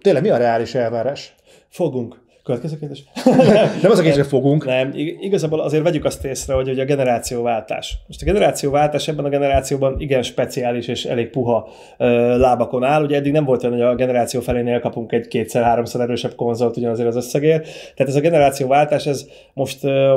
tényleg 0.01 0.23
mi 0.23 0.29
a 0.29 0.37
reális 0.37 0.75
elvárás? 0.75 1.35
Fogunk. 1.69 2.25
Következő 2.47 2.79
kérdés? 2.79 3.05
Nem 3.83 3.91
az 3.91 3.99
a 3.99 4.03
kérdés, 4.03 4.27
fogunk. 4.27 4.65
Nem, 4.65 4.91
ig- 4.95 5.23
igazából 5.23 5.61
azért 5.61 5.83
vegyük 5.83 6.05
azt 6.05 6.25
észre, 6.25 6.55
hogy, 6.55 6.69
hogy 6.69 6.81
a 6.81 6.85
generációváltás. 6.85 7.99
Most 8.07 8.23
a 8.23 8.25
generációváltás 8.25 9.09
ebben 9.09 9.25
a 9.25 9.29
generációban 9.29 10.01
igen 10.01 10.23
speciális 10.23 10.89
és 10.89 11.05
elég 11.05 11.31
puha 11.31 11.69
ö, 11.99 12.39
lábakon 12.39 12.85
áll. 12.85 13.05
Ugye 13.05 13.17
eddig 13.17 13.33
nem 13.33 13.45
volt 13.45 13.65
olyan, 13.65 13.77
hogy 13.77 13.87
a 13.87 13.95
generáció 13.95 14.41
felénél 14.41 14.81
kapunk 14.81 15.13
egy 15.13 15.29
kétszer-háromszor 15.29 16.01
erősebb 16.01 16.35
konzolt 16.35 16.77
ugyanazért 16.77 17.09
az 17.09 17.17
összegért. 17.17 17.63
Tehát 17.65 18.13
ez 18.13 18.15
a 18.15 18.21
generációváltás, 18.21 19.07
ez 19.07 19.27
most 19.53 19.85
ö, 19.85 20.17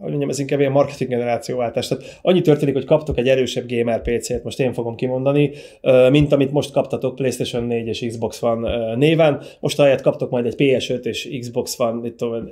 hogy 0.00 0.08
mondjam, 0.08 0.30
ez 0.30 0.38
inkább 0.38 0.60
ilyen 0.60 0.72
marketing 0.72 1.10
generációváltás. 1.10 1.88
Tehát 1.88 2.18
annyi 2.22 2.40
történik, 2.40 2.74
hogy 2.74 2.84
kaptok 2.84 3.18
egy 3.18 3.28
erősebb 3.28 3.64
gamer 3.68 4.02
PC-t, 4.02 4.44
most 4.44 4.60
én 4.60 4.72
fogom 4.72 4.94
kimondani, 4.94 5.50
mint 6.10 6.32
amit 6.32 6.52
most 6.52 6.72
kaptatok 6.72 7.14
PlayStation 7.14 7.64
4 7.64 7.86
és 7.86 8.04
Xbox 8.08 8.42
One 8.42 8.70
ö, 8.70 8.96
néven. 8.96 9.42
Most 9.60 9.80
ahelyett 9.80 10.00
kaptok 10.00 10.30
majd 10.30 10.46
egy 10.46 10.54
PS5 10.58 11.04
és 11.04 11.36
Xbox 11.40 11.78
One, 11.78 12.00
mit 12.00 12.14
tudom, 12.14 12.50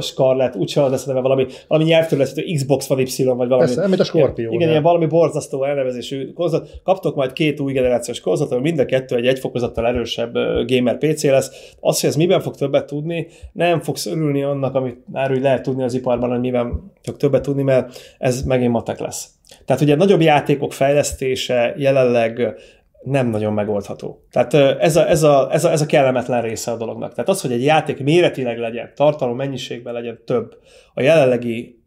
Scarlett, 0.00 0.56
úgyse 0.56 0.82
az 0.82 0.90
lesz 0.90 1.04
neve, 1.04 1.20
valami, 1.20 1.46
valami 1.68 1.88
nyelvterületű 1.88 2.54
Xbox 2.54 2.90
One 2.90 3.00
Y, 3.00 3.24
vagy 3.24 3.36
valami. 3.36 3.58
Persze, 3.58 3.88
mint 3.88 4.00
a 4.00 4.04
Scorpio, 4.04 4.46
Igen, 4.46 4.58
nem? 4.58 4.68
ilyen 4.68 4.82
valami 4.82 5.06
borzasztó 5.06 5.64
elnevezésű 5.64 6.32
konzolt. 6.32 6.80
Kaptok 6.82 7.14
majd 7.14 7.32
két 7.32 7.60
új 7.60 7.72
generációs 7.72 8.20
konzolt, 8.20 8.52
ami 8.52 8.60
mind 8.60 8.78
a 8.78 8.84
kettő 8.84 9.16
egy 9.16 9.26
egyfokozattal 9.26 9.86
erősebb 9.86 10.32
gamer 10.66 10.98
PC 10.98 11.24
lesz. 11.24 11.74
Az, 11.80 12.00
hogy 12.00 12.08
ez 12.08 12.16
miben 12.16 12.40
fog 12.40 12.56
többet 12.56 12.86
tudni, 12.86 13.26
nem 13.52 13.80
fogsz 13.80 14.06
örülni 14.06 14.42
annak, 14.42 14.74
amit 14.74 14.96
már 15.12 15.32
úgy 15.32 15.40
lehet 15.40 15.62
tudni 15.62 15.82
az 15.82 15.94
iparban, 15.94 16.30
hogy 16.30 16.40
miben 16.40 16.79
fog 17.02 17.16
többet 17.16 17.42
tudni, 17.42 17.62
mert 17.62 18.00
ez 18.18 18.42
megint 18.42 18.72
matek 18.72 18.98
lesz. 18.98 19.28
Tehát 19.64 19.82
ugye 19.82 19.96
nagyobb 19.96 20.20
játékok 20.20 20.72
fejlesztése 20.72 21.74
jelenleg 21.76 22.54
nem 23.02 23.26
nagyon 23.26 23.52
megoldható. 23.52 24.26
Tehát 24.30 24.54
ez 24.54 24.96
a, 24.96 25.08
ez, 25.08 25.22
a, 25.22 25.48
ez, 25.52 25.64
a, 25.64 25.70
ez 25.70 25.80
a 25.80 25.86
kellemetlen 25.86 26.42
része 26.42 26.70
a 26.70 26.76
dolognak. 26.76 27.14
Tehát 27.14 27.30
az, 27.30 27.40
hogy 27.40 27.52
egy 27.52 27.64
játék 27.64 28.02
méretileg 28.02 28.58
legyen, 28.58 28.92
tartalom 28.94 29.36
mennyiségben 29.36 29.92
legyen 29.92 30.18
több, 30.24 30.58
a 30.94 31.02
jelenlegi 31.02 31.80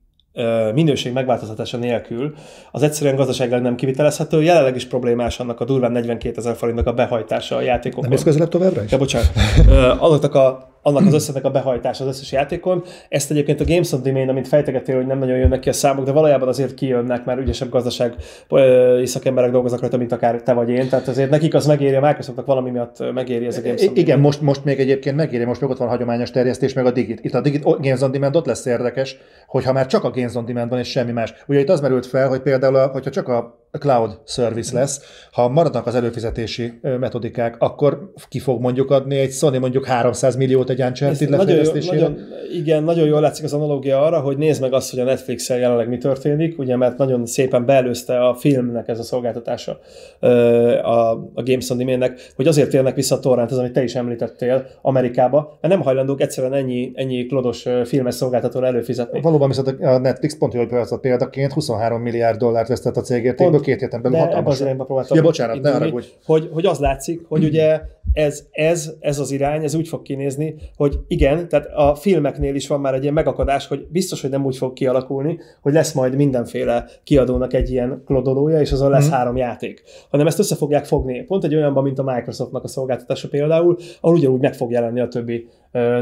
minőség 0.74 1.14
megváltoztatása 1.14 1.78
nélkül, 1.78 2.34
az 2.72 2.84
egyszerűen 2.84 3.16
gazdaságilag 3.16 3.62
nem 3.62 3.76
kivitelezhető. 3.76 4.44
Jelenleg 4.44 4.76
is 4.76 4.86
problémás 4.86 5.40
annak 5.40 5.60
a 5.60 5.66
durván 5.66 5.92
42 5.92 6.38
ezer 6.38 6.56
forintnak 6.56 6.88
a 6.88 6.94
behajtása 6.94 7.56
a 7.56 7.62
játékokon. 7.62 8.10
Nem 8.10 8.24
közelebb 8.24 8.50
továbbra 8.50 8.84
is? 8.84 8.92
Ja, 8.92 8.98
bocsánat. 8.98 9.30
Azoknak 10.00 10.36
a, 10.36 10.73
annak 10.84 11.06
az 11.06 11.14
összegnek 11.14 11.46
a 11.46 11.50
behajtása 11.52 12.04
az 12.04 12.10
összes 12.10 12.32
játékon. 12.32 12.84
Ezt 13.10 13.32
egyébként 13.32 13.60
a 13.60 13.66
Games 13.66 13.92
on 13.92 14.02
Demand, 14.02 14.30
amit 14.30 14.48
fejtegettél, 14.48 14.96
hogy 14.96 15.06
nem 15.06 15.20
nagyon 15.20 15.38
jönnek 15.38 15.60
ki 15.60 15.70
a 15.70 15.74
számok, 15.74 16.06
de 16.06 16.12
valójában 16.12 16.48
azért 16.48 16.74
kijönnek, 16.74 17.26
mert 17.26 17.40
ügyesebb 17.40 17.70
gazdaság 17.70 18.16
szakemberek 19.04 19.52
dolgoznak 19.52 19.80
rajta, 19.80 19.98
mint 19.98 20.12
akár 20.12 20.42
te 20.42 20.54
vagy 20.54 20.70
én. 20.70 20.90
Tehát 20.90 21.08
azért 21.08 21.30
nekik 21.30 21.54
az 21.54 21.66
megéri, 21.66 21.96
a 21.96 22.02
Microsoftnak 22.02 22.46
valami 22.46 22.70
miatt 22.70 23.14
megéri 23.14 23.46
ez 23.46 23.58
a 23.58 23.62
Games 23.62 23.82
igen, 23.94 24.20
most, 24.20 24.42
most 24.42 24.64
még 24.64 24.80
egyébként 24.80 25.16
megéri, 25.16 25.46
most 25.46 25.62
még 25.62 25.70
ott 25.70 25.78
van 25.78 25.88
a 25.88 25.92
hagyományos 25.92 26.32
terjesztés, 26.32 26.74
meg 26.74 26.86
a 26.86 26.92
Digit. 26.92 27.20
Itt 27.24 27.34
a 27.34 27.42
Digit 27.42 27.66
o, 27.66 27.72
Games 27.72 28.02
on 28.02 28.12
Demand 28.12 28.36
ott 28.36 28.46
lesz 28.46 28.66
érdekes, 28.66 29.18
hogyha 29.48 29.74
már 29.74 29.86
csak 29.86 30.04
a 30.04 30.10
Games 30.10 30.36
on 30.36 30.46
Demand 30.46 30.70
van, 30.70 30.80
és 30.80 30.90
semmi 30.90 31.12
más. 31.12 31.34
Ugye 31.48 31.60
itt 31.60 31.70
az 31.70 31.82
merült 31.82 32.06
fel, 32.06 32.28
hogy 32.28 32.42
például, 32.42 32.76
a, 32.76 32.88
hogyha 32.88 33.10
csak 33.10 33.28
a 33.28 33.63
cloud 33.78 34.20
service 34.26 34.74
lesz, 34.74 35.02
ha 35.32 35.50
maradnak 35.50 35.88
az 35.88 35.96
előfizetési 35.96 36.80
metodikák, 36.82 37.56
akkor 37.60 38.12
ki 38.28 38.40
fog 38.40 38.62
mondjuk 38.62 38.92
adni 38.92 39.18
egy 39.18 39.32
Sony 39.32 39.60
mondjuk 39.60 39.86
300 39.86 40.36
milliót 40.36 40.70
egy 40.70 40.82
Uncharted 40.82 41.30
lefejlesztésére? 41.30 41.96
nagyon, 41.96 42.20
igen, 42.54 42.84
nagyon 42.84 43.08
jól 43.08 43.22
látszik 43.22 43.44
az 43.44 43.54
analógia 43.54 44.06
arra, 44.06 44.20
hogy 44.20 44.38
nézd 44.38 44.62
meg 44.62 44.74
azt, 44.74 44.90
hogy 44.90 45.00
a 45.00 45.04
Netflix-el 45.04 45.58
jelenleg 45.58 45.88
mi 45.88 45.98
történik, 45.98 46.60
ugye, 46.60 46.76
mert 46.76 46.98
nagyon 46.98 47.26
szépen 47.26 47.66
beelőzte 47.66 48.28
a 48.28 48.34
filmnek 48.36 48.88
ez 48.88 49.00
a 49.00 49.04
szolgáltatása 49.04 49.80
a, 50.82 51.12
a 51.34 51.44
Games 51.44 51.70
on 51.70 51.78
Demand-nek, 51.78 52.32
hogy 52.36 52.48
azért 52.48 52.70
térnek 52.70 52.96
vissza 52.96 53.16
a 53.16 53.20
torrent, 53.20 53.52
ez, 53.52 53.58
amit 53.58 53.74
te 53.74 53.84
is 53.84 53.96
említettél 53.96 54.66
Amerikába, 54.82 55.58
mert 55.62 55.74
nem 55.74 55.84
hajlandók 55.84 56.22
egyszerűen 56.22 56.54
ennyi, 56.54 56.92
ennyi 56.96 57.26
klodos 57.26 57.66
filmes 57.86 58.16
szolgáltatóra 58.16 58.66
előfizetni. 58.66 59.22
Valóban 59.22 59.48
viszont 59.48 59.68
a 59.68 59.98
Netflix 59.98 60.38
pont 60.38 60.54
jól 60.54 60.68
például 60.68 61.00
példaként 61.00 61.54
23 61.54 62.02
milliárd 62.02 62.38
dollárt 62.38 62.68
vesztett 62.68 62.98
a 62.98 63.02
cégértékből 63.02 63.63
két 63.64 63.80
héten 63.80 64.02
belül 64.02 64.18
De 64.18 64.24
ebben 64.24 64.46
az 64.46 64.60
hatalmas. 64.60 64.86
próbáltam 64.86 65.18
Ja, 65.18 65.24
bocsánat, 65.24 65.54
ne 65.54 65.58
indulni, 65.70 65.80
haragudj. 65.80 66.08
hogy, 66.26 66.50
hogy 66.54 66.66
az 66.66 66.80
látszik, 66.80 67.22
hogy 67.28 67.44
ugye 67.44 67.82
ez, 68.14 68.44
ez, 68.52 68.94
ez 69.00 69.20
az 69.20 69.32
irány, 69.32 69.64
ez 69.64 69.74
úgy 69.76 69.88
fog 69.88 70.02
kinézni, 70.02 70.56
hogy 70.76 71.00
igen, 71.08 71.48
tehát 71.50 71.68
a 71.76 71.96
filmeknél 71.96 72.56
is 72.56 72.68
van 72.68 72.80
már 72.80 72.94
egy 72.94 73.02
ilyen 73.02 73.14
megakadás, 73.14 73.68
hogy 73.68 73.88
biztos, 73.90 74.22
hogy 74.22 74.30
nem 74.30 74.46
úgy 74.46 74.58
fog 74.58 74.74
kialakulni, 74.74 75.38
hogy 75.62 75.74
lesz 75.74 75.94
majd 75.94 76.16
mindenféle 76.16 76.86
kiadónak 77.04 77.54
egy 77.54 77.70
ilyen 77.72 78.02
klodolója, 78.06 78.60
és 78.60 78.72
azon 78.72 78.90
lesz 78.90 79.06
Mhm. 79.08 79.14
három 79.14 79.36
játék, 79.38 79.84
hanem 80.10 80.28
ezt 80.28 80.40
össze 80.40 80.56
fogják 80.56 80.86
fogni. 80.86 81.24
Pont 81.24 81.44
egy 81.44 81.56
olyanban, 81.56 81.84
mint 81.84 82.00
a 82.00 82.04
Microsoftnak 82.04 82.64
a 82.64 82.68
szolgáltatása 82.68 83.28
például, 83.28 83.78
ahol 84.02 84.16
ugyanúgy 84.16 84.42
meg 84.42 84.54
fog 84.54 84.72
jelenni 84.72 85.00
a 85.00 85.08
többi 85.08 85.48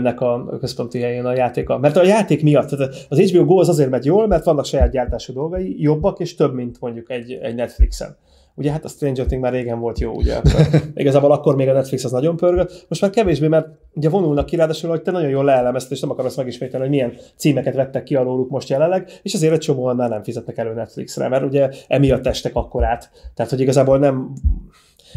nek 0.01 0.21
a 0.21 0.57
központi 0.59 0.99
helyén 0.99 1.25
a 1.25 1.35
játéka. 1.35 1.77
Mert 1.77 1.97
a 1.97 2.03
játék 2.03 2.43
miatt, 2.43 2.69
tehát 2.69 3.05
az 3.09 3.19
HBO 3.19 3.45
Go 3.45 3.59
az 3.59 3.69
azért 3.69 3.89
megy 3.89 4.05
jól, 4.05 4.27
mert 4.27 4.43
vannak 4.43 4.65
saját 4.65 4.91
gyártású 4.91 5.33
dolgai, 5.33 5.81
jobbak 5.81 6.19
és 6.19 6.35
több, 6.35 6.53
mint 6.53 6.79
mondjuk 6.79 7.11
egy, 7.11 7.31
egy 7.31 7.55
Netflixen. 7.55 8.17
Ugye 8.55 8.71
hát 8.71 8.85
a 8.85 8.87
Stranger 8.87 9.25
Things 9.25 9.43
már 9.43 9.53
régen 9.53 9.79
volt 9.79 9.99
jó, 9.99 10.13
ugye? 10.13 10.41
Igazából 10.93 11.31
akkor 11.31 11.55
még 11.55 11.67
a 11.67 11.73
Netflix 11.73 12.03
az 12.03 12.11
nagyon 12.11 12.35
pörgött, 12.35 12.85
most 12.87 13.01
már 13.01 13.11
kevésbé, 13.11 13.47
mert 13.47 13.67
ugye 13.93 14.09
vonulnak 14.09 14.45
ki, 14.45 14.55
ráadásul, 14.55 14.89
hogy 14.89 15.01
te 15.01 15.11
nagyon 15.11 15.29
jól 15.29 15.43
leelemezted, 15.43 15.91
és 15.91 15.99
nem 15.99 16.09
akarom 16.09 16.27
ezt 16.27 16.37
megismételni, 16.37 16.85
hogy 16.85 16.95
milyen 16.95 17.13
címeket 17.35 17.75
vettek 17.75 18.03
ki 18.03 18.15
alóluk 18.15 18.49
most 18.49 18.69
jelenleg, 18.69 19.09
és 19.21 19.33
azért 19.33 19.53
egy 19.53 19.59
csomóan 19.59 19.95
már 19.95 20.09
nem 20.09 20.23
fizetnek 20.23 20.57
elő 20.57 20.73
Netflixre, 20.73 21.27
mert 21.27 21.43
ugye 21.43 21.69
emiatt 21.87 22.27
estek 22.27 22.55
akkor 22.55 22.83
át. 22.83 23.11
Tehát, 23.33 23.51
hogy 23.51 23.61
igazából 23.61 23.97
nem 23.97 24.33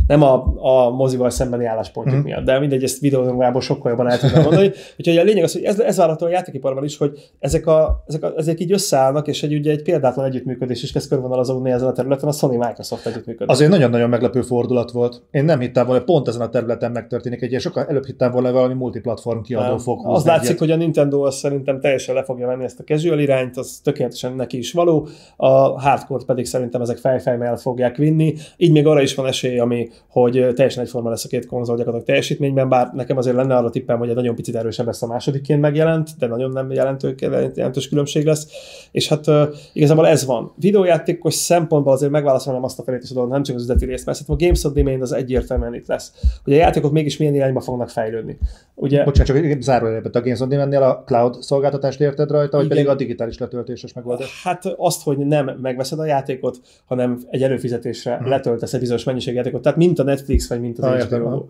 nem 0.07 0.22
a, 0.22 0.55
a 0.57 0.90
mozival 0.90 1.30
szembeni 1.30 1.64
álláspontjuk 1.64 2.20
mm. 2.20 2.22
miatt, 2.22 2.45
de 2.45 2.59
mindegy, 2.59 2.82
ezt 2.82 3.01
videózóngából 3.01 3.61
sokkal 3.61 3.90
jobban 3.90 4.09
el 4.09 4.18
tudom 4.18 4.42
mondani. 4.42 4.70
Úgyhogy 4.99 5.16
a 5.16 5.22
lényeg 5.22 5.45
az, 5.45 5.53
hogy 5.53 5.62
ez, 5.62 5.80
ez 5.80 5.97
várható 5.97 6.26
a 6.26 6.28
játékiparban 6.28 6.84
is, 6.84 6.97
hogy 6.97 7.30
ezek, 7.38 7.66
a, 7.66 8.03
ezek, 8.07 8.22
a, 8.22 8.32
ezek 8.36 8.61
így 8.61 8.72
összeállnak, 8.72 9.26
és 9.26 9.42
egy, 9.42 9.55
ugye 9.55 9.70
egy 9.70 9.82
példátlan 9.82 10.24
együttműködés 10.24 10.82
is 10.82 10.92
kezd 10.92 11.09
körvonalazódni 11.09 11.70
ezen 11.70 11.88
a 11.88 11.92
területen, 11.92 12.28
a 12.28 12.32
Sony-Microsoft 12.32 13.07
együttműködés. 13.07 13.55
Azért 13.55 13.70
nagyon-nagyon 13.70 14.09
meglepő 14.09 14.42
fordulat 14.42 14.90
volt. 14.90 15.22
Én 15.30 15.45
nem 15.45 15.61
hittem 15.61 15.86
volna, 15.86 16.01
hogy 16.01 16.09
pont 16.14 16.28
ezen 16.28 16.40
a 16.40 16.49
területen 16.49 16.92
megtörténik 16.92 17.42
egy 17.42 17.49
ilyen, 17.49 17.61
sokkal 17.61 17.84
előbb 17.84 18.05
hittem 18.05 18.30
volna, 18.30 18.47
hogy 18.47 18.57
valami 18.57 18.74
multiplatform 18.74 19.40
kiadó 19.40 19.68
Nem. 19.68 19.78
fog 19.78 20.01
Az 20.07 20.24
látszik, 20.24 20.47
egyet. 20.47 20.59
hogy 20.59 20.70
a 20.70 20.76
Nintendo 20.76 21.22
az 21.22 21.34
szerintem 21.34 21.80
teljesen 21.80 22.14
le 22.14 22.24
fogja 22.24 22.47
venni 22.47 22.64
ezt 22.64 22.80
a 22.80 22.84
casual 22.84 23.18
irányt, 23.18 23.57
az 23.57 23.80
tökéletesen 23.82 24.32
neki 24.32 24.59
is 24.59 24.72
való, 24.72 25.09
a 25.36 25.80
hardcore 25.80 26.24
pedig 26.26 26.47
szerintem 26.47 26.80
ezek 26.80 26.97
fejfejmel 26.97 27.57
fogják 27.57 27.97
vinni, 27.97 28.34
így 28.57 28.72
még 28.72 28.86
arra 28.86 29.03
is 29.03 29.14
van 29.14 29.26
esély, 29.26 29.59
ami, 29.59 29.84
hogy 30.09 30.32
teljesen 30.55 30.82
egyforma 30.82 31.09
lesz 31.09 31.24
a 31.24 31.28
két 31.28 31.47
konzol 31.47 31.76
gyakorlatilag 31.76 32.07
teljesítményben, 32.07 32.68
bár 32.68 32.91
nekem 32.95 33.16
azért 33.16 33.37
lenne 33.37 33.57
arra 33.57 33.70
tippem, 33.70 33.99
hogy 33.99 34.09
egy 34.09 34.14
nagyon 34.14 34.35
picit 34.35 34.57
erősebb 34.57 34.87
lesz 34.87 35.03
a 35.03 35.07
másodikként 35.07 35.61
megjelent, 35.61 36.11
de 36.18 36.26
nagyon 36.26 36.51
nem 36.51 36.70
jelentő, 36.70 37.14
jelentős 37.55 37.89
különbség 37.89 38.24
lesz, 38.24 38.47
és 38.93 39.09
hát 39.09 39.26
uh, 39.26 39.43
igazából 39.72 40.07
ez 40.07 40.24
van. 40.24 40.53
Videójátékos 40.57 41.35
szempontból 41.35 41.93
azért 41.93 42.12
megválaszolom 42.12 42.64
azt 42.64 42.78
a 42.78 42.82
felét 42.82 43.03
is 43.03 43.11
dolgot, 43.11 43.32
nem 43.32 43.43
csak 43.43 43.57
az 43.57 43.62
üzleti 43.62 43.85
részt, 43.85 44.07
mert 44.07 44.20
a 44.26 44.37
Games 44.37 44.64
of 44.64 44.72
Demand 44.72 45.03
az 45.03 45.12
egyértelműen 45.12 45.74
itt 45.74 45.87
lesz. 45.87 46.12
Ugye 46.47 46.57
a 46.57 46.59
játékok 46.59 46.93
mégis 46.93 47.16
milyen 47.16 47.35
irányba 47.35 47.61
fognak 47.61 47.89
fejlődni. 47.89 48.39
Ugye, 48.74 49.05
Bocsánat, 49.05 49.43
csak 49.45 49.62
zárójelben, 49.62 50.12
a 50.14 50.20
Games 50.20 50.41
on 50.41 50.49
Demand-nél 50.49 50.82
a 50.82 51.03
cloud 51.07 51.43
szolgáltatást 51.43 52.01
érted 52.01 52.30
rajta, 52.30 52.57
vagy 52.57 52.68
pedig 52.68 52.89
a 52.89 52.95
digitális 52.95 53.39
letöltéses 53.39 53.93
megoldás? 53.93 54.43
Hát 54.43 54.64
azt, 54.76 55.03
hogy 55.03 55.18
nem 55.18 55.59
megveszed 55.62 55.99
a 55.99 56.05
játékot, 56.05 56.61
hanem 56.85 57.18
egy 57.30 57.43
előfizetésre 57.43 58.18
Mhm. 58.20 58.28
letöltesz 58.28 58.72
egy 58.72 58.80
bizonyos 58.80 59.05
mennyiségű 59.05 59.37
játékot. 59.37 59.62
Tehát 59.62 59.74
tehát 59.75 59.89
mint 59.89 59.99
a 59.99 60.03
Netflix, 60.03 60.49
vagy 60.49 60.61
mint 60.61 60.79
az 60.79 60.85
Ah, 60.85 61.01
HBO. 61.01 61.45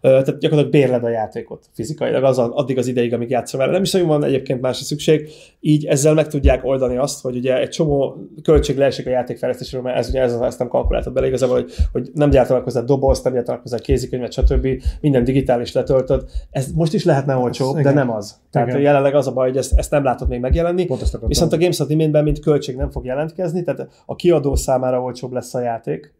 Tehát 0.00 0.38
gyakorlatilag 0.38 0.70
bérled 0.70 1.04
a 1.04 1.08
játékot 1.08 1.66
fizikailag, 1.72 2.24
az, 2.24 2.38
addig 2.38 2.78
az 2.78 2.86
ideig, 2.86 3.14
amíg 3.14 3.30
játszol 3.30 3.60
vele. 3.60 3.72
Nem 3.72 3.82
is 3.82 3.92
nagyon 3.92 4.08
van 4.08 4.24
egyébként 4.24 4.60
másra 4.60 4.84
szükség, 4.84 5.28
így 5.60 5.86
ezzel 5.86 6.14
meg 6.14 6.26
tudják 6.26 6.64
oldani 6.64 6.96
azt, 6.96 7.22
hogy 7.22 7.36
ugye 7.36 7.58
egy 7.58 7.68
csomó 7.68 8.16
költség 8.42 8.76
leesik 8.76 9.06
a 9.06 9.10
játékfejlesztésről, 9.10 9.82
mert 9.82 9.96
ez 9.96 10.08
ugye 10.08 10.20
ez, 10.20 10.34
ezt 10.34 10.58
nem 10.58 10.68
kalkuláltad 10.68 11.12
bele 11.12 11.26
igazából, 11.26 11.54
hogy, 11.54 11.72
hogy 11.92 12.10
nem 12.14 12.30
gyártanak 12.30 12.64
hozzá 12.64 12.80
dobozt, 12.80 13.24
nem 13.24 13.32
gyártanak 13.32 13.62
hozzá 13.62 13.78
kézikönyvet, 13.78 14.32
stb. 14.32 14.68
Minden 15.00 15.24
digitális 15.24 15.72
letöltöd. 15.72 16.24
Ez 16.50 16.72
most 16.72 16.94
is 16.94 17.04
lehetne 17.04 17.36
olcsóbb, 17.36 17.74
de 17.74 17.80
igen. 17.80 17.94
nem 17.94 18.10
az. 18.10 18.40
Tehát 18.50 18.68
Igen. 18.68 18.80
jelenleg 18.80 19.14
az 19.14 19.26
a 19.26 19.32
baj, 19.32 19.48
hogy 19.48 19.56
ezt, 19.56 19.78
ezt 19.78 19.90
nem 19.90 20.04
látod 20.04 20.28
még 20.28 20.40
megjelenni. 20.40 20.86
Viszont 21.28 21.52
a 21.52 21.58
Games 21.58 21.78
of 21.78 21.90
Imainben 21.90 22.24
mint 22.24 22.40
költség 22.40 22.76
nem 22.76 22.90
fog 22.90 23.04
jelentkezni, 23.04 23.62
tehát 23.62 23.88
a 24.06 24.16
kiadó 24.16 24.54
számára 24.54 25.00
olcsóbb 25.00 25.32
lesz 25.32 25.54
a 25.54 25.60
játék. 25.60 26.18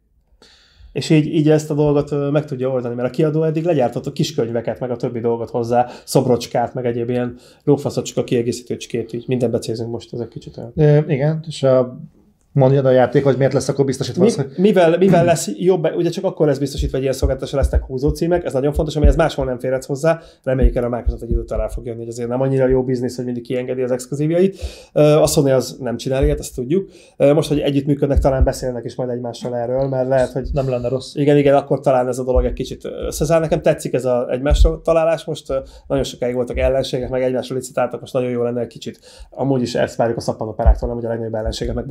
És 0.92 1.10
így, 1.10 1.34
így 1.34 1.50
ezt 1.50 1.70
a 1.70 1.74
dolgot 1.74 2.30
meg 2.30 2.44
tudja 2.44 2.68
oldani, 2.68 2.94
mert 2.94 3.08
a 3.08 3.10
kiadó 3.10 3.42
eddig 3.42 3.64
legyártott 3.64 4.06
a 4.06 4.12
kiskönyveket, 4.12 4.80
meg 4.80 4.90
a 4.90 4.96
többi 4.96 5.20
dolgot 5.20 5.50
hozzá, 5.50 5.88
szobrocskát, 6.04 6.74
meg 6.74 6.86
egyéb 6.86 7.10
ilyen 7.10 7.36
lófaszocska 7.64 8.24
kiegészítőcskét, 8.24 9.12
így 9.12 9.24
minden 9.26 9.50
becézünk 9.50 9.90
most, 9.90 10.12
ez 10.12 10.20
egy 10.20 10.28
kicsit 10.28 10.56
olyan. 10.56 10.72
Ö, 10.76 11.10
igen, 11.12 11.44
és 11.48 11.62
a 11.62 12.00
mondjad 12.52 12.86
a 12.86 12.90
játék, 12.90 13.24
hogy 13.24 13.36
miért 13.36 13.52
lesz 13.52 13.68
akkor 13.68 13.84
biztosítva 13.84 14.22
Mi, 14.22 14.28
az, 14.28 14.36
hogy 14.36 14.46
mivel, 14.56 14.98
mivel 14.98 15.24
lesz 15.24 15.50
jobb, 15.56 15.94
ugye 15.96 16.10
csak 16.10 16.24
akkor 16.24 16.46
lesz 16.46 16.58
biztosítva, 16.58 16.92
hogy 16.92 17.02
ilyen 17.02 17.14
szolgáltatásra 17.14 17.58
lesznek 17.58 17.84
húzó 17.84 18.08
címek, 18.08 18.44
ez 18.44 18.52
nagyon 18.52 18.72
fontos, 18.72 18.96
amihez 18.96 19.16
máshol 19.16 19.44
nem 19.44 19.58
férhetsz 19.58 19.86
hozzá, 19.86 20.20
reméljük 20.42 20.74
erre 20.76 20.86
a 20.86 20.88
Microsoft 20.88 21.22
egy 21.22 21.30
idő 21.30 21.40
után 21.40 21.58
rá 21.58 21.68
fog 21.68 21.86
jönni, 21.86 21.98
hogy 21.98 22.08
azért 22.08 22.28
nem 22.28 22.40
annyira 22.40 22.66
jó 22.66 22.82
biznisz, 22.82 23.16
hogy 23.16 23.24
mindig 23.24 23.42
kiengedi 23.42 23.82
az 23.82 23.90
exkluzívjait. 23.90 24.58
A 24.92 25.26
Sony 25.26 25.52
az 25.52 25.76
nem 25.80 25.96
csinál 25.96 26.24
ilyet, 26.24 26.38
ezt 26.38 26.54
tudjuk. 26.54 26.90
Most, 27.16 27.48
hogy 27.48 27.58
együttműködnek, 27.58 28.18
talán 28.18 28.44
beszélnek 28.44 28.84
is 28.84 28.94
majd 28.94 29.10
egymással 29.10 29.56
erről, 29.56 29.88
mert 29.88 30.08
lehet, 30.08 30.32
hogy 30.32 30.48
nem 30.52 30.68
lenne 30.68 30.88
rossz. 30.88 31.14
igen, 31.14 31.36
igen, 31.36 31.54
akkor 31.54 31.80
talán 31.80 32.08
ez 32.08 32.18
a 32.18 32.24
dolog 32.24 32.44
egy 32.44 32.52
kicsit 32.52 32.84
összezáll. 32.84 33.40
Nekem 33.40 33.62
tetszik 33.62 33.92
ez 33.92 34.04
a 34.04 34.30
egymásra 34.30 34.80
találás 34.80 35.24
most. 35.24 35.62
Nagyon 35.86 36.04
sokáig 36.04 36.34
voltak 36.34 36.58
ellenségek, 36.58 37.08
meg 37.08 37.22
egymásról 37.22 37.58
licitáltak, 37.58 38.00
most 38.00 38.12
nagyon 38.12 38.30
jó 38.30 38.42
lenne 38.42 38.60
egy 38.60 38.66
kicsit. 38.66 38.98
Amúgy 39.30 39.62
is 39.62 39.74
ezt 39.74 39.96
várjuk 39.96 40.16
a 40.16 40.20
szappanoperáktól, 40.20 40.88
nem, 40.88 40.96
hogy 40.96 41.06
a 41.06 41.08
legnagyobb 41.08 41.34
ellenségek 41.34 41.74
meg 41.74 41.86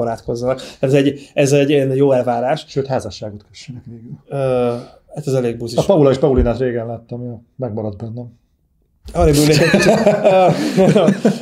barátkozzanak. 0.56 0.84
Ez 0.84 0.94
egy, 0.94 1.30
ez 1.34 1.52
egy 1.52 1.96
jó 1.96 2.12
elvárás. 2.12 2.66
Sőt, 2.68 2.88
házasságot 2.88 3.46
kössenek 3.48 3.84
végül. 3.86 4.12
Ö, 4.28 4.76
hát 5.16 5.28
ez 5.28 5.34
elég 5.34 5.58
buzis. 5.58 5.78
A 5.78 5.84
Paula 5.86 6.10
és 6.10 6.18
Paulinát 6.18 6.60
régen 6.60 6.88
láttam, 6.88 7.24
ja. 7.24 7.42
megmaradt 7.56 7.98
bennem. 7.98 8.39
Arra 9.14 9.30
egy 9.30 9.48
kicsit. 9.48 9.64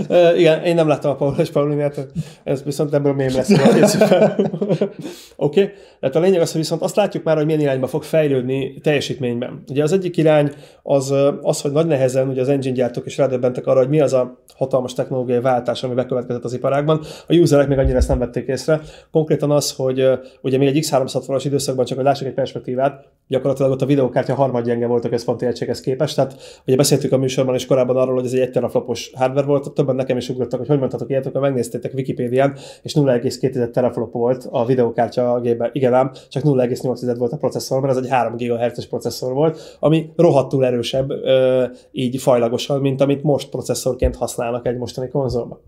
Igen, 0.38 0.64
én 0.64 0.76
nem 0.76 0.88
láttam 0.88 1.12
a 1.12 1.16
Paul 1.16 1.36
és 1.38 1.50
Paulinát, 1.50 2.08
ez 2.44 2.64
viszont 2.64 2.94
ebből 2.94 3.14
mém 3.14 3.34
lesz. 3.34 3.52
Oké, 5.36 5.62
okay. 5.62 5.74
tehát 6.00 6.16
a 6.16 6.20
lényeg 6.20 6.42
az, 6.42 6.52
hogy 6.52 6.62
viszont 6.62 6.82
azt 6.82 6.96
látjuk 6.96 7.24
már, 7.24 7.36
hogy 7.36 7.46
milyen 7.46 7.62
irányba 7.62 7.88
fog 7.88 8.04
fejlődni 8.04 8.80
teljesítményben. 8.82 9.64
Ugye 9.70 9.84
az 9.84 9.92
egyik 9.92 10.18
irány 10.18 10.52
az, 10.84 11.14
az 11.42 11.62
hogy 11.62 11.72
nagy 11.72 11.88
nehezen 11.88 12.28
ugye 12.28 12.42
az 12.42 12.50
engine 12.50 12.76
gyártók 12.76 13.06
is 13.06 13.18
rádöbbentek 13.18 13.68
arra, 13.68 13.80
hogy 13.80 13.90
mi 13.90 14.02
az 14.02 14.14
a 14.14 14.44
hatalmas 14.56 14.94
technológiai 14.94 15.40
váltás, 15.40 15.84
ami 15.84 15.94
bekövetkezett 15.94 16.44
az 16.44 16.54
iparágban. 16.54 17.02
A 17.28 17.34
userek 17.34 17.68
még 17.68 17.78
annyira 17.78 17.98
ezt 17.98 18.08
nem 18.08 18.20
vették 18.20 18.48
észre. 18.48 18.82
Konkrétan 19.12 19.52
az, 19.52 19.72
hogy 19.76 20.10
ugye 20.42 20.58
még 20.58 20.68
egy 20.68 20.88
X360-as 20.90 21.42
időszakban, 21.44 21.86
csak 21.86 21.98
hogy 21.98 22.06
lássuk 22.06 22.28
egy 22.28 22.34
perspektívát, 22.34 23.06
gyakorlatilag 23.28 23.72
ott 23.72 23.82
a 23.82 23.86
videókártya 23.86 24.36
harmadgyenge 24.36 24.88
volt 24.88 25.06
a 25.06 25.10
központi 25.10 25.46
egységhez 25.46 25.80
képest. 25.80 26.16
Tehát 26.16 26.62
ugye 26.66 26.76
beszéltük 26.76 27.12
a 27.12 27.18
műsorban 27.18 27.56
is 27.58 27.66
korábban 27.66 27.98
arról, 27.98 28.16
hogy 28.16 28.26
ez 28.26 28.34
egy 28.34 28.40
1 28.40 28.52
teraflopos 28.52 29.12
hardware 29.16 29.48
volt, 29.48 29.74
többen 29.74 29.96
nekem 29.96 30.18
is 30.18 30.30
ugrottak, 30.30 30.60
hogy 30.60 30.68
hogy 30.68 30.80
mondhatok 30.80 31.10
ilyet, 31.10 31.26
akkor 31.26 31.42
megnéztétek 31.42 31.94
Wikipédián, 31.94 32.58
és 32.82 32.94
0,2 32.94 33.70
teraflop 33.70 34.12
volt 34.12 34.48
a 34.52 34.66
videókártya 34.66 35.40
gépben. 35.42 35.70
Igen 35.74 35.94
ám, 35.94 36.12
csak 36.30 36.44
0,8 36.44 37.16
volt 37.18 37.32
a 37.32 37.38
processzor, 37.38 37.82
mert 37.82 37.98
ez 37.98 38.04
egy 38.04 38.10
3 38.10 38.36
GHz-es 38.36 38.88
processzor 38.88 39.34
volt, 39.34 39.78
ami 39.80 40.10
rohadtul 40.16 40.66
erősebb 40.66 41.12
így 41.92 42.22
fajlagosan, 42.22 42.82
mint 42.82 43.02
amit 43.02 43.24
most 43.24 43.50
processzorként 43.50 44.16
használnak 44.16 44.68
egy 44.68 44.78
mostani 44.78 45.08
konzolban. 45.08 45.60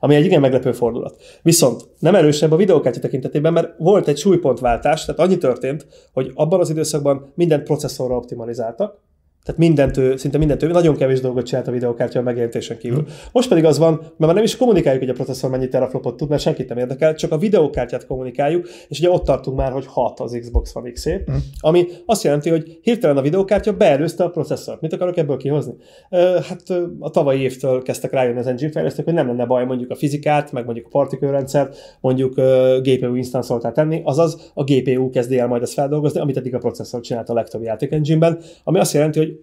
Ami 0.00 0.14
egy 0.14 0.24
igen 0.24 0.40
meglepő 0.40 0.72
fordulat. 0.72 1.16
Viszont 1.42 1.88
nem 1.98 2.14
erősebb 2.14 2.52
a 2.52 2.56
videókártya 2.56 3.00
tekintetében, 3.00 3.52
mert 3.52 3.74
volt 3.78 4.08
egy 4.08 4.18
súlypontváltás, 4.18 5.04
tehát 5.04 5.20
annyi 5.20 5.38
történt, 5.38 5.86
hogy 6.12 6.30
abban 6.34 6.60
az 6.60 6.70
időszakban 6.70 7.32
mindent 7.34 7.62
processzorra 7.62 8.16
optimalizáltak, 8.16 9.04
tehát 9.46 9.60
mindent 9.60 9.96
ő, 9.96 10.16
szinte 10.16 10.38
mindent 10.38 10.62
ő, 10.62 10.66
nagyon 10.66 10.96
kevés 10.96 11.20
dolgot 11.20 11.46
csinált 11.46 11.68
a 11.68 11.70
videókártya 11.70 12.18
a 12.18 12.22
megjelenítésen 12.22 12.78
kívül. 12.78 12.98
Mhm. 13.00 13.08
Most 13.32 13.48
pedig 13.48 13.64
az 13.64 13.78
van, 13.78 13.94
mert 13.94 14.18
már 14.18 14.34
nem 14.34 14.44
is 14.44 14.56
kommunikáljuk, 14.56 15.02
hogy 15.02 15.10
a 15.10 15.14
processzor 15.14 15.50
mennyi 15.50 15.68
teraflopot 15.68 16.16
tud, 16.16 16.28
mert 16.28 16.42
senkit 16.42 16.68
nem 16.68 16.78
érdekel, 16.78 17.14
csak 17.14 17.32
a 17.32 17.38
videókártyát 17.38 18.06
kommunikáljuk, 18.06 18.68
és 18.88 18.98
ugye 18.98 19.10
ott 19.10 19.24
tartunk 19.24 19.56
már, 19.56 19.72
hogy 19.72 19.86
6 19.86 20.20
az 20.20 20.38
Xbox 20.40 20.74
One 20.74 20.90
x 20.90 21.04
Mhm. 21.06 21.36
ami 21.60 21.86
azt 22.06 22.22
jelenti, 22.22 22.50
hogy 22.50 22.78
hirtelen 22.82 23.16
a 23.16 23.22
videókártya 23.22 23.72
beelőzte 23.72 24.24
a 24.24 24.28
processzort. 24.30 24.80
Mit 24.80 24.92
akarok 24.92 25.16
ebből 25.16 25.36
kihozni? 25.36 25.74
Ö, 26.10 26.38
Hát 26.48 26.62
a 26.98 27.10
tavalyi 27.10 27.40
évtől 27.40 27.82
kezdtek 27.82 28.12
rájönni 28.12 28.38
az 28.38 28.46
engine 28.46 28.70
fejlesztők, 28.70 29.04
hogy 29.04 29.14
nem 29.14 29.26
lenne 29.26 29.44
baj 29.44 29.64
mondjuk 29.64 29.90
a 29.90 29.94
fizikát, 29.94 30.52
meg 30.52 30.64
mondjuk 30.64 30.86
a 30.86 30.88
partikőrendszert, 30.88 31.98
mondjuk 32.00 32.36
ö, 32.36 32.78
GPU 32.82 33.14
instance 33.14 33.72
tenni, 33.72 34.00
azaz 34.04 34.50
a 34.54 34.64
GPU 34.64 35.10
kezdi 35.10 35.38
el 35.38 35.46
majd 35.46 35.62
ezt 35.62 35.72
feldolgozni, 35.72 36.20
amit 36.20 36.36
eddig 36.36 36.54
a 36.54 36.58
processzor 36.58 37.00
csinált 37.00 37.28
a 37.28 37.34
legtöbb 37.34 37.62
játék 37.62 37.92
engine-ben, 37.92 38.38
ami 38.64 38.78
azt 38.78 38.92
jelenti, 38.92 39.18
hogy 39.18 39.35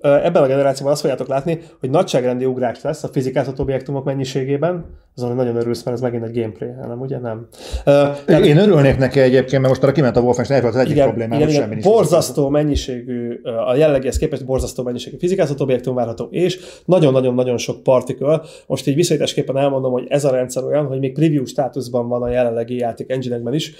ö, 0.00 0.14
ebben 0.14 0.42
a 0.42 0.46
generációban 0.46 0.92
azt 0.92 1.00
fogjátok 1.00 1.28
látni, 1.28 1.60
hogy 1.80 1.90
nagyságrendi 1.90 2.44
ugrás 2.44 2.82
lesz 2.82 3.04
a 3.04 3.08
fizikázható 3.08 3.62
objektumok 3.62 4.04
mennyiségében, 4.04 4.84
azon 5.16 5.34
nagyon 5.34 5.56
örülsz, 5.56 5.82
mert 5.82 5.96
ez 5.96 6.02
megint 6.02 6.24
egy 6.24 6.40
gameplay, 6.40 6.70
nem 6.88 7.00
ugye? 7.00 7.18
Nem. 7.18 7.46
Tehát... 7.84 8.44
Én 8.44 8.56
örülnék 8.56 8.98
neki 8.98 9.20
egyébként, 9.20 9.62
mert 9.62 9.68
most 9.68 9.82
arra 9.82 9.92
kiment 9.92 10.16
a 10.16 10.20
Wolfenstein, 10.20 10.64
ez 10.64 10.74
az 10.74 10.80
egyik 10.80 10.92
igen, 10.92 11.06
problémám, 11.06 11.38
igen, 11.38 11.46
hogy 11.46 11.56
igen. 11.56 11.68
semmi 11.68 11.80
borzasztó 11.80 12.48
mennyiségű, 12.48 13.40
a 13.66 13.74
jellegihez 13.74 14.16
képest 14.16 14.44
borzasztó 14.44 14.82
mennyiségű 14.82 15.16
fizikázható 15.16 15.62
objektum 15.62 15.94
várható, 15.94 16.28
és 16.30 16.60
nagyon-nagyon-nagyon 16.84 17.56
sok 17.56 17.82
partikel. 17.82 18.44
Most 18.66 18.86
így 18.86 18.94
viszonyításképpen 18.94 19.56
elmondom, 19.56 19.92
hogy 19.92 20.06
ez 20.08 20.24
a 20.24 20.30
rendszer 20.30 20.64
olyan, 20.64 20.86
hogy 20.86 20.98
még 20.98 21.14
preview 21.14 21.44
státuszban 21.44 22.08
van 22.08 22.22
a 22.22 22.28
jelenlegi 22.28 22.76
játék 22.76 23.10
engine 23.10 23.54
is, 23.54 23.74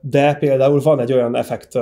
de 0.00 0.34
például 0.34 0.80
van 0.80 1.00
egy 1.00 1.12
olyan 1.12 1.36
effekt 1.36 1.78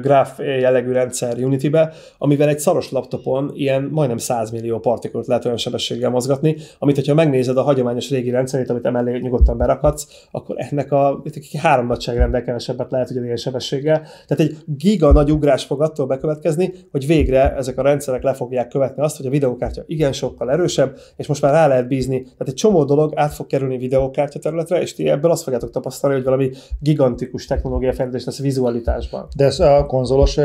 graph 0.00 0.38
jellegű 0.38 0.92
rendszer 0.92 1.38
Unity-be, 1.38 1.92
amivel 2.18 2.48
egy 2.48 2.58
szaros 2.58 2.90
laptopon 2.90 3.50
ilyen 3.54 3.88
majdnem 3.90 4.18
100 4.18 4.50
millió 4.50 4.78
partikült 4.78 5.26
lehet 5.26 5.44
olyan 5.44 5.56
sebességgel 5.56 6.10
mozgatni, 6.10 6.56
amit 6.78 6.94
hogyha 6.94 7.14
megnézed 7.14 7.56
a 7.56 7.62
hagyományos 7.62 8.10
régi 8.10 8.30
rendszerét, 8.30 8.70
amit 8.70 8.86
emellé 8.86 9.18
nyugodtan 9.18 9.56
berakhatsz, 9.56 10.06
akkor 10.30 10.56
ennek 10.58 10.92
a 10.92 11.22
három 11.58 11.86
nagyságrendel 11.86 12.42
kevesebbet 12.42 12.90
lehet 12.90 13.10
ugyanilyen 13.10 13.36
sebességgel. 13.36 14.00
Tehát 14.00 14.40
egy 14.40 14.56
giga 14.66 15.12
nagy 15.12 15.30
ugrás 15.30 15.64
fog 15.64 15.82
attól 15.82 16.06
bekövetkezni, 16.06 16.72
hogy 16.90 17.06
végre 17.06 17.54
ezek 17.56 17.78
a 17.78 17.82
rendszerek 17.82 18.22
le 18.22 18.34
fogják 18.34 18.68
követni 18.68 19.02
azt, 19.02 19.16
hogy 19.16 19.26
a 19.26 19.30
videókártya 19.30 19.82
igen 19.86 20.12
sokkal 20.12 20.50
erősebb, 20.50 20.98
és 21.16 21.26
most 21.26 21.42
már 21.42 21.52
rá 21.52 21.66
lehet 21.66 21.88
bízni. 21.88 22.22
Tehát 22.22 22.48
egy 22.48 22.54
csomó 22.54 22.84
dolog 22.84 23.12
át 23.16 23.34
fog 23.34 23.46
kerülni 23.46 23.78
videókártya 23.78 24.38
területre, 24.38 24.80
és 24.80 24.94
ti 24.94 25.08
ebből 25.08 25.30
azt 25.30 25.42
fogjátok 25.42 25.70
tapasztalni, 25.70 26.16
hogy 26.16 26.24
valami 26.24 26.50
gigantikus 26.80 27.46
technológia 27.46 27.92
fejlődés 27.92 28.24
lesz 28.24 28.40
vizualitásban. 28.40 29.26
De 29.36 29.44
ez 29.44 29.60
a 29.76 29.86
konzolos 29.86 30.38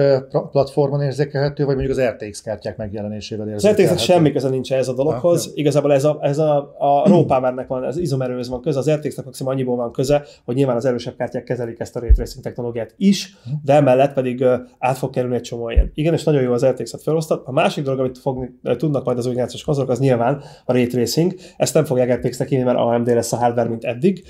platformon 0.51 1.01
érzékelhető, 1.01 1.65
vagy 1.65 1.75
mondjuk 1.75 1.97
az 1.97 2.03
RTX 2.03 2.41
kártyák 2.41 2.77
megjelenésével 2.77 3.45
Az 3.45 3.51
érzékelhető? 3.51 3.83
RTX-nek 3.83 4.15
semmi 4.15 4.31
köze 4.31 4.49
nincs 4.49 4.73
ez 4.73 4.87
a 4.87 4.93
dologhoz. 4.93 5.47
Ah, 5.47 5.57
Igazából 5.57 5.93
ez 5.93 6.03
a, 6.03 6.17
ez 6.21 6.37
a, 6.37 6.75
a 6.77 7.03
raw 7.09 7.25
powernek 7.25 7.67
van, 7.67 7.83
az 7.83 7.97
izomerőhöz 7.97 8.49
van 8.49 8.61
köze, 8.61 8.79
az 8.79 8.91
RTX-nek 8.91 9.25
maximum 9.25 9.51
annyiból 9.51 9.75
van 9.75 9.91
köze, 9.91 10.23
hogy 10.45 10.55
nyilván 10.55 10.75
az 10.75 10.85
erősebb 10.85 11.15
kártyák 11.17 11.43
kezelik 11.43 11.79
ezt 11.79 11.95
a 11.95 11.99
ray 11.99 12.11
tracing 12.11 12.43
technológiát 12.43 12.93
is, 12.97 13.37
de 13.63 13.73
emellett 13.73 14.13
pedig 14.13 14.45
át 14.79 14.97
fog 14.97 15.09
kerülni 15.09 15.35
egy 15.35 15.41
csomó 15.41 15.69
ilyen. 15.69 15.91
Igen, 15.93 16.13
és 16.13 16.23
nagyon 16.23 16.41
jó 16.41 16.51
az 16.51 16.65
RTX-et 16.65 17.01
felosztat. 17.01 17.41
A 17.45 17.51
másik 17.51 17.83
dolog, 17.83 17.99
amit 17.99 18.17
fogni, 18.17 18.49
uh, 18.63 18.75
tudnak 18.75 19.05
majd 19.05 19.17
az 19.17 19.25
új 19.25 19.31
generációs 19.31 19.63
konzolok, 19.63 19.89
az 19.89 19.99
nyilván 19.99 20.41
a 20.65 20.71
ray 20.71 20.87
tracing. 20.87 21.33
Ezt 21.57 21.73
nem 21.73 21.85
fogják 21.85 22.13
RTX-nek 22.13 22.51
írni, 22.51 22.63
mert 22.63 22.77
AMD 22.77 23.07
lesz 23.07 23.33
a 23.33 23.37
hardware, 23.37 23.69
mint 23.69 23.83
eddig. 23.83 24.23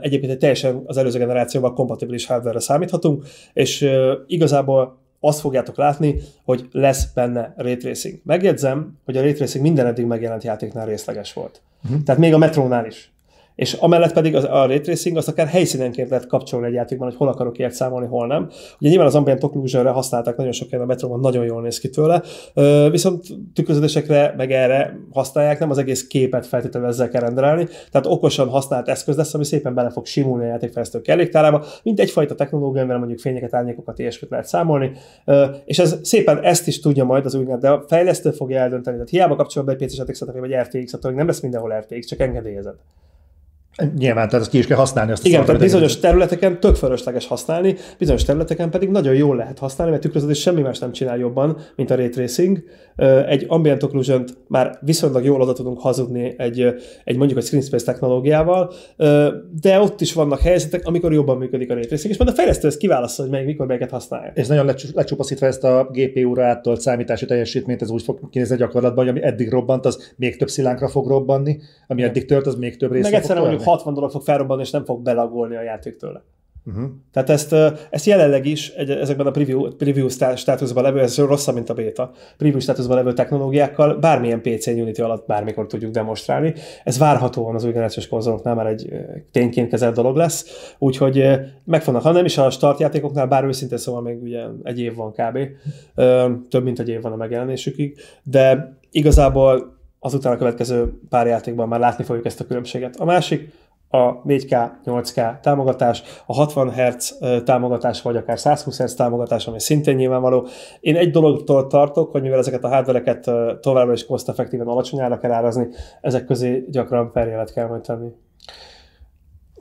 Egyébként 0.00 0.32
egy 0.32 0.38
teljesen 0.38 0.82
az 0.86 0.96
előző 0.96 1.18
generációval 1.18 1.72
kompatibilis 1.72 2.26
hardware-re 2.26 2.60
számíthatunk, 2.60 3.24
és 3.52 3.80
igazából 4.26 4.98
azt 5.20 5.40
fogjátok 5.40 5.76
látni, 5.76 6.20
hogy 6.44 6.68
lesz 6.72 7.12
benne 7.14 7.54
ray 7.56 7.76
tracing. 7.76 8.20
Megjegyzem, 8.24 8.98
hogy 9.04 9.16
a 9.16 9.20
ray 9.20 9.32
tracing 9.32 9.64
minden 9.64 9.86
eddig 9.86 10.04
megjelent 10.04 10.44
játéknál 10.44 10.86
részleges 10.86 11.32
volt. 11.32 11.62
Uh-huh. 11.84 12.02
Tehát 12.02 12.20
még 12.20 12.34
a 12.34 12.38
metrónál 12.38 12.86
is. 12.86 13.12
És 13.60 13.72
amellett 13.72 14.12
pedig 14.12 14.34
az, 14.34 14.44
a 14.44 14.66
ray 14.66 14.80
tracing 14.80 15.16
azt 15.16 15.28
akár 15.28 15.46
helyszínenként 15.46 16.08
lehet 16.08 16.26
kapcsolni 16.26 16.66
egy 16.66 16.72
játékban, 16.72 17.08
hogy 17.08 17.16
hol 17.16 17.28
akarok 17.28 17.58
ilyet 17.58 17.72
számolni, 17.72 18.06
hol 18.06 18.26
nem. 18.26 18.48
Ugye 18.78 18.88
nyilván 18.88 19.06
az 19.06 19.14
ambient 19.14 19.44
occlusion-re 19.44 19.90
használták 19.90 20.36
nagyon 20.36 20.52
sok 20.52 20.72
a 20.72 20.84
metróban, 20.84 21.20
nagyon 21.20 21.44
jól 21.44 21.62
néz 21.62 21.78
ki 21.78 21.88
tőle, 21.88 22.22
viszont 22.90 23.24
tükröződésekre 23.54 24.34
meg 24.36 24.52
erre 24.52 24.98
használják, 25.12 25.58
nem 25.58 25.70
az 25.70 25.78
egész 25.78 26.06
képet 26.06 26.46
feltétlenül 26.46 26.88
ezzel 26.88 27.08
kell 27.08 27.20
rendelni, 27.20 27.68
tehát 27.90 28.06
okosan 28.06 28.48
használt 28.48 28.88
eszköz 28.88 29.16
lesz, 29.16 29.34
ami 29.34 29.44
szépen 29.44 29.74
bele 29.74 29.90
fog 29.90 30.06
simulni 30.06 30.44
a 30.44 30.48
játékfejlesztő 30.48 31.00
kelléktárába, 31.00 31.64
mint 31.82 32.00
egyfajta 32.00 32.34
technológia, 32.34 32.80
amivel 32.80 32.98
mondjuk 32.98 33.20
fényeket, 33.20 33.54
árnyékokat, 33.54 33.98
ilyesmit 33.98 34.30
lehet 34.30 34.46
számolni, 34.46 34.92
és 35.64 35.78
ez 35.78 35.98
szépen 36.02 36.42
ezt 36.42 36.66
is 36.66 36.80
tudja 36.80 37.04
majd 37.04 37.24
az 37.24 37.34
úgynevezett, 37.34 37.60
de 37.60 37.70
a 37.70 37.84
fejlesztő 37.88 38.30
fogja 38.30 38.58
eldönteni, 38.58 38.96
tehát 38.96 39.10
hiába 39.10 39.36
kapcsolod 39.36 39.68
be 39.68 39.76
egy 39.78 39.86
PC-s 39.86 40.24
vagy 40.32 40.54
RTX-et, 40.54 41.14
nem 41.14 41.26
lesz 41.26 41.40
mindenhol 41.40 41.78
RTX, 41.78 42.06
csak 42.06 42.20
engedélyezed. 42.20 42.74
Nyilván, 43.96 44.28
tehát 44.28 44.40
ezt 44.40 44.50
ki 44.50 44.58
is 44.58 44.66
kell 44.66 44.76
használni. 44.76 45.12
Azt 45.12 45.26
Igen, 45.26 45.44
tehát 45.44 45.60
bizonyos 45.60 45.98
területeken 45.98 46.60
tök 46.60 46.74
fölösleges 46.74 47.26
használni, 47.26 47.76
bizonyos 47.98 48.24
területeken 48.24 48.70
pedig 48.70 48.88
nagyon 48.88 49.14
jól 49.14 49.36
lehet 49.36 49.58
használni, 49.58 49.92
mert 49.92 50.04
tükröződés 50.04 50.40
semmi 50.40 50.60
más 50.60 50.78
nem 50.78 50.92
csinál 50.92 51.18
jobban, 51.18 51.56
mint 51.76 51.90
a 51.90 51.94
ray 51.94 52.08
tracing. 52.08 52.62
Egy 53.26 53.44
ambient 53.48 53.82
occlusion 53.82 54.24
már 54.48 54.78
viszonylag 54.80 55.24
jól 55.24 55.40
oda 55.40 55.52
tudunk 55.52 55.80
hazudni 55.80 56.34
egy, 56.36 56.74
egy 57.04 57.16
mondjuk 57.16 57.38
egy 57.38 57.44
screen 57.44 57.62
space 57.64 57.84
technológiával, 57.84 58.72
de 59.60 59.80
ott 59.80 60.00
is 60.00 60.12
vannak 60.12 60.40
helyzetek, 60.40 60.86
amikor 60.86 61.12
jobban 61.12 61.36
működik 61.36 61.70
a 61.70 61.74
ray 61.74 61.86
tracing, 61.86 62.12
és 62.12 62.18
majd 62.18 62.30
a 62.30 62.34
fejlesztő 62.34 62.68
ezt 62.68 62.78
kiválaszol, 62.78 63.24
hogy 63.24 63.34
melyik, 63.34 63.48
mikor 63.48 63.66
melyiket 63.66 63.90
használja. 63.90 64.32
És 64.34 64.46
nagyon 64.46 64.74
lecsupaszítva 64.94 65.46
ezt 65.46 65.64
a 65.64 65.90
GPU-ra 65.92 66.44
átolt 66.44 66.80
számítási 66.80 67.26
teljesítményt, 67.26 67.82
ez 67.82 67.90
úgy 67.90 68.02
fog 68.02 68.30
kinézni 68.30 68.56
gyakorlatban, 68.56 69.04
hogy 69.04 69.16
ami 69.16 69.26
eddig 69.26 69.50
robbant, 69.50 69.86
az 69.86 70.12
még 70.16 70.36
több 70.36 70.48
szilánkra 70.48 70.88
fog 70.88 71.08
robbanni, 71.08 71.58
ami 71.86 72.02
eddig 72.02 72.24
tört, 72.24 72.46
az 72.46 72.54
még 72.54 72.76
több 72.76 72.92
részre 72.92 73.10
Meg 73.10 73.20
egyszerűen 73.20 73.58
mondjuk 73.60 73.76
60 73.76 73.94
dolog 73.94 74.10
fog 74.10 74.22
felrobbanni, 74.22 74.62
és 74.62 74.70
nem 74.70 74.84
fog 74.84 75.02
belagolni 75.02 75.56
a 75.56 75.62
játék 75.62 75.96
tőle. 75.96 76.22
Uh-huh. 76.64 76.90
Tehát 77.12 77.30
ezt, 77.30 77.52
ezt 77.90 78.06
jelenleg 78.06 78.46
is 78.46 78.70
egy, 78.70 78.90
ezekben 78.90 79.26
a 79.26 79.30
preview, 79.30 79.76
preview 79.76 80.08
státuszban 80.34 80.82
levő, 80.82 81.00
ez 81.00 81.18
rosszabb, 81.18 81.54
mint 81.54 81.70
a 81.70 81.74
beta, 81.74 82.10
preview 82.36 82.60
státuszban 82.60 82.96
levő 82.96 83.12
technológiákkal 83.12 83.94
bármilyen 83.94 84.40
PC 84.40 84.66
Unity 84.66 85.00
alatt 85.00 85.26
bármikor 85.26 85.66
tudjuk 85.66 85.92
demonstrálni. 85.92 86.54
Ez 86.84 86.98
várhatóan 86.98 87.54
az 87.54 87.64
új 87.64 87.70
generációs 87.70 88.08
konzoloknál 88.08 88.54
már 88.54 88.66
egy 88.66 88.92
tényként 89.30 89.68
kezelt 89.68 89.94
dolog 89.94 90.16
lesz, 90.16 90.74
úgyhogy 90.78 91.24
meg 91.64 91.82
fognak, 91.82 92.02
ha 92.02 92.12
nem 92.12 92.24
is 92.24 92.38
a 92.38 92.50
start 92.50 92.80
játékoknál, 92.80 93.26
bár 93.26 93.44
őszintén 93.44 93.78
szóval 93.78 94.02
még 94.02 94.22
ugye 94.22 94.42
egy 94.62 94.80
év 94.80 94.94
van 94.94 95.12
kb. 95.12 95.38
Több 96.48 96.64
mint 96.64 96.78
egy 96.78 96.88
év 96.88 97.02
van 97.02 97.12
a 97.12 97.16
megjelenésükig, 97.16 97.98
de 98.22 98.78
igazából 98.90 99.78
azután 100.00 100.32
a 100.32 100.36
következő 100.36 100.98
pár 101.08 101.26
játékban 101.26 101.68
már 101.68 101.80
látni 101.80 102.04
fogjuk 102.04 102.26
ezt 102.26 102.40
a 102.40 102.46
különbséget. 102.46 102.96
A 102.96 103.04
másik, 103.04 103.52
a 103.88 104.22
4K, 104.22 104.70
8K 104.84 105.40
támogatás, 105.40 106.02
a 106.26 106.34
60 106.34 106.72
Hz 106.72 107.18
támogatás, 107.44 108.02
vagy 108.02 108.16
akár 108.16 108.38
120 108.38 108.82
Hz 108.82 108.94
támogatás, 108.94 109.46
ami 109.46 109.60
szintén 109.60 109.96
nyilvánvaló. 109.96 110.46
Én 110.80 110.96
egy 110.96 111.10
dologtól 111.10 111.66
tartok, 111.66 112.10
hogy 112.10 112.22
mivel 112.22 112.38
ezeket 112.38 112.64
a 112.64 112.68
hardvereket 112.68 113.30
továbbra 113.60 113.92
is 113.92 114.06
cost-effektíven 114.06 114.66
alacsonyára 114.66 115.18
kell 115.18 115.32
árazni, 115.32 115.68
ezek 116.00 116.24
közé 116.24 116.64
gyakran 116.68 117.10
feljelet 117.12 117.52
kell 117.52 117.68
majd 117.68 117.82
tenni. 117.82 118.08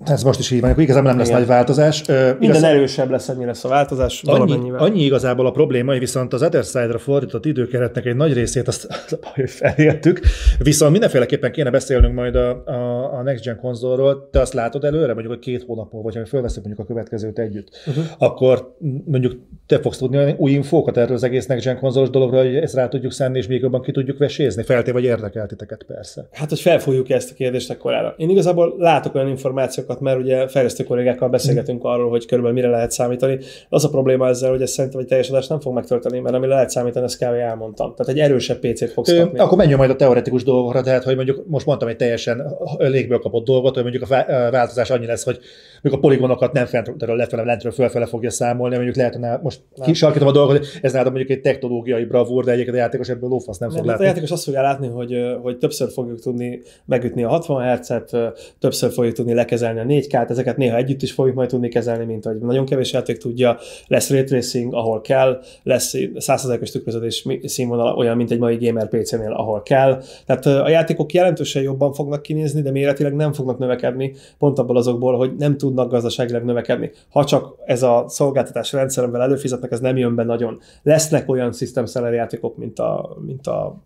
Ez 0.06 0.24
most 0.24 0.40
is 0.40 0.52
így 0.52 0.62
van, 0.62 0.80
igazából 0.80 1.10
nem 1.10 1.18
lesz 1.18 1.28
Igen. 1.28 1.40
nagy 1.40 1.50
változás. 1.50 2.06
Minden 2.08 2.38
igaz... 2.40 2.64
erősebb 2.64 3.10
lesz, 3.10 3.30
ennyi 3.30 3.46
lesz 3.46 3.64
a 3.64 3.68
változás. 3.68 4.24
Annyi, 4.26 4.72
annyi 4.78 5.04
igazából 5.04 5.46
a 5.46 5.52
probléma, 5.52 5.92
hogy 5.92 6.00
viszont 6.00 6.34
az 6.34 6.44
Other 6.44 6.64
Side-ra 6.64 6.98
fordított 6.98 7.46
időkeretnek 7.46 8.06
egy 8.06 8.16
nagy 8.16 8.34
részét 8.34 8.68
azt, 8.68 8.86
azt 8.86 9.20
feléltük, 9.46 10.20
viszont 10.58 10.92
mindenféleképpen 10.92 11.52
kéne 11.52 11.70
beszélnünk 11.70 12.14
majd 12.14 12.36
a, 12.36 12.64
a, 12.66 13.14
a 13.14 13.22
Next 13.22 13.44
Gen 13.44 13.60
konzolról. 13.60 14.30
Te 14.32 14.40
azt 14.40 14.54
látod 14.54 14.84
előre, 14.84 15.14
mondjuk, 15.14 15.34
hogy 15.34 15.40
két 15.40 15.64
hónapból, 15.64 16.02
vagy 16.02 16.16
ha 16.16 16.26
felveszünk 16.26 16.66
mondjuk 16.66 16.88
a 16.88 16.94
következőt 16.94 17.40
együtt, 17.40 17.70
uh-huh. 17.88 18.04
akkor 18.18 18.76
mondjuk 19.06 19.34
te 19.66 19.80
fogsz 19.80 19.98
tudni 19.98 20.36
új 20.38 20.52
infókat 20.52 20.98
erről 20.98 21.16
az 21.16 21.24
egész 21.24 21.46
Next 21.46 21.66
Gen 21.66 21.80
konzolos 21.80 22.10
dologról, 22.10 22.44
hogy 22.44 22.56
ezt 22.56 22.76
rá 22.76 22.88
tudjuk 22.88 23.12
szenni, 23.12 23.38
és 23.38 23.48
még 23.48 23.62
jobban 23.62 23.82
ki 23.82 23.92
tudjuk 23.92 24.18
vesézni. 24.18 24.64
Feltéve, 24.64 24.94
vagy 24.94 25.04
érdekeltiteket 25.04 25.84
persze. 25.84 26.28
Hát, 26.32 26.50
hogy 26.50 26.60
felfogjuk 26.60 27.10
ezt 27.10 27.32
a 27.32 27.34
kérdést 27.34 27.70
akkor 27.70 28.14
Én 28.18 28.30
igazából 28.30 28.76
látok 28.78 29.16
olyan 29.16 29.28
információkat, 29.28 29.89
adatokat, 29.90 30.00
mert 30.00 30.20
ugye 30.20 30.48
fejlesztő 30.48 30.84
kollégákkal 30.84 31.30
beszélgetünk 31.30 31.84
arról, 31.84 32.10
hogy 32.10 32.26
körülbelül 32.26 32.60
mire 32.60 32.70
lehet 32.70 32.92
számítani. 32.92 33.40
Az 33.70 33.86
a 33.86 33.90
probléma 33.90 34.28
ezzel, 34.28 34.50
hogy 34.50 34.62
ez 34.62 34.70
szerintem 34.70 35.00
egy 35.00 35.06
teljes 35.06 35.30
adást 35.30 35.50
nem 35.50 35.60
fog 35.60 35.74
megtölteni, 35.74 36.20
mert 36.20 36.36
amire 36.36 36.54
lehet 36.54 36.70
számítani, 36.70 37.06
ezt 37.06 37.18
kb. 37.18 37.34
elmondtam. 37.34 37.94
Tehát 37.96 38.12
egy 38.12 38.20
erősebb 38.20 38.60
PC-t 38.60 38.92
fogsz 38.92 39.14
kapni. 39.14 39.40
Akkor 39.40 39.58
menjünk 39.58 39.80
majd 39.80 39.92
a 39.92 39.96
teoretikus 39.96 40.44
dolgokra, 40.44 40.82
tehát 40.82 41.04
hogy 41.04 41.16
mondjuk 41.16 41.44
most 41.48 41.66
mondtam 41.66 41.88
egy 41.88 41.96
teljesen 41.96 42.58
légből 42.78 43.20
kapott 43.20 43.46
dolgot, 43.46 43.74
hogy 43.74 43.84
mondjuk 43.84 44.04
a 44.12 44.26
változás 44.52 44.90
annyi 44.90 45.06
lesz, 45.06 45.24
hogy 45.24 45.40
mondjuk 45.82 46.04
a 46.04 46.08
poligonokat 46.08 46.54
nem 46.54 46.66
fentről 46.66 47.16
lefele, 47.16 47.44
lentről 47.44 47.72
fölfele 47.72 48.06
fogja 48.06 48.30
számolni, 48.30 48.76
mondjuk 48.76 48.96
lehet, 48.96 49.16
hogy 49.16 49.42
most 49.42 49.62
kisarkítom 49.84 50.28
a 50.28 50.32
dolgot, 50.32 50.66
ez 50.82 50.94
nálam 50.94 51.14
mondjuk 51.14 51.38
egy 51.38 51.42
technológiai 51.42 52.06
bravúr, 52.06 52.44
de 52.44 52.52
egyébként 52.52 52.76
a 52.76 52.80
játékos 52.80 53.10
ebből 53.10 53.30
lófasz 53.30 53.58
nem, 53.58 53.70
nem 53.70 53.78
fog 53.78 53.88
látni. 53.88 54.04
A 54.04 54.08
játékos 54.08 54.32
azt 54.32 54.44
fogja 54.44 54.62
látni, 54.62 54.88
hogy, 54.88 55.16
hogy 55.42 55.58
többször 55.58 55.92
fogjuk 55.92 56.20
tudni 56.20 56.62
megütni 56.86 57.24
a 57.24 57.30
60 57.30 57.78
Hz-et, 57.78 58.18
többször 58.60 58.92
fogjuk 58.92 59.14
tudni 59.14 59.34
lekezelni 59.34 59.80
a 59.80 59.84
4K-t, 59.84 60.30
ezeket 60.30 60.58
néha 60.58 60.78
együtt 60.78 61.02
is 61.02 61.12
fogjuk 61.12 61.36
majd 61.36 61.50
tudni 61.50 61.70
kezelni, 61.70 62.06
mint 62.06 62.26
hogy 62.26 62.38
nagyon 62.38 62.66
kevés 62.66 62.94
játék 62.94 63.18
tudja, 63.18 63.58
lesz 63.88 64.10
ray 64.10 64.24
tracing, 64.24 64.74
ahol 64.74 65.02
kell, 65.02 65.42
lesz 65.64 65.94
100%-os 65.96 66.72
tükröződés 66.72 67.26
színvonal 67.44 67.98
olyan, 67.98 68.18
mint 68.18 68.32
egy 68.32 68.40
mai 68.40 68.58
gamer 68.58 68.88
PC-nél, 68.88 69.32
ahol 69.32 69.62
kell. 69.62 70.02
Tehát 70.26 70.46
a 70.46 70.70
játékok 70.70 71.14
jelentősen 71.14 71.62
jobban 71.62 71.94
fognak 71.94 72.22
kinézni, 72.22 72.62
de 72.62 72.72
méretileg 72.72 73.16
nem 73.16 73.34
fognak 73.34 73.58
növekedni, 73.58 74.14
pont 74.38 74.60
abból 74.60 74.78
azokból, 74.78 75.18
hogy 75.18 75.36
nem 75.38 75.58
tudnak 75.70 75.92
gazdaságilag 75.92 76.44
növekedni. 76.44 76.92
Ha 77.10 77.26
csak 77.26 77.56
ez 77.66 77.84
a 77.84 78.06
szolgáltatás 78.08 78.72
rendszeremvel 78.72 79.22
előfizetnek, 79.22 79.72
ez 79.72 79.80
nem 79.80 79.98
jön 79.98 80.16
be 80.16 80.24
nagyon. 80.24 80.60
Lesznek 80.84 81.30
olyan 81.30 81.52
system 81.52 81.86
seller 81.86 82.14
játékok, 82.14 82.58
mint 82.58 82.80
a, 82.80 83.18
mint 83.26 83.48
a 83.48 83.82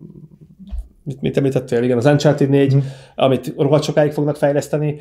mit, 1.03 1.21
mit 1.21 1.37
említettél, 1.37 1.83
igen, 1.83 1.97
az 1.97 2.05
Uncharted 2.05 2.49
4, 2.49 2.75
mm. 2.75 2.79
amit 3.15 3.53
rohadt 3.57 3.83
sokáig 3.83 4.11
fognak 4.11 4.35
fejleszteni, 4.35 4.97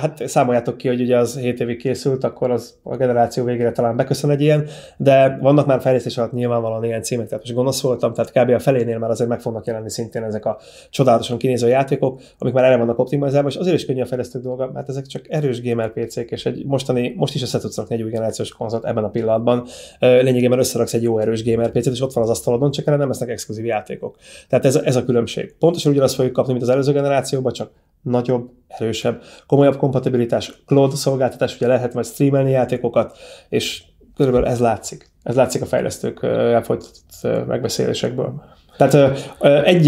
hát 0.00 0.28
számoljátok 0.28 0.76
ki, 0.76 0.88
hogy 0.88 1.00
ugye 1.00 1.18
az 1.18 1.38
7 1.38 1.60
évig 1.60 1.78
készült, 1.78 2.24
akkor 2.24 2.50
az 2.50 2.78
a 2.82 2.96
generáció 2.96 3.44
végére 3.44 3.72
talán 3.72 3.96
beköszön 3.96 4.30
egy 4.30 4.40
ilyen, 4.40 4.66
de 4.96 5.38
vannak 5.40 5.66
már 5.66 5.80
fejlesztés 5.80 6.18
alatt 6.18 6.32
nyilvánvalóan 6.32 6.84
ilyen 6.84 7.02
címek, 7.02 7.28
tehát 7.28 7.44
most 7.44 7.56
gonosz 7.56 7.80
voltam, 7.80 8.12
tehát 8.12 8.32
kb. 8.32 8.54
a 8.54 8.58
felénél 8.58 8.98
már 8.98 9.10
azért 9.10 9.28
meg 9.28 9.40
fognak 9.40 9.66
jelenni 9.66 9.90
szintén 9.90 10.22
ezek 10.22 10.44
a 10.44 10.58
csodálatosan 10.90 11.38
kinéző 11.38 11.68
játékok, 11.68 12.20
amik 12.38 12.54
már 12.54 12.64
erre 12.64 12.76
vannak 12.76 12.98
optimalizálva, 12.98 13.48
és 13.48 13.56
azért 13.56 13.76
is 13.76 13.86
könnyű 13.86 14.00
a 14.00 14.06
fejlesztő 14.06 14.40
dolga, 14.40 14.70
mert 14.72 14.88
ezek 14.88 15.06
csak 15.06 15.22
erős 15.28 15.62
gamer 15.62 15.92
PC-k, 15.92 16.30
és 16.30 16.46
egy 16.46 16.64
mostani, 16.66 17.14
most 17.16 17.34
is 17.34 17.42
össze 17.42 17.58
tudsz 17.58 17.76
rakni 17.76 17.94
egy 17.94 18.02
új 18.02 18.10
generációs 18.10 18.52
konzolt 18.52 18.84
ebben 18.84 19.04
a 19.04 19.08
pillanatban. 19.08 19.66
Lényegében 19.98 20.58
összeraksz 20.58 20.94
egy 20.94 21.02
jó 21.02 21.18
erős 21.18 21.44
gamer 21.44 21.70
PC-t, 21.70 21.86
és 21.86 22.00
ott 22.00 22.12
van 22.12 22.24
az 22.24 22.30
asztalodon, 22.30 22.70
csak 22.70 22.86
erre 22.86 22.96
nem 22.96 23.08
lesznek 23.08 23.28
exkluzív 23.28 23.64
játékok. 23.64 24.16
Tehát 24.48 24.64
ez, 24.64 24.76
ez 24.76 24.96
a 24.96 25.04
különbség 25.04 25.28
különbség. 25.32 25.58
Pontosan 25.58 25.92
ugyanazt 25.92 26.14
fogjuk 26.14 26.32
kapni, 26.32 26.52
mint 26.52 26.64
az 26.64 26.70
előző 26.70 26.92
generációban, 26.92 27.52
csak 27.52 27.70
nagyobb, 28.02 28.50
erősebb, 28.68 29.22
komolyabb 29.46 29.76
kompatibilitás, 29.76 30.62
cloud 30.66 30.92
szolgáltatás, 30.92 31.56
ugye 31.56 31.66
lehet 31.66 31.94
majd 31.94 32.06
streamelni 32.06 32.50
játékokat, 32.50 33.18
és 33.48 33.82
körülbelül 34.16 34.48
ez 34.48 34.60
látszik. 34.60 35.10
Ez 35.22 35.34
látszik 35.34 35.62
a 35.62 35.66
fejlesztők 35.66 36.22
elfolytatott 36.22 37.46
megbeszélésekből. 37.46 38.42
Tehát 38.76 39.20
egy 39.64 39.86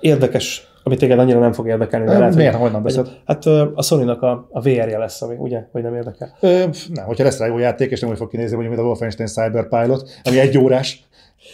érdekes 0.00 0.70
amit 0.84 0.98
téged 0.98 1.18
annyira 1.18 1.38
nem 1.38 1.52
fog 1.52 1.66
érdekelni. 1.66 2.06
De 2.06 2.18
lehet, 2.18 2.34
miért, 2.34 2.54
hogy, 2.54 2.82
beszél? 2.82 3.06
Hát 3.26 3.46
a 3.74 3.82
Sony-nak 3.82 4.22
a, 4.22 4.48
a 4.50 4.60
VR-je 4.60 4.98
lesz, 4.98 5.22
ami 5.22 5.34
ugye, 5.38 5.68
vagy 5.72 5.82
nem 5.82 5.94
érdekel? 5.94 6.36
Ö, 6.40 6.64
nem, 6.88 7.04
hogyha 7.04 7.24
lesz 7.24 7.38
rá 7.38 7.46
jó 7.46 7.58
játék, 7.58 7.90
és 7.90 8.00
nem 8.00 8.10
úgy 8.10 8.16
fog 8.16 8.28
kinézni, 8.28 8.56
hogy 8.56 8.66
mint 8.66 8.78
a 8.78 8.82
Wolfenstein 8.82 9.28
Cyber 9.28 9.68
Pilot, 9.68 10.20
ami 10.24 10.38
egy 10.38 10.58
órás, 10.58 11.04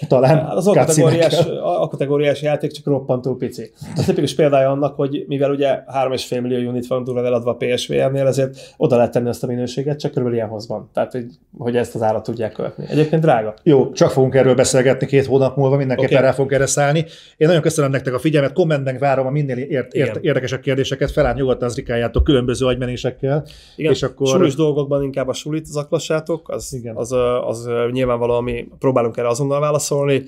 talán 0.08 0.46
az 0.46 0.66
a 0.66 0.72
kategóriás, 0.72 1.46
a 1.62 1.88
kategóriás 1.88 2.42
játék 2.42 2.70
csak 2.70 2.86
roppantó 2.86 3.34
pici. 3.34 3.70
A 3.96 4.02
tipikus 4.06 4.34
példája 4.34 4.70
annak, 4.70 4.96
hogy 4.96 5.24
mivel 5.26 5.50
ugye 5.50 5.82
3,5 5.86 6.42
millió 6.42 6.68
unit 6.70 6.86
van 6.86 7.04
durva 7.04 7.24
eladva 7.24 7.50
a 7.50 7.54
PSVR-nél, 7.54 8.26
ezért 8.26 8.74
oda 8.76 8.96
lehet 8.96 9.12
tenni 9.12 9.28
azt 9.28 9.42
a 9.42 9.46
minőséget, 9.46 9.98
csak 9.98 10.10
körülbelül 10.10 10.38
ilyen 10.38 10.50
hozban. 10.50 10.90
Tehát, 10.92 11.12
hogy, 11.12 11.26
hogy 11.58 11.76
ezt 11.76 11.94
az 11.94 12.02
árat 12.02 12.22
tudják 12.22 12.52
követni. 12.52 12.84
Egyébként 12.88 13.22
drága. 13.22 13.54
Jó, 13.62 13.92
csak 13.92 14.10
fogunk 14.10 14.34
erről 14.34 14.54
beszélgetni 14.54 15.06
két 15.06 15.26
hónap 15.26 15.56
múlva, 15.56 15.76
mindenképpen 15.76 16.12
okay. 16.12 16.26
rá 16.26 16.32
fogunk 16.32 16.52
erre 16.52 16.66
szállni. 16.66 17.04
Én 17.36 17.46
nagyon 17.46 17.62
köszönöm 17.62 17.90
nektek 17.90 18.14
a 18.14 18.18
figyelmet, 18.18 18.52
kommentben 18.52 18.98
várom 18.98 19.26
a 19.26 19.30
minél 19.30 19.56
ért, 19.58 19.92
ért, 19.92 20.16
érdekesebb 20.16 20.60
kérdéseket, 20.60 21.10
felállt 21.10 21.36
nyugodtan 21.36 21.68
az 21.68 21.74
rikájátok 21.74 22.24
különböző 22.24 22.66
agymenésekkel. 22.66 23.44
Igen, 23.76 23.92
és 23.92 24.02
akkor... 24.02 24.28
Sulis 24.28 24.54
dolgokban 24.54 25.02
inkább 25.02 25.28
a 25.28 25.32
sulit 25.32 25.66
zaklassátok, 25.66 26.48
az, 26.48 26.72
Igen. 26.72 26.96
az, 26.96 27.12
az, 27.12 27.42
az 27.46 27.68
nyilvánvaló, 27.90 28.34
ami 28.34 28.68
próbálunk 28.78 29.16
erre 29.16 29.28
azonnal 29.28 29.60
válaszolni 29.60 29.76
válaszolni. 29.78 30.22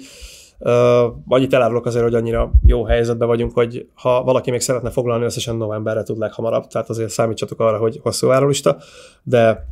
Uh, 0.58 1.16
annyit 1.26 1.54
elárulok 1.54 1.86
azért, 1.86 2.04
hogy 2.04 2.14
annyira 2.14 2.50
jó 2.66 2.84
helyzetben 2.84 3.28
vagyunk, 3.28 3.52
hogy 3.52 3.86
ha 3.94 4.22
valaki 4.22 4.50
még 4.50 4.60
szeretne 4.60 4.90
foglalni, 4.90 5.24
összesen 5.24 5.56
novemberre 5.56 6.02
tud 6.02 6.18
leghamarabb, 6.18 6.66
tehát 6.66 6.88
azért 6.88 7.10
számítsatok 7.10 7.60
arra, 7.60 7.78
hogy 7.78 8.00
hosszú 8.02 8.30
árulista, 8.30 8.76
de 9.22 9.68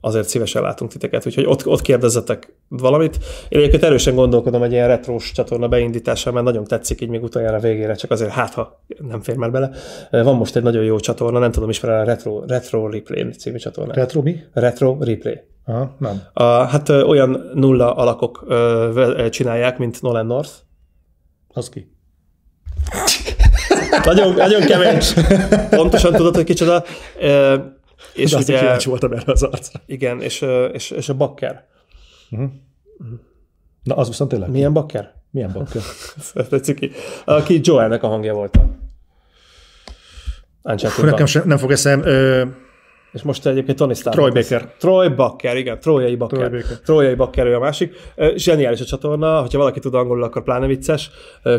azért 0.00 0.28
szívesen 0.28 0.62
látunk 0.62 0.90
titeket, 0.90 1.26
úgyhogy 1.26 1.46
ott, 1.46 1.66
ott 1.66 1.80
kérdezzetek 1.80 2.52
valamit. 2.68 3.18
Én 3.48 3.58
egyébként 3.58 3.82
erősen 3.82 4.14
gondolkodom 4.14 4.62
egy 4.62 4.72
ilyen 4.72 4.88
retrós 4.88 5.32
csatorna 5.32 5.68
beindítása, 5.68 6.32
mert 6.32 6.44
nagyon 6.44 6.64
tetszik 6.64 7.00
így 7.00 7.08
még 7.08 7.22
utoljára 7.22 7.58
végére, 7.58 7.94
csak 7.94 8.10
azért 8.10 8.30
hát, 8.30 8.54
ha 8.54 8.82
nem 9.08 9.20
fér 9.20 9.36
már 9.36 9.50
bele. 9.50 9.70
Van 10.10 10.36
most 10.36 10.56
egy 10.56 10.62
nagyon 10.62 10.84
jó 10.84 10.98
csatorna, 10.98 11.38
nem 11.38 11.50
tudom 11.50 11.68
ismerni 11.68 12.00
a 12.00 12.04
Retro, 12.04 12.44
Retro 12.46 12.88
Replay 12.88 13.30
című 13.30 13.56
csatorna. 13.56 13.94
Retro 13.94 14.22
mi? 14.22 14.36
Retro 14.52 14.96
Replay. 15.00 15.40
Aha, 15.68 15.94
nem. 15.98 16.22
A, 16.32 16.42
hát 16.42 16.88
ö, 16.88 17.02
olyan 17.02 17.50
nulla 17.54 17.94
alakok 17.94 18.44
ö, 18.46 18.90
ö, 18.94 19.28
csinálják, 19.28 19.78
mint 19.78 20.02
Nolan 20.02 20.26
North. 20.26 20.50
Az 21.48 21.68
ki? 21.68 21.92
nagyon, 24.04 24.34
nagyon 24.34 24.60
kevés. 24.60 25.14
Pontosan 25.70 26.12
tudod, 26.12 26.34
hogy 26.34 26.44
kicsoda. 26.44 26.84
Ö, 27.20 27.56
és 28.14 28.30
De 28.30 28.36
ugye, 28.36 28.58
kíváncsi 28.58 28.88
voltam 28.88 29.12
erre 29.12 29.32
az 29.32 29.42
arcra. 29.42 29.80
Igen, 29.86 30.20
és, 30.20 30.44
és, 30.72 30.90
és 30.90 31.08
a 31.08 31.14
Bakker. 31.14 31.66
Uh-huh. 32.30 32.50
Na, 33.82 33.96
az 33.96 34.08
viszont 34.08 34.30
tényleg. 34.30 34.50
Milyen 34.50 34.72
Bakker? 34.72 35.14
Milyen 35.30 35.52
Bakker? 35.52 35.82
Tetszik 36.50 36.78
ki. 36.78 36.90
Aki 37.24 37.60
Joelnek 37.62 38.02
a 38.02 38.08
hangja 38.08 38.34
volt. 38.34 38.58
Nekem 41.02 41.26
sem, 41.26 41.42
nem 41.46 41.58
fog 41.58 41.70
eszem. 41.70 42.02
Ö, 42.04 42.44
és 43.12 43.22
most 43.22 43.46
egyébként 43.46 43.78
Tony 43.78 43.94
Stark. 43.94 44.16
Troy 44.16 44.30
Baker. 44.30 44.74
Troy 44.78 45.08
Baker, 45.08 45.56
igen, 45.56 45.80
Troyai 45.80 46.16
Baker. 46.16 46.38
Troy 46.38 46.60
Baker. 46.60 46.80
Troyai 46.84 47.14
Baker 47.14 47.46
ő 47.46 47.54
a 47.54 47.58
másik. 47.58 47.94
Zseniális 48.34 48.80
a 48.80 48.84
csatorna, 48.84 49.40
hogyha 49.40 49.58
valaki 49.58 49.80
tud 49.80 49.94
angolul, 49.94 50.22
akkor 50.22 50.42
pláne 50.42 50.66
vicces, 50.66 51.10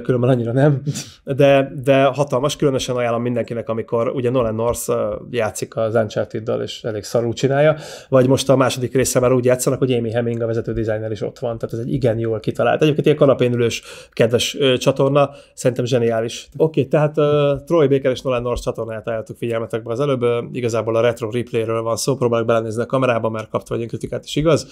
különben 0.03 0.29
annyira 0.29 0.51
nem. 0.51 0.81
De, 1.23 1.71
de 1.83 2.03
hatalmas, 2.03 2.55
különösen 2.55 2.95
ajánlom 2.95 3.21
mindenkinek, 3.21 3.69
amikor 3.69 4.09
ugye 4.09 4.29
Nolan 4.29 4.55
North 4.55 4.91
játszik 5.31 5.75
az 5.75 5.95
uncharted 5.95 6.61
és 6.61 6.83
elég 6.83 7.03
szarul 7.03 7.33
csinálja, 7.33 7.75
vagy 8.09 8.27
most 8.27 8.49
a 8.49 8.55
második 8.55 8.93
része 8.93 9.19
már 9.19 9.31
úgy 9.31 9.45
játszanak, 9.45 9.79
hogy 9.79 9.91
Amy 9.91 10.11
Hemming, 10.11 10.41
a 10.41 10.45
vezető 10.45 10.73
designer 10.73 11.11
is 11.11 11.21
ott 11.21 11.39
van, 11.39 11.57
tehát 11.57 11.73
ez 11.75 11.79
egy 11.79 11.93
igen 11.93 12.19
jól 12.19 12.39
kitalált. 12.39 12.81
Egyébként 12.81 13.05
ilyen 13.05 13.17
kanapén 13.17 13.53
ülős, 13.53 13.83
kedves 14.11 14.57
csatorna, 14.77 15.29
szerintem 15.53 15.85
zseniális. 15.85 16.47
Oké, 16.57 16.79
okay, 16.79 16.87
tehát 16.87 17.17
uh, 17.17 17.63
Troy 17.65 17.87
Baker 17.87 18.11
és 18.11 18.21
Nolan 18.21 18.41
North 18.41 18.61
csatornáját 18.61 19.07
ajánlottuk 19.07 19.37
figyelmetekbe 19.37 19.91
az 19.91 19.99
előbb, 19.99 20.21
Ö, 20.21 20.41
igazából 20.51 20.95
a 20.95 21.01
retro 21.01 21.29
replayről 21.41 21.81
van 21.81 21.95
szó, 21.95 22.15
próbálok 22.15 22.47
belenézni 22.47 22.81
a 22.81 22.85
kamerába, 22.85 23.29
mert 23.29 23.49
kapta 23.49 23.75
vagy 23.75 23.87
kritikát 23.87 24.25
is 24.25 24.35
igaz. 24.35 24.67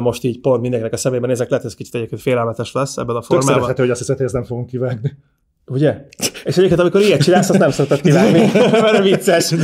Most 0.00 0.24
így 0.24 0.40
pont 0.40 0.60
mindenkinek 0.60 0.94
a 0.94 0.96
szemében 0.96 1.28
nézek, 1.28 1.48
lehet, 1.48 1.64
ez 1.64 1.74
kicsit 1.74 1.94
egyébként 1.94 2.20
félelmetes 2.20 2.72
lesz 2.72 2.96
ebben 2.96 3.16
a 3.16 3.18
tök 3.18 3.28
formában. 3.28 3.52
szerethető, 3.52 3.82
hogy 3.82 3.90
azt 3.90 4.00
hiszed, 4.00 4.16
hogy 4.16 4.24
ezt 4.24 4.34
nem 4.34 4.44
fogunk 4.44 4.66
kivágni. 4.66 5.16
Ugye? 5.66 6.06
És 6.44 6.56
egyébként, 6.56 6.80
amikor 6.80 7.00
ilyet 7.00 7.22
csinálsz, 7.22 7.50
azt 7.50 7.58
nem 7.58 7.70
szoktad 7.70 8.00
kivágni, 8.00 8.50
mert 8.82 9.02
vicces. 9.02 9.52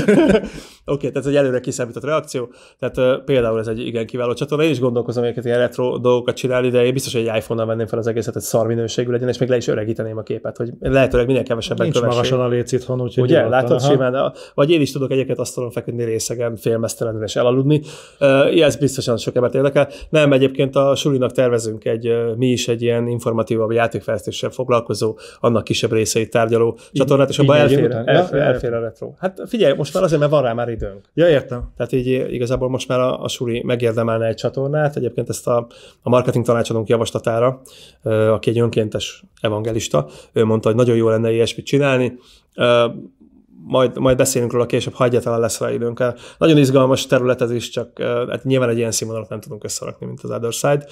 Oké, 0.91 1.07
okay, 1.07 1.11
tehát 1.11 1.29
egy 1.29 1.37
előre 1.37 1.61
kiszámított 1.61 2.05
reakció. 2.05 2.53
Tehát 2.79 2.97
uh, 2.97 3.25
például 3.25 3.59
ez 3.59 3.67
egy 3.67 3.87
igen 3.87 4.07
kiváló 4.07 4.33
csatorna. 4.33 4.65
Én 4.65 4.71
is 4.71 4.81
gondolkozom 4.81 5.23
egyébként 5.23 5.47
ilyen 5.47 5.59
retro 5.59 5.99
dolgokat 5.99 6.37
csinálni, 6.37 6.69
de 6.69 6.85
én 6.85 6.93
biztos, 6.93 7.13
hogy 7.13 7.27
egy 7.27 7.37
iPhone-nal 7.37 7.67
venném 7.67 7.87
fel 7.87 7.99
az 7.99 8.07
egészet, 8.07 8.33
hogy 8.33 8.43
szar 8.43 8.67
minőségű 8.67 9.11
legyen, 9.11 9.29
és 9.29 9.39
még 9.39 9.49
le 9.49 9.57
is 9.57 9.67
öregíteném 9.67 10.17
a 10.17 10.23
képet, 10.23 10.57
hogy 10.57 10.71
lehetőleg 10.81 11.27
minél 11.27 11.43
kevesebben 11.43 11.85
Nincs 11.85 11.99
kövessék. 11.99 12.17
magasan 12.17 12.41
a 12.41 12.49
létszithon, 12.49 13.01
úgyhogy 13.01 13.23
Ugye, 13.23 13.37
nyugodtan, 13.37 13.61
látod 13.61 13.81
aha. 13.81 13.91
simán, 13.91 14.33
vagy 14.55 14.71
én 14.71 14.81
is 14.81 14.93
tudok 14.93 15.11
egyébként 15.11 15.39
asztalon 15.39 15.71
feküdni 15.71 16.05
részegen, 16.05 16.57
félmeztelenül 16.57 17.23
és 17.23 17.37
elaludni. 17.37 17.83
Uh, 18.21 18.63
ez 18.63 18.77
biztosan 18.77 19.17
sok 19.17 19.37
embert 19.37 19.55
érdekel. 19.55 19.89
Nem, 20.09 20.33
egyébként 20.33 20.77
a 20.77 20.95
Sulinak 20.95 21.33
tervezünk 21.33 21.85
egy, 21.85 22.09
uh, 22.09 22.37
mi 22.37 22.47
is 22.47 22.69
egy 22.69 22.83
ilyen 22.83 23.07
informatívabb 23.09 23.71
játékfejlesztéssel 23.71 24.51
foglalkozó, 24.51 25.19
annak 25.41 25.65
kisebb 25.65 25.90
részeit 25.93 26.31
tárgyaló 26.31 26.79
csatornát, 26.93 27.29
és 27.29 27.39
abban 27.39 27.57
elfér, 27.57 27.91
elfér, 27.91 28.39
ja, 28.39 28.45
elfér 28.45 28.73
a 28.73 28.81
retro. 28.81 29.13
Hát 29.19 29.41
figyelj, 29.47 29.75
most 29.77 29.95
már 29.95 30.03
azért, 30.03 30.21
mert 30.21 30.33
van 30.33 30.43
rá 30.43 30.53
már 30.53 30.69
időnk. 30.69 31.01
Ja, 31.15 31.29
értem. 31.29 31.73
Tehát 31.77 31.93
így 31.93 32.07
igazából 32.33 32.69
most 32.69 32.89
már 32.89 33.01
a, 33.01 33.23
a 33.23 33.29
Suri 33.29 33.63
megérdemelne 33.65 34.27
egy 34.27 34.37
csatornát, 34.37 34.97
egyébként 34.97 35.29
ezt 35.29 35.47
a, 35.47 35.67
a 36.03 36.09
marketing 36.09 36.45
tanácsadónk 36.45 36.89
javaslatára, 36.89 37.61
aki 38.31 38.51
egy 38.51 38.59
önkéntes 38.59 39.25
evangelista, 39.41 40.09
ő 40.33 40.45
mondta, 40.45 40.69
hogy 40.69 40.77
nagyon 40.77 40.97
jó 40.97 41.09
lenne 41.09 41.33
ilyesmit 41.33 41.67
csinálni, 41.67 42.19
majd, 43.65 43.99
majd 43.99 44.17
beszélünk 44.17 44.53
róla 44.53 44.67
később, 44.67 44.95
ha 44.95 45.05
egyáltalán 45.05 45.41
lesz 45.41 45.61
rá 45.61 45.73
időnk. 45.73 46.05
Nagyon 46.39 46.59
izgalmas 46.59 47.07
terület 47.07 47.41
ez 47.41 47.51
is, 47.51 47.69
csak 47.69 48.03
hát 48.29 48.45
nyilván 48.45 48.69
egy 48.69 48.79
ilyen 48.79 48.91
színvonalat 48.91 49.29
nem 49.29 49.41
tudunk 49.41 49.65
összerakni, 49.65 50.07
mint 50.07 50.21
az 50.23 50.31
Other 50.31 50.53
Side, 50.53 50.87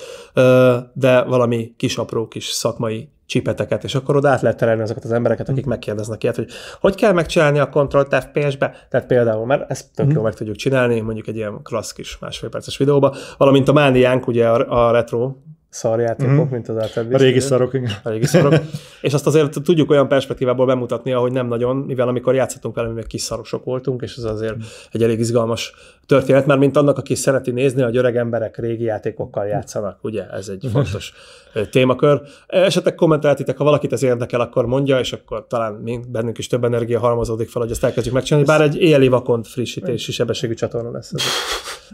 de 0.93 1.23
valami 1.23 1.73
kis 1.77 1.97
apró 1.97 2.29
kis 2.29 2.47
szakmai 2.47 3.09
csipeteket, 3.27 3.85
és 3.85 3.95
akkor 3.95 4.17
oda 4.17 4.29
át 4.29 4.43
lehet 4.43 4.59
terelni 4.59 4.83
azokat 4.83 5.05
az 5.05 5.13
embereket, 5.13 5.49
akik 5.49 5.67
megkérdeznek 5.67 6.23
ilyet, 6.23 6.37
hogy 6.37 6.51
hogy 6.81 6.95
kell 6.95 7.13
megcsinálni 7.13 7.59
a 7.59 7.69
kontrollt 7.69 8.15
FPS-be, 8.15 8.87
tehát 8.91 9.07
például, 9.07 9.47
mert 9.47 9.71
ezt 9.71 9.95
tök 9.95 10.13
jól 10.13 10.23
meg 10.23 10.35
tudjuk 10.35 10.57
csinálni, 10.57 11.01
mondjuk 11.01 11.27
egy 11.27 11.37
ilyen 11.37 11.63
klassz 11.63 11.93
kis 11.93 12.19
másfél 12.19 12.49
perces 12.49 12.77
videóba, 12.77 13.15
valamint 13.37 13.69
a 13.69 13.73
mániánk, 13.73 14.27
ugye 14.27 14.49
a, 14.49 14.87
a 14.87 14.91
retro 14.91 15.35
szarjátékok, 15.71 16.35
Mhm. 16.35 16.53
mint 16.53 16.69
az 16.69 16.77
Altered 16.77 17.15
A 17.15 17.17
régi 17.17 17.41
szarok, 17.41 17.75
igen. 17.75 17.91
a 18.03 18.09
régi 18.11 18.27
szarok. 18.27 18.55
és 19.01 19.13
azt 19.15 19.27
azért 19.27 19.63
tudjuk 19.63 19.91
olyan 19.91 20.09
perspektívából 20.09 20.67
bemutatni, 20.67 21.13
ahogy 21.13 21.33
nem 21.33 21.47
nagyon, 21.47 21.77
mivel 21.77 22.09
amikor 22.09 22.35
játszottunk 22.35 22.75
vele, 22.75 22.89
mi 22.89 22.95
még 22.95 23.07
kis 23.07 23.21
szarosok 23.23 23.65
voltunk, 23.65 24.03
és 24.03 24.17
ez 24.17 24.25
azért 24.25 24.55
egy 24.93 25.03
elég 25.03 25.19
izgalmas 25.19 25.73
történet, 26.07 26.47
már 26.47 26.59
mint 26.59 26.77
annak, 26.77 26.99
aki 26.99 27.15
szereti 27.15 27.51
nézni, 27.51 27.83
hogy 27.83 27.97
öreg 27.97 28.17
emberek 28.17 28.59
régi 28.59 28.85
játékokkal 28.85 29.47
játszanak, 29.47 29.99
ugye? 30.05 30.27
Ez 30.31 30.49
egy 30.49 30.69
fontos 30.73 31.13
ö, 31.53 31.67
témakör. 31.67 32.21
Esetleg 32.47 32.95
kommenteltitek, 32.95 33.57
ha 33.57 33.65
valakit 33.65 33.93
ez 33.93 34.03
érdekel, 34.03 34.41
akkor 34.41 34.67
mondja, 34.67 34.99
és 34.99 35.13
akkor 35.13 35.47
talán 35.47 35.73
mi, 35.73 36.01
bennünk 36.09 36.39
is 36.39 36.47
több 36.47 36.65
energia 36.65 36.99
halmozódik 36.99 37.49
fel, 37.49 37.63
hogy 37.63 37.71
ezt 37.71 37.85
elkezdjük 37.85 38.15
megcsinálni, 38.15 38.47
bár 38.49 38.61
egy 38.61 38.77
éjjeli 38.77 39.09
vakon 39.09 39.43
frissítési 39.43 40.13
sebességű 40.13 40.55
csatorna 40.55 40.91
lesz 40.91 41.13
ez. 41.15 41.23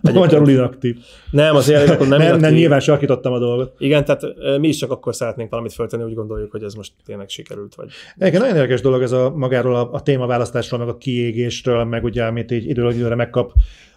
Magyarul 0.03 0.49
inaktív. 0.49 0.97
Nem, 1.31 1.57
az 1.57 1.69
éjjeli 1.69 1.87
vakon 1.87 2.09
nem, 2.09 2.19
Nem, 2.19 2.39
nem, 2.39 2.55
nyilván 2.55 2.81
sarkítottam 2.81 3.33
a 3.33 3.39
dolgot. 3.39 3.75
Igen, 3.79 4.05
tehát 4.05 4.23
mi 4.59 4.69
is 4.69 4.77
csak 4.77 4.91
akkor 4.91 5.15
szeretnénk 5.15 5.51
valamit 5.51 5.73
föltenni, 5.73 6.03
úgy 6.03 6.15
gondoljuk, 6.15 6.51
hogy 6.51 6.63
ez 6.63 6.75
most 6.75 6.93
tényleg 7.05 7.29
sikerült. 7.29 7.75
Vagy... 7.75 7.89
Egyébként 8.17 8.43
nagyon 8.43 8.57
érdekes 8.57 8.81
dolog 8.81 9.03
ez 9.03 9.13
a 9.13 9.33
magáról 9.37 9.77
a, 9.77 9.89
a 9.93 10.03
témaválasztásról, 10.03 10.81
meg 10.81 10.89
a 10.89 10.97
kiégésről, 10.97 11.85
meg 11.85 12.05
ugye, 12.05 12.25
amit 12.25 12.51
így 12.51 12.69
időről 12.69 12.93
időre 12.93 13.15
megkap 13.15 13.53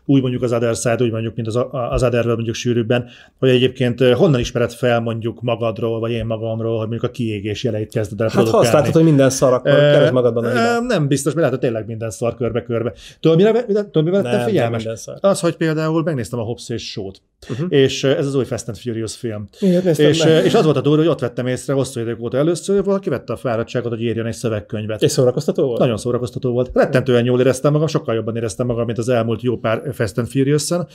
úgy 0.09 0.21
mondjuk 0.21 0.41
az 0.41 0.53
Other 0.53 0.75
Side, 0.75 1.03
úgy 1.03 1.11
mondjuk, 1.11 1.35
mint 1.35 1.47
az, 1.47 1.59
az 1.71 2.03
Otherről 2.03 2.33
mondjuk 2.33 2.55
sűrűbben, 2.55 3.05
hogy 3.39 3.49
egyébként 3.49 4.01
honnan 4.01 4.39
ismered 4.39 4.71
fel 4.71 4.99
mondjuk 4.99 5.41
magadról, 5.41 5.99
vagy 5.99 6.11
én 6.11 6.25
magamról, 6.25 6.77
hogy 6.77 6.87
mondjuk 6.87 7.03
a 7.03 7.09
kiégés 7.09 7.63
jeleit 7.63 7.91
kezded 7.91 8.21
el 8.21 8.29
Hát 8.33 8.47
azt 8.47 8.73
látod, 8.73 8.93
hogy 8.93 9.03
minden 9.03 9.29
szar, 9.29 9.53
akkor 9.53 9.71
Ö, 9.71 9.75
keresd 9.75 10.13
magadban 10.13 10.47
hibát. 10.47 10.81
Nem 10.81 11.07
biztos, 11.07 11.33
mert 11.33 11.45
látod 11.45 11.59
tényleg 11.59 11.85
minden 11.85 12.09
szar 12.09 12.35
körbe-körbe. 12.35 12.93
Tudod, 13.19 13.37
mire, 13.37 13.65
tudod, 13.65 14.03
mire 14.03 14.21
Nem, 14.21 14.31
nem 14.31 14.45
figyelmes? 14.45 14.87
szar. 14.95 15.17
Az, 15.21 15.39
hogy 15.39 15.55
például 15.55 16.03
megnéztem 16.03 16.39
a 16.39 16.43
Hobbs 16.43 16.69
és 16.69 16.89
Show-t, 16.89 17.21
uh-huh. 17.49 17.67
és 17.69 18.03
eh, 18.03 18.17
ez 18.17 18.25
az 18.25 18.35
új 18.35 18.45
Fast 18.45 18.67
and 18.67 18.77
Furious 18.77 19.15
film. 19.15 19.47
Néztem 19.59 20.09
És, 20.09 20.23
meg? 20.23 20.45
és 20.45 20.53
az 20.53 20.63
volt 20.63 20.77
a 20.77 20.81
durva, 20.81 20.97
hogy 20.97 21.07
ott 21.07 21.19
vettem 21.19 21.47
észre 21.47 21.73
hosszú 21.73 21.99
idők 21.99 22.21
óta 22.21 22.37
először, 22.37 22.83
valaki 22.83 23.09
vette 23.09 23.33
a 23.33 23.35
fáradtságot, 23.35 23.89
hogy 23.89 24.01
írjon 24.01 24.25
egy 24.25 24.33
szövegkönyvet. 24.33 25.01
És 25.01 25.11
szórakoztató 25.11 25.65
volt? 25.65 25.79
Nagyon 25.79 25.97
szórakoztató 25.97 26.51
volt. 26.51 26.69
Rettentően 26.73 27.25
jól 27.25 27.39
éreztem 27.39 27.71
magam, 27.71 27.87
sokkal 27.87 28.15
jobban 28.15 28.35
éreztem 28.35 28.65
magam, 28.65 28.85
mint 28.85 28.97
az 28.97 29.09
elmúlt 29.09 29.41
jó 29.41 29.57
pár 29.57 29.81
Fast 29.97 30.17
and 30.17 30.27
Furious-en. 30.27 30.87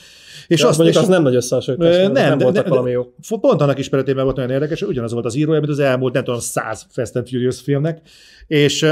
És 0.46 0.60
Ja, 0.60 0.68
azt, 0.68 0.78
mondjuk 0.78 0.98
és 0.98 1.02
az 1.04 1.08
nem 1.14 1.22
nagy 1.22 1.34
összehasonlítás, 1.34 1.96
nem, 1.96 2.12
nem 2.12 2.38
de- 2.38 2.44
voltak 2.44 2.62
de- 2.64 2.68
valami 2.70 2.90
jó. 2.90 3.14
Pont 3.40 3.60
annak 3.60 3.78
ismeretében 3.78 4.24
volt 4.24 4.36
nagyon 4.36 4.50
érdekes, 4.50 4.80
hogy 4.80 4.88
ugyanaz 4.88 5.12
volt 5.12 5.24
az 5.24 5.34
írója, 5.34 5.58
mint 5.60 5.72
az 5.72 5.78
elmúlt, 5.78 6.12
nem 6.14 6.24
tudom, 6.24 6.40
száz 6.40 6.86
Fast 6.90 7.16
and 7.16 7.28
Furious 7.28 7.60
filmnek, 7.60 8.00
és 8.46 8.86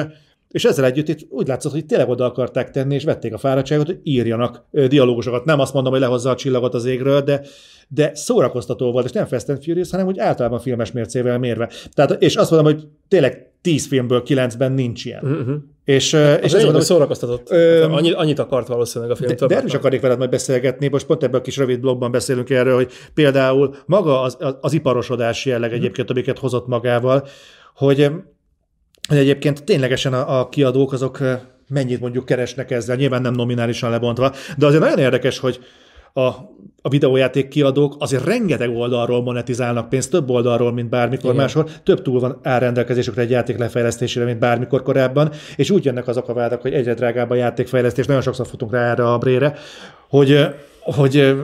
és 0.50 0.64
ezzel 0.64 0.84
együtt 0.84 1.08
itt 1.08 1.26
úgy 1.28 1.46
látszott, 1.46 1.72
hogy 1.72 1.86
tényleg 1.86 2.08
oda 2.08 2.24
akarták 2.24 2.70
tenni, 2.70 2.94
és 2.94 3.04
vették 3.04 3.34
a 3.34 3.38
fáradtságot, 3.38 3.86
hogy 3.86 4.00
írjanak 4.02 4.64
dialógusokat. 4.70 5.44
Nem 5.44 5.60
azt 5.60 5.72
mondom, 5.72 5.92
hogy 5.92 6.00
lehozza 6.00 6.30
a 6.30 6.34
csillagot 6.34 6.74
az 6.74 6.84
égről, 6.84 7.20
de, 7.20 7.42
de 7.88 8.10
szórakoztató 8.14 8.92
volt, 8.92 9.04
és 9.04 9.12
nem 9.12 9.26
Fast 9.26 9.48
and 9.48 9.62
Furious, 9.64 9.90
hanem 9.90 10.06
úgy 10.06 10.18
általában 10.18 10.60
filmes 10.60 10.92
mércével 10.92 11.38
mérve. 11.38 11.70
Tehát, 11.94 12.22
és 12.22 12.36
azt 12.36 12.50
mondom, 12.50 12.72
hogy 12.72 12.86
tényleg 13.08 13.52
10 13.62 13.86
filmből 13.86 14.22
9-ben 14.26 14.72
nincs 14.72 15.04
ilyen. 15.04 15.24
Uh-huh. 15.24 15.56
És, 15.84 16.12
eh, 16.12 16.38
és 16.42 16.52
ez 16.52 16.62
mondom, 16.62 16.80
szórakoztatott. 16.80 17.50
Ö, 17.50 17.80
Hát 17.80 17.90
annyit, 17.90 18.14
annyit 18.14 18.38
akart 18.38 18.66
valószínűleg 18.66 19.12
a 19.12 19.16
film. 19.16 19.36
de, 19.36 19.46
de 19.46 19.54
erről 19.54 19.68
is 19.68 19.74
akarnék 19.74 20.00
veled 20.00 20.18
majd 20.18 20.30
beszélgetni, 20.30 20.88
most 20.88 21.06
pont 21.06 21.22
ebben 21.22 21.40
a 21.40 21.42
kis 21.42 21.56
rövid 21.56 21.80
blogban 21.80 22.10
beszélünk 22.10 22.50
erről, 22.50 22.74
hogy 22.74 22.92
például 23.14 23.74
maga 23.86 24.20
az, 24.20 24.36
az, 24.40 24.56
az 24.60 24.72
iparosodás 24.72 25.44
jelleg 25.44 25.72
egyébként, 25.72 26.10
amiket 26.10 26.38
hozott 26.38 26.66
magával, 26.66 27.26
hogy, 27.74 28.10
hogy 29.10 29.18
egyébként 29.18 29.64
ténylegesen 29.64 30.12
a, 30.12 30.40
a 30.40 30.48
kiadók 30.48 30.92
azok 30.92 31.18
mennyit 31.68 32.00
mondjuk 32.00 32.24
keresnek 32.24 32.70
ezzel, 32.70 32.96
nyilván 32.96 33.22
nem 33.22 33.34
nominálisan 33.34 33.90
lebontva, 33.90 34.32
de 34.56 34.66
azért 34.66 34.82
nagyon 34.82 34.98
érdekes, 34.98 35.38
hogy 35.38 35.60
a, 36.12 36.20
a 36.82 36.88
videójáték 36.88 37.48
kiadók 37.48 37.96
azért 37.98 38.24
rengeteg 38.24 38.76
oldalról 38.76 39.22
monetizálnak 39.22 39.88
pénzt, 39.88 40.10
több 40.10 40.30
oldalról, 40.30 40.72
mint 40.72 40.88
bármikor 40.88 41.30
Igen. 41.30 41.36
máshol, 41.36 41.68
több 41.84 42.02
túl 42.02 42.20
van 42.20 42.38
áll 42.42 42.58
rendelkezésükre 42.58 43.22
egy 43.22 43.30
játék 43.30 43.58
lefejlesztésére, 43.58 44.24
mint 44.24 44.38
bármikor 44.38 44.82
korábban, 44.82 45.30
és 45.56 45.70
úgy 45.70 45.84
jönnek 45.84 46.08
azok 46.08 46.28
a 46.28 46.32
vádak, 46.32 46.62
hogy 46.62 46.72
egyre 46.72 46.94
drágább 46.94 47.30
a 47.30 47.34
játékfejlesztés, 47.34 48.06
nagyon 48.06 48.22
sokszor 48.22 48.46
futunk 48.46 48.72
rá 48.72 48.90
erre 48.90 49.12
a 49.12 49.18
brére, 49.18 49.54
hogy, 50.08 50.46
hogy, 50.80 51.34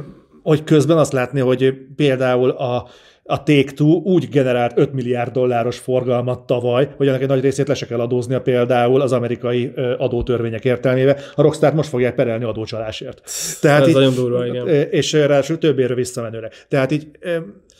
hogy 0.42 0.64
közben 0.64 0.98
azt 0.98 1.12
látni, 1.12 1.40
hogy 1.40 1.74
például 1.96 2.50
a, 2.50 2.88
a 3.26 3.42
Take-Two 3.42 4.00
úgy 4.04 4.28
generált 4.28 4.78
5 4.78 4.92
milliárd 4.92 5.32
dolláros 5.32 5.78
forgalmat 5.78 6.46
tavaly, 6.46 6.88
hogy 6.96 7.08
ennek 7.08 7.22
egy 7.22 7.28
nagy 7.28 7.40
részét 7.40 7.68
le 7.68 7.74
se 7.74 7.86
kell 7.86 8.00
adóznia 8.00 8.40
például 8.40 9.00
az 9.00 9.12
amerikai 9.12 9.72
adótörvények 9.98 10.64
értelmébe. 10.64 11.16
A 11.34 11.42
Rockstar 11.42 11.74
most 11.74 11.88
fogják 11.88 12.14
perelni 12.14 12.44
adócsalásért. 12.44 13.22
Tehát 13.60 13.80
Ez 13.82 13.88
így, 13.88 13.94
nagyon 13.94 14.14
durva, 14.14 14.46
igen. 14.46 14.68
És 14.68 15.12
ráadásul 15.12 15.58
több 15.58 15.78
érre 15.78 15.94
visszamenőre. 15.94 16.50
Tehát 16.68 16.92
így 16.92 17.08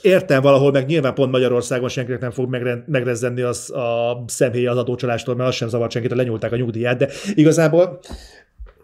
értem 0.03 0.43
valahol, 0.43 0.71
meg 0.71 0.87
nyilván 0.87 1.15
pont 1.15 1.31
Magyarországon 1.31 1.89
senkinek 1.89 2.21
nem 2.21 2.31
fog 2.31 2.49
megre- 2.51 2.87
megrezzenni 2.87 3.43
az 3.43 3.71
a 3.71 4.25
személye 4.27 4.71
az 4.71 4.77
adócsalástól, 4.77 5.35
mert 5.35 5.49
az 5.49 5.55
sem 5.55 5.69
zavart 5.69 5.91
senkit, 5.91 6.15
lenyúlták 6.15 6.53
a 6.53 6.57
nyugdíját, 6.57 6.99
de 6.99 7.09
igazából 7.35 7.99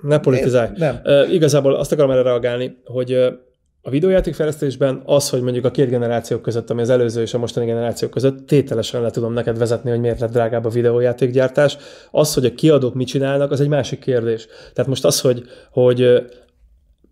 Ne 0.02 0.18
politizálj. 0.18 0.68
Nem. 0.76 1.00
Uh, 1.04 1.32
igazából 1.32 1.74
azt 1.74 1.92
akarom 1.92 2.10
erre 2.10 2.22
reagálni, 2.22 2.76
hogy 2.84 3.16
a 3.84 3.90
videójátékfejlesztésben 3.90 5.02
az, 5.04 5.30
hogy 5.30 5.42
mondjuk 5.42 5.64
a 5.64 5.70
két 5.70 5.88
generáció 5.88 6.38
között, 6.38 6.70
ami 6.70 6.80
az 6.80 6.90
előző 6.90 7.20
és 7.20 7.34
a 7.34 7.38
mostani 7.38 7.66
generáció 7.66 8.08
között, 8.08 8.46
tételesen 8.46 9.02
le 9.02 9.10
tudom 9.10 9.32
neked 9.32 9.58
vezetni, 9.58 9.90
hogy 9.90 10.00
miért 10.00 10.20
lett 10.20 10.30
drágább 10.30 10.64
a 10.64 10.68
videójátékgyártás. 10.68 11.76
Az, 12.10 12.34
hogy 12.34 12.44
a 12.44 12.54
kiadók 12.54 12.94
mit 12.94 13.06
csinálnak, 13.06 13.50
az 13.50 13.60
egy 13.60 13.68
másik 13.68 13.98
kérdés. 13.98 14.46
Tehát 14.72 14.90
most 14.90 15.04
az, 15.04 15.20
hogy, 15.20 15.42
hogy 15.70 16.22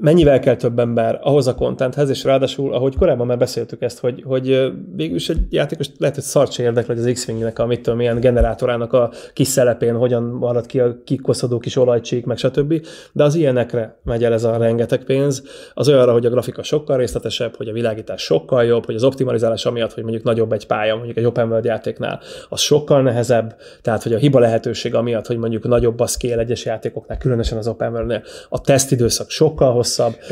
mennyivel 0.00 0.38
kell 0.38 0.56
több 0.56 0.78
ember 0.78 1.18
ahhoz 1.22 1.46
a 1.46 1.54
contenthez, 1.54 2.10
és 2.10 2.24
ráadásul, 2.24 2.74
ahogy 2.74 2.96
korábban 2.96 3.26
már 3.26 3.38
beszéltük 3.38 3.82
ezt, 3.82 3.98
hogy, 3.98 4.22
hogy 4.26 4.72
végülis 4.94 5.28
egy 5.28 5.40
játékos 5.50 5.86
lehet, 5.98 6.14
hogy 6.14 6.24
szart 6.24 6.52
se 6.52 6.62
érdekel, 6.62 6.94
hogy 6.94 7.04
az 7.04 7.12
X-Wing-nek 7.12 7.58
a 7.58 7.66
mit 7.66 7.80
tudom, 7.80 7.98
milyen 7.98 8.20
generátorának 8.20 8.92
a 8.92 9.10
kis 9.32 9.48
szelepén 9.48 9.94
hogyan 9.94 10.22
marad 10.22 10.66
ki 10.66 10.80
a 10.80 11.02
kikoszodó 11.04 11.58
kis 11.58 11.76
olajcsík, 11.76 12.24
meg 12.24 12.36
stb. 12.36 12.86
De 13.12 13.24
az 13.24 13.34
ilyenekre 13.34 13.98
megy 14.04 14.24
el 14.24 14.32
ez 14.32 14.44
a 14.44 14.56
rengeteg 14.56 15.04
pénz. 15.04 15.42
Az 15.74 15.88
olyanra, 15.88 16.12
hogy 16.12 16.26
a 16.26 16.30
grafika 16.30 16.62
sokkal 16.62 16.96
részletesebb, 16.96 17.56
hogy 17.56 17.68
a 17.68 17.72
világítás 17.72 18.22
sokkal 18.22 18.64
jobb, 18.64 18.84
hogy 18.84 18.94
az 18.94 19.04
optimalizálás 19.04 19.66
amiatt, 19.66 19.92
hogy 19.92 20.02
mondjuk 20.02 20.24
nagyobb 20.24 20.52
egy 20.52 20.66
pálya, 20.66 20.94
mondjuk 20.96 21.16
egy 21.16 21.24
open 21.24 21.48
world 21.48 21.64
játéknál, 21.64 22.20
az 22.48 22.60
sokkal 22.60 23.02
nehezebb, 23.02 23.56
tehát 23.82 24.02
hogy 24.02 24.12
a 24.12 24.18
hiba 24.18 24.38
lehetőség 24.38 24.94
amiatt, 24.94 25.26
hogy 25.26 25.36
mondjuk 25.36 25.68
nagyobb 25.68 26.00
a 26.00 26.06
scale 26.06 26.42
egyes 26.42 26.64
játékoknál, 26.64 27.18
különösen 27.18 27.58
az 27.58 27.68
open 27.68 27.92
world 27.92 28.22
a 28.48 28.60
tesztidőszak 28.60 29.30
sokkal 29.30 29.72
hosszabb. 29.72 29.88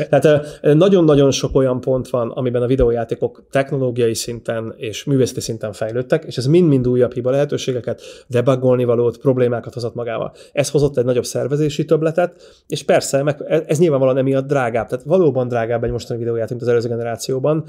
Tehát 0.09 0.59
nagyon-nagyon 0.61 1.31
sok 1.31 1.55
olyan 1.55 1.81
pont 1.81 2.09
van, 2.09 2.31
amiben 2.31 2.61
a 2.61 2.67
videójátékok 2.67 3.43
technológiai 3.51 4.13
szinten 4.13 4.73
és 4.77 5.03
művészeti 5.03 5.41
szinten 5.41 5.71
fejlődtek, 5.73 6.23
és 6.23 6.37
ez 6.37 6.45
mind-mind 6.45 6.87
újabb 6.87 7.13
hiba 7.13 7.29
lehetőségeket, 7.29 8.01
debugolni 8.27 8.83
valót, 8.83 9.17
problémákat 9.17 9.73
hozott 9.73 9.95
magával. 9.95 10.33
Ez 10.51 10.69
hozott 10.69 10.97
egy 10.97 11.05
nagyobb 11.05 11.25
szervezési 11.25 11.85
töbletet, 11.85 12.63
és 12.67 12.83
persze, 12.83 13.23
meg, 13.23 13.63
ez 13.67 13.79
nyilvánvalóan 13.79 14.17
emiatt 14.17 14.47
drágább. 14.47 14.87
Tehát 14.87 15.05
valóban 15.05 15.47
drágább 15.47 15.83
egy 15.83 15.91
mostani 15.91 16.19
videójáték, 16.19 16.49
mint 16.49 16.61
az 16.61 16.67
előző 16.67 16.87
generációban. 16.89 17.63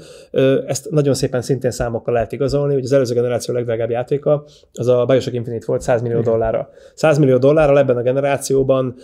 Ezt 0.65 0.89
nagyon 0.89 1.13
szépen 1.13 1.41
szintén 1.41 1.71
számokkal 1.71 2.13
lehet 2.13 2.31
igazolni, 2.31 2.73
hogy 2.73 2.83
az 2.83 2.91
előző 2.91 3.13
generáció 3.13 3.53
legdrágább 3.53 3.89
játéka 3.89 4.43
az 4.73 4.87
a 4.87 5.05
Bioshock 5.05 5.35
Infinite 5.35 5.65
volt 5.67 5.81
100 5.81 6.01
millió 6.01 6.21
dollárra. 6.21 6.69
100 6.93 7.17
millió 7.17 7.37
dollárral 7.37 7.79
ebben 7.79 7.97
a 7.97 8.01
generációban 8.01 8.95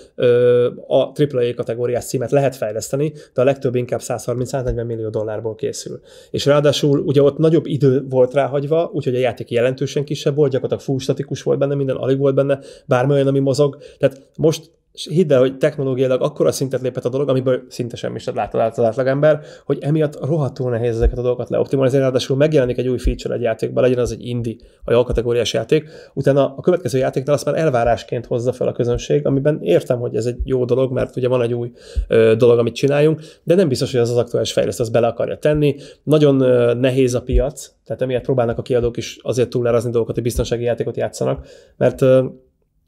a 0.88 0.96
AAA 0.96 1.54
kategóriás 1.56 2.06
címet 2.06 2.32
lehet 2.32 2.56
fejleszteni, 2.78 3.14
de 3.34 3.42
a 3.42 3.44
legtöbb 3.44 3.76
inkább 3.76 4.00
130-140 4.04 4.86
millió 4.86 5.10
dollárból 5.10 5.56
készül. 5.56 6.00
És 6.32 6.46
ráadásul 6.46 7.00
ugye 7.00 7.22
ott 7.22 7.38
nagyobb 7.38 7.66
idő 7.66 8.06
volt 8.10 8.34
ráhagyva, 8.34 8.90
úgyhogy 8.94 9.16
a 9.16 9.20
játék 9.20 9.52
jelentősen 9.52 10.04
kisebb 10.04 10.36
volt, 10.36 10.52
gyakorlatilag 10.52 10.84
full 10.84 11.00
statikus 11.00 11.44
volt 11.44 11.60
benne, 11.60 11.76
minden 11.76 11.96
alig 11.96 12.18
volt 12.18 12.36
benne, 12.36 12.60
bármi 12.86 13.14
olyan, 13.14 13.28
ami 13.28 13.40
mozog. 13.40 13.78
Tehát 13.98 14.22
most 14.38 14.72
és 14.98 15.08
hidd 15.10 15.34
el, 15.34 15.40
hogy 15.40 15.58
technológiailag 15.58 16.22
akkora 16.22 16.52
szintet 16.52 16.82
lépett 16.82 17.06
a 17.06 17.10
dolog, 17.10 17.30
amiből 17.30 17.62
szinte 17.68 17.96
semmi 17.96 18.20
sem 18.20 18.36
látta 18.36 18.62
át 18.62 18.78
az 18.78 18.84
átlagember, 18.84 19.42
hogy 19.66 19.78
emiatt 19.82 20.26
rohadtul 20.26 20.70
nehéz 20.70 20.96
ezeket 20.96 21.18
a 21.18 21.22
dolgokat 21.22 21.50
leoptimalizálni, 21.50 22.06
ráadásul 22.06 22.38
megjelenik 22.38 22.78
egy 22.78 22.88
új 22.88 22.98
feature 22.98 23.34
egy 23.36 23.42
játékban, 23.42 23.84
legyen 23.84 24.00
az 24.00 24.12
egy 24.12 24.26
indie, 24.26 24.56
vagy 24.84 24.96
alkategóriás 24.96 25.54
játék, 25.54 25.90
utána 26.14 26.54
a 26.56 26.62
következő 26.62 26.98
játéknál 26.98 27.36
azt 27.36 27.46
már 27.46 27.56
elvárásként 27.56 28.26
hozza 28.26 28.52
fel 28.52 28.68
a 28.68 28.72
közönség, 28.72 29.26
amiben 29.26 29.60
értem, 29.62 30.00
hogy 30.00 30.16
ez 30.16 30.26
egy 30.26 30.38
jó 30.44 30.66
dolog, 30.66 30.92
mert 30.92 31.16
ugye 31.16 31.28
van 31.28 31.42
egy 31.42 31.54
új 31.54 31.72
ö, 32.08 32.34
dolog, 32.38 32.60
amit 32.60 32.76
csináljunk, 32.76 33.22
de 33.44 33.56
nem 33.56 33.68
biztos, 33.68 33.92
hogy 33.92 34.00
az 34.00 34.10
az 34.10 34.18
aktuális 34.18 34.52
fejlesztő 34.52 34.84
azt 34.84 34.92
bele 34.92 35.08
akarja 35.08 35.38
tenni. 35.38 35.76
Nagyon 36.04 36.42
ö, 36.42 36.74
nehéz 36.74 37.14
a 37.14 37.22
piac, 37.22 37.72
tehát 37.86 38.02
emiatt 38.02 38.24
próbálnak 38.24 38.58
a 38.58 38.62
kiadók 38.62 38.98
is 38.98 39.18
azért 39.22 39.50
túlárazni 39.50 39.92
dolgokat, 39.92 40.16
hogy 40.16 40.24
biztonsági 40.24 40.64
játékot 40.64 40.98
játszanak, 40.98 41.48
mert 41.78 42.02
ö, 42.02 42.26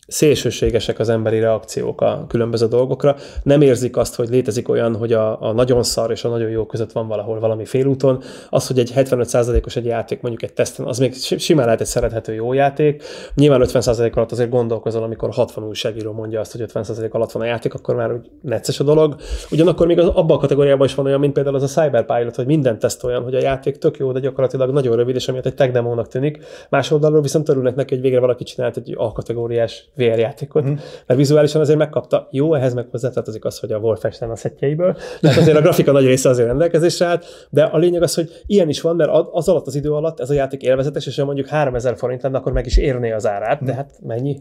szélsőségesek 0.10 1.00
az 1.00 1.10
emberi 1.10 1.40
reakciók 1.40 2.02
a 2.02 2.26
különböző 2.28 2.68
dolgokra. 2.68 3.16
Nem 3.44 3.62
érzik 3.62 3.98
azt, 3.98 4.16
hogy 4.16 4.30
létezik 4.30 4.70
olyan, 4.70 4.96
hogy 4.96 5.14
a, 5.14 5.42
a 5.42 5.52
nagyon 5.52 5.84
szar 5.84 6.12
és 6.12 6.24
a 6.24 6.30
nagyon 6.30 6.50
jó 6.50 6.66
között 6.66 6.92
van 6.92 7.08
valahol 7.08 7.40
valami 7.40 7.66
félúton. 7.66 8.22
Az, 8.50 8.68
hogy 8.68 8.80
egy 8.80 8.92
75%-os 8.96 9.76
egy 9.76 9.86
játék 9.86 10.22
mondjuk 10.22 10.44
egy 10.44 10.54
teszten, 10.54 10.86
az 10.86 11.00
még 11.00 11.14
simán 11.16 11.66
lehet 11.66 11.82
egy 11.82 11.88
szerethető 11.88 12.34
jó 12.34 12.54
játék. 12.54 13.04
Nyilván 13.36 13.62
50% 13.66 14.14
alatt 14.14 14.32
azért 14.32 14.50
gondolkozol, 14.50 15.04
amikor 15.04 15.30
60 15.30 15.64
újságíró 15.64 16.12
mondja 16.12 16.40
azt, 16.40 16.52
hogy 16.52 16.66
50% 16.74 17.12
alatt 17.12 17.32
van 17.32 17.42
a 17.44 17.46
játék, 17.46 17.74
akkor 17.74 17.96
már 17.96 18.14
úgy 18.14 18.30
necces 18.42 18.80
a 18.80 18.84
dolog. 18.84 19.16
Ugyanakkor 19.52 19.88
még 19.88 20.00
az, 20.00 20.08
abban 20.08 20.38
a 20.38 20.40
kategóriában 20.40 20.88
is 20.88 20.96
van 20.96 21.06
olyan, 21.06 21.20
mint 21.20 21.34
például 21.34 21.56
az 21.56 21.64
a 21.64 21.82
Cyberpilot, 21.82 22.36
hogy 22.36 22.46
minden 22.46 22.80
teszt 22.80 23.04
olyan, 23.04 23.24
hogy 23.24 23.36
a 23.36 23.42
játék 23.42 23.78
tök 23.78 23.98
jó, 23.98 24.12
de 24.12 24.20
gyakorlatilag 24.20 24.72
nagyon 24.72 24.96
rövid, 24.96 25.16
és 25.16 25.28
amiatt 25.28 25.46
egy 25.46 25.56
tech 25.56 25.72
demónak 25.72 26.08
tűnik. 26.08 26.40
Más 26.70 26.92
oldalról 26.92 27.22
viszont 27.22 27.50
örülnek 27.50 27.76
neki, 27.76 27.94
hogy 27.94 28.04
végre 28.04 28.20
valaki 28.20 28.44
csinált 28.44 28.78
egy 28.78 28.94
A 28.98 29.12
kategóriás 29.12 29.90
VR 30.00 30.20
játékot, 30.20 30.64
mm. 30.64 30.74
mert 31.06 31.20
vizuálisan 31.20 31.62
azért 31.62 31.78
megkapta. 31.78 32.28
Jó, 32.32 32.54
ehhez 32.54 32.74
meg 32.74 32.88
hozzátartozik 32.92 33.46
az, 33.46 33.60
hogy 33.60 33.72
a 33.72 33.78
Wolfenstein 33.78 34.32
a 34.32 34.36
szettjeiből, 34.36 34.98
tehát 35.22 35.38
azért 35.38 35.58
a 35.58 35.62
grafika 35.62 35.92
nagy 35.92 36.06
része 36.06 36.30
azért 36.30 36.48
rendelkezésre 36.48 37.06
állt, 37.06 37.48
de 37.50 37.64
a 37.64 37.78
lényeg 37.78 38.02
az, 38.02 38.14
hogy 38.14 38.30
ilyen 38.46 38.70
is 38.70 38.82
van, 38.82 38.96
mert 38.96 39.12
az 39.32 39.48
alatt 39.48 39.68
az 39.68 39.76
idő 39.76 39.92
alatt 39.92 40.20
ez 40.20 40.30
a 40.30 40.34
játék 40.34 40.62
élvezetes, 40.62 41.08
és 41.08 41.18
ha 41.18 41.26
mondjuk 41.26 41.48
3000 41.48 41.98
forint 41.98 42.22
lenne, 42.22 42.38
akkor 42.38 42.52
meg 42.52 42.66
is 42.66 42.78
érné 42.78 43.12
az 43.12 43.28
árát, 43.28 43.62
mm. 43.64 43.66
de 43.66 43.74
hát 43.74 44.00
mennyi? 44.02 44.40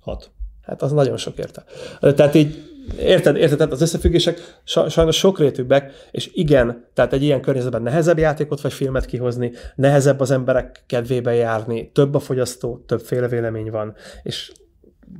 Hat. 0.00 0.30
Hát 0.62 0.82
az 0.82 0.92
nagyon 0.92 1.16
sok 1.16 1.38
érte. 1.38 1.64
Tehát 2.00 2.34
így 2.34 2.72
Érted, 2.98 3.36
érted, 3.36 3.56
tehát 3.56 3.72
az 3.72 3.80
összefüggések 3.80 4.60
sajnos 4.64 5.16
sokrétűbbek, 5.16 5.92
és 6.10 6.30
igen, 6.32 6.84
tehát 6.94 7.12
egy 7.12 7.22
ilyen 7.22 7.40
környezetben 7.40 7.82
nehezebb 7.82 8.18
játékot 8.18 8.60
vagy 8.60 8.72
filmet 8.72 9.04
kihozni, 9.04 9.52
nehezebb 9.74 10.20
az 10.20 10.30
emberek 10.30 10.82
kedvébe 10.86 11.34
járni, 11.34 11.90
több 11.92 12.14
a 12.14 12.18
fogyasztó, 12.18 12.84
többféle 12.86 13.28
vélemény 13.28 13.70
van, 13.70 13.94
és 14.22 14.52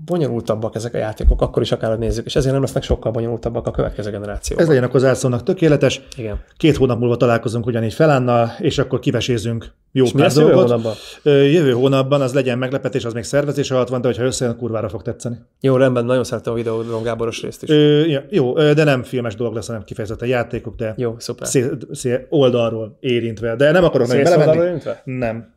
bonyolultabbak 0.05 0.75
ezek 0.75 0.95
a 0.95 0.99
játékok, 0.99 1.43
akkor 1.43 1.63
is 1.63 1.73
akár 1.73 1.99
nézzük, 1.99 2.27
és 2.27 2.37
ezért 2.37 2.53
nem 2.53 2.63
lesznek 2.63 2.83
sokkal 2.83 3.13
bonyolultabbak 3.13 3.67
a 3.67 3.71
következő 3.71 4.11
generáció. 4.11 4.59
Ez 4.59 4.67
legyen 4.67 4.83
akkor 4.83 5.01
zárszónak 5.01 5.43
tökéletes. 5.43 6.01
Igen. 6.17 6.41
Két 6.57 6.77
hónap 6.77 6.99
múlva 6.99 7.17
találkozunk 7.17 7.67
ugyanígy 7.67 7.95
felánnal, 7.95 8.53
és 8.59 8.79
akkor 8.79 8.99
kivesézünk 8.99 9.73
jó 9.93 10.05
és 10.05 10.13
pár 10.13 10.33
dolgot. 10.33 10.51
Jövő 10.51 10.63
hónapban? 10.63 10.93
Jövő 11.23 11.73
hónapban 11.73 12.21
az 12.21 12.35
legyen 12.35 12.59
meglepetés, 12.59 13.05
az 13.05 13.13
még 13.13 13.23
szervezés 13.23 13.71
alatt 13.71 13.89
van, 13.89 14.01
de 14.01 14.07
hogyha 14.07 14.23
összejön, 14.23 14.57
kurvára 14.57 14.89
fog 14.89 15.03
tetszeni. 15.03 15.37
Jó, 15.61 15.77
rendben, 15.77 16.05
nagyon 16.05 16.25
szeretem 16.25 16.53
a 16.53 16.57
videó 16.57 17.01
Gáboros 17.03 17.43
részt 17.43 17.63
is. 17.63 17.69
Ö, 17.69 18.03
jó, 18.31 18.53
de 18.53 18.85
nem 18.85 19.03
filmes 19.03 19.35
dolog 19.35 19.55
lesz, 19.55 19.67
hanem 19.67 19.83
kifejezetten 19.83 20.29
játékok, 20.29 20.77
de 20.77 20.95
jó, 20.97 21.15
szuper. 21.19 21.49
Szél, 21.49 21.79
szél 21.93 22.27
oldalról 22.29 22.97
érintve. 23.01 23.57
De 23.57 23.71
nem 23.71 23.85
akarok 23.85 24.07
nagyon 24.07 24.23
belemenni. 24.23 24.81
Nem. 25.05 25.53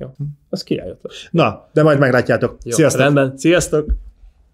Jó, 0.00 0.14
az 0.48 0.62
kiállott. 0.62 1.28
Na, 1.30 1.68
de 1.72 1.82
majd 1.82 1.98
meglátjátok. 1.98 2.56
Jó, 2.64 2.72
Sziasztok! 2.72 3.00
Rendben, 3.00 3.36
sziasztok! 3.36 3.86